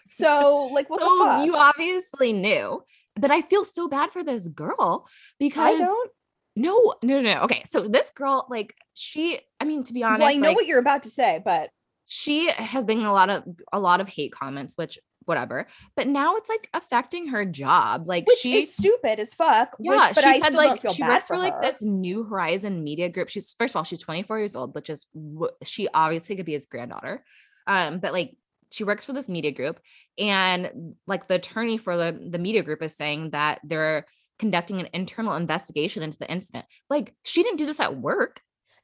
So, 0.07 0.69
like, 0.71 0.89
what 0.89 1.01
the 1.01 1.25
fuck? 1.25 1.45
you 1.45 1.57
obviously 1.57 2.31
knew. 2.31 2.81
But 3.19 3.31
I 3.31 3.41
feel 3.41 3.65
so 3.65 3.89
bad 3.89 4.11
for 4.11 4.23
this 4.23 4.47
girl 4.47 5.09
because 5.39 5.75
I 5.81 5.83
don't. 5.83 6.11
No, 6.55 6.95
no, 7.03 7.21
no, 7.21 7.33
no. 7.33 7.41
Okay. 7.41 7.63
So 7.65 7.87
this 7.87 8.11
girl, 8.11 8.47
like, 8.49 8.75
she, 8.93 9.39
I 9.59 9.65
mean, 9.65 9.83
to 9.83 9.93
be 9.93 10.03
honest, 10.03 10.21
Well, 10.21 10.29
I 10.29 10.35
know 10.35 10.49
like, 10.49 10.55
what 10.55 10.67
you're 10.67 10.79
about 10.79 11.03
to 11.03 11.09
say, 11.09 11.41
but 11.43 11.69
she 12.07 12.49
has 12.51 12.85
been 12.85 13.01
a 13.01 13.11
lot 13.11 13.29
of 13.29 13.43
a 13.73 13.79
lot 13.79 13.99
of 13.99 14.07
hate 14.07 14.31
comments, 14.31 14.77
which 14.77 14.99
whatever. 15.25 15.67
But 15.95 16.07
now 16.07 16.35
it's 16.35 16.49
like 16.49 16.69
affecting 16.73 17.27
her 17.27 17.45
job. 17.45 18.07
Like 18.07 18.27
which 18.27 18.39
she 18.39 18.63
is 18.63 18.73
stupid 18.73 19.19
as 19.19 19.33
fuck. 19.33 19.75
which- 19.77 19.91
yeah, 19.91 20.11
but 20.13 20.23
she 20.23 20.29
I 20.29 20.39
said 20.39 20.53
like 20.53 20.81
she 20.93 21.01
bad 21.01 21.09
works 21.09 21.27
for 21.27 21.35
for 21.35 21.39
like 21.39 21.61
this 21.61 21.81
New 21.81 22.23
Horizon 22.23 22.83
media 22.83 23.09
group. 23.09 23.29
She's 23.29 23.53
first 23.57 23.73
of 23.73 23.77
all, 23.77 23.83
she's 23.83 24.01
24 24.01 24.39
years 24.39 24.55
old, 24.55 24.75
which 24.75 24.89
is 24.89 25.05
she 25.63 25.87
obviously 25.93 26.35
could 26.35 26.45
be 26.45 26.53
his 26.53 26.65
granddaughter. 26.67 27.23
Um, 27.67 27.99
but 27.99 28.13
like 28.13 28.37
she 28.71 28.83
works 28.83 29.05
for 29.05 29.13
this 29.13 29.29
media 29.29 29.51
group, 29.51 29.79
and 30.17 30.95
like 31.07 31.27
the 31.27 31.35
attorney 31.35 31.77
for 31.77 31.97
the 31.97 32.27
the 32.29 32.39
media 32.39 32.63
group 32.63 32.81
is 32.81 32.95
saying 32.95 33.31
that 33.31 33.59
they're 33.63 34.05
conducting 34.39 34.79
an 34.79 34.89
internal 34.93 35.35
investigation 35.35 36.03
into 36.03 36.17
the 36.17 36.29
incident. 36.29 36.65
Like 36.89 37.13
she 37.23 37.43
didn't 37.43 37.57
do 37.57 37.65
this 37.65 37.79
at 37.79 37.97
work. 37.97 38.41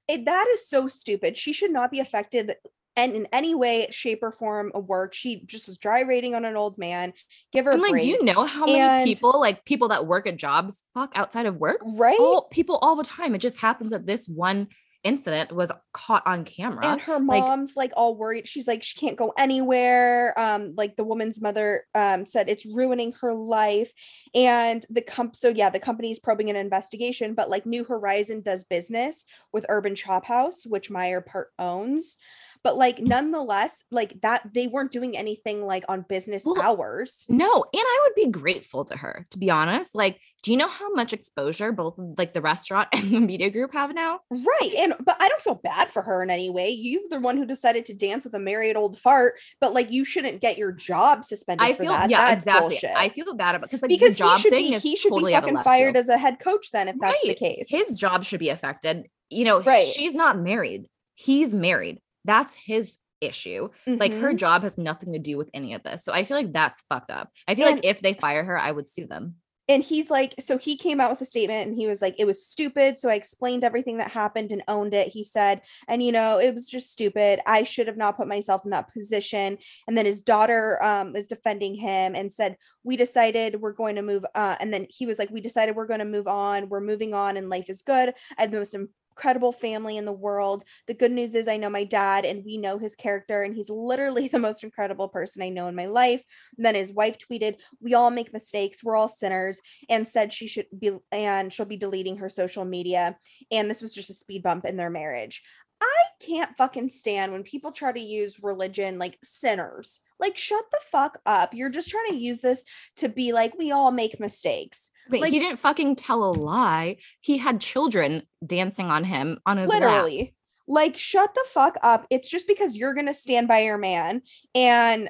It, 0.07 0.25
that 0.25 0.47
is 0.53 0.67
so 0.67 0.87
stupid. 0.87 1.37
She 1.37 1.53
should 1.53 1.71
not 1.71 1.91
be 1.91 1.99
affected 1.99 2.55
and 2.97 3.13
in 3.13 3.27
any 3.31 3.55
way, 3.55 3.87
shape, 3.91 4.19
or 4.21 4.31
form 4.31 4.71
of 4.75 4.85
work. 4.87 5.13
She 5.13 5.43
just 5.45 5.67
was 5.67 5.77
dry 5.77 6.01
rating 6.01 6.35
on 6.35 6.43
an 6.43 6.57
old 6.57 6.77
man. 6.77 7.13
Give 7.53 7.65
her 7.65 7.71
I'm 7.71 7.79
a 7.79 7.83
like, 7.83 7.91
break. 7.91 8.03
do 8.03 8.09
you 8.09 8.23
know 8.23 8.45
how 8.45 8.65
many 8.65 9.05
people, 9.05 9.39
like 9.39 9.63
people 9.63 9.89
that 9.89 10.05
work 10.05 10.27
at 10.27 10.37
jobs, 10.37 10.83
fuck 10.93 11.13
outside 11.15 11.45
of 11.45 11.55
work? 11.55 11.81
right? 11.97 12.19
All 12.19 12.47
people 12.51 12.77
all 12.81 12.95
the 12.95 13.03
time. 13.03 13.33
It 13.33 13.39
just 13.39 13.59
happens 13.59 13.91
that 13.91 14.05
this 14.05 14.27
one 14.27 14.67
incident 15.03 15.51
was 15.51 15.71
caught 15.93 16.25
on 16.25 16.45
camera. 16.45 16.85
and 16.85 17.01
her 17.01 17.19
like- 17.19 17.43
mom's 17.43 17.75
like, 17.75 17.91
all 17.97 18.15
worried 18.15 18.47
she's 18.47 18.67
like 18.67 18.83
she 18.83 18.99
can't 18.99 19.17
go 19.17 19.33
anywhere 19.37 20.37
um 20.39 20.73
like 20.77 20.95
the 20.95 21.03
woman's 21.03 21.41
mother 21.41 21.85
um 21.95 22.25
said 22.25 22.49
it's 22.49 22.65
ruining 22.65 23.11
her 23.19 23.33
life 23.33 23.91
and 24.35 24.85
the 24.89 25.01
comp 25.01 25.35
so 25.35 25.49
yeah 25.49 25.69
the 25.69 25.79
company's 25.79 26.19
probing 26.19 26.49
an 26.49 26.55
investigation 26.55 27.33
but 27.33 27.49
like 27.49 27.65
new 27.65 27.83
horizon 27.83 28.41
does 28.41 28.63
business 28.63 29.25
with 29.51 29.65
urban 29.69 29.95
chop 29.95 30.25
house 30.25 30.65
which 30.65 30.89
meyer 30.89 31.21
part 31.21 31.49
owns 31.59 32.17
but 32.63 32.77
like 32.77 32.99
nonetheless, 32.99 33.83
like 33.91 34.19
that 34.21 34.41
they 34.53 34.67
weren't 34.67 34.91
doing 34.91 35.17
anything 35.17 35.65
like 35.65 35.83
on 35.89 36.05
business 36.07 36.43
Well, 36.45 36.61
hours. 36.61 37.25
No, 37.29 37.51
and 37.51 37.83
I 37.83 37.99
would 38.03 38.15
be 38.15 38.29
grateful 38.31 38.85
to 38.85 38.97
her, 38.97 39.25
to 39.31 39.37
be 39.39 39.49
honest. 39.49 39.95
Like, 39.95 40.19
do 40.43 40.51
you 40.51 40.57
know 40.57 40.67
how 40.67 40.91
much 40.93 41.13
exposure 41.13 41.71
both 41.71 41.95
like 41.97 42.33
the 42.33 42.41
restaurant 42.41 42.87
and 42.93 43.09
the 43.09 43.19
media 43.19 43.49
group 43.49 43.73
have 43.73 43.93
now? 43.93 44.19
Right. 44.29 44.71
And 44.79 44.93
but 45.03 45.17
I 45.21 45.29
don't 45.29 45.41
feel 45.41 45.55
bad 45.63 45.89
for 45.89 46.01
her 46.01 46.21
in 46.23 46.29
any 46.29 46.49
way. 46.49 46.69
You 46.69 47.07
the 47.09 47.19
one 47.19 47.37
who 47.37 47.45
decided 47.45 47.85
to 47.87 47.93
dance 47.93 48.25
with 48.25 48.33
a 48.33 48.39
married 48.39 48.75
old 48.75 48.97
fart, 48.99 49.35
but 49.59 49.73
like 49.73 49.91
you 49.91 50.05
shouldn't 50.05 50.41
get 50.41 50.57
your 50.57 50.71
job 50.71 51.23
suspended 51.25 51.65
I 51.67 51.73
for 51.73 51.83
feel 51.83 51.91
that. 51.93 52.09
yeah, 52.09 52.29
That's 52.29 52.43
exactly. 52.43 52.69
bullshit. 52.69 52.91
I 52.95 53.09
feel 53.09 53.33
bad 53.35 53.55
about 53.55 53.69
because 53.69 53.81
like 53.81 53.89
because 53.89 54.11
the 54.13 54.19
job 54.19 54.37
he 54.37 54.41
should 54.43 54.51
thing 54.51 54.71
be 54.71 54.77
he 54.79 54.95
should 54.95 55.09
totally 55.09 55.31
be 55.31 55.39
fucking 55.39 55.57
fired 55.59 55.93
field. 55.95 55.97
as 55.97 56.09
a 56.09 56.17
head 56.17 56.39
coach 56.39 56.71
then 56.71 56.87
if 56.87 56.95
that's 56.99 57.21
the 57.23 57.33
case. 57.35 57.67
His 57.69 57.97
job 57.97 58.23
should 58.23 58.39
be 58.39 58.49
affected. 58.49 59.07
You 59.29 59.45
know, 59.45 59.61
Right. 59.61 59.87
she's 59.87 60.13
not 60.13 60.37
married. 60.37 60.85
He's 61.15 61.53
married. 61.53 61.99
That's 62.25 62.55
his 62.55 62.97
issue. 63.19 63.69
Like 63.85 64.13
her 64.13 64.33
Mhm. 64.33 64.37
job 64.37 64.63
has 64.63 64.77
nothing 64.79 65.13
to 65.13 65.19
do 65.19 65.37
with 65.37 65.49
any 65.53 65.73
of 65.75 65.83
this. 65.83 66.03
So 66.03 66.11
I 66.11 66.23
feel 66.23 66.37
like 66.37 66.51
that's 66.53 66.81
fucked 66.89 67.11
up. 67.11 67.29
I 67.47 67.53
feel 67.55 67.67
And- 67.67 67.75
like 67.77 67.85
if 67.85 68.01
they 68.01 68.13
fire 68.13 68.43
her, 68.43 68.57
I 68.57 68.71
would 68.71 68.87
sue 68.87 69.05
them. 69.07 69.35
and 69.69 69.83
he's 69.83 70.09
like 70.09 70.33
so 70.39 70.57
he 70.57 70.75
came 70.75 70.99
out 70.99 71.11
with 71.11 71.21
a 71.21 71.25
statement 71.25 71.67
and 71.67 71.77
he 71.77 71.85
was 71.87 72.01
like 72.01 72.15
it 72.19 72.25
was 72.25 72.45
stupid 72.45 72.97
so 72.99 73.07
i 73.09 73.13
explained 73.13 73.63
everything 73.63 73.97
that 73.97 74.09
happened 74.09 74.51
and 74.51 74.63
owned 74.67 74.93
it 74.93 75.07
he 75.09 75.23
said 75.23 75.61
and 75.87 76.01
you 76.03 76.11
know 76.11 76.39
it 76.39 76.51
was 76.53 76.67
just 76.67 76.91
stupid 76.91 77.39
i 77.45 77.61
should 77.61 77.85
have 77.87 77.95
not 77.95 78.17
put 78.17 78.27
myself 78.27 78.65
in 78.65 78.71
that 78.71 78.91
position 78.91 79.57
and 79.87 79.95
then 79.95 80.05
his 80.05 80.21
daughter 80.23 80.81
um 80.83 81.13
was 81.13 81.27
defending 81.27 81.75
him 81.75 82.15
and 82.15 82.33
said 82.33 82.57
we 82.83 82.97
decided 82.97 83.61
we're 83.61 83.71
going 83.71 83.95
to 83.95 84.01
move 84.01 84.25
uh 84.35 84.55
and 84.59 84.73
then 84.73 84.87
he 84.89 85.05
was 85.05 85.19
like 85.19 85.29
we 85.29 85.39
decided 85.39 85.75
we're 85.75 85.85
going 85.85 85.99
to 85.99 86.05
move 86.05 86.27
on 86.27 86.67
we're 86.67 86.81
moving 86.81 87.13
on 87.13 87.37
and 87.37 87.47
life 87.49 87.69
is 87.69 87.83
good 87.83 88.13
i 88.37 88.41
have 88.41 88.51
the 88.51 88.57
most 88.57 88.73
incredible 89.11 89.51
family 89.51 89.97
in 89.97 90.05
the 90.05 90.11
world. 90.11 90.63
The 90.87 90.93
good 90.93 91.11
news 91.11 91.35
is 91.35 91.47
i 91.47 91.57
know 91.57 91.69
my 91.69 91.83
dad 91.83 92.25
and 92.25 92.43
we 92.45 92.57
know 92.57 92.77
his 92.77 92.95
character 92.95 93.43
and 93.43 93.55
he's 93.55 93.69
literally 93.69 94.27
the 94.31 94.39
most 94.39 94.63
incredible 94.63 95.07
person 95.07 95.41
i 95.41 95.49
know 95.49 95.67
in 95.67 95.75
my 95.75 95.85
life. 95.85 96.23
And 96.57 96.65
then 96.65 96.75
his 96.75 96.91
wife 96.91 97.17
tweeted 97.17 97.55
we 97.79 97.93
all 97.93 98.09
make 98.09 98.33
mistakes. 98.33 98.83
We're 98.83 98.95
all 98.95 99.07
sinners 99.07 99.59
and 99.89 100.07
said 100.07 100.33
she 100.33 100.47
should 100.47 100.67
be 100.77 100.91
and 101.11 101.51
she'll 101.51 101.65
be 101.65 101.77
deleting 101.77 102.17
her 102.17 102.29
social 102.29 102.65
media. 102.65 103.17
And 103.51 103.69
this 103.69 103.81
was 103.81 103.93
just 103.93 104.09
a 104.09 104.13
speed 104.13 104.43
bump 104.43 104.65
in 104.65 104.77
their 104.77 104.89
marriage 104.89 105.43
i 105.81 106.03
can't 106.25 106.55
fucking 106.55 106.87
stand 106.89 107.31
when 107.31 107.43
people 107.43 107.71
try 107.71 107.91
to 107.91 107.99
use 107.99 108.43
religion 108.43 108.99
like 108.99 109.17
sinners. 109.23 110.01
Like 110.19 110.37
shut 110.37 110.63
the 110.71 110.79
fuck 110.91 111.19
up. 111.25 111.53
You're 111.55 111.71
just 111.71 111.89
trying 111.89 112.11
to 112.11 112.15
use 112.15 112.41
this 112.41 112.63
to 112.97 113.09
be 113.09 113.33
like 113.33 113.57
we 113.57 113.71
all 113.71 113.91
make 113.91 114.19
mistakes. 114.19 114.91
Wait, 115.09 115.21
Like- 115.21 115.33
he 115.33 115.39
didn't 115.39 115.57
fucking 115.59 115.95
tell 115.95 116.23
a 116.23 116.31
lie. 116.31 116.97
He 117.21 117.39
had 117.39 117.59
children 117.59 118.23
dancing 118.45 118.87
on 118.91 119.03
him 119.03 119.39
on 119.47 119.57
his 119.57 119.69
lap. 119.69 119.81
literally. 119.81 120.35
Like 120.67 120.95
shut 120.95 121.33
the 121.33 121.43
fuck 121.49 121.75
up. 121.81 122.05
It's 122.11 122.29
just 122.29 122.47
because 122.47 122.75
you're 122.77 122.93
gonna 122.93 123.13
stand 123.15 123.47
by 123.47 123.61
your 123.61 123.79
man 123.79 124.21
and 124.53 125.09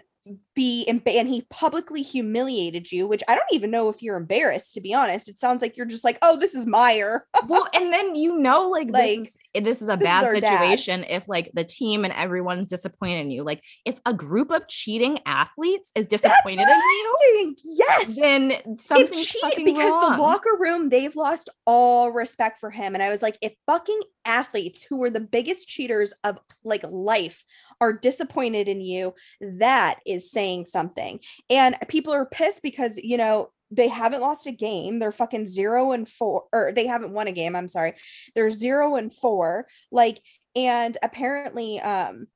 be 0.56 0.86
and 0.88 1.02
he 1.28 1.42
publicly 1.50 2.04
humiliated 2.04 2.92
you 2.92 3.08
which 3.08 3.24
i 3.28 3.34
don't 3.34 3.44
even 3.52 3.72
know 3.72 3.90
if 3.90 4.04
you're 4.04 4.18
embarrassed 4.18 4.74
to 4.74 4.80
be 4.82 4.94
honest 4.94 5.28
it 5.28 5.40
sounds 5.40 5.62
like 5.62 5.76
you're 5.76 5.86
just 5.88 6.04
like 6.04 6.20
oh 6.22 6.38
this 6.38 6.54
is 6.54 6.68
meyer 6.68 7.26
well, 7.48 7.68
and 7.74 7.92
then 7.92 8.16
you 8.16 8.38
know, 8.38 8.70
like, 8.70 8.90
Like, 8.92 9.18
this, 9.20 9.28
is, 9.30 9.38
eh, 9.56 9.60
this 9.62 9.82
is 9.82 9.90
a 9.90 9.98
this 9.98 10.02
is 10.02 10.04
bad 10.04 10.42
dad. 10.42 10.60
situation 10.60 11.06
if 11.10 11.28
like 11.28 11.52
the 11.54 11.64
team 11.64 12.06
and 12.06 12.14
everyone's 12.14 12.68
disappointed 12.68 13.20
in 13.22 13.32
you. 13.32 13.44
Like, 13.44 13.64
if 13.86 14.00
a 14.06 14.14
group 14.14 14.52
of 14.52 14.68
cheating 14.68 15.20
athletes 15.26 15.92
is 15.96 16.08
disappointed 16.08 16.62
in 16.62 16.68
you, 16.68 17.18
think 17.22 17.58
yes 17.64 18.16
then 18.16 18.78
something's 18.78 19.26
cheat- 19.26 19.42
fucking 19.42 19.66
because 19.66 19.90
wrong. 19.90 20.12
the 20.12 20.18
locker 20.22 20.58
room 20.60 20.90
they've 20.90 21.16
lost 21.16 21.50
all 21.66 22.12
respect 22.12 22.60
for 22.60 22.70
him 22.70 22.94
and 22.94 23.02
i 23.04 23.10
was 23.10 23.22
like 23.22 23.38
if 23.42 23.54
fucking 23.66 24.00
athletes 24.26 24.84
who 24.84 25.04
are 25.04 25.10
the 25.10 25.20
biggest 25.20 25.68
cheaters 25.68 26.14
of 26.24 26.38
like 26.64 26.84
life 26.90 27.44
are 27.80 27.94
disappointed 27.94 28.68
in 28.68 28.80
you 28.80 29.14
that 29.40 30.00
is 30.06 30.32
saying 30.32 30.68
something. 30.68 31.20
And 31.50 31.76
people 31.88 32.14
are 32.14 32.26
pissed 32.26 32.62
because 32.62 32.98
you 32.98 33.18
know 33.18 33.52
they 33.72 33.88
haven't 33.88 34.22
lost 34.22 34.48
a 34.48 34.52
game. 34.52 35.00
They're 35.00 35.12
fucking 35.12 35.48
zero 35.48 35.92
and 35.92 36.08
four 36.08 36.44
or 36.54 36.72
they 36.74 36.88
haven't 36.88 37.14
won 37.14 37.28
a 37.28 37.32
game 37.32 37.56
i'm 37.56 37.68
sorry. 37.68 37.96
They're 38.36 38.52
zero 38.52 38.96
and 38.96 39.14
four 39.14 39.68
like 39.92 40.22
and 40.56 40.98
apparently 41.02 41.80
um 41.80 42.28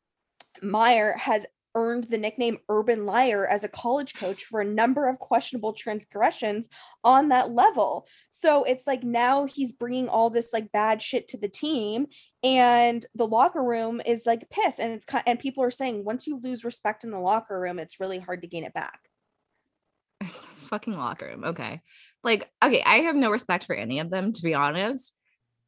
meyer 0.61 1.13
has 1.17 1.45
earned 1.75 2.05
the 2.05 2.17
nickname 2.17 2.57
urban 2.69 3.05
liar 3.05 3.47
as 3.47 3.63
a 3.63 3.69
college 3.69 4.15
coach 4.15 4.45
for 4.45 4.61
a 4.61 4.65
number 4.65 5.07
of 5.07 5.19
questionable 5.19 5.73
transgressions 5.73 6.67
on 7.03 7.29
that 7.29 7.51
level 7.51 8.07
so 8.31 8.63
it's 8.63 8.87
like 8.87 9.03
now 9.03 9.45
he's 9.45 9.71
bringing 9.71 10.09
all 10.09 10.29
this 10.29 10.51
like 10.51 10.71
bad 10.71 11.01
shit 11.01 11.27
to 11.27 11.37
the 11.37 11.49
team 11.49 12.07
and 12.43 13.05
the 13.13 13.27
locker 13.27 13.63
room 13.63 14.01
is 14.05 14.25
like 14.25 14.49
pissed 14.49 14.79
and 14.79 14.93
it's 14.93 15.05
and 15.25 15.39
people 15.39 15.63
are 15.63 15.71
saying 15.71 16.03
once 16.03 16.25
you 16.25 16.39
lose 16.41 16.63
respect 16.63 17.03
in 17.03 17.11
the 17.11 17.19
locker 17.19 17.59
room 17.59 17.77
it's 17.77 17.99
really 17.99 18.19
hard 18.19 18.41
to 18.41 18.47
gain 18.47 18.63
it 18.63 18.73
back 18.73 19.01
fucking 20.65 20.97
locker 20.97 21.27
room. 21.27 21.43
Okay. 21.45 21.81
Like, 22.23 22.49
okay, 22.63 22.83
I 22.85 22.97
have 22.97 23.15
no 23.15 23.31
respect 23.31 23.65
for 23.65 23.75
any 23.75 23.99
of 23.99 24.09
them, 24.09 24.33
to 24.33 24.43
be 24.43 24.53
honest. 24.53 25.13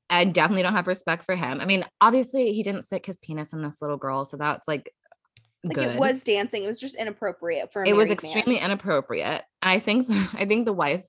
I 0.10 0.24
definitely 0.24 0.64
don't 0.64 0.74
have 0.74 0.88
respect 0.88 1.26
for 1.26 1.36
him. 1.36 1.60
I 1.60 1.66
mean, 1.66 1.86
obviously, 2.00 2.54
he 2.54 2.64
didn't 2.64 2.84
stick 2.84 3.06
his 3.06 3.18
penis 3.18 3.54
in 3.54 3.62
this 3.62 3.82
little 3.82 3.98
girl, 3.98 4.26
so 4.26 4.38
that's 4.38 4.68
like 4.68 4.92
like 5.64 5.76
good. 5.76 5.92
it 5.92 6.00
was 6.00 6.24
dancing 6.24 6.64
it 6.64 6.68
was 6.68 6.80
just 6.80 6.96
inappropriate 6.96 7.74
for 7.74 7.84
it 7.84 7.96
was 7.96 8.08
married 8.10 8.24
man. 8.24 8.32
extremely 8.32 8.60
inappropriate. 8.60 9.44
I 9.62 9.80
think 9.80 10.08
I 10.34 10.46
think 10.46 10.66
the 10.66 10.74
wife, 10.74 11.06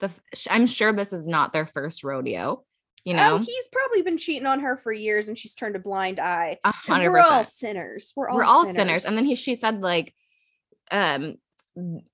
the 0.00 0.10
I'm 0.50 0.66
sure 0.66 0.92
this 0.92 1.12
is 1.12 1.28
not 1.28 1.52
their 1.52 1.66
first 1.66 2.04
rodeo. 2.04 2.64
You 3.04 3.14
know, 3.14 3.34
oh, 3.34 3.38
he's 3.38 3.68
probably 3.72 4.02
been 4.02 4.16
cheating 4.16 4.46
on 4.46 4.60
her 4.60 4.76
for 4.76 4.92
years 4.92 5.26
and 5.28 5.36
she's 5.36 5.54
turned 5.56 5.74
a 5.74 5.80
blind 5.80 6.20
eye 6.20 6.58
a 6.62 6.72
'Cause 6.72 6.80
hundred 6.86 7.10
we're 7.10 7.18
all 7.20 7.42
sinners 7.42 8.12
we're 8.14 8.28
all 8.28 8.36
We're 8.36 8.44
all 8.44 8.64
sinners. 8.64 9.04
And 9.04 9.16
then 9.16 9.24
he 9.24 9.34
she 9.34 9.56
said 9.56 9.80
like, 9.80 10.14
um, 10.92 11.36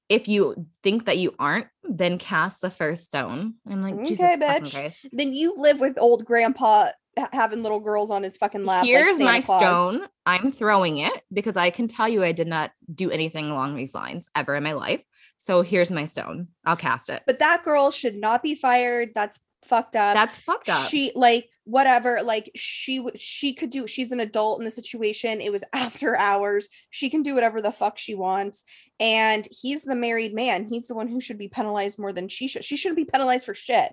if 0.08 0.28
you 0.28 0.66
think 0.82 1.04
that 1.06 1.18
you 1.18 1.34
aren't, 1.38 1.66
then 1.82 2.16
cast 2.16 2.60
the 2.62 2.70
first 2.70 3.04
stone. 3.04 3.54
I'm 3.68 3.82
like, 3.82 4.06
Jesus 4.06 4.24
Okay, 4.24 4.36
fucking 4.38 4.64
bitch. 4.64 4.72
Christ. 4.72 5.00
then 5.12 5.34
you 5.34 5.54
live 5.56 5.80
with 5.80 5.98
old 5.98 6.24
grandpa 6.24 6.90
having 7.32 7.62
little 7.62 7.80
girls 7.80 8.10
on 8.10 8.22
his 8.22 8.36
fucking 8.36 8.64
lap 8.64 8.84
Here's 8.84 9.16
Santa 9.18 9.24
my 9.24 9.40
Claus. 9.40 9.60
stone. 9.94 10.08
I'm 10.26 10.50
throwing 10.52 10.98
it 10.98 11.22
because 11.32 11.56
I 11.56 11.70
can 11.70 11.88
tell 11.88 12.08
you 12.08 12.22
I 12.22 12.32
did 12.32 12.48
not 12.48 12.70
do 12.94 13.10
anything 13.10 13.50
along 13.50 13.76
these 13.76 13.94
lines 13.94 14.28
ever 14.34 14.54
in 14.54 14.62
my 14.62 14.72
life. 14.72 15.02
So 15.38 15.62
here's 15.62 15.90
my 15.90 16.06
stone. 16.06 16.48
I'll 16.64 16.76
cast 16.76 17.08
it. 17.10 17.22
but 17.26 17.38
that 17.38 17.62
girl 17.64 17.90
should 17.90 18.16
not 18.16 18.42
be 18.42 18.54
fired 18.54 19.10
that's 19.14 19.38
fucked 19.64 19.96
up 19.96 20.14
That's 20.14 20.38
fucked 20.38 20.68
up. 20.70 20.88
she 20.88 21.12
like 21.14 21.48
whatever 21.64 22.22
like 22.24 22.50
she 22.54 23.04
she 23.16 23.52
could 23.52 23.68
do 23.68 23.86
she's 23.86 24.12
an 24.12 24.20
adult 24.20 24.60
in 24.60 24.64
the 24.64 24.70
situation 24.70 25.42
it 25.42 25.52
was 25.52 25.62
after 25.74 26.16
hours 26.16 26.68
she 26.88 27.10
can 27.10 27.22
do 27.22 27.34
whatever 27.34 27.60
the 27.60 27.72
fuck 27.72 27.98
she 27.98 28.14
wants 28.14 28.64
and 28.98 29.46
he's 29.50 29.82
the 29.82 29.94
married 29.94 30.32
man 30.32 30.66
he's 30.70 30.86
the 30.86 30.94
one 30.94 31.08
who 31.08 31.20
should 31.20 31.36
be 31.36 31.48
penalized 31.48 31.98
more 31.98 32.12
than 32.14 32.28
she 32.28 32.48
should 32.48 32.64
she 32.64 32.76
shouldn't 32.78 32.96
be 32.96 33.04
penalized 33.04 33.44
for 33.44 33.54
shit 33.54 33.92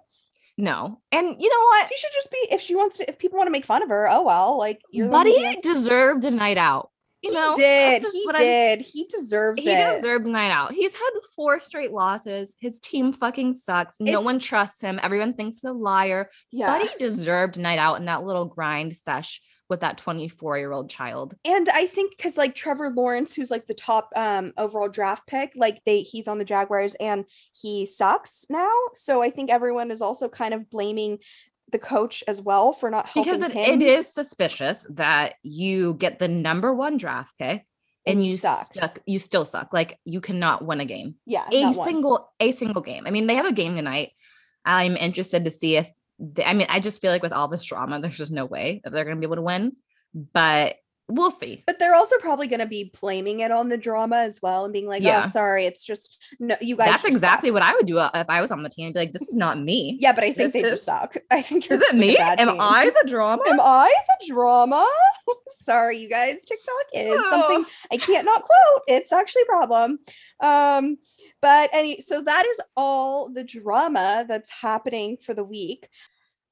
no. 0.58 1.02
And 1.12 1.28
you 1.40 1.50
know 1.50 1.66
what? 1.66 1.90
she 1.90 1.98
should 1.98 2.12
just 2.14 2.32
be 2.32 2.38
if 2.52 2.62
she 2.62 2.76
wants 2.76 2.98
to 2.98 3.10
if 3.10 3.18
people 3.20 3.38
want 3.38 3.48
to 3.48 3.52
make 3.52 3.66
fun 3.66 3.84
of 3.84 3.90
her 3.90 4.10
oh 4.10 4.24
well 4.24 4.58
like 4.58 4.82
you're 4.92 5.08
the 5.08 5.12
one 5.12 5.26
Buddy 5.28 5.60
deserved 5.62 6.26
a 6.26 6.32
night 6.32 6.58
out. 6.58 6.90
You 7.22 7.32
he 7.32 7.36
know, 7.36 7.56
did 7.56 8.04
he 8.04 8.26
did 8.38 8.80
he 8.82 9.06
deserves 9.08 9.62
He 9.64 9.70
it 9.70 9.96
deserved 9.96 10.26
a 10.28 10.30
night 10.30 10.52
out. 10.52 10.74
He's 10.74 10.94
had 10.94 11.10
four 11.36 11.60
straight 11.60 11.92
losses. 11.92 12.56
His 12.60 12.80
team 12.80 13.14
fucking 13.14 13.56
sucks. 13.56 13.96
No 14.00 14.12
It's- 14.12 14.26
one 14.26 14.38
trusts 14.40 14.82
him. 14.82 15.00
Everyone 15.02 15.34
thinks 15.34 15.58
he's 15.58 15.64
a 15.70 15.74
liar. 15.74 16.30
yeah 16.52 16.68
Buddy 16.68 16.90
deserved 17.00 17.58
a 17.58 17.62
night 17.62 17.80
out 17.80 17.96
in 17.98 18.06
that 18.06 18.24
little 18.24 18.46
grind 18.46 18.96
sesh 18.96 19.42
with 19.70 19.82
that 19.82 19.98
24 19.98 20.58
year 20.58 20.72
old 20.72 20.90
child. 20.90 21.36
and 21.46 21.68
I 21.70 21.88
think 21.88 22.16
because 22.18 22.38
like 22.38 22.56
Trevor 22.56 22.92
Lawrence, 22.92 23.34
who's 23.34 23.52
like 23.52 23.68
the 23.68 23.74
top 23.74 24.10
um 24.16 24.54
overall 24.58 24.90
draft 24.90 25.28
pick, 25.28 25.54
like 25.56 25.82
they 25.86 26.02
he's 26.02 26.28
on 26.28 26.38
the 26.38 26.46
Jaguars 26.46 26.96
and 26.96 27.26
he 27.54 27.86
sucks 27.86 28.46
now. 28.50 28.72
So 28.94 29.22
I 29.22 29.30
think 29.30 29.50
everyone 29.50 29.92
is 29.92 30.02
also 30.02 30.30
kind 30.30 30.54
of 30.54 30.70
blaming 30.70 31.20
the 31.72 31.80
coach 31.80 32.24
as 32.28 32.42
well 32.42 32.74
for 32.74 32.92
not 32.92 33.08
helping 33.08 33.34
because 33.40 33.42
it, 33.42 33.56
it 33.56 33.82
is 33.82 34.14
suspicious 34.14 34.86
that 34.92 35.34
you 35.42 35.96
get 35.96 36.20
the 36.20 36.28
number 36.28 36.74
one 36.74 36.96
draft 36.98 37.34
pick 37.40 37.66
and, 38.06 38.20
And 38.20 38.26
you 38.26 38.38
suck. 38.38 38.66
stuck 38.66 39.00
you 39.08 39.18
still 39.18 39.46
suck 39.46 39.74
like 39.74 39.98
you 40.06 40.22
cannot 40.22 40.64
win 40.64 40.80
a 40.80 40.86
game 40.86 41.16
yeah, 41.26 41.48
a 41.52 41.64
not 41.64 41.76
one. 41.76 41.88
single 41.88 42.30
a 42.40 42.52
single 42.52 42.84
game 42.84 43.06
i 43.08 43.12
mean 43.12 43.26
they 43.26 43.34
have 43.34 43.48
a 43.48 43.52
game 43.52 43.76
tonight 43.76 44.12
i'm 44.64 44.96
interested 44.96 45.44
to 45.46 45.52
see 45.52 45.76
if 45.76 45.90
they, 46.20 46.44
i 46.46 46.54
mean 46.54 46.68
i 46.70 46.80
just 46.80 47.02
feel 47.02 47.12
like 47.12 47.22
with 47.24 47.34
all 47.34 47.48
this 47.48 47.64
drama 47.64 48.00
there's 48.00 48.18
just 48.18 48.32
no 48.32 48.46
way 48.46 48.82
that 48.84 48.92
they're 48.94 49.04
going 49.06 49.16
to 49.16 49.20
be 49.20 49.26
able 49.26 49.36
to 49.36 49.42
win 49.42 49.72
but 50.34 50.78
we'll 51.08 51.30
see 51.30 51.64
But 51.68 51.78
they're 51.78 51.94
also 51.94 52.18
probably 52.18 52.48
going 52.48 52.62
to 52.62 52.66
be 52.66 52.92
blaming 53.00 53.42
it 53.42 53.52
on 53.52 53.70
the 53.70 53.78
drama 53.78 54.18
as 54.18 54.42
well 54.42 54.64
and 54.66 54.74
being 54.74 54.88
like, 54.88 55.04
Yeah. 55.04 55.26
"Oh, 55.26 55.30
sorry, 55.30 55.66
it's 55.66 55.84
just 55.86 56.18
no, 56.40 56.56
you 56.62 56.76
guys." 56.76 56.90
that's 56.90 57.06
exactly 57.06 57.50
suck." 57.50 57.54
what 57.54 57.62
i 57.64 57.76
would 57.76 57.86
do 57.86 58.00
uh, 58.00 58.10
if 58.16 58.28
i 58.28 58.42
was 58.42 58.50
on 58.52 58.64
the 58.64 58.70
team 58.70 58.88
I'd 58.88 58.94
be 58.96 59.00
like 59.02 59.14
this 59.14 59.22
is 59.22 59.36
not 59.36 59.60
me 59.60 59.98
Yeah, 60.02 60.14
but 60.14 60.24
I 60.24 60.28
think 60.34 60.38
This 60.38 60.54
they 60.54 60.62
is- 60.64 60.72
just 60.72 60.86
suck. 60.86 61.16
I 61.30 61.44
think 61.44 61.70
you're 61.70 61.76
is 61.76 61.82
it 61.84 61.96
me 61.96 62.18
am 62.18 62.38
team. 62.48 62.58
i 62.60 62.90
the 63.04 63.08
drama 63.08 63.44
Am 63.48 63.60
I 63.62 63.94
the 64.20 64.28
drama? 64.34 64.88
Sorry, 65.50 66.00
you 66.00 66.10
guys. 66.10 66.38
TikTok 66.46 66.86
is 66.94 67.20
something 67.30 67.66
I 67.92 67.98
can't 67.98 68.26
not 68.26 68.42
quote. 68.42 68.82
It's 68.88 69.12
actually 69.12 69.44
a 69.44 69.46
problem. 69.46 70.00
Um, 70.40 70.98
but 71.46 71.70
any 71.74 72.02
so 72.02 72.24
that 72.24 72.44
is 72.48 72.60
all 72.76 73.30
the 73.30 73.44
drama 73.44 74.26
that's 74.28 74.50
happening 74.50 75.16
for 75.22 75.36
the 75.36 75.44
week. 75.44 75.88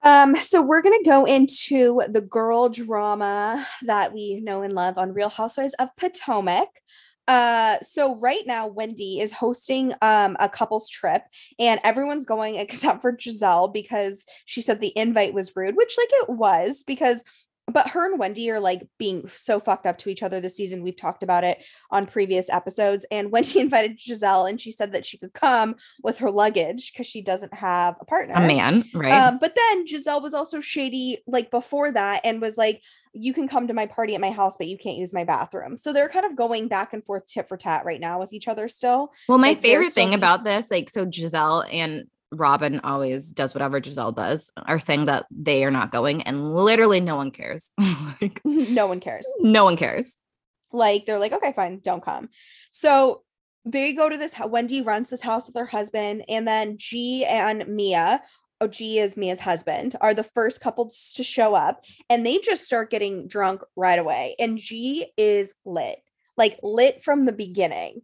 Um, 0.03 0.35
so 0.35 0.61
we're 0.61 0.83
gonna 0.83 1.03
go 1.03 1.25
into 1.25 1.99
the 2.09 2.21
girl 2.21 2.69
drama 2.69 3.67
that 3.87 4.13
we 4.13 4.39
know 4.39 4.61
and 4.61 4.73
love 4.73 4.99
on 4.99 5.15
Real 5.15 5.29
Housewives 5.29 5.73
of 5.79 5.89
Potomac. 5.97 6.67
Uh, 7.27 7.77
so 7.81 8.19
right 8.19 8.43
now 8.45 8.67
Wendy 8.67 9.19
is 9.19 9.31
hosting 9.31 9.95
um 10.03 10.37
a 10.39 10.47
couples 10.47 10.87
trip, 10.87 11.23
and 11.57 11.79
everyone's 11.83 12.25
going 12.25 12.55
except 12.59 13.01
for 13.01 13.17
Gizelle 13.17 13.73
because 13.73 14.27
she 14.45 14.61
said 14.61 14.79
the 14.79 14.95
invite 14.95 15.33
was 15.33 15.55
rude, 15.55 15.75
which 15.75 15.95
like 15.97 16.09
it 16.11 16.29
was 16.29 16.83
because 16.85 17.23
but 17.71 17.89
her 17.89 18.09
and 18.09 18.19
Wendy 18.19 18.49
are 18.51 18.59
like 18.59 18.87
being 18.97 19.27
so 19.29 19.59
fucked 19.59 19.85
up 19.85 19.97
to 19.99 20.09
each 20.09 20.21
other 20.21 20.41
this 20.41 20.55
season. 20.55 20.83
We've 20.83 20.97
talked 20.97 21.23
about 21.23 21.43
it 21.43 21.63
on 21.91 22.05
previous 22.05 22.49
episodes. 22.49 23.05
And 23.09 23.31
Wendy 23.31 23.59
invited 23.59 23.99
Gizelle 23.99 24.49
and 24.49 24.59
she 24.59 24.71
said 24.71 24.91
that 24.93 25.05
she 25.05 25.17
could 25.17 25.33
come 25.33 25.75
with 26.01 26.19
her 26.19 26.29
luggage 26.29 26.91
because 26.91 27.07
she 27.07 27.21
doesn't 27.21 27.53
have 27.53 27.95
a 27.99 28.05
partner. 28.05 28.33
A 28.35 28.45
man, 28.45 28.85
right? 28.93 29.11
Um, 29.11 29.37
but 29.39 29.55
then 29.55 29.85
Gizelle 29.85 30.21
was 30.21 30.33
also 30.33 30.59
shady 30.59 31.19
like 31.25 31.51
before 31.51 31.91
that 31.91 32.21
and 32.23 32.41
was 32.41 32.57
like, 32.57 32.81
you 33.13 33.31
can 33.31 33.47
come 33.47 33.67
to 33.67 33.73
my 33.73 33.85
party 33.85 34.15
at 34.15 34.21
my 34.21 34.31
house, 34.31 34.57
but 34.57 34.67
you 34.67 34.77
can't 34.77 34.97
use 34.97 35.13
my 35.13 35.23
bathroom. 35.23 35.77
So 35.77 35.93
they're 35.93 36.09
kind 36.09 36.25
of 36.25 36.35
going 36.35 36.67
back 36.67 36.93
and 36.93 37.05
forth 37.05 37.27
tit 37.27 37.47
for 37.47 37.57
tat 37.57 37.85
right 37.85 37.99
now 37.99 38.19
with 38.19 38.33
each 38.33 38.47
other 38.47 38.67
still. 38.67 39.11
well, 39.29 39.37
my 39.37 39.49
like, 39.49 39.61
favorite 39.61 39.93
thing 39.93 40.15
about 40.15 40.43
this, 40.43 40.71
like, 40.71 40.89
so 40.89 41.05
Gizelle 41.05 41.63
and 41.71 42.07
Robin 42.33 42.79
always 42.83 43.31
does 43.31 43.53
whatever 43.53 43.79
Gizelle 43.79 44.15
does, 44.15 44.51
are 44.57 44.79
saying 44.79 45.05
that 45.05 45.25
they 45.31 45.63
are 45.63 45.71
not 45.71 45.91
going, 45.91 46.23
and 46.23 46.55
literally 46.55 46.99
no 46.99 47.15
one 47.15 47.31
cares. 47.31 47.71
like, 48.21 48.41
no 48.43 48.87
one 48.87 48.99
cares. 48.99 49.25
no 49.39 49.63
one 49.63 49.77
cares. 49.77 50.17
like 50.71 51.05
they're 51.05 51.19
like 51.19 51.33
okay 51.33 51.53
fine 51.55 51.79
don't 51.83 52.03
come 52.03 52.27
so 52.71 53.21
they 53.63 53.93
go 53.93 54.09
to 54.09 54.17
this 54.17 54.33
wendy 54.47 54.81
runs 54.81 55.09
this 55.09 55.21
house 55.21 55.45
with 55.47 55.55
her 55.55 55.67
husband 55.67 56.23
and 56.27 56.47
then 56.47 56.75
g 56.79 57.23
and 57.25 57.67
mia 57.67 58.19
oh 58.59 58.67
g 58.67 58.97
is 58.99 59.15
mia's 59.15 59.39
husband 59.39 59.95
are 60.01 60.15
the 60.15 60.23
first 60.23 60.61
couples 60.61 61.13
to 61.15 61.23
show 61.23 61.53
up 61.53 61.85
and 62.09 62.25
they 62.25 62.39
just 62.39 62.63
start 62.65 62.89
getting 62.89 63.27
drunk 63.27 63.61
right 63.75 63.99
away 63.99 64.35
and 64.39 64.57
g 64.57 65.05
is 65.15 65.53
lit 65.63 65.97
like 66.37 66.57
lit 66.63 67.03
from 67.03 67.25
the 67.25 67.31
beginning 67.31 68.01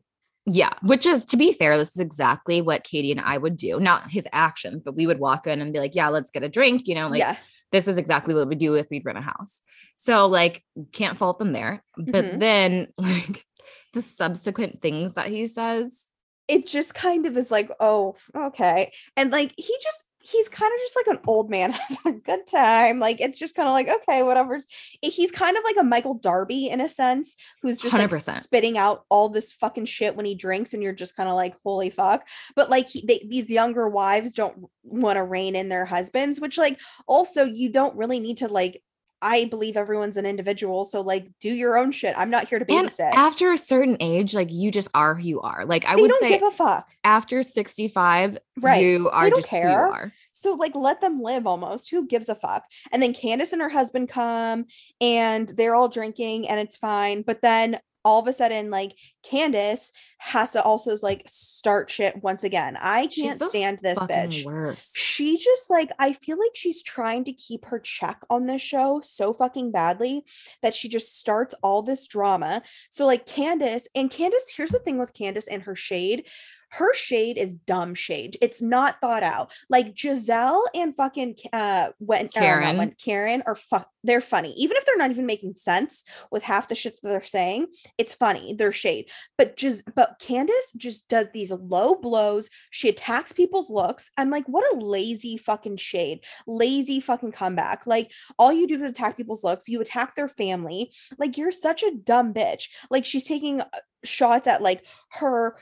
Yeah, 0.49 0.73
which 0.81 1.05
is 1.05 1.25
to 1.25 1.37
be 1.37 1.53
fair, 1.53 1.77
this 1.77 1.95
is 1.95 1.99
exactly 1.99 2.61
what 2.61 2.83
Katie 2.83 3.11
and 3.11 3.21
I 3.21 3.37
would 3.37 3.57
do. 3.57 3.79
Not 3.79 4.09
his 4.11 4.27
actions, 4.33 4.81
but 4.81 4.95
we 4.95 5.05
would 5.05 5.19
walk 5.19 5.47
in 5.47 5.61
and 5.61 5.73
be 5.73 5.79
like, 5.79 5.95
"Yeah, 5.95 6.09
let's 6.09 6.31
get 6.31 6.43
a 6.43 6.49
drink." 6.49 6.87
You 6.87 6.95
know, 6.95 7.07
like 7.07 7.19
yeah 7.19 7.35
this 7.71 7.87
is 7.87 7.97
exactly 7.97 8.33
what 8.33 8.47
we'd 8.47 8.57
do 8.57 8.73
if 8.73 8.87
we'd 8.89 9.05
rent 9.05 9.17
a 9.17 9.21
house. 9.21 9.61
So 9.95 10.25
like, 10.25 10.63
can't 10.91 11.17
fault 11.17 11.37
them 11.39 11.53
there. 11.53 11.83
But 11.97 12.25
Mhm. 12.25 12.39
then 12.39 12.87
like 12.97 13.45
the 13.93 14.01
subsequent 14.01 14.81
things 14.81 15.13
that 15.13 15.27
he 15.27 15.47
says, 15.47 16.01
it 16.47 16.65
just 16.65 16.95
kind 16.95 17.27
of 17.27 17.37
is 17.37 17.51
like 17.51 17.69
oh 17.79 18.15
okay 18.35 18.91
and 19.15 19.29
like 19.31 19.53
he 19.55 19.71
just 19.83 20.05
he's 20.31 20.49
kind 20.49 20.71
of 20.73 20.79
just 20.79 20.95
like 20.95 21.17
an 21.17 21.23
old 21.27 21.49
man 21.49 21.71
having 21.71 21.97
a 22.05 22.11
good 22.19 22.45
time 22.47 22.99
like 22.99 23.19
it's 23.21 23.39
just 23.39 23.55
kind 23.55 23.67
of 23.67 23.73
like 23.73 23.87
okay 23.89 24.23
whatever. 24.23 24.55
Eh, 25.03 25.09
he's 25.09 25.31
kind 25.31 25.57
of 25.57 25.63
like 25.63 25.75
a 25.79 25.83
michael 25.83 26.13
darby 26.13 26.67
in 26.67 26.81
a 26.81 26.89
sense 26.89 27.35
who's 27.61 27.81
just 27.81 27.93
like 27.93 28.09
100%. 28.09 28.41
spitting 28.41 28.77
out 28.77 29.05
all 29.09 29.29
this 29.29 29.51
fucking 29.53 29.85
shit 29.85 30.15
when 30.15 30.25
he 30.25 30.35
drinks 30.35 30.73
and 30.73 30.83
you're 30.83 30.93
just 30.93 31.15
kind 31.15 31.29
of 31.29 31.35
like 31.35 31.55
holy 31.63 31.89
fuck 31.89 32.27
but 32.55 32.69
like 32.69 32.89
he, 32.89 33.03
they, 33.07 33.25
these 33.27 33.49
younger 33.49 33.87
wives 33.87 34.31
don't 34.31 34.65
want 34.83 35.17
to 35.17 35.23
rein 35.23 35.55
in 35.55 35.69
their 35.69 35.85
husbands 35.85 36.39
which 36.39 36.57
like 36.57 36.79
also 37.07 37.43
you 37.43 37.69
don't 37.69 37.95
really 37.95 38.19
need 38.19 38.37
to 38.37 38.47
like 38.47 38.81
i 39.21 39.45
believe 39.45 39.75
everyone's 39.75 40.15
an 40.17 40.25
individual 40.25 40.85
so 40.85 41.01
like 41.01 41.27
do 41.41 41.49
your 41.49 41.77
own 41.77 41.91
shit 41.91 42.13
i'm 42.17 42.29
not 42.29 42.47
here 42.47 42.57
to 42.59 42.65
and 42.73 42.87
babysit 42.87 43.11
after 43.13 43.51
a 43.51 43.57
certain 43.57 43.97
age, 43.99 44.33
like 44.33 44.49
you 44.51 44.71
just 44.71 44.87
are 44.93 45.13
who 45.15 45.23
you 45.27 45.41
are. 45.41 45.65
Like 45.65 45.85
I 45.85 45.95
they 45.95 46.01
would 46.01 46.07
don't 46.07 46.21
say, 46.21 46.29
give 46.39 46.47
a 46.47 46.51
fuck 46.51 46.87
after 47.03 47.43
sixty-five, 47.43 48.37
Right. 48.57 48.81
you 48.83 49.09
are 49.09 49.29
just 49.29 49.49
who 49.49 49.57
you 49.57 49.63
are. 49.63 50.13
So 50.39 50.53
like 50.53 50.75
let 50.75 51.01
them 51.01 51.21
live 51.21 51.45
almost. 51.45 51.89
Who 51.89 52.07
gives 52.07 52.29
a 52.29 52.35
fuck? 52.35 52.63
And 52.91 53.03
then 53.03 53.13
Candace 53.13 53.51
and 53.51 53.61
her 53.61 53.69
husband 53.69 54.09
come 54.09 54.65
and 55.01 55.49
they're 55.49 55.75
all 55.75 55.89
drinking 55.89 56.47
and 56.47 56.59
it's 56.59 56.77
fine. 56.77 57.23
But 57.23 57.41
then 57.41 57.79
all 58.05 58.21
of 58.21 58.27
a 58.27 58.33
sudden, 58.33 58.69
like 58.69 58.95
Candace 59.23 59.91
has 60.19 60.51
to 60.51 60.63
also 60.63 60.95
like 61.01 61.23
start 61.27 61.89
shit 61.89 62.23
once 62.23 62.43
again. 62.43 62.77
I 62.79 63.07
can't 63.07 63.41
stand 63.43 63.79
this 63.81 63.99
bitch. 63.99 64.45
worse. 64.45 64.93
She 64.95 65.37
just 65.37 65.69
like 65.69 65.91
I 65.99 66.13
feel 66.13 66.39
like 66.39 66.55
she's 66.55 66.81
trying 66.81 67.25
to 67.25 67.33
keep 67.33 67.65
her 67.65 67.79
check 67.79 68.21
on 68.29 68.45
this 68.45 68.61
show 68.61 69.01
so 69.03 69.33
fucking 69.33 69.71
badly 69.71 70.23
that 70.61 70.73
she 70.73 70.87
just 70.87 71.19
starts 71.19 71.53
all 71.61 71.81
this 71.81 72.07
drama. 72.07 72.63
So 72.89 73.05
like 73.05 73.25
Candace 73.25 73.87
and 73.93 74.09
Candace, 74.09 74.53
here's 74.55 74.71
the 74.71 74.79
thing 74.79 74.97
with 74.97 75.13
Candace 75.13 75.47
and 75.47 75.63
her 75.63 75.75
shade. 75.75 76.25
Her 76.69 76.93
shade 76.93 77.37
is 77.37 77.55
dumb 77.55 77.95
shade. 77.95 78.37
It's 78.41 78.61
not 78.61 79.01
thought 79.01 79.23
out. 79.23 79.51
Like 79.69 79.95
Gizelle 79.95 80.63
and 80.73 80.95
fucking 80.95 81.35
uh 81.51 81.89
when 81.99 82.27
uh, 82.27 82.29
Karen. 82.39 82.77
when 82.77 82.91
Karen 82.91 83.43
are 83.45 83.55
fuck 83.55 83.89
they're 84.03 84.21
funny. 84.21 84.53
Even 84.53 84.77
if 84.77 84.85
they're 84.85 84.97
not 84.97 85.11
even 85.11 85.25
making 85.25 85.55
sense 85.55 86.03
with 86.31 86.43
half 86.43 86.67
the 86.67 86.75
shit 86.75 86.99
that 87.01 87.09
they're 87.09 87.23
saying, 87.23 87.67
it's 87.97 88.15
funny. 88.15 88.53
They're 88.53 88.71
shade. 88.71 89.09
But 89.37 89.57
just 89.57 89.83
but 89.93 90.19
Candace 90.19 90.71
just 90.77 91.09
does 91.09 91.27
these 91.33 91.51
low 91.51 91.95
blows. 91.95 92.49
She 92.69 92.89
attacks 92.89 93.31
people's 93.31 93.69
looks. 93.69 94.11
I'm 94.17 94.29
like, 94.29 94.47
what 94.47 94.73
a 94.73 94.79
lazy 94.79 95.37
fucking 95.37 95.77
shade. 95.77 96.21
Lazy 96.47 96.99
fucking 96.99 97.33
comeback. 97.33 97.85
Like 97.85 98.11
all 98.37 98.53
you 98.53 98.67
do 98.67 98.81
is 98.81 98.89
attack 98.89 99.17
people's 99.17 99.43
looks. 99.43 99.67
You 99.67 99.81
attack 99.81 100.15
their 100.15 100.29
family. 100.29 100.93
Like 101.17 101.37
you're 101.37 101.51
such 101.51 101.83
a 101.83 101.95
dumb 101.95 102.33
bitch. 102.33 102.69
Like 102.89 103.05
she's 103.05 103.25
taking 103.25 103.61
uh, 103.61 103.67
shots 104.03 104.47
at 104.47 104.61
like 104.61 104.83
her 105.09 105.57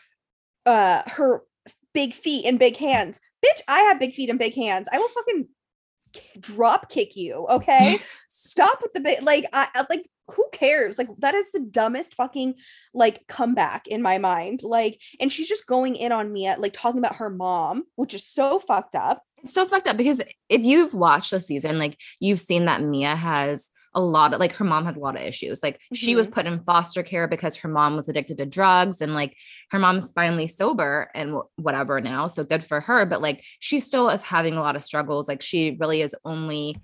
uh 0.68 1.01
her 1.07 1.41
big 1.93 2.13
feet 2.13 2.45
and 2.45 2.59
big 2.59 2.78
hands. 2.78 3.20
Bitch, 3.43 3.61
I 3.68 3.80
have 3.80 3.99
big 3.99 4.13
feet 4.13 4.30
and 4.30 4.38
big 4.38 4.53
hands. 4.53 4.88
I 4.91 4.99
will 4.99 5.07
fucking 5.09 5.47
drop 6.39 6.89
kick 6.89 7.15
you, 7.15 7.47
okay? 7.49 7.99
Stop 8.28 8.82
with 8.82 8.93
the 8.93 8.99
bit 8.99 9.24
like 9.24 9.45
I 9.53 9.68
I- 9.74 9.86
like 9.89 10.07
who 10.32 10.45
cares? 10.51 10.97
Like 10.97 11.07
that 11.20 11.36
is 11.36 11.51
the 11.51 11.61
dumbest 11.61 12.13
fucking 12.15 12.55
like 12.93 13.26
comeback 13.28 13.88
in 13.88 14.01
my 14.01 14.18
mind. 14.18 14.61
Like 14.61 14.99
and 15.20 15.32
she's 15.32 15.47
just 15.47 15.68
going 15.68 15.95
in 15.95 16.11
on 16.11 16.34
Mia 16.34 16.57
like 16.59 16.74
talking 16.74 16.99
about 16.99 17.15
her 17.15 17.30
mom, 17.30 17.84
which 17.95 18.13
is 18.13 18.28
so 18.28 18.59
fucked 18.59 18.95
up. 18.95 19.24
It's 19.43 19.53
so 19.53 19.65
fucked 19.65 19.88
up 19.88 19.97
because 19.97 20.22
if 20.49 20.65
you've 20.65 20.93
watched 20.93 21.32
the 21.32 21.39
season, 21.39 21.80
like 21.80 21.97
you've 22.20 22.41
seen 22.41 22.65
that 22.65 22.82
Mia 22.82 23.15
has 23.15 23.70
a 23.98 24.00
lot 24.00 24.32
of 24.32 24.39
like 24.39 24.54
her 24.54 24.64
mom 24.64 24.86
has 24.86 24.95
a 24.95 25.00
lot 25.00 25.16
of 25.16 25.24
issues. 25.24 25.64
Like 25.64 25.82
she 25.91 26.16
was 26.16 26.28
mm-hmm. 26.28 26.34
put 26.36 26.45
in 26.45 26.64
foster 26.64 27.02
care 27.02 27.28
because 27.28 27.56
her 27.58 27.68
mom 27.68 27.95
was 27.95 28.08
addicted 28.08 28.38
to 28.38 28.45
drugs 28.45 29.02
and 29.02 29.16
like 29.16 29.36
her 29.72 29.80
mom's 29.80 30.12
finally 30.12 30.45
sober 30.45 31.10
and 31.16 31.34
wh- 31.34 31.60
whatever 31.60 32.00
now. 32.00 32.28
So 32.28 32.43
good 32.43 32.64
for 32.64 32.80
her. 32.80 33.08
But 33.08 33.24
like 33.24 33.43
she 33.60 33.80
still 33.80 34.10
is 34.10 34.22
having 34.22 34.56
a 34.56 34.62
lot 34.62 34.76
of 34.76 34.84
struggles. 34.84 35.28
Like 35.28 35.41
she 35.41 35.76
really 35.80 36.04
is 36.04 36.16
only 36.24 36.78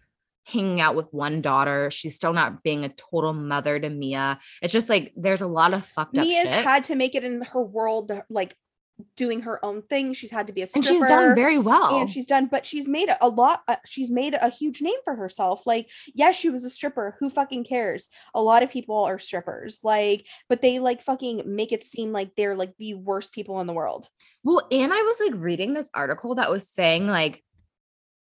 hanging 0.45 0.81
out 0.81 0.95
with 0.95 1.05
one 1.11 1.39
daughter. 1.39 1.91
She's 1.91 2.15
still 2.15 2.33
not 2.33 2.63
being 2.63 2.83
a 2.83 2.89
total 2.89 3.31
mother 3.31 3.79
to 3.79 3.89
Mia. 3.91 4.39
It's 4.63 4.73
just 4.73 4.89
like 4.89 5.13
there's 5.15 5.41
a 5.41 5.47
lot 5.47 5.75
of 5.75 5.85
fucked 5.85 6.17
up 6.17 6.25
Mia's 6.25 6.49
had 6.49 6.85
to 6.85 6.95
make 6.95 7.13
it 7.13 7.23
in 7.23 7.43
her 7.43 7.61
world 7.61 8.11
like 8.31 8.55
doing 9.15 9.41
her 9.41 9.63
own 9.65 9.81
thing. 9.81 10.13
She's 10.13 10.31
had 10.31 10.47
to 10.47 10.53
be 10.53 10.61
a 10.61 10.67
and 10.75 10.83
stripper. 10.83 10.99
she's 11.01 11.09
done 11.09 11.35
very 11.35 11.57
well. 11.57 11.99
and 11.99 12.09
she's 12.09 12.25
done 12.25 12.47
but 12.49 12.65
she's 12.65 12.87
made 12.87 13.09
a 13.21 13.27
lot 13.27 13.61
uh, 13.67 13.75
she's 13.85 14.09
made 14.11 14.35
a 14.39 14.49
huge 14.49 14.81
name 14.81 14.97
for 15.03 15.15
herself 15.15 15.65
like 15.65 15.89
yeah 16.13 16.31
she 16.31 16.49
was 16.49 16.63
a 16.63 16.69
stripper 16.69 17.15
who 17.19 17.29
fucking 17.29 17.63
cares 17.63 18.09
a 18.35 18.41
lot 18.41 18.61
of 18.63 18.69
people 18.69 19.03
are 19.03 19.17
strippers 19.19 19.79
like 19.83 20.25
but 20.47 20.61
they 20.61 20.79
like 20.79 21.01
fucking 21.01 21.41
make 21.45 21.71
it 21.71 21.83
seem 21.83 22.11
like 22.11 22.31
they're 22.37 22.55
like 22.55 22.73
the 22.77 22.93
worst 22.93 23.31
people 23.31 23.59
in 23.61 23.67
the 23.67 23.73
world 23.73 24.07
Well, 24.43 24.67
and 24.71 24.93
I 24.93 25.01
was 25.01 25.17
like 25.19 25.33
reading 25.35 25.73
this 25.73 25.89
article 25.93 26.35
that 26.35 26.51
was 26.51 26.69
saying 26.69 27.07
like 27.07 27.43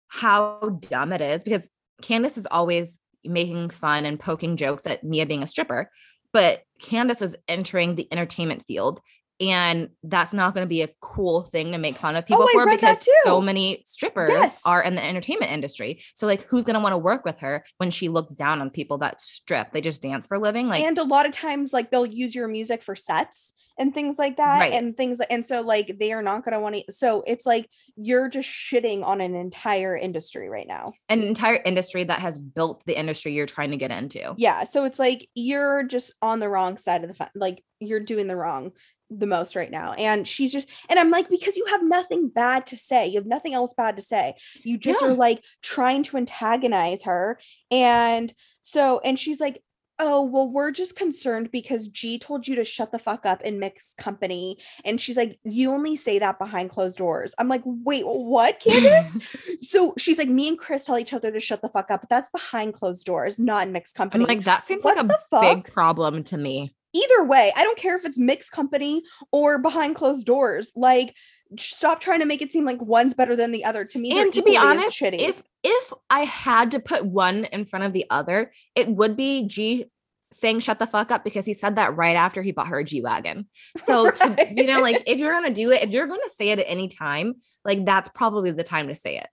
how 0.09 0.79
dumb 0.81 1.13
it 1.13 1.21
is 1.21 1.43
because 1.43 1.69
Candace 2.03 2.39
is 2.39 2.47
always 2.51 2.99
making 3.25 3.71
fun 3.71 4.05
and 4.05 4.19
poking 4.19 4.57
jokes 4.57 4.87
at 4.87 5.05
Mia 5.05 5.27
being 5.27 5.43
a 5.43 5.47
stripper, 5.47 5.91
but 6.33 6.63
Candace 6.81 7.23
is 7.23 7.37
entering 7.49 7.95
the 7.95 8.09
entertainment 8.13 8.65
field. 8.67 9.01
And 9.41 9.89
that's 10.03 10.33
not 10.35 10.53
going 10.55 10.65
to 10.65 10.69
be 10.69 10.83
a 10.83 10.89
cool 11.01 11.43
thing 11.43 11.73
to 11.73 11.79
make 11.79 11.97
fun 11.97 12.15
of 12.17 12.25
oh, 12.25 12.27
people 12.27 12.43
Oh, 12.45 12.53
for 12.53 12.71
because 12.71 13.07
so 13.25 13.41
many 13.41 13.83
strippers 13.87 14.29
Yes. 14.31 14.61
are 14.65 14.83
in 14.83 14.95
the 14.97 15.05
entertainment 15.05 15.51
industry. 15.53 16.03
So, 16.15 16.27
like, 16.27 16.43
who's 16.43 16.65
going 16.65 16.75
to 16.75 16.81
want 16.81 16.93
to 16.93 16.99
work 16.99 17.25
with 17.25 17.39
her 17.39 17.65
when 17.79 17.91
she 17.91 18.09
looks 18.09 18.35
down 18.35 18.61
on 18.61 18.71
people 18.71 18.99
that 18.99 19.21
strip? 19.21 19.73
They 19.73 19.81
just 19.81 20.03
dance 20.03 20.27
for 20.27 20.37
a 20.37 20.41
living. 20.41 20.69
Like, 20.69 20.83
and 20.83 20.99
a 20.99 21.05
lot 21.05 21.27
of 21.27 21.33
times 21.33 21.73
like 21.73 21.91
they'll 21.91 22.05
use 22.07 22.35
your 22.35 22.49
music 22.49 22.83
for 22.83 22.95
sets 22.95 23.55
and 23.79 23.95
things 23.95 24.19
like 24.19 24.37
that 24.37 24.59
Right. 24.59 24.73
and 24.75 24.95
things 24.95 25.21
and 25.31 25.47
so 25.47 25.63
like 25.63 25.97
they 25.99 26.13
are 26.13 26.21
not 26.23 26.45
going 26.45 26.53
to 26.53 26.61
want 26.61 26.75
to 26.75 26.93
so 26.93 27.23
it's 27.27 27.47
like 27.47 27.67
you're 27.97 28.29
just 28.29 28.47
shitting 28.49 29.03
on 29.05 29.23
an 29.23 29.35
entire 29.35 29.97
industry 29.97 30.51
right 30.51 30.67
now 30.69 30.93
an 31.09 31.23
entire 31.23 31.63
industry 31.65 32.05
that 32.05 32.19
has 32.19 32.39
built 32.39 32.85
the 32.85 32.99
industry 32.99 33.33
you're 33.33 33.47
trying 33.47 33.71
to 33.71 33.79
get 33.79 33.91
into. 33.91 34.35
yeah 34.37 34.65
so 34.65 34.85
it's 34.85 34.99
like 34.99 35.27
you're 35.35 35.83
just 35.85 36.13
on 36.21 36.41
the 36.41 36.49
wrong 36.49 36.77
side 36.77 37.05
of 37.05 37.17
the 37.17 37.31
like 37.35 37.65
you're 37.79 38.01
doing 38.01 38.27
the 38.27 38.37
wrong 38.37 38.73
the 39.11 39.27
most 39.27 39.57
right 39.57 39.71
now 39.71 39.93
and 39.95 40.27
she's 40.27 40.53
just 40.53 40.69
and 40.89 40.99
i'm 40.99 41.11
like 41.11 41.29
because 41.29 41.57
you 41.57 41.65
have 41.67 41.83
nothing 41.83 42.29
bad 42.29 42.67
to 42.67 42.77
say 42.77 43.07
you 43.07 43.17
have 43.17 43.27
nothing 43.27 43.55
else 43.55 43.75
bad 43.77 43.97
to 43.97 44.03
say 44.03 44.35
you 44.63 44.79
just 44.79 45.03
Yeah. 45.03 45.09
are 45.09 45.15
like 45.15 45.43
trying 45.63 46.03
to 46.05 46.17
antagonize 46.17 47.03
her 47.03 47.39
and 47.71 48.33
so 48.63 49.01
and 49.01 49.19
she's 49.19 49.41
like 49.41 49.63
oh, 50.01 50.23
well, 50.23 50.49
we're 50.49 50.71
just 50.71 50.97
concerned 50.97 51.51
because 51.53 51.89
G 51.89 52.19
told 52.19 52.49
you 52.49 52.57
to 52.57 52.65
shut 52.65 52.91
the 52.91 52.99
fuck 52.99 53.27
up 53.27 53.43
in 53.43 53.59
mixed 53.61 53.99
company. 53.99 54.59
And 54.85 55.01
she's 55.01 55.17
like, 55.17 55.39
you 55.45 55.71
only 55.71 55.95
say 55.97 56.19
that 56.19 56.39
behind 56.39 56.71
closed 56.71 56.97
doors. 56.99 57.35
I'm 57.39 57.49
like, 57.49 57.63
wait, 57.65 58.05
what, 58.07 58.61
Candace? 58.61 59.19
so 59.63 59.93
she's 59.99 60.19
like, 60.19 60.29
me 60.29 60.49
and 60.49 60.59
Chris 60.59 60.87
tell 60.87 60.99
each 60.99 61.13
other 61.13 61.31
to 61.31 61.39
shut 61.39 61.61
the 61.61 61.69
fuck 61.69 61.91
up, 61.91 62.01
but 62.01 62.09
that's 62.09 62.31
behind 62.31 62.75
closed 62.75 63.05
doors, 63.05 63.39
not 63.39 63.67
in 63.67 63.73
mixed 63.73 63.95
company. 63.95 64.25
I'm 64.25 64.29
like, 64.29 64.45
that 64.47 64.67
seems 64.67 64.83
What 64.83 64.97
like 64.97 65.19
a 65.33 65.55
big 65.55 65.73
problem 65.73 66.25
to 66.25 66.39
me. 66.39 66.75
Either 66.93 67.25
way, 67.25 67.53
I 67.57 67.63
don't 67.63 67.79
care 67.79 67.97
if 67.97 68.05
it's 68.05 68.19
mixed 68.19 68.53
company 68.53 69.03
or 69.33 69.59
behind 69.59 69.97
closed 69.97 70.27
doors. 70.27 70.73
Like, 70.75 71.15
stop 71.59 72.01
trying 72.01 72.21
to 72.21 72.27
make 72.27 72.43
it 72.43 72.53
seem 72.53 72.65
like 72.65 72.81
one's 72.81 73.15
better 73.15 73.37
than 73.37 73.53
the 73.53 73.65
other. 73.65 73.85
To 73.85 73.99
me, 73.99 74.19
and 74.19 74.33
to 74.33 74.43
be 74.43 74.57
honest, 74.57 75.01
shitty. 75.01 75.21
if 75.21 75.43
if 75.63 75.93
I 76.09 76.21
had 76.21 76.73
to 76.73 76.81
put 76.81 77.05
one 77.05 77.45
in 77.47 77.65
front 77.65 77.85
of 77.85 77.93
the 77.93 78.07
other, 78.11 78.53
it 78.75 78.89
would 78.89 79.17
be 79.17 79.47
G 79.47 79.87
saying 80.33 80.61
shut 80.61 80.79
the 80.79 80.87
fuck 80.87 81.11
up 81.11 81.25
because 81.25 81.45
he 81.45 81.55
said 81.55 81.77
that 81.77 81.97
right 81.97 82.15
after 82.15 82.41
he 82.41 82.53
bought 82.53 82.69
her 82.69 82.79
a 82.79 82.85
G 82.85 83.01
Wagon. 83.01 83.49
So 83.79 84.11
to, 84.11 84.49
you 84.51 84.67
know, 84.67 84.81
like 84.81 85.03
if 85.07 85.19
you're 85.19 85.33
gonna 85.33 85.53
do 85.53 85.71
it, 85.73 85.83
if 85.83 85.91
you're 85.91 86.07
gonna 86.07 86.23
say 86.37 86.51
it 86.51 86.59
at 86.59 86.67
any 86.69 86.89
time, 86.89 87.35
like 87.65 87.85
that's 87.85 88.09
probably 88.09 88.51
the 88.53 88.65
time 88.65 88.89
to 88.89 88.95
say 88.95 89.19
it. 89.19 89.29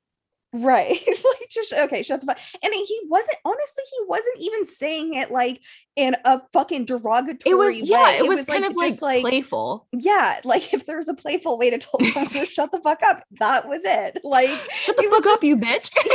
Right. 0.53 0.99
like 1.07 1.49
just 1.49 1.74
okay, 1.74 2.03
shut 2.03 2.22
the 2.22 2.28
fuck. 2.28 2.40
And 2.64 2.74
he 2.74 3.02
wasn't 3.10 3.38
honestly, 3.44 3.84
he 3.91 4.06
wasn't 4.07 4.38
even 4.40 4.65
saying 4.65 5.14
it 5.15 5.30
like 5.30 5.61
in 5.95 6.15
a 6.26 6.41
fucking 6.53 6.86
derogatory 6.86 7.52
It 7.52 7.56
was 7.56 7.90
yeah, 7.90 8.03
way. 8.06 8.18
it, 8.18 8.28
was, 8.28 8.45
kind 8.45 8.64
of 8.65 8.76
like, 8.76 8.91
just 8.91 9.02
like 9.02 9.22
playful. 9.22 9.88
yeah, 9.91 10.40
like 10.44 10.74
if 10.74 10.86
there 10.86 10.98
was 10.98 11.10
a 11.10 11.14
playful 11.14 11.57
way 11.57 11.69
to 11.69 11.78
tell 11.78 11.99
someone 11.99 12.30
to 12.32 12.45
shut 12.52 12.72
the 12.72 12.80
fuck 12.80 13.02
up, 13.03 13.24
that 13.40 13.68
was 13.68 13.82
it. 13.84 14.19
Like 14.24 14.49
Shut 14.80 14.95
the 14.95 15.03
it 15.03 15.11
was 15.11 15.24
fuck 15.26 15.34
up, 15.34 15.44
you 15.44 15.57
bitch. 15.57 15.91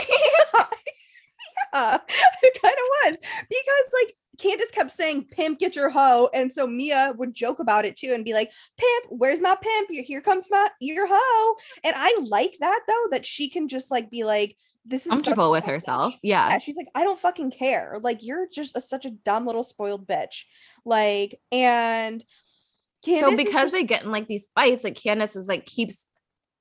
yeah, 1.75 1.99
it 2.43 2.63
kind 2.63 2.75
of 2.75 3.11
was 3.11 3.19
because 3.21 3.91
like 4.03 4.15
Candace 4.39 4.71
kept 4.71 4.91
saying, 4.93 5.27
"Pimp, 5.31 5.59
get 5.59 5.77
your 5.77 5.91
hoe," 5.91 6.29
and 6.33 6.51
so 6.53 6.67
Mia 6.67 7.15
would 7.19 7.35
joke 7.35 7.59
about 7.59 7.85
it 7.85 7.97
too 7.97 8.13
and 8.15 8.25
be 8.25 8.33
like, 8.33 8.51
"Pimp, 8.79 9.05
where's 9.11 9.41
my 9.41 9.57
pimp? 9.61 9.91
Here- 9.91 10.21
comes 10.23 10.49
my 10.51 10.71
your 10.81 11.07
hoe." 11.11 11.57
And 11.85 11.95
I 11.97 12.17
like 12.23 12.57
that 12.61 12.81
though 12.89 13.09
that 13.11 13.27
she 13.27 13.49
can 13.51 13.69
just 13.69 13.91
like 13.91 14.11
be 14.11 14.25
like, 14.25 14.57
"This 14.87 15.07
is 15.07 15.11
Comfortable 15.13 15.51
with 15.51 15.65
herself. 15.65 16.15
Yeah, 16.23 16.49
Yeah. 16.49 16.59
she's 16.59 16.77
like, 16.77 16.89
I 16.95 17.05
don't 17.05 17.19
fucking 17.21 17.51
care. 17.53 17.99
Like, 18.03 18.23
you're 18.23 18.49
just 18.53 18.77
a, 18.77 18.81
such 18.81 19.05
a 19.05 19.11
dumb 19.11 19.47
little 19.47 19.63
spoiled 19.63 20.07
bitch. 20.07 20.45
Like, 20.85 21.41
and 21.53 22.25
Candace 23.05 23.31
so 23.31 23.37
because 23.37 23.53
just- 23.65 23.73
they 23.75 23.85
get 23.85 24.03
in 24.05 24.11
like 24.11 24.29
these 24.29 24.49
fights, 24.55 24.83
like 24.85 24.97
Candace 24.97 25.37
is 25.37 25.47
like 25.49 25.67
keeps 25.67 26.07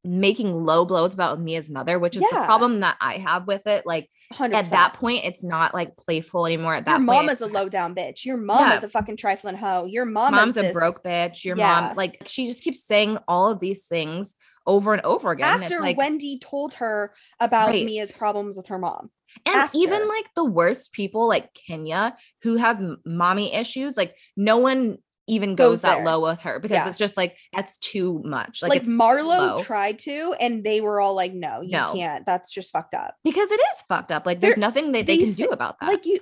making 0.04 0.66
low 0.66 0.84
blows 0.86 1.14
about 1.14 1.40
Mia's 1.40 1.70
mother, 1.70 2.00
which 2.00 2.16
is 2.16 2.24
Yeah. 2.24 2.40
the 2.40 2.46
problem 2.46 2.80
that 2.80 2.98
I 3.00 3.18
have 3.18 3.46
with 3.48 3.68
it. 3.68 3.86
Like 3.86 4.10
100%. 4.34 4.54
at 4.56 4.70
that 4.72 4.94
point, 4.96 5.26
it's 5.26 5.44
not 5.44 5.74
like 5.74 5.96
playful 5.96 6.46
anymore. 6.48 6.76
At 6.76 6.86
that 6.86 6.92
your 6.92 7.00
mom 7.02 7.26
it's- 7.26 7.38
is 7.38 7.42
a 7.42 7.48
low 7.54 7.70
down 7.70 7.94
bitch. 7.94 8.26
Your 8.26 8.38
mom 8.38 8.60
Yeah. 8.70 8.78
is 8.78 8.84
a 8.84 8.90
fucking 8.90 9.18
trifling 9.18 9.56
hoe. 9.58 9.86
Your 9.86 10.06
mom 10.06 10.34
mom's 10.34 10.52
is 10.52 10.58
a 10.58 10.62
this- 10.64 10.74
broke 10.74 11.04
bitch. 11.04 11.44
Your 11.44 11.56
Yeah. 11.56 11.82
mom, 11.90 11.96
like 11.98 12.24
she 12.26 12.48
just 12.48 12.64
keeps 12.64 12.84
saying 12.84 13.20
all 13.28 13.50
of 13.52 13.60
these 13.60 13.86
things 13.86 14.36
over 14.66 14.94
and 14.94 15.04
over 15.04 15.32
again. 15.32 15.64
After 15.64 15.80
like, 15.80 15.98
Wendy 15.98 16.40
told 16.40 16.76
her 16.76 17.14
about 17.40 17.70
Right. 17.70 17.86
Mia's 17.86 18.12
problems 18.12 18.58
with 18.58 18.68
her 18.68 18.78
mom. 18.80 19.12
and 19.46 19.70
even 19.74 20.08
like 20.08 20.26
the 20.36 20.44
worst 20.44 20.92
people, 20.94 21.28
like 21.28 21.54
Kenya, 21.54 22.16
who 22.44 22.58
has 22.58 22.82
mommy 23.06 23.54
issues, 23.54 23.96
like 23.98 24.16
no 24.36 24.58
one 24.58 24.98
even 25.32 25.56
goes, 25.56 25.70
Goes 25.70 25.82
that 25.82 26.04
low 26.04 26.20
with 26.20 26.42
her 26.42 26.60
because 26.60 26.76
Yeah. 26.76 26.90
it's 26.90 26.98
just 26.98 27.16
like 27.18 27.36
that's 27.56 27.78
too 27.78 28.22
much. 28.24 28.62
Like, 28.62 28.70
Like, 28.70 28.84
Marlo 28.84 29.64
tried 29.64 29.98
to, 30.00 30.36
and 30.40 30.64
they 30.64 30.82
were 30.82 31.00
all 31.02 31.16
like, 31.16 31.34
"No, 31.34 31.62
you 31.62 31.72
No. 31.72 31.94
can't. 31.96 32.26
That's 32.26 32.52
just 32.52 32.72
fucked 32.72 32.94
up." 32.94 33.16
because 33.24 33.50
it 33.52 33.60
is 33.60 33.84
fucked 33.90 34.12
up. 34.12 34.26
Like 34.26 34.42
there's 34.42 34.56
They're- 34.56 34.60
nothing 34.62 34.92
that 34.92 35.06
they, 35.08 35.18
they 35.18 35.26
can 35.26 35.34
do 35.34 35.50
about 35.50 35.78
that. 35.80 35.88
Like 35.88 36.06
you, 36.06 36.20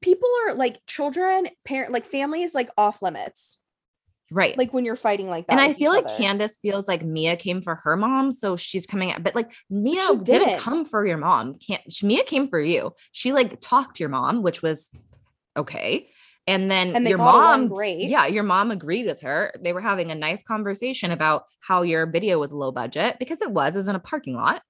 people 0.00 0.28
are 0.46 0.54
like 0.54 0.78
children, 0.86 1.48
parent, 1.64 1.92
like 1.92 2.06
families, 2.06 2.54
like 2.54 2.70
off 2.78 3.02
limits. 3.02 3.58
right. 4.32 4.56
Like 4.56 4.72
when 4.72 4.84
you're 4.84 4.94
fighting 4.94 5.28
like 5.28 5.48
that. 5.48 5.54
and 5.54 5.60
I 5.60 5.72
feel 5.72 5.90
like 5.92 6.04
other. 6.06 6.16
Candace 6.16 6.56
feels 6.62 6.86
like 6.86 7.02
Mia 7.04 7.34
came 7.36 7.60
for 7.62 7.74
her 7.82 7.96
mom, 7.96 8.30
so 8.30 8.54
she's 8.56 8.86
coming 8.86 9.10
out. 9.10 9.24
But 9.24 9.34
like 9.34 9.50
Mia 9.68 10.00
she 10.02 10.06
didn't. 10.18 10.24
didn't. 10.24 10.60
come 10.60 10.84
for 10.84 11.04
your 11.04 11.18
mom. 11.18 11.54
Can't 11.58 11.82
sh- 11.92 12.04
Mia 12.04 12.22
came 12.22 12.46
for 12.48 12.60
you. 12.60 12.92
She 13.10 13.32
like 13.32 13.60
talked 13.60 13.96
to 13.96 14.04
your 14.04 14.08
mom, 14.10 14.42
which 14.42 14.62
was 14.62 14.92
okay. 15.56 16.08
And 16.50 16.70
then 16.70 16.96
and 16.96 17.08
your 17.08 17.18
mom, 17.18 17.68
great. 17.68 18.08
yeah, 18.08 18.26
your 18.26 18.42
mom 18.42 18.70
agreed 18.70 19.06
with 19.06 19.20
her. 19.22 19.52
They 19.60 19.72
were 19.72 19.80
having 19.80 20.10
a 20.10 20.14
nice 20.14 20.42
conversation 20.42 21.10
about 21.10 21.44
how 21.60 21.82
your 21.82 22.06
video 22.06 22.38
was 22.38 22.52
low 22.52 22.72
budget 22.72 23.16
because 23.18 23.40
it 23.40 23.50
was. 23.50 23.76
It 23.76 23.78
was 23.78 23.88
in 23.88 23.96
a 23.96 24.00
parking 24.00 24.34
lot, 24.34 24.62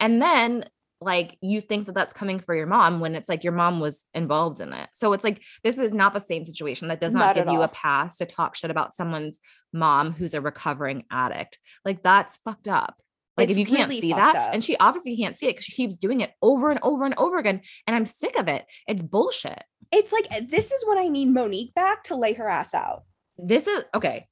and 0.00 0.20
then 0.20 0.64
like 1.00 1.38
you 1.40 1.60
think 1.60 1.86
that 1.86 1.94
that's 1.94 2.12
coming 2.12 2.40
for 2.40 2.54
your 2.54 2.66
mom 2.66 2.98
when 2.98 3.14
it's 3.14 3.28
like 3.28 3.44
your 3.44 3.52
mom 3.52 3.78
was 3.78 4.04
involved 4.14 4.60
in 4.60 4.72
it. 4.72 4.88
So 4.92 5.12
it's 5.12 5.22
like 5.22 5.42
this 5.62 5.78
is 5.78 5.92
not 5.92 6.12
the 6.12 6.20
same 6.20 6.44
situation. 6.44 6.88
That 6.88 7.00
does 7.00 7.14
not, 7.14 7.36
Not 7.36 7.46
give 7.46 7.52
you 7.52 7.62
a 7.62 7.68
pass 7.68 8.16
to 8.16 8.26
talk 8.26 8.56
shit 8.56 8.70
about 8.70 8.94
someone's 8.94 9.38
mom 9.72 10.12
who's 10.12 10.34
a 10.34 10.40
recovering 10.40 11.04
addict. 11.10 11.58
Like 11.84 12.02
that's 12.02 12.38
fucked 12.38 12.68
up. 12.68 12.96
Like 13.36 13.50
if 13.50 13.56
you 13.56 13.66
can't 13.66 13.88
really 13.88 14.00
see 14.00 14.12
that, 14.12 14.34
up. 14.34 14.50
and 14.52 14.64
she 14.64 14.76
obviously 14.78 15.16
can't 15.16 15.36
see 15.36 15.46
it 15.46 15.50
because 15.50 15.64
she 15.64 15.72
keeps 15.72 15.96
doing 15.96 16.22
it 16.22 16.32
over 16.42 16.70
and 16.70 16.80
over 16.82 17.04
and 17.04 17.14
over 17.16 17.38
again, 17.38 17.60
and 17.86 17.94
I'm 17.94 18.04
sick 18.04 18.36
of 18.36 18.48
it. 18.48 18.66
It's 18.88 19.02
bullshit. 19.02 19.62
It's 19.92 20.12
like 20.12 20.26
eh, 20.30 20.42
this 20.48 20.72
is 20.72 20.84
when 20.86 20.98
I 20.98 21.08
need 21.08 21.32
Monique 21.32 21.74
back 21.74 22.04
to 22.04 22.16
lay 22.16 22.34
her 22.34 22.48
ass 22.48 22.74
out. 22.74 23.04
This 23.38 23.66
is 23.66 23.84
okay. 23.94 24.26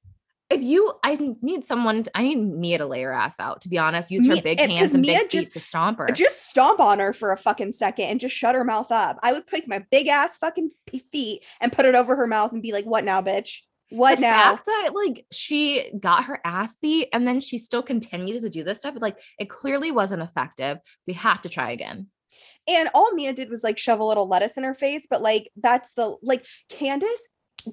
If 0.48 0.62
you, 0.62 0.92
I 1.02 1.34
need 1.42 1.64
someone. 1.64 2.04
To, 2.04 2.10
I 2.14 2.22
need 2.22 2.36
Mia 2.36 2.78
to 2.78 2.86
lay 2.86 3.02
her 3.02 3.12
ass 3.12 3.40
out. 3.40 3.62
To 3.62 3.68
be 3.68 3.78
honest, 3.78 4.12
use 4.12 4.26
her 4.28 4.34
Mia- 4.34 4.42
big 4.42 4.60
eh, 4.60 4.68
hands 4.68 4.94
and 4.94 5.02
Mia 5.02 5.20
big 5.20 5.30
feet 5.32 5.52
to 5.52 5.60
stomp 5.60 5.98
her. 5.98 6.06
Just 6.12 6.48
stomp 6.48 6.78
on 6.78 7.00
her 7.00 7.12
for 7.12 7.32
a 7.32 7.36
fucking 7.36 7.72
second 7.72 8.04
and 8.06 8.20
just 8.20 8.34
shut 8.34 8.54
her 8.54 8.62
mouth 8.62 8.92
up. 8.92 9.18
I 9.22 9.32
would 9.32 9.46
pick 9.48 9.66
my 9.66 9.84
big 9.90 10.06
ass 10.06 10.36
fucking 10.36 10.70
feet 11.10 11.44
and 11.60 11.72
put 11.72 11.84
it 11.84 11.96
over 11.96 12.14
her 12.14 12.28
mouth 12.28 12.52
and 12.52 12.62
be 12.62 12.72
like, 12.72 12.84
"What 12.84 13.02
now, 13.04 13.22
bitch? 13.22 13.62
What 13.90 14.16
the 14.16 14.22
now?" 14.22 14.54
fact 14.56 14.66
that 14.66 14.90
like 14.94 15.26
she 15.32 15.90
got 15.98 16.26
her 16.26 16.40
ass 16.44 16.76
beat 16.76 17.08
and 17.12 17.26
then 17.26 17.40
she 17.40 17.58
still 17.58 17.82
continues 17.82 18.42
to 18.42 18.48
do 18.48 18.62
this 18.62 18.78
stuff, 18.78 18.94
like 19.00 19.18
it 19.40 19.50
clearly 19.50 19.90
wasn't 19.90 20.22
effective. 20.22 20.78
We 21.08 21.14
have 21.14 21.42
to 21.42 21.48
try 21.48 21.72
again. 21.72 22.06
And 22.68 22.88
all 22.94 23.12
Mia 23.12 23.32
did 23.32 23.50
was 23.50 23.64
like 23.64 23.78
shove 23.78 24.00
a 24.00 24.04
little 24.04 24.28
lettuce 24.28 24.56
in 24.56 24.64
her 24.64 24.74
face, 24.74 25.06
but 25.08 25.22
like 25.22 25.50
that's 25.56 25.92
the 25.92 26.16
like 26.22 26.44
Candace 26.68 27.22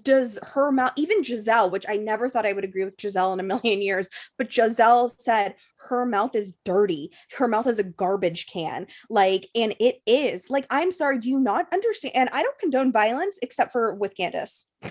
does 0.01 0.39
her 0.41 0.71
mouth 0.71 0.93
even 0.95 1.21
Gizelle, 1.21 1.71
which 1.71 1.85
I 1.87 1.97
never 1.97 2.29
thought 2.29 2.45
I 2.45 2.53
would 2.53 2.63
agree 2.63 2.83
with 2.85 2.97
Gizelle 2.97 3.33
in 3.33 3.39
a 3.39 3.43
million 3.43 3.81
years, 3.81 4.09
but 4.37 4.49
Gizelle 4.49 5.13
said 5.19 5.55
her 5.89 6.05
mouth 6.05 6.35
is 6.35 6.55
dirty. 6.65 7.11
Her 7.37 7.47
mouth 7.47 7.67
is 7.67 7.79
a 7.79 7.83
garbage 7.83 8.47
can. 8.47 8.87
Like, 9.09 9.47
and 9.55 9.75
it 9.79 9.97
is. 10.07 10.49
Like, 10.49 10.65
I'm 10.69 10.91
sorry, 10.91 11.19
do 11.19 11.29
you 11.29 11.39
not 11.39 11.67
understand? 11.71 12.15
And 12.15 12.29
I 12.33 12.41
don't 12.41 12.57
condone 12.59 12.91
violence 12.91 13.37
except 13.41 13.71
for 13.71 13.93
with 13.93 14.15
Candace. 14.15 14.65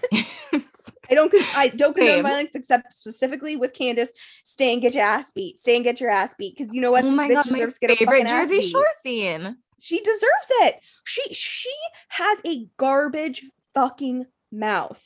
I 1.11 1.15
don't 1.15 1.33
I 1.57 1.69
don't 1.69 1.95
condone 1.95 2.23
violence 2.23 2.51
except 2.55 2.93
specifically 2.93 3.57
with 3.57 3.75
Candace. 3.75 4.13
Stay 4.45 4.73
and 4.73 4.81
get 4.81 4.95
your 4.95 5.05
ass 5.05 5.31
beat. 5.31 5.59
Stay 5.59 5.77
and 5.77 5.85
get 5.85 6.01
your 6.01 6.11
ass 6.11 6.35
beat. 6.39 6.57
Because 6.57 6.73
you 6.73 6.81
know 6.81 6.93
what? 6.93 7.05
oh 7.05 7.11
This 7.11 7.17
my 7.17 7.29
god, 7.29 7.47
my 7.51 7.59
deserves 7.59 7.79
to 7.79 7.87
get 7.87 7.91
her 7.91 7.97
favorite 7.97 8.29
Jersey 8.29 8.63
Shore 8.63 8.87
scene. 9.03 9.57
She 9.83 10.01
deserves 10.01 10.49
it. 10.61 10.77
She 11.03 11.35
she 11.35 11.73
has 12.11 12.39
a 12.47 12.69
garbage 12.77 13.45
fucking 13.75 14.27
mouth. 14.53 15.03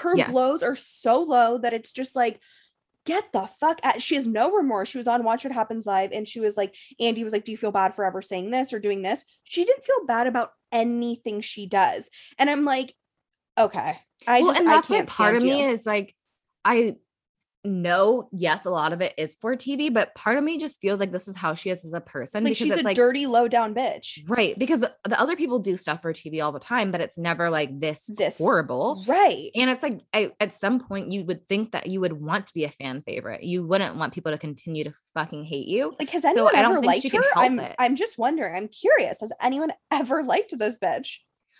Her 0.00 0.16
Yes. 0.16 0.32
blows 0.32 0.64
are 0.64 0.74
so 0.74 1.22
low 1.22 1.58
that 1.58 1.72
it's 1.72 1.92
just 1.92 2.16
like 2.16 2.40
get 3.06 3.32
the 3.32 3.48
fuck 3.60 3.78
out. 3.84 4.02
She 4.02 4.16
has 4.16 4.26
no 4.26 4.50
remorse. 4.50 4.88
She 4.88 4.98
was 4.98 5.06
on 5.06 5.22
Watch 5.22 5.44
What 5.44 5.52
Happens 5.52 5.86
Live 5.86 6.10
and 6.10 6.26
she 6.26 6.40
was 6.40 6.56
like, 6.56 6.74
Andy 6.98 7.22
was 7.22 7.32
like, 7.32 7.44
Do 7.44 7.52
you 7.52 7.58
feel 7.58 7.70
bad 7.70 7.94
for 7.94 8.04
ever 8.04 8.20
saying 8.20 8.50
this 8.50 8.72
or 8.72 8.80
doing 8.80 9.02
this? 9.02 9.24
She 9.44 9.64
didn't 9.64 9.84
feel 9.84 10.04
bad 10.06 10.26
about 10.26 10.50
anything 10.72 11.40
she 11.40 11.66
does. 11.66 12.10
And 12.36 12.50
I'm 12.50 12.64
like, 12.64 12.92
okay. 13.56 13.96
I 14.26 14.40
well, 14.40 14.50
just 14.50 14.60
and 14.60 14.68
that's 14.68 14.88
why 14.88 14.96
can't 14.96 15.08
part 15.08 15.36
of 15.36 15.42
stand 15.42 15.54
me 15.54 15.64
is 15.66 15.86
like, 15.86 16.16
I 16.64 16.96
know, 17.64 18.28
yes, 18.32 18.64
a 18.64 18.70
lot 18.70 18.92
of 18.92 19.00
it 19.00 19.14
is 19.16 19.36
for 19.40 19.56
TV, 19.56 19.92
but 19.92 20.14
part 20.14 20.38
of 20.38 20.44
me 20.44 20.58
just 20.58 20.80
feels 20.80 21.00
like 21.00 21.12
this 21.12 21.28
is 21.28 21.36
how 21.36 21.54
she 21.54 21.70
is 21.70 21.84
as 21.84 21.92
a 21.92 22.00
person 22.00 22.44
like 22.44 22.52
because 22.52 22.58
she's 22.58 22.80
a 22.80 22.82
like 22.82 22.96
dirty, 22.96 23.26
low 23.26 23.48
down 23.48 23.74
bitch. 23.74 24.20
right 24.28 24.58
because 24.58 24.80
the 24.80 25.20
other 25.20 25.36
people 25.36 25.58
do 25.58 25.76
stuff 25.76 26.02
for 26.02 26.12
TV 26.12 26.42
all 26.44 26.52
the 26.52 26.58
time, 26.58 26.90
but 26.90 27.00
it's 27.00 27.18
never 27.18 27.50
like 27.50 27.78
this, 27.80 28.10
This 28.14 28.38
horrible. 28.38 29.04
Right. 29.06 29.50
And 29.54 29.70
it's 29.70 29.82
like 29.82 30.00
I, 30.14 30.32
at 30.40 30.52
some 30.52 30.80
point 30.80 31.12
you 31.12 31.24
would 31.24 31.48
think 31.48 31.72
that 31.72 31.86
you 31.86 32.00
would 32.00 32.12
want 32.12 32.46
to 32.48 32.54
be 32.54 32.64
a 32.64 32.70
fan 32.70 33.02
favorite. 33.02 33.42
You 33.42 33.66
wouldn't 33.66 33.96
want 33.96 34.14
people 34.14 34.32
to 34.32 34.38
continue 34.38 34.84
to 34.84 34.94
fucking 35.14 35.44
hate 35.44 35.68
you. 35.68 35.94
Like, 35.98 36.10
has 36.10 36.22
So 36.22 36.28
anyone 36.28 36.54
I 36.56 36.62
don't 36.62 36.76
ever 36.78 36.86
liked 36.86 37.10
her? 37.12 37.22
I'm 37.36 37.58
it. 37.58 37.74
I'm 37.78 37.96
just 37.96 38.18
wondering. 38.18 38.54
I'm 38.54 38.68
curious. 38.68 39.20
Has 39.20 39.32
anyone 39.40 39.72
ever 39.90 40.22
liked 40.22 40.56
this 40.58 40.78
bitch? 40.78 41.16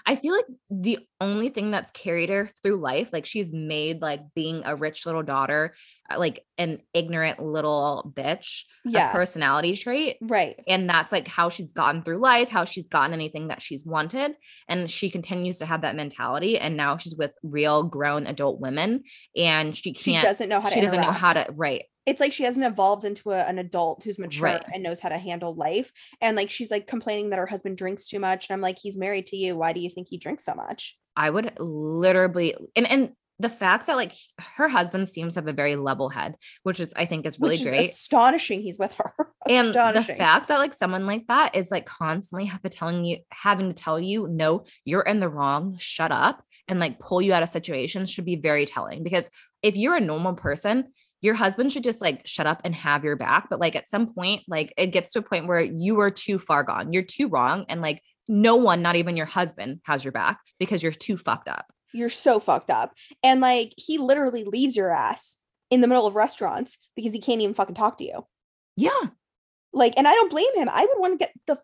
I 0.07 0.17
feel 0.17 0.35
like 0.35 0.47
the 0.71 0.99
only 1.21 1.49
thing 1.51 1.71
that's 1.71 1.91
carried 1.91 2.31
her 2.31 2.51
through 2.63 2.81
life, 2.81 3.11
like 3.13 3.27
she's 3.27 3.53
made 3.53 4.01
like 4.01 4.21
being 4.35 4.63
a 4.65 4.75
rich 4.75 5.05
little 5.07 5.23
daughter, 5.23 5.75
uh, 6.11 6.19
like 6.19 6.45
an 6.59 6.79
ignorant 6.95 7.43
little 7.43 8.13
bitch, 8.17 8.63
a 8.87 8.91
Yeah. 8.91 9.13
personality 9.13 9.77
trait. 9.77 10.17
Right. 10.23 10.57
And 10.67 10.89
that's 10.89 11.13
like 11.13 11.29
how 11.29 11.49
she's 11.49 11.73
gotten 11.73 12.03
through 12.03 12.19
life, 12.19 12.49
how 12.49 12.65
she's 12.65 12.87
gotten 12.87 13.13
anything 13.15 13.49
that 13.49 13.63
she's 13.63 13.85
wanted. 13.85 14.33
And 14.69 14.91
she 14.91 15.11
continues 15.11 15.59
to 15.59 15.67
have 15.67 15.83
that 15.83 15.97
mentality. 15.97 16.59
And 16.59 16.77
now 16.77 16.97
she's 16.97 17.17
with 17.17 17.33
real 17.43 17.83
grown 17.83 18.27
adult 18.27 18.61
women 18.61 19.03
and 19.37 19.77
she 19.77 19.93
She 19.95 20.13
can't, 20.13 20.23
She 20.23 20.27
doesn't 20.27 20.49
know 20.49 20.61
how 20.61 20.69
to 20.71 20.75
she 20.75 20.81
doesn't 20.81 21.01
know 21.01 21.13
how 21.13 21.33
to, 21.35 21.47
right. 21.55 21.83
It's 22.11 22.21
like 22.21 22.33
she 22.33 22.43
hasn't 22.45 22.67
evolved 22.67 23.05
into 23.05 23.31
a, 23.31 23.39
an 23.39 23.59
adult 23.59 24.03
who's 24.03 24.19
mature 24.19 24.47
Right. 24.49 24.65
and 24.75 24.83
knows 24.83 24.99
how 25.01 25.09
to 25.11 25.19
handle 25.19 25.55
life. 25.55 25.93
And 26.21 26.37
like 26.37 26.51
she's 26.51 26.71
like 26.71 26.87
complaining 26.87 27.31
that 27.31 27.39
her 27.39 27.47
husband 27.47 27.77
drinks 27.79 28.07
too 28.09 28.19
much. 28.19 28.49
And 28.49 28.55
I'm 28.55 28.61
like, 28.61 28.79
he's 28.79 28.97
married 28.97 29.27
to 29.29 29.37
you. 29.37 29.57
Why 29.57 29.73
do 29.73 29.81
you 29.81 29.91
think 29.91 30.09
he 30.11 30.19
drinks 30.19 30.45
so 30.45 30.55
much? 30.55 30.97
I 31.17 31.31
would 31.31 31.53
literally 31.59 32.55
and 32.77 32.87
and 32.91 33.11
the 33.39 33.49
fact 33.49 33.87
that 33.87 33.97
like 33.97 34.13
her 34.57 34.69
husband 34.69 35.09
seems 35.09 35.33
to 35.35 35.41
have 35.41 35.49
a 35.49 35.53
very 35.55 35.75
level 35.77 36.09
head, 36.11 36.35
which 36.63 36.79
is 36.81 36.93
I 36.97 37.07
think 37.07 37.25
is 37.27 37.41
really 37.41 37.53
Which 37.55 37.61
is 37.63 37.69
great. 37.69 37.91
astonishing. 37.91 38.61
He's 38.63 38.79
with 38.79 38.93
her. 38.95 39.13
and 39.49 39.69
the 39.73 40.03
fact 40.19 40.49
that 40.49 40.59
like 40.59 40.75
someone 40.75 41.07
like 41.07 41.27
that 41.29 41.57
is 41.57 41.71
like 41.71 41.87
constantly 41.87 42.47
have 42.47 42.63
to 42.63 42.69
telling 42.69 43.05
you 43.05 43.19
having 43.31 43.69
to 43.69 43.75
tell 43.75 43.99
you 43.99 44.29
no 44.29 44.65
you're 44.85 45.01
in 45.03 45.21
the 45.21 45.29
wrong 45.29 45.77
shut 45.79 46.13
up 46.13 46.43
and 46.69 46.79
like 46.81 46.99
pull 46.99 47.23
you 47.23 47.33
out 47.33 47.43
of 47.43 47.49
situations 47.49 48.11
should 48.11 48.27
be 48.27 48.37
very 48.37 48.67
telling 48.67 49.03
because 49.03 49.31
if 49.63 49.75
you're 49.77 49.97
a 49.97 50.01
normal 50.01 50.35
person 50.35 50.93
your 51.23 51.35
husband 51.35 51.73
should 51.73 51.85
just 51.85 52.01
like 52.01 52.23
shut 52.27 52.47
up 52.47 52.61
and 52.65 52.75
have 52.75 53.05
your 53.05 53.17
back 53.17 53.49
but 53.51 53.61
like 53.61 53.77
at 53.77 53.89
some 53.89 54.13
point 54.13 54.43
like 54.49 54.73
it 54.77 54.89
gets 54.89 55.13
to 55.13 55.19
a 55.19 55.23
point 55.23 55.47
where 55.47 55.61
you 55.61 56.01
are 56.01 56.11
too 56.11 56.39
far 56.39 56.63
gone 56.63 56.93
you're 56.93 57.03
too 57.03 57.29
wrong 57.29 57.65
and 57.69 57.81
like 57.81 58.03
no 58.29 58.57
one 58.57 58.81
not 58.83 58.97
even 58.97 59.17
your 59.17 59.27
husband 59.27 59.81
has 59.85 60.05
your 60.05 60.13
back 60.13 60.39
because 60.59 60.83
you're 60.83 60.93
too 60.93 61.17
fucked 61.17 61.49
up 61.49 61.67
You're 61.93 62.11
so 62.11 62.39
fucked 62.41 62.71
up. 62.71 62.95
And 63.23 63.41
like 63.41 63.73
he 63.77 63.99
literally 63.99 64.45
leaves 64.45 64.77
your 64.77 64.91
ass 64.91 65.39
in 65.71 65.81
the 65.81 65.89
middle 65.89 66.07
of 66.07 66.15
restaurants 66.15 66.79
because 66.97 67.13
he 67.13 67.21
can't 67.21 67.41
even 67.41 67.55
fucking 67.55 67.75
talk 67.75 67.99
to 67.99 68.05
you. 68.05 68.27
yeah 68.77 69.09
Like, 69.73 69.95
and 69.97 70.07
I 70.07 70.13
don't 70.13 70.31
blame 70.31 70.55
him. 70.57 70.69
I 70.69 70.83
would 70.83 71.01
want 71.01 71.15
to 71.15 71.19
get 71.19 71.33
the 71.47 71.59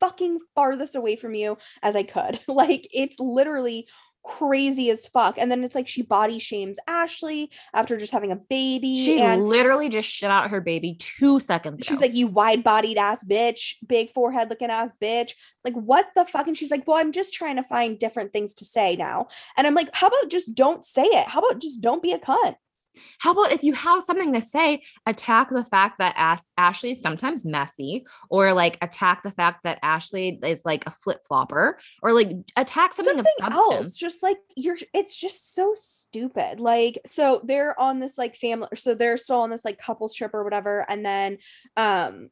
fucking 0.00 0.40
farthest 0.54 0.96
away 0.96 1.16
from 1.16 1.34
you 1.34 1.58
as 1.82 1.96
I 1.96 2.02
could. 2.02 2.40
Like, 2.48 2.86
it's 2.92 3.18
literally 3.18 3.88
crazy 4.22 4.90
as 4.90 5.06
fuck. 5.06 5.36
And 5.38 5.50
then 5.50 5.64
it's 5.64 5.74
like 5.74 5.88
she 5.88 6.02
body 6.02 6.38
shames 6.38 6.78
Ashley 6.86 7.50
after 7.74 7.96
just 7.96 8.12
having 8.12 8.32
a 8.32 8.36
baby. 8.36 9.04
she 9.04 9.20
and 9.20 9.48
literally 9.48 9.88
just 9.88 10.08
shit 10.08 10.30
out 10.30 10.50
her 10.50 10.60
baby 10.60 10.94
two 10.98 11.40
seconds 11.40 11.82
she's 11.84 11.98
ago. 11.98 12.06
like, 12.06 12.14
you 12.14 12.26
wide 12.26 12.62
bodied 12.64 12.98
ass 12.98 13.24
bitch, 13.24 13.74
big 13.86 14.10
forehead 14.12 14.50
looking 14.50 14.70
ass 14.70 14.92
bitch. 15.02 15.32
Like, 15.64 15.74
what 15.74 16.06
the 16.14 16.24
fuck? 16.24 16.46
And 16.46 16.56
she's 16.56 16.70
like, 16.70 16.86
well, 16.86 16.96
I'm 16.96 17.12
just 17.12 17.34
trying 17.34 17.56
to 17.56 17.62
find 17.62 17.98
different 17.98 18.32
things 18.32 18.54
to 18.54 18.64
say 18.64 18.96
now. 18.96 19.28
And 19.56 19.66
I'm 19.66 19.74
like, 19.74 19.90
how 19.92 20.08
about 20.08 20.30
just 20.30 20.54
don't 20.54 20.84
say 20.84 21.04
it? 21.04 21.28
How 21.28 21.40
about 21.40 21.60
just 21.60 21.80
don't 21.80 22.02
be 22.02 22.12
a 22.12 22.18
cunt? 22.18 22.56
How 23.18 23.32
about 23.32 23.52
if 23.52 23.62
you 23.62 23.72
have 23.72 24.02
something 24.02 24.32
to 24.32 24.42
say, 24.42 24.82
attack 25.06 25.50
the 25.50 25.64
fact 25.64 25.98
that 25.98 26.14
As- 26.16 26.42
Ashley 26.56 26.92
is 26.92 27.00
sometimes 27.00 27.44
messy, 27.44 28.06
or 28.28 28.52
like 28.52 28.78
attack 28.82 29.22
the 29.22 29.30
fact 29.30 29.64
that 29.64 29.78
Ashley 29.82 30.38
is 30.42 30.62
like 30.64 30.86
a 30.86 30.90
flip 30.90 31.20
flopper, 31.26 31.78
or 32.02 32.12
like 32.12 32.30
attack 32.56 32.94
something, 32.94 33.16
something 33.16 33.46
of 33.46 33.52
else 33.52 33.96
just 33.96 34.22
like 34.22 34.38
you're 34.56 34.78
it's 34.92 35.16
just 35.16 35.54
so 35.54 35.74
stupid. 35.76 36.60
Like 36.60 37.00
so 37.06 37.40
they're 37.44 37.78
on 37.80 38.00
this 38.00 38.18
like 38.18 38.36
family 38.36 38.68
so 38.74 38.94
they're 38.94 39.16
still 39.16 39.40
on 39.40 39.50
this 39.50 39.64
like 39.64 39.78
couples 39.78 40.14
trip 40.14 40.34
or 40.34 40.44
whatever 40.44 40.84
and 40.88 41.04
then 41.04 41.38
um 41.76 42.30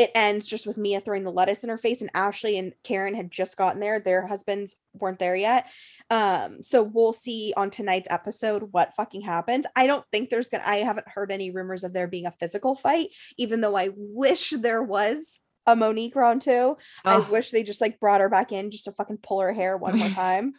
it 0.00 0.10
ends 0.14 0.46
just 0.46 0.66
with 0.66 0.76
Mia 0.76 1.00
throwing 1.00 1.24
the 1.24 1.32
lettuce 1.32 1.62
in 1.62 1.70
her 1.70 1.78
face 1.78 2.00
and 2.00 2.10
Ashley 2.14 2.56
and 2.56 2.72
Karen 2.84 3.14
had 3.14 3.30
just 3.30 3.56
gotten 3.56 3.80
there 3.80 4.00
their 4.00 4.26
husbands 4.26 4.76
weren't 4.94 5.18
there 5.18 5.36
yet 5.36 5.66
um 6.10 6.62
so 6.62 6.82
we'll 6.82 7.12
see 7.12 7.52
on 7.56 7.70
tonight's 7.70 8.08
episode 8.10 8.68
what 8.72 8.94
fucking 8.96 9.20
happens 9.20 9.66
I 9.76 9.86
don't 9.86 10.04
think 10.10 10.30
there's 10.30 10.48
gonna 10.48 10.64
I 10.66 10.76
haven't 10.76 11.08
heard 11.08 11.30
any 11.30 11.50
rumors 11.50 11.84
of 11.84 11.92
there 11.92 12.08
being 12.08 12.26
a 12.26 12.34
physical 12.40 12.74
fight 12.74 13.08
even 13.36 13.60
though 13.60 13.76
I 13.76 13.90
wish 13.94 14.50
there 14.50 14.82
was 14.82 15.40
a 15.66 15.76
Monique 15.76 16.16
round 16.16 16.42
two 16.42 16.76
I 17.04 17.18
wish 17.18 17.50
they 17.50 17.62
just 17.62 17.80
like 17.80 18.00
brought 18.00 18.20
her 18.20 18.28
back 18.28 18.52
in 18.52 18.70
just 18.70 18.86
to 18.86 18.92
fucking 18.92 19.18
pull 19.22 19.40
her 19.40 19.52
hair 19.52 19.76
one 19.76 19.98
more 19.98 20.08
time. 20.24 20.54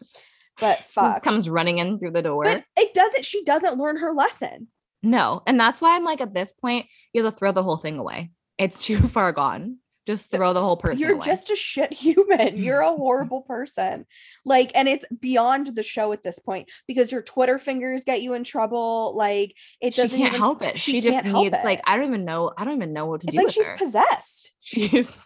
But 0.59 0.77
just 0.77 0.91
fuck. 0.91 1.23
comes 1.23 1.49
running 1.49 1.79
in 1.79 1.99
through 1.99 2.11
the 2.11 2.21
door. 2.21 2.43
But 2.43 2.63
it 2.77 2.93
doesn't, 2.93 3.25
she 3.25 3.43
doesn't 3.43 3.79
learn 3.79 3.97
her 3.97 4.13
lesson. 4.13 4.67
no, 5.01 5.41
and 5.47 5.59
that's 5.59 5.81
why 5.81 5.95
I'm 5.95 6.03
like, 6.03 6.21
at 6.21 6.33
this 6.33 6.53
point, 6.53 6.85
you 7.13 7.23
have 7.23 7.33
to 7.33 7.37
throw 7.37 7.51
the 7.51 7.63
whole 7.63 7.77
thing 7.77 7.97
away. 7.97 8.31
It's 8.61 8.83
too 8.83 8.97
far 9.07 9.31
gone. 9.31 9.77
Just 10.07 10.31
throw 10.31 10.51
the 10.53 10.61
whole 10.61 10.77
person 10.77 10.99
You're 11.05 11.15
away. 11.17 11.25
just 11.27 11.51
a 11.51 11.55
shit 11.55 11.93
human. 12.05 12.57
You're 12.57 12.81
a 12.81 12.89
horrible 12.95 13.41
person. 13.41 14.05
Like, 14.43 14.71
and 14.73 14.87
it's 14.89 15.05
beyond 15.19 15.67
the 15.75 15.83
show 15.83 16.11
at 16.11 16.23
this 16.23 16.39
point 16.39 16.69
because 16.87 17.11
your 17.11 17.21
Twitter 17.21 17.59
fingers 17.59 18.03
get 18.03 18.21
you 18.23 18.33
in 18.33 18.43
trouble. 18.43 19.13
Like, 19.15 19.55
it 19.79 19.93
she 19.93 20.01
doesn't 20.01 20.17
can't 20.17 20.29
even, 20.29 20.39
help 20.39 20.63
it. 20.63 20.79
she 20.79 20.93
She, 20.93 21.01
just 21.01 21.23
needs 21.23 21.55
like. 21.63 21.81
I 21.85 21.97
don't 21.97 22.07
even 22.07 22.25
know. 22.25 22.51
I 22.57 22.65
don't 22.65 22.75
even 22.77 22.93
know 22.93 23.05
what 23.05 23.21
to 23.21 23.27
It's 23.27 23.35
do 23.37 23.43
like 23.43 23.51
she's 23.53 23.67
her. 23.67 23.77
possessed. 23.77 24.51
She's 24.61 25.17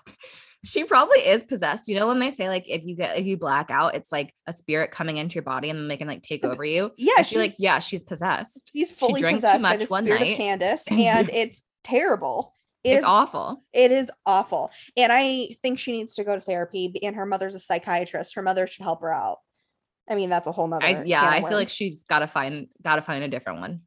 she 0.66 0.84
probably 0.84 1.20
is 1.20 1.44
possessed. 1.44 1.88
You 1.88 1.98
know 2.00 2.08
when 2.08 2.20
they 2.20 2.32
say 2.34 2.50
like 2.50 2.66
if 2.68 2.84
you 2.84 2.96
get 2.98 3.18
if 3.18 3.26
you 3.26 3.38
black 3.38 3.70
out, 3.72 3.96
it's 3.96 4.12
like 4.12 4.34
a 4.48 4.52
spirit 4.52 4.92
coming 4.92 5.18
into 5.18 5.36
your 5.36 5.44
body 5.44 5.70
and 5.70 5.78
then 5.80 5.88
they 5.88 5.96
can 5.98 6.08
like 6.08 6.24
take 6.24 6.44
over 6.44 6.66
you. 6.66 6.92
Yeah, 6.98 7.22
feel 7.24 7.40
like 7.40 7.54
yeah, 7.60 7.80
she's 7.80 8.04
possessed. 8.04 8.72
She's 8.74 8.92
fully 8.92 9.22
drank 9.22 9.38
too 9.38 9.42
possessed 9.42 9.64
by 9.64 9.78
much 9.78 9.80
the 9.82 9.92
one 9.92 10.04
spirit 10.06 10.20
night. 10.22 10.32
of 10.32 10.38
Candace, 10.38 10.84
and 10.90 11.30
it's 11.32 11.62
terrible. 11.84 12.55
It 12.86 12.92
It's 12.92 13.00
is 13.00 13.04
awful. 13.04 13.64
It 13.74 13.92
is 13.92 14.12
awful. 14.26 14.72
And 14.96 15.12
I 15.12 15.50
think 15.64 15.80
she 15.80 15.92
needs 15.92 16.16
to 16.16 16.24
go 16.24 16.36
to 16.36 16.42
therapy. 16.42 16.94
And 17.04 17.16
her 17.16 17.26
mother's 17.26 17.56
a 17.56 17.60
psychiatrist. 17.60 18.36
Her 18.36 18.42
mother 18.42 18.68
should 18.68 18.84
help 18.84 19.02
her 19.02 19.12
out. 19.14 19.40
I 20.10 20.16
mean, 20.16 20.30
that's 20.30 20.48
a 20.48 20.52
whole 20.52 20.68
nother. 20.68 20.86
I 20.86 21.04
yeah, 21.04 21.28
I 21.28 21.42
feel 21.42 21.58
like 21.58 21.70
she's 21.70 22.04
gotta 22.04 22.28
find 22.28 22.68
gotta 22.84 23.02
find 23.02 23.24
a 23.24 23.28
different 23.28 23.60
one. 23.60 23.82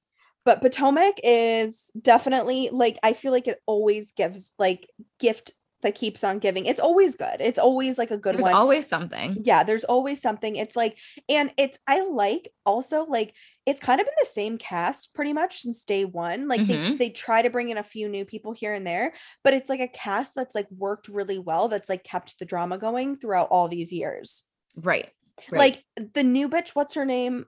but 0.44 0.60
Potomac 0.60 1.14
is 1.22 1.90
definitely 2.00 2.70
like 2.72 2.98
I 3.04 3.12
feel 3.12 3.32
like 3.32 3.46
it 3.46 3.60
always 3.66 4.12
gives 4.12 4.52
like 4.58 4.90
gift 5.20 5.52
that 5.82 5.94
keeps 5.94 6.24
on 6.24 6.40
giving. 6.40 6.66
It's 6.66 6.80
always 6.80 7.14
good. 7.14 7.36
It's 7.38 7.58
always 7.58 7.98
like 7.98 8.10
a 8.10 8.16
good 8.16 8.34
There's 8.34 8.42
one. 8.42 8.50
There's 8.50 8.60
always 8.60 8.88
something. 8.88 9.42
yeah, 9.44 9.62
there's 9.62 9.84
always 9.84 10.20
something. 10.20 10.56
It's 10.56 10.74
like, 10.74 10.96
and 11.28 11.52
it's 11.56 11.78
I 11.86 12.00
like 12.00 12.52
also 12.66 13.04
like 13.04 13.32
it's 13.68 13.80
kind 13.80 14.00
of 14.00 14.06
been 14.06 14.14
the 14.18 14.26
same 14.26 14.56
cast 14.56 15.12
pretty 15.14 15.32
much 15.32 15.60
since 15.60 15.84
day 15.84 16.04
one. 16.04 16.48
Like 16.48 16.66
they 16.66 16.74
Mhm. 16.74 16.98
they 16.98 17.10
try 17.10 17.42
to 17.42 17.50
bring 17.50 17.68
in 17.68 17.76
a 17.78 17.84
few 17.84 18.08
new 18.08 18.24
people 18.24 18.52
here 18.52 18.72
and 18.72 18.86
there, 18.86 19.12
but 19.44 19.52
it's 19.54 19.68
like 19.68 19.80
a 19.80 19.88
cast 19.88 20.34
that's 20.34 20.54
like 20.54 20.66
worked 20.70 21.08
really 21.08 21.38
well. 21.38 21.68
That's 21.68 21.88
like 21.88 22.02
kept 22.04 22.38
the 22.38 22.44
drama 22.46 22.78
going 22.78 23.16
throughout 23.16 23.48
all 23.50 23.68
these 23.68 23.92
years. 23.92 24.44
Right. 24.76 25.10
right. 25.50 25.58
Like 25.96 26.08
the 26.14 26.22
new 26.24 26.48
bitch, 26.48 26.70
what's 26.70 26.94
her 26.94 27.04
name? 27.04 27.46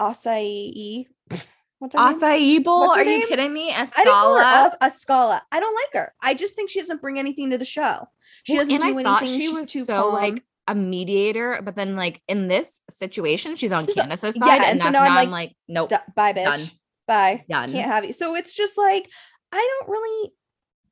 Acai. 0.00 1.06
What's 1.78 1.96
her 1.96 2.00
name? 2.12 2.20
acai 2.20 2.62
bowl. 2.64 2.80
What's 2.80 2.96
her 2.96 3.02
Are 3.02 3.04
you 3.04 3.26
kidding 3.26 3.52
me? 3.52 3.72
I 3.72 3.86
call 4.04 4.36
her 4.36 4.42
Escala. 4.44 4.78
Ascala. 4.80 5.40
I 5.50 5.58
don't 5.58 5.74
like 5.74 5.92
her. 5.94 6.14
I 6.22 6.32
just 6.34 6.54
think 6.54 6.70
she 6.70 6.78
doesn't 6.80 7.00
bring 7.00 7.18
anything 7.18 7.50
to 7.50 7.58
the 7.58 7.64
show. 7.64 8.06
She 8.44 8.52
Well, 8.54 8.64
doesn't 8.64 8.80
do 8.82 8.98
I 8.98 9.18
anything. 9.18 9.40
she 9.40 9.46
She's 9.48 9.58
was 9.60 9.70
too 9.72 9.84
so 9.84 10.02
calm. 10.02 10.14
like 10.14 10.44
a 10.68 10.74
mediator, 10.74 11.60
but 11.62 11.74
then 11.76 11.96
like 11.96 12.22
in 12.28 12.48
this 12.48 12.80
situation, 12.90 13.56
she's 13.56 13.72
on 13.72 13.86
She's 13.86 13.94
Candace's 13.96 14.36
yeah, 14.36 14.44
side, 14.46 14.54
and 14.62 14.64
and 14.64 14.80
so 14.80 14.84
that's 14.84 14.92
now 14.92 15.04
now 15.04 15.10
I'm 15.10 15.30
like, 15.30 15.48
like, 15.48 15.56
nope, 15.68 15.90
D- 15.90 15.96
bye, 16.14 16.32
bitch. 16.32 16.44
done. 16.44 16.70
Bye. 17.08 17.44
Done. 17.48 17.72
Can't 17.72 17.90
have 17.90 18.04
you. 18.04 18.12
So 18.12 18.34
it's 18.36 18.54
just 18.54 18.78
like 18.78 19.08
I 19.50 19.68
don't 19.80 19.90
really 19.90 20.32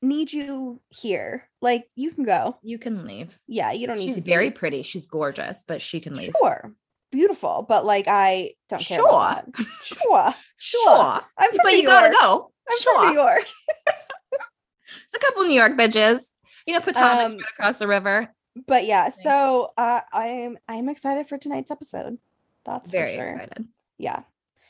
need 0.03 0.33
you 0.33 0.81
here. 0.89 1.49
Like 1.63 1.87
you 1.95 2.11
can 2.11 2.25
go. 2.25 2.59
you 2.63 2.79
can 2.79 3.05
leave. 3.07 3.39
Yeah, 3.47 3.71
you 3.73 3.87
don't 3.87 3.99
need 3.99 4.07
She's 4.07 4.17
to 4.17 4.23
be- 4.23 4.31
very 4.31 4.51
pretty. 4.51 4.83
She's 4.83 5.07
gorgeous, 5.07 5.65
but 5.67 5.81
she 5.81 6.01
can 6.01 6.15
leave. 6.15 6.33
sure, 6.41 6.73
beautiful, 7.13 7.65
but 7.69 7.85
like 7.87 8.07
I 8.09 8.55
don't 8.69 8.83
care. 8.83 8.99
Sure. 9.01 9.43
Sure. 9.85 10.35
Sure, 10.63 11.21
I'm 11.39 11.51
from 11.53 11.61
but 11.65 11.71
New 11.71 11.77
you 11.79 11.87
gotta 11.87 12.09
York. 12.09 12.21
go. 12.21 12.53
I'm 12.69 12.79
sure, 12.81 12.99
from 12.99 13.09
New 13.09 13.21
York. 13.21 13.45
There's 13.87 15.15
a 15.15 15.19
couple 15.19 15.45
New 15.45 15.55
York 15.55 15.73
bitches. 15.73 16.23
You 16.67 16.75
know, 16.75 16.81
Potomac's 16.81 17.33
Um, 17.33 17.39
right 17.39 17.47
across 17.59 17.79
the 17.79 17.87
river. 17.89 18.29
But 18.67 18.85
yeah, 18.85 19.09
so 19.11 19.73
uh, 19.77 20.01
I'm 20.13 20.59
I'm 20.69 20.89
excited 20.89 21.29
for 21.29 21.39
tonight's 21.39 21.71
episode. 21.71 22.19
That's 22.65 22.91
Very 22.91 23.13
for 23.17 23.25
sure. 23.25 23.29
excited. 23.39 23.69
Yeah. 23.99 24.23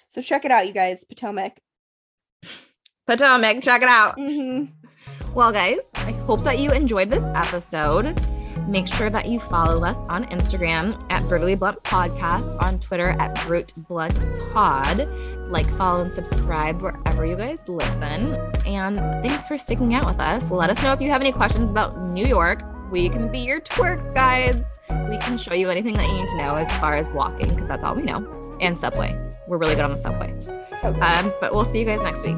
So 0.08 0.20
check 0.20 0.44
it 0.44 0.50
out, 0.50 0.66
you 0.66 0.72
guys. 0.72 1.04
Potomac. 1.04 1.60
Potomac, 3.06 3.62
check 3.62 3.82
it 3.82 3.88
out. 3.88 4.14
hmm 4.16 4.66
Well, 5.34 5.52
guys, 5.52 5.90
I 5.94 6.12
hope 6.12 6.42
that 6.44 6.58
you 6.58 6.70
enjoyed 6.72 7.10
this 7.10 7.24
episode. 7.34 8.18
Make 8.68 8.86
sure 8.86 9.10
that 9.10 9.26
you 9.26 9.40
follow 9.40 9.82
us 9.84 9.96
on 10.08 10.26
Instagram 10.26 11.00
at 11.10 11.26
Brutally 11.28 11.54
Blunt 11.56 11.82
Podcast, 11.82 12.60
on 12.62 12.78
Twitter 12.78 13.10
at 13.18 13.46
Brute 13.46 13.72
Blunt 13.88 14.14
Pod. 14.52 15.08
Like, 15.50 15.66
follow, 15.70 16.02
and 16.02 16.12
subscribe 16.12 16.80
wherever 16.80 17.26
you 17.26 17.34
guys 17.36 17.66
listen. 17.66 18.36
And 18.66 18.98
thanks 19.24 19.48
for 19.48 19.58
sticking 19.58 19.94
out 19.94 20.06
with 20.06 20.20
us. 20.20 20.50
Let 20.52 20.70
us 20.70 20.80
know 20.82 20.92
if 20.92 21.00
you 21.00 21.10
have 21.10 21.20
any 21.20 21.32
questions 21.32 21.72
about 21.72 21.98
New 22.00 22.26
York. 22.26 22.62
We 22.90 23.08
can 23.08 23.30
be 23.30 23.38
your 23.38 23.60
tour 23.60 23.96
guides. 24.14 24.66
We 25.08 25.16
can 25.18 25.38
show 25.38 25.54
you 25.54 25.70
anything 25.70 25.94
that 25.94 26.08
you 26.08 26.14
need 26.14 26.28
to 26.28 26.36
know 26.36 26.56
as 26.56 26.70
far 26.78 26.94
as 26.94 27.08
walking, 27.10 27.48
because 27.50 27.68
that's 27.68 27.84
all 27.84 27.94
we 27.94 28.02
know. 28.02 28.56
And 28.60 28.76
subway. 28.76 29.16
We're 29.46 29.58
really 29.58 29.76
good 29.76 29.84
on 29.84 29.90
the 29.90 29.96
subway. 29.96 30.32
Um, 30.82 31.32
but 31.40 31.54
we'll 31.54 31.64
see 31.64 31.78
you 31.78 31.84
guys 31.84 32.02
next 32.02 32.24
week. 32.24 32.36